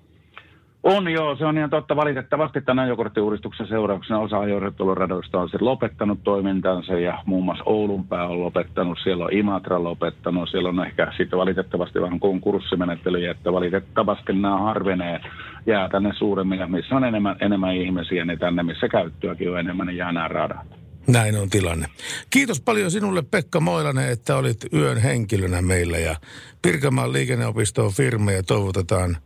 On 0.85 1.09
joo, 1.09 1.36
se 1.36 1.44
on 1.44 1.59
ihan 1.59 1.70
totta. 1.70 1.97
Valitettavasti 1.97 2.61
tämän 2.61 2.85
ajokorttiuudistuksen 2.85 3.69
seurauksena 3.69 4.20
osa 4.20 4.39
ajoharjoitteluradoista 4.39 5.40
on 5.40 5.48
sitten 5.48 5.65
lopettanut 5.65 6.24
toimintansa 6.24 6.93
ja 6.93 7.23
muun 7.27 7.44
muassa 7.44 7.65
Oulun 7.66 8.09
pää 8.09 8.27
on 8.27 8.40
lopettanut, 8.40 8.98
siellä 9.02 9.24
on 9.24 9.32
Imatra 9.32 9.82
lopettanut, 9.82 10.48
siellä 10.51 10.69
on 10.69 10.86
ehkä 10.86 11.12
sitten 11.16 11.39
valitettavasti 11.39 12.01
vähän 12.01 12.20
konkurssimenettelyjä, 12.20 13.31
että 13.31 13.52
valitettavasti 13.52 14.32
nämä 14.32 14.59
harvenee, 14.59 15.20
jää 15.66 15.89
tänne 15.89 16.12
suuremmin 16.19 16.59
ja 16.59 16.66
missä 16.66 16.97
on 16.97 17.05
enemmän, 17.05 17.36
enemmän 17.40 17.77
ihmisiä, 17.77 18.24
niin 18.24 18.39
tänne 18.39 18.62
missä 18.62 18.89
käyttöäkin 18.89 19.51
on 19.51 19.61
enemmän, 19.61 19.86
niin 19.86 19.97
jää 19.97 20.12
nämä 20.12 20.28
radat. 20.28 20.66
Näin 21.06 21.36
on 21.36 21.51
tilanne. 21.51 21.86
Kiitos 22.31 22.61
paljon 22.61 22.90
sinulle 22.90 23.23
Pekka 23.31 23.61
Moilanen, 23.61 24.12
että 24.12 24.36
olit 24.36 24.59
yön 24.73 24.98
henkilönä 24.98 25.62
meillä 25.62 25.98
ja 25.98 26.16
Pirkanmaan 26.62 27.12
liikenneopisto 27.12 27.85
on 27.85 27.93
firma 27.93 28.32
ja 28.32 28.43
toivotetaan 28.43 29.16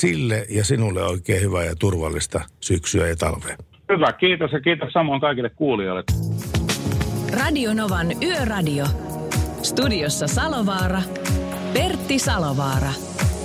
sille 0.00 0.46
ja 0.48 0.64
sinulle 0.64 1.02
oikein 1.04 1.42
hyvää 1.42 1.64
ja 1.64 1.76
turvallista 1.76 2.40
syksyä 2.60 3.08
ja 3.08 3.16
talvea. 3.16 3.56
Hyvä, 3.88 4.12
kiitos 4.12 4.52
ja 4.52 4.60
kiitos 4.60 4.92
samoin 4.92 5.20
kaikille 5.20 5.50
kuulijoille. 5.50 6.04
Radio 7.32 7.74
Novan 7.74 8.06
Yöradio. 8.22 8.84
Studiossa 9.62 10.26
Salovaara. 10.26 11.02
Pertti 11.72 12.18
Salovaara. 12.18 12.90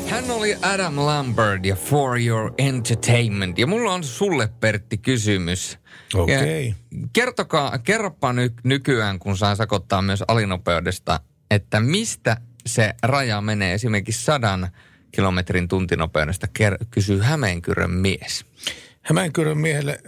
Hän 0.10 0.32
oli 0.32 0.56
Adam 0.62 0.98
Lambert 0.98 1.66
ja 1.66 1.76
For 1.76 2.22
Your 2.22 2.54
Entertainment. 2.58 3.60
Ja 3.60 3.68
mulla 3.68 3.94
on 3.94 4.04
sulle, 4.04 4.50
Pertti, 4.60 4.98
kysymys. 4.98 5.80
Okei. 6.14 6.68
Ja 6.68 6.74
Kertokaa, 7.14 7.78
kerropa 7.78 8.34
ny, 8.34 8.50
nykyään, 8.64 9.20
kun 9.20 9.38
saa 9.38 9.56
sakottaa 9.56 10.02
myös 10.02 10.24
alinopeudesta, 10.28 11.20
että 11.52 11.80
mistä 11.80 12.38
se 12.66 12.94
raja 13.04 13.42
menee 13.42 13.74
esimerkiksi 13.74 14.26
sadan 14.26 14.70
kilometrin 15.16 15.68
tuntinopeudesta, 15.68 16.48
ker- 16.60 16.86
kysyy 16.92 17.20
Hämeenkyrön 17.20 17.92
mies. 17.92 18.46
Hämeenkyrön 19.02 19.58
miehelle 19.58 20.02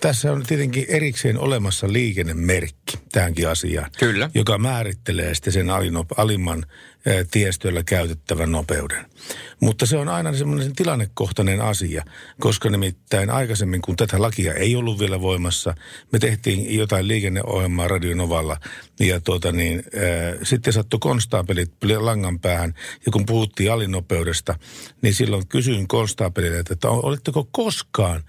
tässä 0.00 0.32
on 0.32 0.42
tietenkin 0.46 0.84
erikseen 0.88 1.38
olemassa 1.38 1.92
liikennemerkki 1.92 2.98
tähänkin 3.12 3.48
asiaan. 3.48 3.90
Kyllä. 3.98 4.30
Joka 4.34 4.58
määrittelee 4.58 5.34
sitten 5.34 5.52
sen 5.52 5.66
alinop- 5.66 6.14
alimman 6.16 6.66
tiestöllä 7.30 7.82
käytettävän 7.82 8.52
nopeuden. 8.52 9.06
Mutta 9.60 9.86
se 9.86 9.96
on 9.96 10.08
aina 10.08 10.32
semmoinen 10.32 10.76
tilannekohtainen 10.76 11.60
asia, 11.60 12.04
koska 12.40 12.70
nimittäin 12.70 13.30
aikaisemmin, 13.30 13.82
kun 13.82 13.96
tätä 13.96 14.22
lakia 14.22 14.54
ei 14.54 14.76
ollut 14.76 14.98
vielä 14.98 15.20
voimassa, 15.20 15.74
me 16.12 16.18
tehtiin 16.18 16.78
jotain 16.78 17.08
liikenneohjelmaa 17.08 17.88
Radionovalla 17.88 18.56
ja 19.00 19.20
tuota 19.20 19.52
niin, 19.52 19.78
ää, 19.78 20.44
sitten 20.44 20.72
sattui 20.72 20.98
konstaapelit 21.00 21.72
langan 21.98 22.40
päähän 22.40 22.74
ja 23.06 23.12
kun 23.12 23.26
puhuttiin 23.26 23.72
alinopeudesta, 23.72 24.58
niin 25.02 25.14
silloin 25.14 25.48
kysyin 25.48 25.88
konstaapelille, 25.88 26.58
että 26.58 26.88
olitteko 26.88 27.48
koskaan 27.52 28.24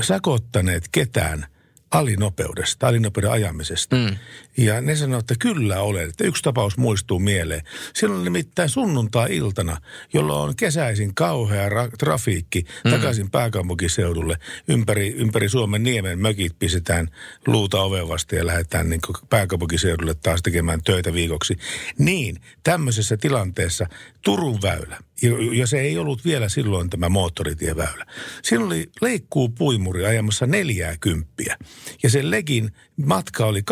sakottaneet 0.00 0.88
ketään 0.92 1.46
alinopeudesta, 1.90 2.88
alinopeuden 2.88 3.30
ajamisesta. 3.30 3.96
Mm. 3.96 4.16
Ja 4.58 4.80
ne 4.80 4.96
sanoivat, 4.96 5.30
että 5.30 5.34
kyllä 5.38 5.80
olen. 5.80 6.08
Että 6.08 6.24
yksi 6.24 6.42
tapaus 6.42 6.76
muistuu 6.76 7.18
mieleen. 7.18 7.62
Silloin 7.94 8.24
nimittäin 8.24 8.68
sunnuntai-iltana, 8.68 9.76
jolloin 10.12 10.48
on 10.48 10.56
kesäisin 10.56 11.14
kauhea 11.14 11.68
ra- 11.68 11.96
trafiikki 11.98 12.64
mm. 12.84 12.90
takaisin 12.90 13.30
pääkaupunkiseudulle. 13.30 14.38
Ympäri, 14.68 15.14
ympäri 15.16 15.48
Suomen 15.48 15.82
niemen 15.82 16.18
mökit 16.18 16.58
pistetään 16.58 17.08
luuta 17.46 17.82
oven 17.82 18.08
vasta 18.08 18.34
ja 18.34 18.46
lähdetään 18.46 18.90
niin 18.90 19.00
pääkaupunkiseudulle 19.30 20.14
taas 20.14 20.42
tekemään 20.42 20.82
töitä 20.82 21.12
viikoksi. 21.12 21.56
Niin, 21.98 22.36
tämmöisessä 22.62 23.16
tilanteessa 23.16 23.86
Turun 24.22 24.62
väylä, 24.62 24.98
ja, 25.22 25.30
ja 25.52 25.66
se 25.66 25.80
ei 25.80 25.98
ollut 25.98 26.24
vielä 26.24 26.48
silloin 26.48 26.90
tämä 26.90 27.08
moottoritieväylä. 27.08 28.06
Siinä 28.42 28.64
oli 28.64 28.90
leikkuu 29.00 29.48
puimuri 29.48 30.06
ajamassa 30.06 30.46
neljää 30.46 30.96
kymppiä. 31.00 31.56
Ja 32.02 32.10
sen 32.10 32.30
legin 32.30 32.72
matka 33.06 33.46
oli 33.46 33.62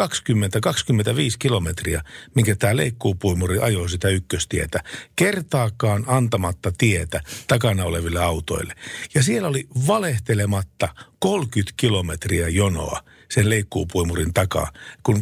20-25 0.76 1.36
kilometriä, 1.38 2.02
minkä 2.34 2.56
tämä 2.56 2.76
leikkuupuimuri 2.76 3.58
ajoi 3.58 3.90
sitä 3.90 4.08
ykköstietä. 4.08 4.82
Kertaakaan 5.16 6.04
antamatta 6.06 6.72
tietä 6.78 7.20
takana 7.46 7.84
oleville 7.84 8.20
autoille. 8.22 8.74
Ja 9.14 9.22
siellä 9.22 9.48
oli 9.48 9.68
valehtelematta 9.86 10.88
30 11.18 11.74
kilometriä 11.76 12.48
jonoa 12.48 13.00
sen 13.30 13.50
leikkuupuimurin 13.50 14.34
takaa. 14.34 14.72
Kun 15.02 15.20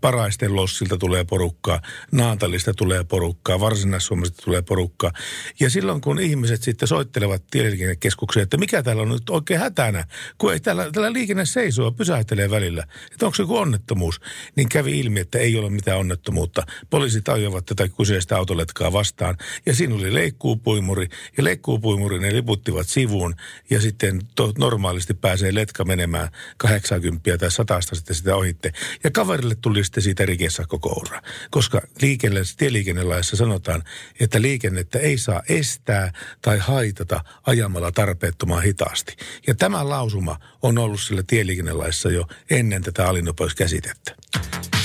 paraisten 0.00 0.56
lossilta 0.56 0.98
tulee 0.98 1.24
porukkaa, 1.24 1.80
Naantalista 2.12 2.74
tulee 2.74 3.04
porukkaa, 3.04 3.60
Varsinais-Suomesta 3.60 4.42
tulee 4.44 4.62
porukkaa. 4.62 5.12
Ja 5.60 5.70
silloin 5.70 6.00
kun 6.00 6.20
ihmiset 6.20 6.62
sitten 6.62 6.88
soittelevat 6.88 7.42
tieliikennekeskukseen, 7.50 8.44
että 8.44 8.56
mikä 8.56 8.82
täällä 8.82 9.02
on 9.02 9.08
nyt 9.08 9.30
oikein 9.30 9.60
hätänä, 9.60 10.04
kun 10.38 10.52
ei 10.52 10.60
täällä, 10.60 10.90
täällä 10.92 11.12
liikenne 11.12 11.46
seisoo, 11.46 11.92
pysähtelee 11.92 12.50
välillä, 12.50 12.84
että 13.12 13.26
onko 13.26 13.34
se 13.34 13.42
joku 13.42 13.56
onnettomuus, 13.56 14.20
niin 14.56 14.68
kävi 14.68 15.00
ilmi, 15.00 15.20
että 15.20 15.38
ei 15.38 15.56
ole 15.56 15.70
mitään 15.70 15.98
onnettomuutta. 15.98 16.62
Poliisit 16.90 17.28
ajoivat 17.28 17.66
tätä 17.66 17.88
kyseistä 17.88 18.36
autoletkaa 18.36 18.92
vastaan 18.92 19.36
ja 19.66 19.74
siinä 19.74 19.94
oli 19.94 20.14
leikkuupuimuri 20.14 21.08
ja 21.36 21.44
leikkuupuimuri 21.44 22.18
ne 22.18 22.34
liputtivat 22.34 22.88
sivuun 22.88 23.34
ja 23.70 23.80
sitten 23.80 24.20
to, 24.34 24.52
normaalisti 24.58 25.14
pääsee 25.14 25.54
letka 25.54 25.84
menemään 25.84 26.28
80 26.56 27.22
tai 27.38 27.50
100 27.50 27.80
sitten 27.80 28.16
sitä 28.16 28.36
ohitte. 28.36 28.72
Ja 29.04 29.10
kaverille 29.10 29.54
tuli 29.54 29.84
sitten 29.84 30.02
siitä 30.02 30.26
rikesakkokoura, 30.26 31.22
koska 31.50 31.82
liikenne, 32.02 32.40
tieliikennelaissa 32.56 33.36
sanotaan, 33.36 33.82
että 34.20 34.42
liikennettä 34.42 34.98
ei 34.98 35.18
saa 35.18 35.42
estää 35.48 36.12
tai 36.42 36.58
haitata 36.58 37.24
ajamalla 37.46 37.92
tarpeettoman 37.92 38.62
hitaasti. 38.62 39.16
Ja 39.46 39.54
tämä 39.54 39.88
lausuma 39.88 40.38
on 40.62 40.78
ollut 40.78 41.00
sillä 41.00 41.22
tieliikennelaissa 41.26 42.10
jo 42.10 42.26
ennen 42.50 42.82
tätä 42.82 43.08
alinopeuskäsitettä. 43.08 44.16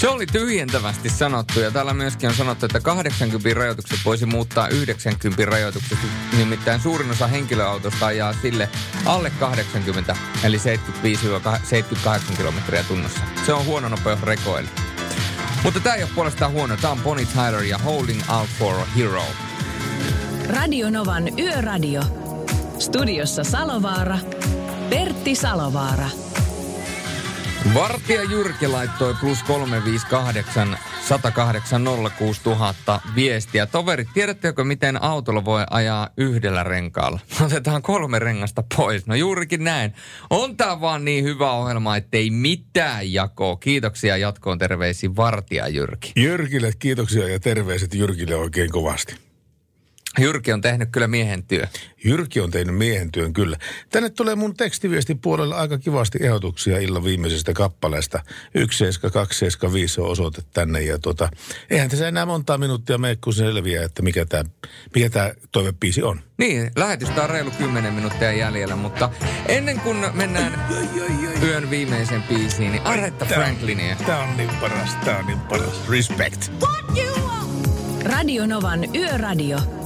Se 0.02 0.10
oli 0.10 0.26
tyhjentävästi 0.26 1.10
sanottu 1.10 1.60
ja 1.60 1.72
täällä 1.72 1.94
myöskin 1.94 2.30
on 2.30 2.36
sanottu, 2.36 2.66
että 2.66 2.80
80 2.80 3.50
rajoitukset 3.54 4.00
voisi 4.06 4.26
muuttaa 4.26 4.68
90 4.68 5.46
rajoitukset. 5.46 5.98
Nimittäin 6.38 6.82
suurin 6.82 7.12
osa 7.12 7.28
henkilöautosta 7.28 8.06
ajaa 8.06 8.34
sille 8.34 8.70
alle 9.06 9.32
80, 9.40 10.16
eli 10.44 10.58
75-78 10.58 12.38
kilometriä 12.38 12.84
tunnissa. 12.84 13.20
Se 13.46 13.54
on 13.54 13.66
huono 13.66 13.90
nopeus 13.90 14.22
rekoille. 14.22 14.70
Mutta 15.64 15.80
tämä 15.80 15.96
ei 15.96 16.04
ole 16.04 16.12
puolestaan 16.16 16.52
huono. 16.52 16.78
Tämä 16.78 16.92
on 16.92 17.00
Bonnie 17.00 17.28
Tyler 17.34 17.64
ja 17.64 17.78
Holding 17.78 18.22
Out 18.30 18.50
for 18.60 18.76
a 18.76 18.86
Hero. 18.98 19.26
Radio 20.48 20.90
Novan 20.90 21.40
Yöradio. 21.40 22.02
Studiossa 22.80 23.44
Salovaara. 23.44 24.18
Pertti 24.90 25.36
Salovaara. 25.36 26.10
Vartija 27.74 28.24
Jyrki 28.24 28.68
laittoi 28.68 29.16
plus 29.20 29.44
358 29.44 30.78
108 31.02 31.84
06 32.18 32.42
000 32.46 33.02
viestiä. 33.16 33.66
Toverit, 33.66 34.08
tiedättekö 34.14 34.64
miten 34.64 35.04
autolla 35.04 35.46
voi 35.46 35.64
ajaa 35.70 36.10
yhdellä 36.18 36.64
renkaalla? 36.64 37.20
Otetaan 37.46 37.82
kolme 37.82 38.20
rengasta 38.20 38.64
pois. 38.76 39.08
No 39.08 39.16
juurikin 39.16 39.64
näin. 39.64 39.94
On 40.30 40.58
tää 40.58 40.82
vaan 40.82 41.06
niin 41.06 41.24
hyvä 41.24 41.52
ohjelma, 41.52 41.98
ettei 41.98 42.30
mitään 42.30 43.14
jakoa. 43.14 43.56
Kiitoksia 43.56 44.18
jatkoon 44.18 44.58
terveisiin 44.58 45.16
Vartija 45.16 45.68
Jyrki. 45.68 46.12
Jyrkille 46.16 46.72
kiitoksia 46.80 47.28
ja 47.28 47.40
terveiset 47.40 47.94
Jyrkille 47.94 48.36
oikein 48.36 48.72
kovasti. 48.72 49.31
Jyrki 50.20 50.54
on 50.54 50.62
tehnyt 50.62 50.90
kyllä 50.92 51.08
miehen 51.08 51.44
työ. 51.44 51.68
Jyrki 52.04 52.40
on 52.40 52.52
tehnyt 52.52 52.76
miehen 52.76 53.12
työn 53.12 53.34
kyllä. 53.34 53.58
Tänne 53.90 54.10
tulee 54.10 54.36
mun 54.36 54.56
tekstiviestin 54.56 55.20
puolella 55.20 55.56
aika 55.56 55.78
kivasti 55.78 56.20
ehdotuksia 56.22 56.80
illan 56.80 57.04
viimeisestä 57.04 57.54
kappaleesta. 57.54 58.24
17275 58.54 60.02
on 60.02 60.08
osoite 60.08 60.42
tänne 60.54 60.82
ja 60.82 61.00
tota, 61.00 61.30
eihän 61.70 61.90
tässä 61.90 62.08
enää 62.08 62.26
montaa 62.26 62.58
minuuttia 62.58 62.98
mene, 62.98 63.18
kun 63.24 63.34
selviää, 63.34 63.86
että 63.86 64.02
mikä 64.02 64.26
tämä 64.26 64.44
mikä 64.96 65.10
tää 65.10 65.34
toivepiisi 65.52 66.04
on. 66.04 66.20
Niin, 66.38 66.72
lähetystä 66.76 67.24
on 67.24 67.30
reilu 67.30 67.52
10 67.52 67.94
minuuttia 67.94 68.32
jäljellä, 68.32 68.76
mutta 68.76 69.10
ennen 69.48 69.80
kuin 69.80 69.98
mennään 70.14 70.66
yön 71.44 71.70
viimeisen 71.70 72.24
biisiin, 72.24 72.72
niin 72.72 72.84
Aretha 72.84 73.26
Franklinia. 73.26 73.96
Tää 73.96 74.20
on 74.20 74.38
niin 74.38 74.50
paras, 74.50 74.96
tää 75.06 75.18
on 75.18 75.26
niin 75.26 75.40
paras. 75.40 75.90
Respect. 75.90 76.52
Radio 78.04 78.46
Novan 78.46 78.96
Yöradio. 78.96 79.81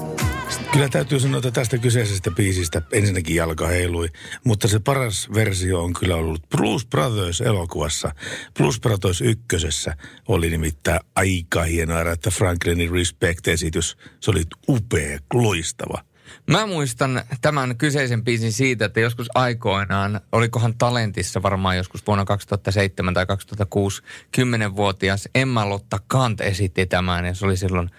Kyllä 0.75 0.89
täytyy 0.89 1.19
sanoa, 1.19 1.37
että 1.37 1.51
tästä 1.51 1.77
kyseisestä 1.77 2.31
biisistä 2.31 2.81
ensinnäkin 2.91 3.35
jalka 3.35 3.67
heilui, 3.67 4.07
mutta 4.43 4.67
se 4.67 4.79
paras 4.79 5.29
versio 5.33 5.83
on 5.83 5.93
kyllä 5.93 6.15
ollut 6.15 6.49
Blues 6.57 6.85
Brothers 6.85 7.41
elokuvassa. 7.41 8.11
Blues 8.57 8.79
Brothers 8.79 9.21
ykkösessä 9.21 9.95
oli 10.27 10.49
nimittäin 10.49 10.99
aika 11.15 11.63
hienoa, 11.63 12.11
että 12.11 12.29
Franklinin 12.29 12.91
Respect-esitys, 12.91 13.97
se 14.19 14.31
oli 14.31 14.43
upea, 14.69 15.19
loistava. 15.33 16.03
Mä 16.51 16.65
muistan 16.65 17.21
tämän 17.41 17.77
kyseisen 17.77 18.23
biisin 18.23 18.53
siitä, 18.53 18.85
että 18.85 18.99
joskus 18.99 19.27
aikoinaan, 19.35 20.21
olikohan 20.31 20.77
talentissa 20.77 21.43
varmaan 21.43 21.77
joskus 21.77 22.07
vuonna 22.07 22.25
2007 22.25 23.13
tai 23.13 23.25
2006, 23.25 24.01
10-vuotias 24.37 25.29
Emma-Lotta 25.35 25.99
Kant 26.07 26.41
esitti 26.41 26.85
tämän 26.85 27.25
ja 27.25 27.33
se 27.33 27.45
oli 27.45 27.57
silloin 27.57 27.89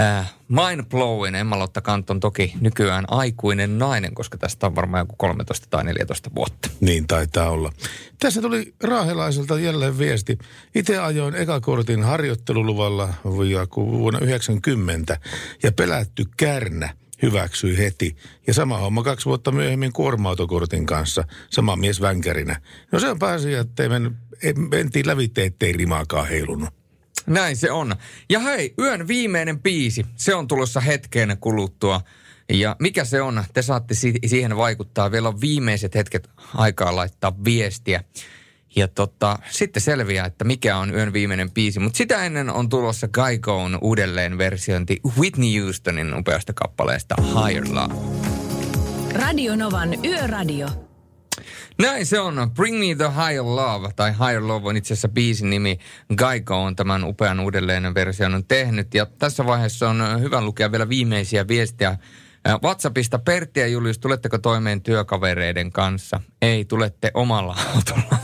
äh, 0.00 0.34
mind 0.48 0.84
blowing. 0.84 1.36
Emma-Lotta 1.36 1.80
Kant 1.80 2.10
on 2.10 2.20
toki 2.20 2.52
nykyään 2.60 3.04
aikuinen 3.08 3.78
nainen, 3.78 4.14
koska 4.14 4.38
tästä 4.38 4.66
on 4.66 4.74
varmaan 4.74 5.00
joku 5.00 5.14
13 5.18 5.66
tai 5.70 5.84
14 5.84 6.30
vuotta. 6.34 6.70
Niin 6.80 7.06
taitaa 7.06 7.50
olla. 7.50 7.72
Tässä 8.18 8.42
tuli 8.42 8.74
Raahelaiselta 8.82 9.58
jälleen 9.58 9.98
viesti. 9.98 10.38
Itse 10.74 10.98
ajoin 10.98 11.34
ekakortin 11.34 12.02
harjoitteluluvalla 12.02 13.14
vuonna 13.76 14.18
90 14.18 15.18
ja 15.62 15.72
pelätty 15.72 16.24
kärnä 16.36 16.94
hyväksyi 17.22 17.78
heti. 17.78 18.16
Ja 18.46 18.54
sama 18.54 18.78
homma 18.78 19.02
kaksi 19.02 19.26
vuotta 19.26 19.52
myöhemmin 19.52 19.92
kuorma-autokortin 19.92 20.86
kanssa, 20.86 21.24
sama 21.50 21.76
mies 21.76 22.00
vänkärinä. 22.00 22.60
No 22.92 23.00
se 23.00 23.08
on 23.08 23.18
pääsi, 23.18 23.54
että 23.54 23.82
mentiin 24.70 25.06
lävitse, 25.06 25.44
ettei 25.44 25.72
rimaakaan 25.72 26.28
heilunut. 26.28 26.83
Näin 27.26 27.56
se 27.56 27.70
on. 27.70 27.96
Ja 28.30 28.40
hei, 28.40 28.74
yön 28.78 29.08
viimeinen 29.08 29.62
biisi, 29.62 30.06
se 30.16 30.34
on 30.34 30.48
tulossa 30.48 30.80
hetkeen 30.80 31.36
kuluttua. 31.40 32.00
Ja 32.52 32.76
mikä 32.78 33.04
se 33.04 33.22
on? 33.22 33.44
Te 33.54 33.62
saatte 33.62 33.94
si- 33.94 34.18
siihen 34.26 34.56
vaikuttaa. 34.56 35.10
Vielä 35.12 35.28
on 35.28 35.40
viimeiset 35.40 35.94
hetket 35.94 36.30
aikaa 36.54 36.96
laittaa 36.96 37.32
viestiä. 37.44 38.04
Ja 38.76 38.88
tota, 38.88 39.38
sitten 39.50 39.82
selviää, 39.82 40.26
että 40.26 40.44
mikä 40.44 40.76
on 40.76 40.94
yön 40.94 41.12
viimeinen 41.12 41.50
biisi. 41.50 41.80
Mutta 41.80 41.96
sitä 41.96 42.24
ennen 42.24 42.50
on 42.50 42.68
tulossa 42.68 43.08
Geicoon 43.08 43.78
uudelleen 43.80 44.38
versiointi 44.38 45.00
Whitney 45.18 45.60
Houstonin 45.62 46.14
upeasta 46.14 46.52
kappaleesta 46.52 47.14
Higher 47.22 47.64
Love. 47.70 47.94
Radio 49.12 49.56
Novan 49.56 50.04
Yöradio. 50.04 50.93
Näin 51.78 52.06
se 52.06 52.20
on. 52.20 52.50
Bring 52.54 52.78
Me 52.78 52.94
the 52.94 53.08
Higher 53.08 53.44
Love, 53.44 53.88
tai 53.96 54.12
Higher 54.12 54.48
Love 54.48 54.68
on 54.68 54.76
itse 54.76 54.94
asiassa 54.94 55.08
biisin 55.08 55.50
nimi. 55.50 55.78
Geico 56.18 56.62
on 56.62 56.76
tämän 56.76 57.04
upean 57.04 57.40
uudelleen 57.40 57.94
version 57.94 58.34
on 58.34 58.44
tehnyt. 58.44 58.94
Ja 58.94 59.06
tässä 59.06 59.46
vaiheessa 59.46 59.90
on 59.90 60.20
hyvä 60.20 60.40
lukea 60.40 60.72
vielä 60.72 60.88
viimeisiä 60.88 61.48
viestiä. 61.48 61.88
Äh, 62.48 62.60
WhatsAppista 62.62 63.18
Pertti 63.18 63.60
ja 63.60 63.66
Julius, 63.66 63.98
tuletteko 63.98 64.38
toimeen 64.38 64.82
työkavereiden 64.82 65.72
kanssa? 65.72 66.20
Ei, 66.42 66.64
tulette 66.64 67.10
omalla 67.14 67.56
autolla. 67.74 68.18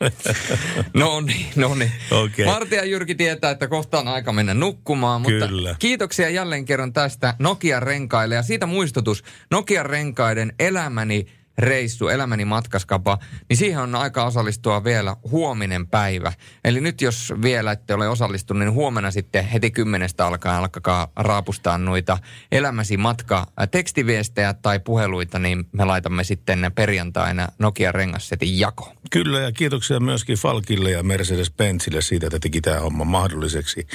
no 0.94 1.20
niin, 1.20 1.46
no 1.56 1.74
niin. 1.74 1.92
Okei. 2.10 2.46
Martti 2.46 2.74
ja 2.74 2.84
Jyrki 2.84 3.14
tietää, 3.14 3.50
että 3.50 3.68
kohta 3.68 3.98
on 3.98 4.08
aika 4.08 4.32
mennä 4.32 4.54
nukkumaan, 4.54 5.20
mutta 5.20 5.48
Kyllä. 5.48 5.76
kiitoksia 5.78 6.28
jälleen 6.28 6.64
kerran 6.64 6.92
tästä 6.92 7.34
Nokian 7.38 7.82
renkaille. 7.82 8.34
Ja 8.34 8.42
siitä 8.42 8.66
muistutus, 8.66 9.24
Nokian 9.50 9.86
renkaiden 9.86 10.52
elämäni 10.58 11.26
reissu, 11.58 12.08
elämäni 12.08 12.44
matkaskapa, 12.44 13.18
niin 13.48 13.56
siihen 13.56 13.80
on 13.80 13.94
aika 13.94 14.24
osallistua 14.24 14.84
vielä 14.84 15.16
huominen 15.30 15.86
päivä. 15.86 16.32
Eli 16.64 16.80
nyt 16.80 17.00
jos 17.00 17.32
vielä 17.42 17.72
ette 17.72 17.94
ole 17.94 18.08
osallistunut, 18.08 18.60
niin 18.60 18.72
huomenna 18.72 19.10
sitten 19.10 19.44
heti 19.44 19.70
kymmenestä 19.70 20.26
alkaen 20.26 20.56
alkakaa 20.56 21.08
raapustaa 21.16 21.78
noita 21.78 22.18
elämäsi 22.52 22.96
matka 22.96 23.46
ää, 23.56 23.66
tekstiviestejä 23.66 24.54
tai 24.54 24.80
puheluita, 24.80 25.38
niin 25.38 25.68
me 25.72 25.84
laitamme 25.84 26.24
sitten 26.24 26.70
perjantaina 26.74 27.48
Nokia 27.58 27.92
rengassetin 27.92 28.58
jako. 28.58 28.92
Kyllä 29.10 29.40
ja 29.40 29.52
kiitoksia 29.52 30.00
myöskin 30.00 30.36
Falkille 30.36 30.90
ja 30.90 31.02
Mercedes-Benzille 31.02 32.00
siitä, 32.00 32.26
että 32.26 32.38
teki 32.38 32.60
tämä 32.60 32.80
homma 32.80 33.04
mahdolliseksi. 33.04 33.86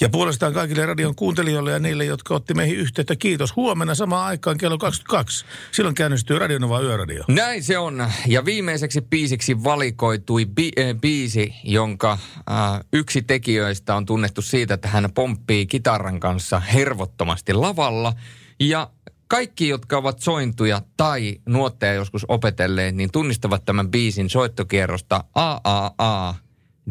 Ja 0.00 0.08
puolestaan 0.08 0.54
kaikille 0.54 0.86
radion 0.86 1.14
kuuntelijoille 1.14 1.72
ja 1.72 1.78
niille, 1.78 2.04
jotka 2.04 2.34
otti 2.34 2.54
meihin 2.54 2.76
yhteyttä, 2.76 3.16
kiitos. 3.16 3.56
Huomenna 3.56 3.94
samaan 3.94 4.26
aikaan 4.26 4.58
kello 4.58 4.78
22. 4.78 5.44
Silloin 5.72 5.94
käynnistyy 5.94 6.38
Radionova 6.38 6.80
Yöradio. 6.80 7.09
Näin 7.28 7.62
se 7.62 7.78
on. 7.78 8.06
Ja 8.26 8.44
viimeiseksi 8.44 9.00
biisiksi 9.00 9.64
valikoitui 9.64 10.44
bi- 10.44 10.82
äh, 10.82 11.00
biisi, 11.00 11.54
jonka 11.64 12.12
äh, 12.12 12.80
yksi 12.92 13.22
tekijöistä 13.22 13.94
on 13.94 14.06
tunnettu 14.06 14.42
siitä, 14.42 14.74
että 14.74 14.88
hän 14.88 15.12
pomppii 15.14 15.66
kitaran 15.66 16.20
kanssa 16.20 16.60
hervottomasti 16.60 17.52
lavalla. 17.52 18.12
Ja 18.60 18.90
kaikki, 19.28 19.68
jotka 19.68 19.96
ovat 19.96 20.18
sointuja 20.18 20.82
tai 20.96 21.36
nuotteja 21.46 21.94
joskus 21.94 22.26
opetelleet, 22.28 22.94
niin 22.94 23.12
tunnistavat 23.12 23.64
tämän 23.64 23.90
biisin 23.90 24.30
soittokierrosta 24.30 25.24
AAA, 25.34 26.34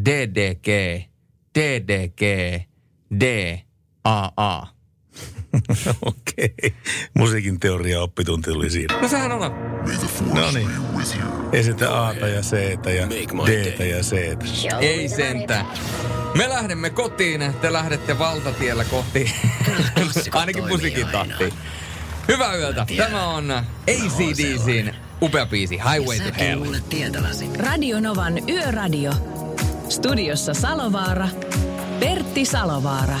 DDG, 0.04 0.68
TDG, 1.52 2.22
DAA. 3.20 4.79
Okei. 6.06 6.74
Musiikin 7.18 7.60
teoria 7.60 8.02
oppitunti 8.02 8.50
oli 8.50 8.70
siinä. 8.70 9.00
No 9.00 9.08
sehän 9.08 9.32
on. 9.32 9.40
No 10.34 10.50
niin. 10.50 10.70
Esitä 11.52 11.90
Aata 11.94 12.28
ja 12.28 12.40
Ctä 12.40 12.90
ja 12.90 13.06
Dtä 13.46 13.84
ja 13.84 13.96
Ctä. 14.02 14.78
Ei 14.78 15.08
sentään. 15.08 15.66
Me 16.34 16.48
lähdemme 16.48 16.90
kotiin, 16.90 17.54
te 17.60 17.72
lähdette 17.72 18.18
valtatiellä 18.18 18.84
kohti 18.84 19.32
ainakin 20.32 20.68
musiikin 20.68 21.06
tahtiin. 21.06 21.52
Hyvää 22.28 22.56
yötä. 22.56 22.86
Tämä 22.96 23.26
on 23.26 23.50
ACDCin 23.50 24.94
upea 25.22 25.46
biisi 25.46 25.76
Highway 25.76 26.18
to 26.18 26.38
Hell. 26.38 26.64
Radio 27.58 28.00
Novan 28.00 28.48
Yöradio. 28.48 29.12
Studiossa 29.88 30.54
Salovaara. 30.54 31.28
Pertti 32.00 32.44
Salovaara. 32.44 33.20